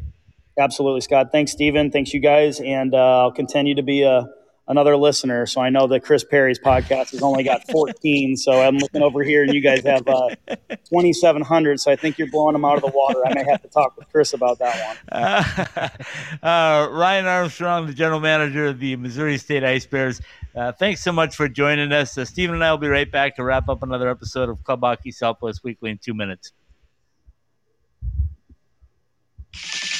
Absolutely, 0.58 1.00
Scott. 1.00 1.32
Thanks, 1.32 1.52
Stephen. 1.52 1.90
Thanks, 1.90 2.12
you 2.12 2.20
guys. 2.20 2.60
And 2.60 2.94
uh, 2.94 3.20
I'll 3.22 3.32
continue 3.32 3.74
to 3.74 3.82
be 3.82 4.02
a, 4.02 4.28
another 4.72 4.96
listener. 4.96 5.46
So 5.46 5.60
I 5.60 5.70
know 5.70 5.86
that 5.86 6.00
Chris 6.00 6.24
Perry's 6.24 6.58
podcast 6.58 7.12
has 7.12 7.22
only 7.22 7.44
got 7.44 7.70
14. 7.70 8.36
so 8.36 8.60
I'm 8.60 8.78
looking 8.78 9.02
over 9.02 9.22
here, 9.22 9.44
and 9.44 9.54
you 9.54 9.60
guys 9.60 9.84
have 9.84 10.08
uh, 10.08 10.30
2,700. 10.48 11.78
So 11.78 11.92
I 11.92 11.96
think 11.96 12.18
you're 12.18 12.30
blowing 12.30 12.54
them 12.54 12.64
out 12.64 12.76
of 12.76 12.80
the 12.82 12.88
water. 12.92 13.20
I 13.24 13.34
may 13.34 13.44
have 13.48 13.62
to 13.62 13.68
talk 13.68 13.96
with 13.96 14.10
Chris 14.10 14.32
about 14.32 14.58
that 14.58 14.98
one. 15.08 15.90
Uh, 16.42 16.88
Ryan 16.90 17.26
Armstrong, 17.26 17.86
the 17.86 17.92
general 17.92 18.18
manager 18.18 18.66
of 18.66 18.80
the 18.80 18.96
Missouri 18.96 19.38
State 19.38 19.62
Ice 19.62 19.86
Bears. 19.86 20.20
Uh, 20.56 20.72
thanks 20.72 21.02
so 21.02 21.12
much 21.12 21.36
for 21.36 21.48
joining 21.48 21.92
us. 21.92 22.18
Uh, 22.18 22.24
and 22.36 22.64
I 22.64 22.70
will 22.70 22.78
be 22.78 22.88
right 22.88 23.10
back 23.10 23.36
to 23.36 23.44
wrap 23.44 23.68
up 23.68 23.82
another 23.82 24.08
episode 24.08 24.48
of 24.48 24.62
Club 24.64 24.80
Hockey 24.80 25.12
Southwest 25.12 25.62
Weekly 25.62 25.90
in 25.90 25.98
two 25.98 26.14
minutes. 26.14 26.52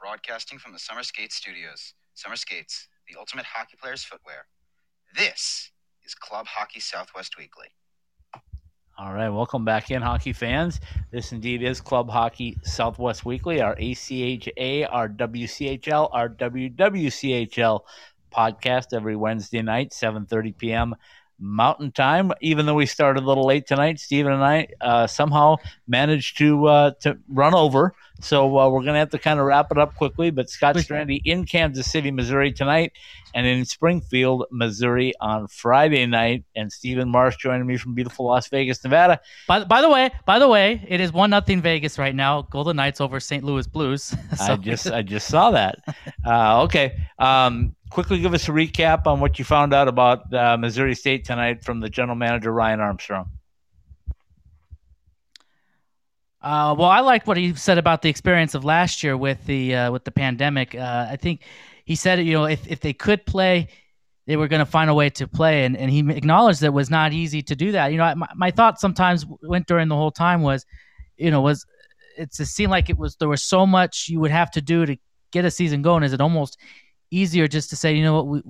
broadcasting 0.00 0.58
from 0.58 0.72
the 0.72 0.78
Summer 0.78 1.02
Skates 1.02 1.36
Studios. 1.36 1.92
Summer 2.14 2.36
Skates, 2.36 2.88
the 3.06 3.18
ultimate 3.18 3.44
hockey 3.44 3.76
player's 3.80 4.02
footwear. 4.02 4.46
This 5.14 5.72
is 6.04 6.14
Club 6.14 6.46
Hockey 6.46 6.80
Southwest 6.80 7.36
Weekly. 7.36 7.66
All 8.98 9.12
right, 9.12 9.28
welcome 9.28 9.64
back 9.64 9.90
in, 9.90 10.00
hockey 10.00 10.32
fans. 10.32 10.80
This 11.12 11.32
indeed 11.32 11.62
is 11.62 11.82
Club 11.82 12.08
Hockey 12.08 12.56
Southwest 12.62 13.26
Weekly, 13.26 13.60
our 13.60 13.76
ACHA, 13.76 14.88
our 14.90 15.08
WCHL, 15.08 16.08
our 16.12 16.30
WWCHL 16.30 17.80
podcast 18.34 18.94
every 18.94 19.16
Wednesday 19.16 19.60
night, 19.60 19.90
7.30 19.90 20.56
p.m. 20.56 20.94
Mountain 21.40 21.92
Time. 21.92 22.32
Even 22.40 22.66
though 22.66 22.74
we 22.74 22.86
started 22.86 23.22
a 23.22 23.26
little 23.26 23.46
late 23.46 23.66
tonight, 23.66 23.98
Stephen 23.98 24.32
and 24.32 24.44
I 24.44 24.68
uh, 24.80 25.06
somehow 25.06 25.56
managed 25.88 26.38
to 26.38 26.66
uh, 26.66 26.90
to 27.00 27.18
run 27.28 27.54
over. 27.54 27.94
So 28.20 28.58
uh, 28.58 28.68
we're 28.68 28.82
going 28.82 28.94
to 28.94 28.98
have 28.98 29.10
to 29.10 29.18
kind 29.18 29.40
of 29.40 29.46
wrap 29.46 29.72
it 29.72 29.78
up 29.78 29.94
quickly. 29.94 30.30
But 30.30 30.50
Scott 30.50 30.76
Strandy 30.76 31.20
in 31.24 31.46
Kansas 31.46 31.90
City, 31.90 32.10
Missouri 32.10 32.52
tonight, 32.52 32.92
and 33.34 33.46
in 33.46 33.64
Springfield, 33.64 34.46
Missouri 34.50 35.12
on 35.20 35.46
Friday 35.48 36.06
night. 36.06 36.44
And 36.56 36.72
Stephen 36.72 37.08
Marsh 37.08 37.36
joining 37.36 37.66
me 37.66 37.76
from 37.76 37.94
beautiful 37.94 38.26
Las 38.26 38.48
Vegas, 38.48 38.82
Nevada. 38.82 39.20
By, 39.46 39.64
by 39.64 39.80
the 39.80 39.88
way, 39.88 40.10
by 40.26 40.38
the 40.38 40.48
way, 40.48 40.84
it 40.88 41.00
is 41.00 41.12
one 41.12 41.30
nothing 41.30 41.60
Vegas 41.62 41.98
right 41.98 42.14
now. 42.14 42.42
Golden 42.42 42.76
Knights 42.76 43.00
over 43.00 43.20
St. 43.20 43.44
Louis 43.44 43.66
Blues. 43.66 44.02
so. 44.36 44.52
I 44.52 44.56
just 44.56 44.90
I 44.90 45.02
just 45.02 45.28
saw 45.28 45.50
that. 45.52 45.76
Uh, 46.24 46.62
okay. 46.64 46.98
Um, 47.18 47.74
quickly 47.90 48.20
give 48.20 48.34
us 48.34 48.48
a 48.48 48.52
recap 48.52 49.06
on 49.06 49.20
what 49.20 49.38
you 49.38 49.44
found 49.44 49.74
out 49.74 49.88
about 49.88 50.32
uh, 50.32 50.56
Missouri 50.56 50.94
State 50.94 51.24
tonight 51.24 51.64
from 51.64 51.80
the 51.80 51.88
general 51.88 52.16
manager 52.16 52.52
Ryan 52.52 52.80
Armstrong. 52.80 53.30
Uh, 56.42 56.74
well, 56.78 56.88
I 56.88 57.00
liked 57.00 57.26
what 57.26 57.36
he 57.36 57.54
said 57.54 57.76
about 57.76 58.00
the 58.00 58.08
experience 58.08 58.54
of 58.54 58.64
last 58.64 59.02
year 59.02 59.14
with 59.14 59.44
the 59.44 59.74
uh, 59.74 59.92
with 59.92 60.04
the 60.04 60.10
pandemic. 60.10 60.74
Uh, 60.74 61.06
I 61.10 61.16
think 61.16 61.42
he 61.90 61.96
said, 61.96 62.24
you 62.24 62.34
know, 62.34 62.44
if 62.44 62.64
if 62.68 62.78
they 62.78 62.92
could 62.92 63.26
play, 63.26 63.66
they 64.28 64.36
were 64.36 64.46
going 64.46 64.64
to 64.64 64.70
find 64.70 64.88
a 64.88 64.94
way 64.94 65.10
to 65.10 65.26
play, 65.26 65.64
and, 65.64 65.76
and 65.76 65.90
he 65.90 66.08
acknowledged 66.10 66.60
that 66.60 66.66
it 66.66 66.72
was 66.72 66.88
not 66.88 67.12
easy 67.12 67.42
to 67.42 67.56
do 67.56 67.72
that. 67.72 67.88
You 67.88 67.98
know, 67.98 68.14
my, 68.14 68.28
my 68.36 68.50
thought 68.52 68.78
sometimes 68.78 69.26
went 69.42 69.66
during 69.66 69.88
the 69.88 69.96
whole 69.96 70.12
time 70.12 70.42
was, 70.42 70.64
you 71.16 71.32
know, 71.32 71.40
was 71.40 71.66
it 72.16 72.32
seemed 72.32 72.70
like 72.70 72.90
it 72.90 72.96
was 72.96 73.16
there 73.16 73.28
was 73.28 73.42
so 73.42 73.66
much 73.66 74.08
you 74.08 74.20
would 74.20 74.30
have 74.30 74.52
to 74.52 74.60
do 74.60 74.86
to 74.86 74.96
get 75.32 75.44
a 75.44 75.50
season 75.50 75.82
going. 75.82 76.04
Is 76.04 76.12
it 76.12 76.20
almost 76.20 76.58
easier 77.10 77.48
just 77.48 77.70
to 77.70 77.76
say, 77.76 77.92
you 77.92 78.04
know 78.04 78.22
what, 78.22 78.26
we, 78.28 78.42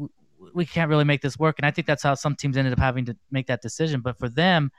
we 0.52 0.66
can't 0.66 0.90
really 0.90 1.04
make 1.04 1.22
this 1.22 1.38
work. 1.38 1.58
And 1.58 1.64
I 1.64 1.70
think 1.70 1.86
that's 1.86 2.02
how 2.02 2.12
some 2.16 2.36
teams 2.36 2.58
ended 2.58 2.74
up 2.74 2.78
having 2.78 3.06
to 3.06 3.16
make 3.30 3.46
that 3.46 3.62
decision. 3.62 4.02
But 4.02 4.18
for 4.18 4.28
them, 4.28 4.70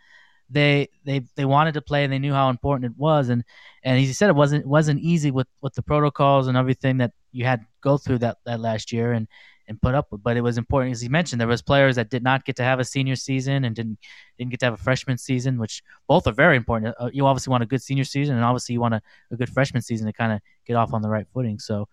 they 0.52 0.88
they 1.04 1.22
they 1.36 1.46
wanted 1.46 1.74
to 1.74 1.82
play 1.82 2.04
and 2.04 2.14
they 2.14 2.20
knew 2.20 2.34
how 2.34 2.52
important 2.52 2.92
it 2.92 3.00
was. 3.00 3.30
And 3.30 3.44
and 3.84 3.98
he 3.98 4.14
said 4.14 4.30
it 4.30 4.36
wasn't 4.36 4.68
wasn't 4.68 5.00
easy 5.00 5.32
with 5.32 5.48
with 5.62 5.74
the 5.74 5.82
protocols 5.82 6.48
and 6.48 6.56
everything 6.56 6.98
that 6.98 7.14
you 7.32 7.46
had 7.46 7.66
go 7.82 7.98
through 7.98 8.20
that 8.20 8.38
that 8.46 8.60
last 8.60 8.92
year 8.92 9.14
and 9.14 9.28
and 9.68 9.82
put 9.82 9.96
up 9.96 10.12
with. 10.12 10.22
But 10.22 10.38
it 10.38 10.42
was 10.42 10.58
important, 10.58 10.94
as 10.94 11.02
he 11.02 11.10
mentioned, 11.10 11.40
there 11.40 11.48
was 11.48 11.62
players 11.62 11.96
that 11.96 12.10
did 12.10 12.24
not 12.24 12.46
get 12.46 12.56
to 12.58 12.64
have 12.64 12.80
a 12.80 12.86
senior 12.86 13.16
season 13.16 13.64
and 13.66 13.76
didn't 13.76 14.00
didn't 14.38 14.52
get 14.52 14.60
to 14.62 14.66
have 14.68 14.74
a 14.74 14.84
freshman 14.84 15.18
season, 15.18 15.58
which 15.58 15.82
both 16.08 16.28
are 16.28 16.34
very 16.34 16.58
important. 16.58 16.96
Uh, 17.00 17.10
you 17.14 17.26
obviously 17.26 17.52
want 17.52 17.64
a 17.64 17.68
good 17.68 17.82
senior 17.82 18.04
season, 18.04 18.36
and 18.36 18.44
obviously 18.44 18.74
you 18.74 18.82
want 18.82 18.94
a, 18.94 19.02
a 19.32 19.36
good 19.36 19.50
freshman 19.50 19.82
season 19.82 20.08
to 20.08 20.14
kind 20.14 20.34
of 20.34 20.42
get 20.66 20.76
off 20.76 20.94
on 20.94 21.02
the 21.02 21.10
right 21.10 21.28
footing. 21.34 21.60
So 21.60 21.88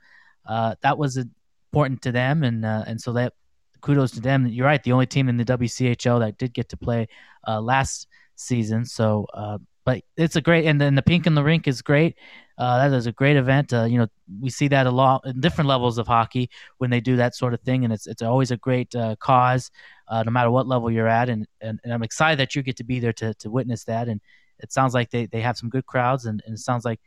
uh, 0.46 0.74
that 0.82 0.98
was 0.98 1.16
important 1.16 2.02
to 2.02 2.12
them, 2.12 2.42
and 2.42 2.64
uh, 2.64 2.84
and 2.86 3.00
so 3.00 3.12
that 3.14 3.32
kudos 3.80 4.12
to 4.12 4.20
them. 4.20 4.46
You're 4.46 4.66
right, 4.66 4.82
the 4.82 4.92
only 4.92 5.06
team 5.06 5.28
in 5.28 5.36
the 5.36 5.44
WCHL 5.44 6.20
that 6.20 6.38
did 6.38 6.52
get 6.52 6.68
to 6.70 6.76
play 6.76 7.08
uh, 7.46 7.60
last 7.60 8.08
season. 8.36 8.84
So, 8.84 9.26
uh, 9.34 9.58
but 9.88 10.02
it's 10.18 10.36
a 10.36 10.42
great, 10.42 10.66
and 10.66 10.78
then 10.78 10.94
the 10.96 11.00
pink 11.00 11.26
in 11.26 11.34
the 11.34 11.42
rink 11.42 11.66
is 11.66 11.80
great. 11.80 12.18
Uh, 12.58 12.76
that 12.76 12.94
is 12.94 13.06
a 13.06 13.12
great 13.12 13.38
event. 13.38 13.72
Uh, 13.72 13.84
you 13.84 13.96
know, 13.96 14.06
we 14.38 14.50
see 14.50 14.68
that 14.68 14.86
a 14.86 14.90
lot 14.90 15.22
in 15.24 15.40
different 15.40 15.66
levels 15.66 15.96
of 15.96 16.06
hockey 16.06 16.50
when 16.76 16.90
they 16.90 17.00
do 17.00 17.16
that 17.16 17.34
sort 17.34 17.54
of 17.54 17.60
thing, 17.62 17.84
and 17.84 17.92
it's 17.94 18.06
it's 18.06 18.20
always 18.20 18.50
a 18.50 18.58
great 18.58 18.94
uh, 18.94 19.16
cause, 19.16 19.70
uh, 20.08 20.22
no 20.22 20.30
matter 20.30 20.50
what 20.50 20.66
level 20.66 20.90
you're 20.90 21.08
at. 21.08 21.30
And, 21.30 21.46
and, 21.62 21.80
and 21.84 21.94
I'm 21.94 22.02
excited 22.02 22.38
that 22.38 22.54
you 22.54 22.62
get 22.62 22.76
to 22.76 22.84
be 22.84 23.00
there 23.00 23.14
to, 23.14 23.32
to 23.32 23.50
witness 23.50 23.84
that. 23.84 24.08
And 24.08 24.20
it 24.58 24.74
sounds 24.74 24.92
like 24.92 25.08
they, 25.08 25.24
they 25.24 25.40
have 25.40 25.56
some 25.56 25.70
good 25.70 25.86
crowds, 25.86 26.26
and, 26.26 26.42
and 26.44 26.56
it 26.56 26.58
sounds 26.58 26.84
like 26.84 27.00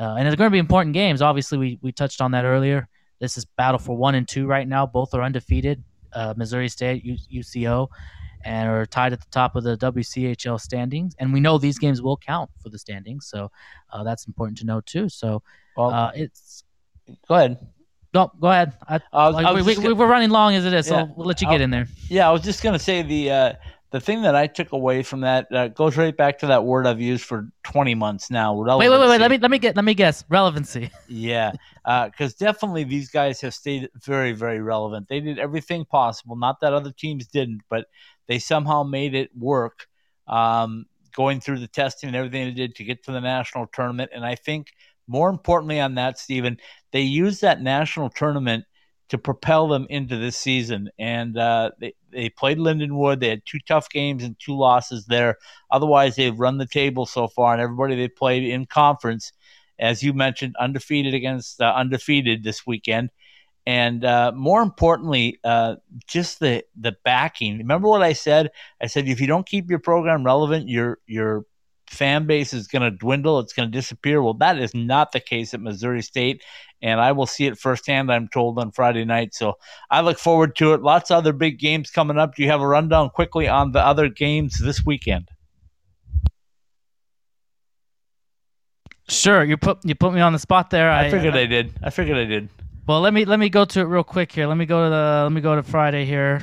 uh, 0.00 0.14
and 0.14 0.26
it's 0.26 0.34
going 0.34 0.48
to 0.48 0.54
be 0.54 0.58
important 0.58 0.94
games. 0.94 1.20
Obviously, 1.20 1.58
we 1.58 1.78
we 1.82 1.92
touched 1.92 2.22
on 2.22 2.30
that 2.30 2.46
earlier. 2.46 2.88
This 3.20 3.36
is 3.36 3.44
battle 3.44 3.78
for 3.78 3.98
one 3.98 4.14
and 4.14 4.26
two 4.26 4.46
right 4.46 4.66
now. 4.66 4.86
Both 4.86 5.12
are 5.12 5.22
undefeated. 5.22 5.84
Uh, 6.10 6.32
Missouri 6.38 6.70
State, 6.70 7.04
U- 7.04 7.42
UCO, 7.42 7.88
and 8.44 8.68
are 8.68 8.86
tied 8.86 9.12
at 9.12 9.20
the 9.20 9.30
top 9.30 9.56
of 9.56 9.64
the 9.64 9.76
WCHL 9.76 10.60
standings. 10.60 11.14
And 11.18 11.32
we 11.32 11.40
know 11.40 11.58
these 11.58 11.78
games 11.78 12.02
will 12.02 12.16
count 12.16 12.50
for 12.62 12.68
the 12.68 12.78
standings, 12.78 13.26
so 13.26 13.50
uh, 13.92 14.02
that's 14.04 14.26
important 14.26 14.58
to 14.58 14.66
know 14.66 14.80
too. 14.80 15.08
So 15.08 15.42
Well, 15.76 15.90
uh, 15.90 16.12
it's 16.14 16.64
go 17.28 17.34
ahead. 17.34 17.58
No, 18.12 18.30
go 18.40 18.48
ahead. 18.48 18.74
I, 18.88 19.00
I 19.12 19.28
was- 19.28 19.44
I 19.44 19.50
was 19.52 19.66
we, 19.66 19.72
just 19.72 19.78
we, 19.78 19.84
gonna- 19.90 19.94
we're 19.96 20.06
running 20.06 20.30
long 20.30 20.54
as 20.54 20.64
it 20.64 20.72
is, 20.72 20.86
so 20.86 21.08
we'll 21.16 21.26
let 21.26 21.42
you 21.42 21.48
get 21.48 21.60
in 21.60 21.70
there. 21.70 21.88
Yeah, 22.08 22.28
I 22.28 22.32
was 22.32 22.42
just 22.42 22.62
gonna 22.62 22.78
say 22.78 23.02
the 23.02 23.30
uh, 23.30 23.52
the 23.90 24.00
thing 24.00 24.22
that 24.22 24.34
I 24.34 24.48
took 24.48 24.72
away 24.72 25.04
from 25.04 25.20
that 25.20 25.46
uh, 25.52 25.68
goes 25.68 25.96
right 25.96 26.16
back 26.16 26.38
to 26.40 26.48
that 26.48 26.64
word 26.64 26.84
I've 26.84 27.00
used 27.00 27.24
for 27.24 27.48
20 27.62 27.94
months 27.94 28.28
now. 28.28 28.52
Wait, 28.54 28.66
wait, 28.76 28.88
wait, 28.88 28.98
wait. 29.08 29.20
Let 29.20 29.30
me 29.30 29.38
let 29.38 29.50
me 29.52 29.58
get 29.58 29.76
let 29.76 29.84
me 29.84 29.94
guess. 29.94 30.24
Relevancy. 30.28 30.90
Yeah, 31.08 31.52
because 31.84 32.34
definitely 32.34 32.84
these 32.84 33.08
guys 33.10 33.40
have 33.40 33.54
stayed 33.54 33.88
very, 34.04 34.32
very 34.32 34.60
relevant. 34.60 35.08
They 35.08 35.20
did 35.20 35.38
everything 35.38 35.84
possible. 35.84 36.34
Not 36.36 36.60
that 36.60 36.72
other 36.72 36.92
teams 36.92 37.26
didn't, 37.26 37.62
but 37.68 37.86
they 38.26 38.38
somehow 38.38 38.82
made 38.82 39.14
it 39.14 39.30
work. 39.36 39.86
Um, 40.26 40.86
going 41.14 41.40
through 41.40 41.60
the 41.60 41.68
testing 41.68 42.08
and 42.08 42.16
everything 42.16 42.46
they 42.46 42.54
did 42.54 42.74
to 42.74 42.82
get 42.82 43.04
to 43.04 43.12
the 43.12 43.20
national 43.20 43.68
tournament, 43.68 44.10
and 44.12 44.24
I 44.24 44.34
think 44.34 44.72
more 45.06 45.28
importantly 45.28 45.78
on 45.78 45.94
that, 45.94 46.18
Stephen, 46.18 46.58
they 46.92 47.02
used 47.02 47.42
that 47.42 47.62
national 47.62 48.10
tournament 48.10 48.64
to 49.10 49.18
propel 49.18 49.68
them 49.68 49.86
into 49.90 50.16
this 50.16 50.36
season. 50.36 50.88
And 50.98 51.36
uh, 51.38 51.70
they 51.78 51.94
they 52.10 52.30
played 52.30 52.58
Lindenwood. 52.58 53.20
They 53.20 53.28
had 53.28 53.42
two 53.44 53.58
tough 53.68 53.88
games 53.90 54.24
and 54.24 54.34
two 54.40 54.56
losses 54.56 55.04
there. 55.06 55.36
Otherwise, 55.70 56.16
they've 56.16 56.38
run 56.38 56.58
the 56.58 56.66
table 56.66 57.06
so 57.06 57.28
far, 57.28 57.52
and 57.52 57.62
everybody 57.62 57.94
they 57.94 58.08
played 58.08 58.44
in 58.44 58.66
conference 58.66 59.32
as 59.78 60.02
you 60.02 60.12
mentioned, 60.12 60.54
undefeated 60.58 61.14
against 61.14 61.60
uh, 61.60 61.72
undefeated 61.74 62.44
this 62.44 62.66
weekend. 62.66 63.10
And 63.66 64.04
uh, 64.04 64.32
more 64.34 64.62
importantly, 64.62 65.38
uh, 65.42 65.76
just 66.06 66.40
the 66.40 66.64
the 66.76 66.96
backing. 67.04 67.58
Remember 67.58 67.88
what 67.88 68.02
I 68.02 68.12
said? 68.12 68.50
I 68.80 68.86
said 68.86 69.08
if 69.08 69.20
you 69.20 69.26
don't 69.26 69.46
keep 69.46 69.70
your 69.70 69.78
program 69.78 70.24
relevant, 70.24 70.68
your 70.68 70.98
your 71.06 71.46
fan 71.88 72.26
base 72.26 72.52
is 72.52 72.66
going 72.66 72.82
to 72.82 72.90
dwindle. 72.90 73.38
It's 73.38 73.52
going 73.52 73.70
to 73.70 73.72
disappear. 73.72 74.22
Well, 74.22 74.34
that 74.34 74.58
is 74.58 74.74
not 74.74 75.12
the 75.12 75.20
case 75.20 75.54
at 75.54 75.60
Missouri 75.60 76.02
State, 76.02 76.42
and 76.82 77.00
I 77.00 77.12
will 77.12 77.26
see 77.26 77.46
it 77.46 77.58
firsthand. 77.58 78.12
I'm 78.12 78.28
told 78.28 78.58
on 78.58 78.70
Friday 78.70 79.04
night, 79.04 79.34
so 79.34 79.54
I 79.90 80.02
look 80.02 80.18
forward 80.18 80.56
to 80.56 80.74
it. 80.74 80.82
Lots 80.82 81.10
of 81.10 81.18
other 81.18 81.32
big 81.32 81.58
games 81.58 81.90
coming 81.90 82.18
up. 82.18 82.34
Do 82.34 82.42
you 82.42 82.50
have 82.50 82.60
a 82.60 82.66
rundown 82.66 83.10
quickly 83.10 83.48
on 83.48 83.72
the 83.72 83.80
other 83.80 84.08
games 84.08 84.58
this 84.58 84.84
weekend? 84.84 85.30
Sure, 89.08 89.44
you 89.44 89.56
put 89.56 89.78
you 89.84 89.94
put 89.94 90.12
me 90.12 90.20
on 90.20 90.32
the 90.32 90.38
spot 90.38 90.70
there. 90.70 90.90
I 90.90 91.10
figured 91.10 91.34
I 91.34 91.46
did. 91.46 91.72
I 91.82 91.90
figured 91.90 92.16
I 92.16 92.24
did. 92.24 92.48
Well, 92.86 93.00
let 93.00 93.14
me 93.14 93.24
let 93.24 93.38
me 93.38 93.48
go 93.48 93.64
to 93.64 93.80
it 93.80 93.84
real 93.84 94.04
quick 94.04 94.30
here. 94.32 94.46
Let 94.46 94.56
me 94.56 94.66
go 94.66 94.84
to 94.84 94.90
the 94.90 95.20
let 95.24 95.32
me 95.32 95.40
go 95.40 95.56
to 95.56 95.62
Friday 95.62 96.04
here. 96.04 96.42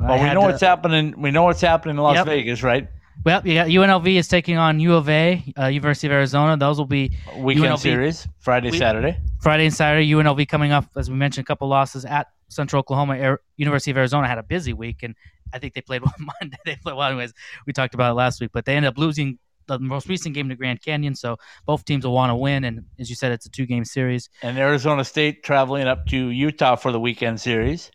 I 0.00 0.06
Well, 0.06 0.18
we 0.22 0.26
know 0.28 0.34
to- 0.34 0.46
what's 0.46 0.60
happening. 0.60 1.14
We 1.20 1.30
know 1.30 1.42
what's 1.44 1.60
happening 1.60 1.96
in 1.96 2.02
Las 2.02 2.14
Yep. 2.16 2.26
Vegas, 2.26 2.62
right? 2.62 2.88
Well, 3.24 3.42
yeah, 3.44 3.66
UNLV 3.66 4.16
is 4.16 4.28
taking 4.28 4.56
on 4.56 4.80
U 4.80 4.94
of 4.94 5.08
A, 5.10 5.44
uh, 5.58 5.66
University 5.66 6.06
of 6.06 6.12
Arizona. 6.12 6.56
Those 6.56 6.78
will 6.78 6.86
be 6.86 7.10
Weekend 7.36 7.66
UNLV 7.66 7.78
series, 7.80 8.28
Friday, 8.38 8.70
We- 8.70 8.78
Saturday. 8.78 9.18
Friday 9.40 9.66
and 9.66 9.74
Saturday. 9.74 10.06
UNLV 10.10 10.46
coming 10.48 10.72
off, 10.72 10.86
as 10.96 11.10
we 11.10 11.16
mentioned, 11.16 11.44
a 11.44 11.46
couple 11.46 11.68
losses 11.68 12.04
at 12.06 12.28
Central 12.48 12.80
Oklahoma. 12.80 13.16
Air, 13.18 13.40
University 13.56 13.90
of 13.90 13.98
Arizona 13.98 14.26
had 14.26 14.38
a 14.38 14.42
busy 14.42 14.72
week, 14.72 15.02
and 15.02 15.14
I 15.52 15.58
think 15.58 15.74
they 15.74 15.82
played 15.82 16.02
one 16.04 16.14
Monday. 16.40 16.56
They 16.64 16.76
played 16.76 16.96
well, 16.96 17.08
anyways. 17.08 17.34
We 17.66 17.72
talked 17.74 17.92
about 17.94 18.12
it 18.12 18.14
last 18.14 18.40
week, 18.40 18.50
but 18.54 18.64
they 18.64 18.74
ended 18.74 18.88
up 18.88 18.96
losing 18.96 19.38
the 19.78 19.84
most 19.84 20.08
recent 20.08 20.34
game 20.34 20.48
to 20.48 20.56
Grand 20.56 20.82
Canyon. 20.82 21.14
So 21.14 21.36
both 21.66 21.84
teams 21.84 22.04
will 22.04 22.14
want 22.14 22.30
to 22.30 22.36
win, 22.36 22.64
and 22.64 22.84
as 22.98 23.10
you 23.10 23.16
said, 23.16 23.32
it's 23.32 23.46
a 23.46 23.50
two-game 23.50 23.84
series. 23.84 24.28
And 24.42 24.58
Arizona 24.58 25.04
State 25.04 25.42
traveling 25.42 25.86
up 25.86 26.06
to 26.06 26.28
Utah 26.30 26.76
for 26.76 26.92
the 26.92 27.00
weekend 27.00 27.40
series. 27.40 27.90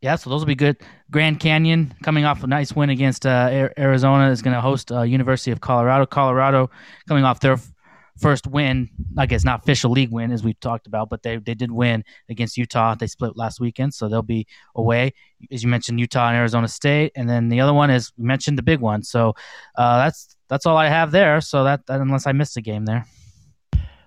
Yeah, 0.00 0.16
so 0.16 0.28
those 0.28 0.42
will 0.42 0.46
be 0.46 0.54
good. 0.54 0.76
Grand 1.10 1.40
Canyon 1.40 1.94
coming 2.02 2.26
off 2.26 2.42
a 2.44 2.46
nice 2.46 2.76
win 2.76 2.90
against 2.90 3.24
uh, 3.24 3.48
Ar- 3.50 3.72
Arizona 3.78 4.30
is 4.30 4.42
going 4.42 4.54
to 4.54 4.60
host 4.60 4.92
uh, 4.92 5.00
University 5.00 5.50
of 5.50 5.62
Colorado. 5.62 6.04
Colorado 6.04 6.70
coming 7.08 7.24
off 7.24 7.40
their 7.40 7.54
f- 7.54 7.72
first 8.18 8.46
win, 8.46 8.90
I 9.16 9.24
guess 9.24 9.44
not 9.44 9.60
official 9.60 9.90
league 9.90 10.10
win 10.12 10.30
as 10.30 10.44
we 10.44 10.52
talked 10.54 10.86
about, 10.86 11.08
but 11.08 11.22
they 11.22 11.38
they 11.38 11.54
did 11.54 11.72
win 11.72 12.04
against 12.28 12.58
Utah. 12.58 12.94
They 12.94 13.06
split 13.06 13.34
last 13.34 13.60
weekend, 13.60 13.94
so 13.94 14.08
they'll 14.10 14.20
be 14.20 14.46
away. 14.74 15.14
As 15.50 15.62
you 15.62 15.70
mentioned, 15.70 15.98
Utah 15.98 16.28
and 16.28 16.36
Arizona 16.36 16.68
State, 16.68 17.12
and 17.16 17.26
then 17.26 17.48
the 17.48 17.60
other 17.60 17.72
one 17.72 17.88
is 17.88 18.12
we 18.18 18.26
mentioned 18.26 18.58
the 18.58 18.62
big 18.62 18.80
one. 18.80 19.02
So 19.02 19.32
uh, 19.76 20.04
that's 20.04 20.36
that's 20.54 20.66
all 20.66 20.76
I 20.76 20.86
have 20.86 21.10
there. 21.10 21.40
So 21.40 21.64
that, 21.64 21.84
that 21.86 22.00
unless 22.00 22.28
I 22.28 22.32
missed 22.32 22.56
a 22.56 22.60
game 22.60 22.84
there. 22.84 23.04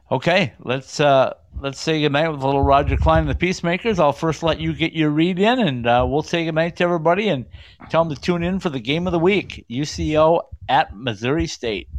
Okay, 0.09 0.53
let's 0.59 1.01
uh 1.01 1.33
let's 1.59 1.77
say 1.77 2.01
goodnight 2.01 2.31
with 2.31 2.41
a 2.41 2.45
little 2.45 2.61
Roger 2.61 2.95
Clyne 2.95 3.23
and 3.23 3.29
the 3.29 3.35
Peacemakers. 3.35 3.99
I'll 3.99 4.13
first 4.13 4.43
let 4.43 4.57
you 4.57 4.73
get 4.73 4.93
your 4.93 5.09
read 5.09 5.39
in, 5.39 5.59
and 5.59 5.85
uh, 5.85 6.05
we'll 6.07 6.23
say 6.23 6.45
goodnight 6.45 6.77
to 6.77 6.85
everybody 6.85 7.27
and 7.27 7.45
tell 7.89 8.05
them 8.05 8.15
to 8.15 8.21
tune 8.21 8.43
in 8.43 8.61
for 8.61 8.69
the 8.69 8.79
game 8.79 9.07
of 9.07 9.11
the 9.11 9.19
week: 9.19 9.65
UCO 9.69 10.43
at 10.69 10.95
Missouri 10.95 11.47
State. 11.47 11.89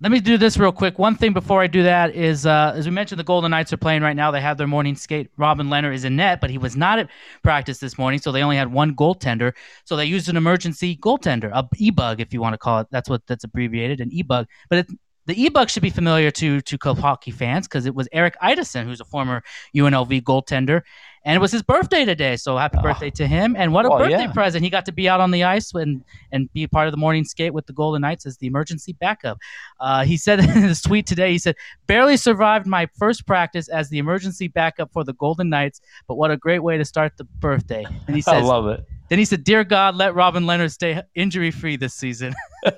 Let 0.00 0.12
me 0.12 0.20
do 0.20 0.38
this 0.38 0.56
real 0.56 0.70
quick. 0.70 0.96
One 0.96 1.16
thing 1.16 1.32
before 1.32 1.60
I 1.60 1.66
do 1.66 1.82
that 1.82 2.14
is, 2.14 2.46
uh, 2.46 2.72
as 2.76 2.86
we 2.86 2.92
mentioned, 2.92 3.18
the 3.18 3.24
Golden 3.24 3.50
Knights 3.50 3.72
are 3.72 3.76
playing 3.76 4.02
right 4.02 4.14
now. 4.14 4.30
They 4.30 4.40
have 4.40 4.56
their 4.56 4.68
morning 4.68 4.94
skate. 4.94 5.28
Robin 5.36 5.66
Lehner 5.66 5.92
is 5.92 6.04
in 6.04 6.14
net, 6.14 6.40
but 6.40 6.50
he 6.50 6.58
was 6.58 6.76
not 6.76 7.00
at 7.00 7.10
practice 7.42 7.78
this 7.78 7.98
morning, 7.98 8.20
so 8.20 8.30
they 8.30 8.44
only 8.44 8.56
had 8.56 8.72
one 8.72 8.94
goaltender. 8.94 9.54
So 9.84 9.96
they 9.96 10.04
used 10.04 10.28
an 10.28 10.36
emergency 10.36 10.96
goaltender, 10.96 11.50
a 11.52 11.68
e-bug, 11.78 12.20
if 12.20 12.32
you 12.32 12.40
want 12.40 12.54
to 12.54 12.58
call 12.58 12.78
it. 12.78 12.86
That's 12.92 13.08
what 13.08 13.26
that's 13.26 13.42
abbreviated, 13.42 14.00
an 14.00 14.12
e-bug. 14.12 14.46
But 14.70 14.78
it, 14.78 14.86
the 15.26 15.42
e-bug 15.42 15.68
should 15.68 15.82
be 15.82 15.90
familiar 15.90 16.30
to 16.30 16.60
to 16.60 16.78
club 16.78 16.98
hockey 16.98 17.32
fans 17.32 17.66
because 17.66 17.84
it 17.84 17.94
was 17.94 18.08
Eric 18.12 18.36
Idison, 18.40 18.84
who's 18.84 19.00
a 19.00 19.04
former 19.04 19.42
UNLV 19.74 20.22
goaltender, 20.22 20.82
and 21.24 21.34
it 21.36 21.38
was 21.40 21.52
his 21.52 21.62
birthday 21.62 22.04
today. 22.04 22.36
So 22.36 22.56
happy 22.56 22.78
birthday 22.82 23.10
to 23.10 23.26
him! 23.26 23.54
And 23.56 23.72
what 23.72 23.84
a 23.84 23.88
Well, 23.88 23.98
birthday 23.98 24.22
yeah. 24.22 24.32
present! 24.32 24.64
He 24.64 24.70
got 24.70 24.86
to 24.86 24.92
be 24.92 25.08
out 25.08 25.20
on 25.20 25.30
the 25.30 25.44
ice 25.44 25.72
and 25.74 26.02
and 26.32 26.52
be 26.52 26.66
part 26.66 26.86
of 26.88 26.92
the 26.92 26.96
morning 26.98 27.24
skate 27.24 27.52
with 27.54 27.66
the 27.66 27.72
Golden 27.72 28.02
Knights 28.02 28.26
as 28.26 28.36
the 28.38 28.46
emergency 28.46 28.92
backup. 28.94 29.38
Uh, 29.80 30.04
he 30.04 30.16
said 30.16 30.38
in 30.40 30.48
his 30.48 30.80
tweet 30.82 31.06
today, 31.06 31.32
he 31.32 31.38
said, 31.38 31.56
barely 31.86 32.16
survived 32.16 32.66
my 32.66 32.86
first 32.98 33.26
practice 33.26 33.68
as 33.68 33.88
the 33.88 33.98
emergency 33.98 34.48
backup 34.48 34.92
for 34.92 35.04
the 35.04 35.12
Golden 35.14 35.48
Knights, 35.48 35.80
but 36.06 36.16
what 36.16 36.30
a 36.30 36.36
great 36.36 36.60
way 36.60 36.76
to 36.78 36.84
start 36.84 37.16
the 37.16 37.24
birthday. 37.24 37.84
And 38.06 38.16
he 38.16 38.22
I 38.26 38.40
love 38.40 38.66
it. 38.68 38.84
then 39.08 39.18
he 39.18 39.24
said, 39.24 39.44
Dear 39.44 39.64
God, 39.64 39.94
let 39.96 40.14
Robin 40.14 40.44
Lehner 40.44 40.70
stay 40.70 41.02
injury 41.14 41.50
free 41.50 41.76
this 41.76 41.94
season. 41.94 42.34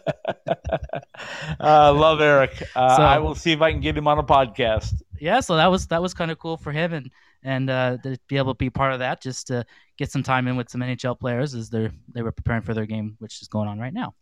Uh, 1.60 1.92
love 1.92 2.20
Eric. 2.20 2.62
Uh, 2.74 2.96
So- 2.96 3.02
I 3.02 3.18
will 3.18 3.34
see 3.34 3.52
if 3.52 3.60
I 3.60 3.70
can 3.72 3.80
get 3.80 3.96
him 3.96 4.06
on 4.08 4.18
a 4.18 4.22
podcast. 4.22 5.02
yeah, 5.20 5.40
so 5.40 5.56
that 5.56 5.66
was 5.70 5.86
that 5.88 6.00
was 6.00 6.14
kind 6.14 6.30
of 6.30 6.38
cool 6.38 6.56
for 6.56 6.72
him 6.72 6.92
and 6.92 7.10
and 7.42 7.70
uh, 7.70 7.96
to 8.02 8.18
be 8.28 8.36
able 8.36 8.54
to 8.54 8.58
be 8.58 8.70
part 8.70 8.92
of 8.92 8.98
that, 8.98 9.22
just 9.22 9.46
to 9.48 9.64
get 9.96 10.10
some 10.10 10.22
time 10.22 10.48
in 10.48 10.56
with 10.56 10.68
some 10.70 10.80
NHL 10.80 11.18
players 11.18 11.54
as 11.54 11.70
they 11.70 11.90
they 12.12 12.22
were 12.22 12.32
preparing 12.32 12.62
for 12.62 12.74
their 12.74 12.86
game, 12.86 13.16
which 13.18 13.42
is 13.42 13.48
going 13.48 13.68
on 13.68 13.78
right 13.78 13.94
now. 13.94 14.14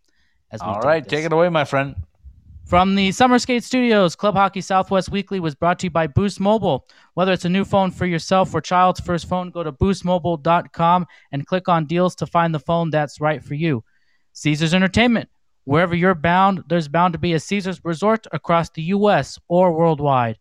All 0.60 0.80
this. 1.04 1.10
take 1.10 1.24
it 1.24 1.32
away, 1.32 1.48
my 1.48 1.64
friend. 1.64 1.94
From 2.68 2.94
the 2.96 3.12
Summer 3.12 3.38
Skate 3.38 3.64
Studios, 3.64 4.14
Club 4.14 4.34
Hockey 4.34 4.60
Southwest 4.60 5.10
Weekly 5.10 5.40
was 5.40 5.54
brought 5.54 5.78
to 5.78 5.86
you 5.86 5.90
by 5.90 6.06
Boost 6.06 6.38
Mobile. 6.38 6.86
Whether 7.14 7.32
it's 7.32 7.46
a 7.46 7.48
new 7.48 7.64
phone 7.64 7.90
for 7.90 8.04
yourself 8.04 8.54
or 8.54 8.60
child's 8.60 9.00
first 9.00 9.26
phone, 9.26 9.50
go 9.50 9.62
to 9.62 9.72
boostmobile.com 9.72 11.06
and 11.32 11.46
click 11.46 11.68
on 11.68 11.86
deals 11.86 12.14
to 12.16 12.26
find 12.26 12.54
the 12.54 12.60
phone 12.60 12.90
that's 12.90 13.22
right 13.22 13.42
for 13.42 13.54
you. 13.54 13.84
Caesars 14.34 14.74
Entertainment. 14.74 15.30
Wherever 15.64 15.94
you're 15.94 16.14
bound, 16.14 16.62
there's 16.68 16.88
bound 16.88 17.14
to 17.14 17.18
be 17.18 17.32
a 17.32 17.40
Caesars 17.40 17.80
resort 17.84 18.26
across 18.32 18.68
the 18.68 18.82
U.S. 18.82 19.38
or 19.48 19.72
worldwide. 19.72 20.38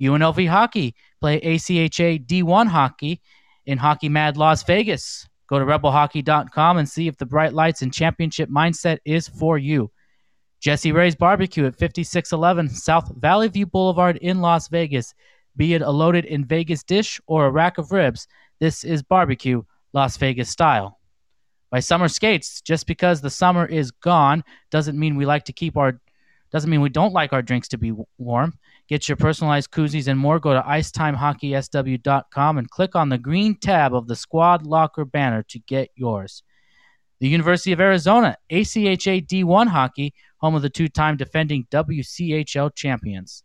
UNLV 0.00 0.48
Hockey. 0.48 0.94
Play 1.20 1.40
ACHA 1.40 2.26
D1 2.26 2.66
hockey 2.68 3.20
in 3.66 3.78
Hockey 3.78 4.08
Mad 4.08 4.36
Las 4.36 4.62
Vegas. 4.62 5.28
Go 5.48 5.58
to 5.58 5.64
rebelhockey.com 5.64 6.78
and 6.78 6.88
see 6.88 7.08
if 7.08 7.16
the 7.16 7.26
bright 7.26 7.54
lights 7.54 7.82
and 7.82 7.92
championship 7.92 8.50
mindset 8.50 8.98
is 9.04 9.28
for 9.28 9.58
you. 9.58 9.90
Jessie 10.60 10.92
Rae's 10.92 11.14
Barbecue 11.14 11.66
at 11.66 11.78
5611 11.78 12.68
South 12.70 13.12
Valley 13.16 13.48
View 13.48 13.66
Boulevard 13.66 14.16
in 14.18 14.40
Las 14.40 14.68
Vegas. 14.68 15.14
Be 15.56 15.74
it 15.74 15.82
a 15.82 15.90
loaded 15.90 16.24
in 16.24 16.44
Vegas 16.44 16.82
dish 16.82 17.20
or 17.26 17.46
a 17.46 17.50
rack 17.50 17.78
of 17.78 17.92
ribs, 17.92 18.26
this 18.60 18.84
is 18.84 19.02
barbecue 19.02 19.62
Las 19.92 20.16
Vegas 20.16 20.50
style. 20.50 20.98
By 21.70 21.80
Summer 21.80 22.08
Skates, 22.08 22.60
just 22.60 22.86
because 22.86 23.20
the 23.20 23.30
summer 23.30 23.66
is 23.66 23.90
gone 23.90 24.42
doesn't 24.70 24.98
mean 24.98 25.16
we 25.16 25.26
like 25.26 25.44
to 25.44 25.52
keep 25.52 25.76
our 25.76 26.00
doesn't 26.50 26.70
mean 26.70 26.80
we 26.80 26.88
don't 26.88 27.12
like 27.12 27.32
our 27.32 27.42
drinks 27.42 27.68
to 27.68 27.78
be 27.78 27.92
warm. 28.16 28.58
Get 28.88 29.06
your 29.06 29.16
personalized 29.16 29.70
koozies 29.70 30.08
and 30.08 30.18
more. 30.18 30.38
Go 30.38 30.54
to 30.54 30.62
icetimehockeysw.com 30.62 32.58
and 32.58 32.70
click 32.70 32.96
on 32.96 33.10
the 33.10 33.18
green 33.18 33.54
tab 33.54 33.94
of 33.94 34.06
the 34.06 34.16
Squad 34.16 34.66
Locker 34.66 35.04
banner 35.04 35.42
to 35.48 35.58
get 35.58 35.90
yours. 35.94 36.42
The 37.20 37.28
University 37.28 37.72
of 37.72 37.80
Arizona, 37.80 38.36
ACHA 38.50 39.26
D1 39.26 39.66
Hockey, 39.68 40.14
home 40.38 40.54
of 40.54 40.62
the 40.62 40.70
two 40.70 40.88
time 40.88 41.16
defending 41.16 41.66
WCHL 41.70 42.74
champions. 42.74 43.42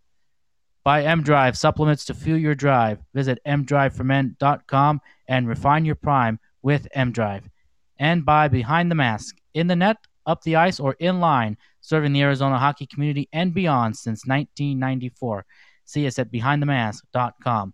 Buy 0.84 1.04
M 1.04 1.24
Drive 1.24 1.58
supplements 1.58 2.06
to 2.06 2.14
fuel 2.14 2.38
your 2.38 2.56
drive. 2.56 3.00
Visit 3.14 3.40
mdriveformen.com 3.48 5.02
and 5.28 5.48
refine 5.48 5.86
your 5.86 5.96
prime 5.96 6.40
with 6.62 6.88
M 6.94 7.12
Drive. 7.12 7.50
And 7.98 8.26
by 8.26 8.48
Behind 8.48 8.92
the 8.92 8.96
Mask, 8.96 9.36
in 9.54 9.68
the 9.68 9.76
net, 9.76 9.98
up 10.26 10.42
the 10.44 10.56
ice, 10.56 10.80
or 10.80 10.94
in 11.00 11.20
line, 11.20 11.58
serving 11.84 12.14
the 12.14 12.22
Arizona 12.22 12.58
hockey 12.58 12.88
community 12.88 13.30
and 13.32 13.54
beyond 13.54 13.96
since 13.96 14.26
1994. 14.26 15.46
See 15.86 16.08
us 16.08 16.18
at 16.18 16.32
behindthemask.com. 16.32 17.74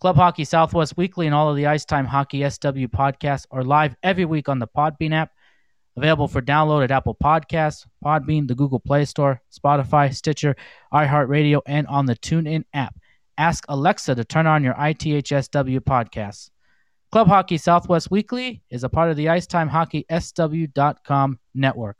Club 0.00 0.16
Hockey 0.16 0.44
Southwest 0.44 0.96
Weekly 0.96 1.26
and 1.26 1.34
all 1.34 1.50
of 1.50 1.56
the 1.56 1.66
Ice 1.66 1.84
Time 1.84 2.06
Hockey 2.06 2.48
SW 2.48 2.86
podcasts 2.86 3.46
are 3.50 3.64
live 3.64 3.96
every 4.02 4.24
week 4.24 4.48
on 4.48 4.58
the 4.58 4.68
Podbean 4.68 5.12
app, 5.12 5.32
available 5.96 6.28
for 6.28 6.40
download 6.40 6.84
at 6.84 6.90
Apple 6.90 7.16
Podcasts, 7.22 7.86
Podbean, 8.04 8.46
the 8.46 8.54
Google 8.54 8.80
Play 8.80 9.04
Store, 9.04 9.42
Spotify, 9.50 10.14
Stitcher, 10.14 10.54
iHeartRadio, 10.92 11.60
and 11.66 11.86
on 11.86 12.06
the 12.06 12.16
TuneIn 12.16 12.64
app. 12.72 12.94
Ask 13.36 13.64
Alexa 13.68 14.14
to 14.14 14.24
turn 14.24 14.46
on 14.46 14.62
your 14.62 14.74
ITHSW 14.74 15.80
podcasts. 15.80 16.50
Club 17.10 17.26
Hockey 17.26 17.56
Southwest 17.56 18.10
Weekly 18.10 18.62
is 18.70 18.84
a 18.84 18.88
part 18.88 19.10
of 19.10 19.16
the 19.16 19.30
Icetime 19.30 19.68
Hockey 19.68 20.06
SW.com 20.10 21.38
network. 21.54 21.96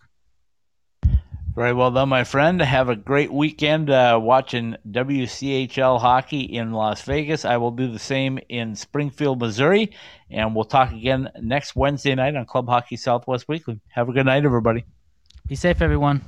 Very 1.54 1.72
well 1.72 1.90
done, 1.90 2.08
my 2.08 2.22
friend. 2.22 2.62
Have 2.62 2.88
a 2.88 2.94
great 2.94 3.32
weekend 3.32 3.90
uh, 3.90 4.18
watching 4.22 4.76
WCHL 4.88 6.00
hockey 6.00 6.42
in 6.42 6.72
Las 6.72 7.02
Vegas. 7.02 7.44
I 7.44 7.56
will 7.56 7.72
do 7.72 7.90
the 7.90 7.98
same 7.98 8.38
in 8.48 8.76
Springfield, 8.76 9.40
Missouri. 9.40 9.90
And 10.30 10.54
we'll 10.54 10.64
talk 10.64 10.92
again 10.92 11.28
next 11.40 11.74
Wednesday 11.74 12.14
night 12.14 12.36
on 12.36 12.46
Club 12.46 12.68
Hockey 12.68 12.96
Southwest 12.96 13.48
Weekly. 13.48 13.80
Have 13.88 14.08
a 14.08 14.12
good 14.12 14.26
night, 14.26 14.44
everybody. 14.44 14.84
Be 15.48 15.56
safe, 15.56 15.82
everyone. 15.82 16.22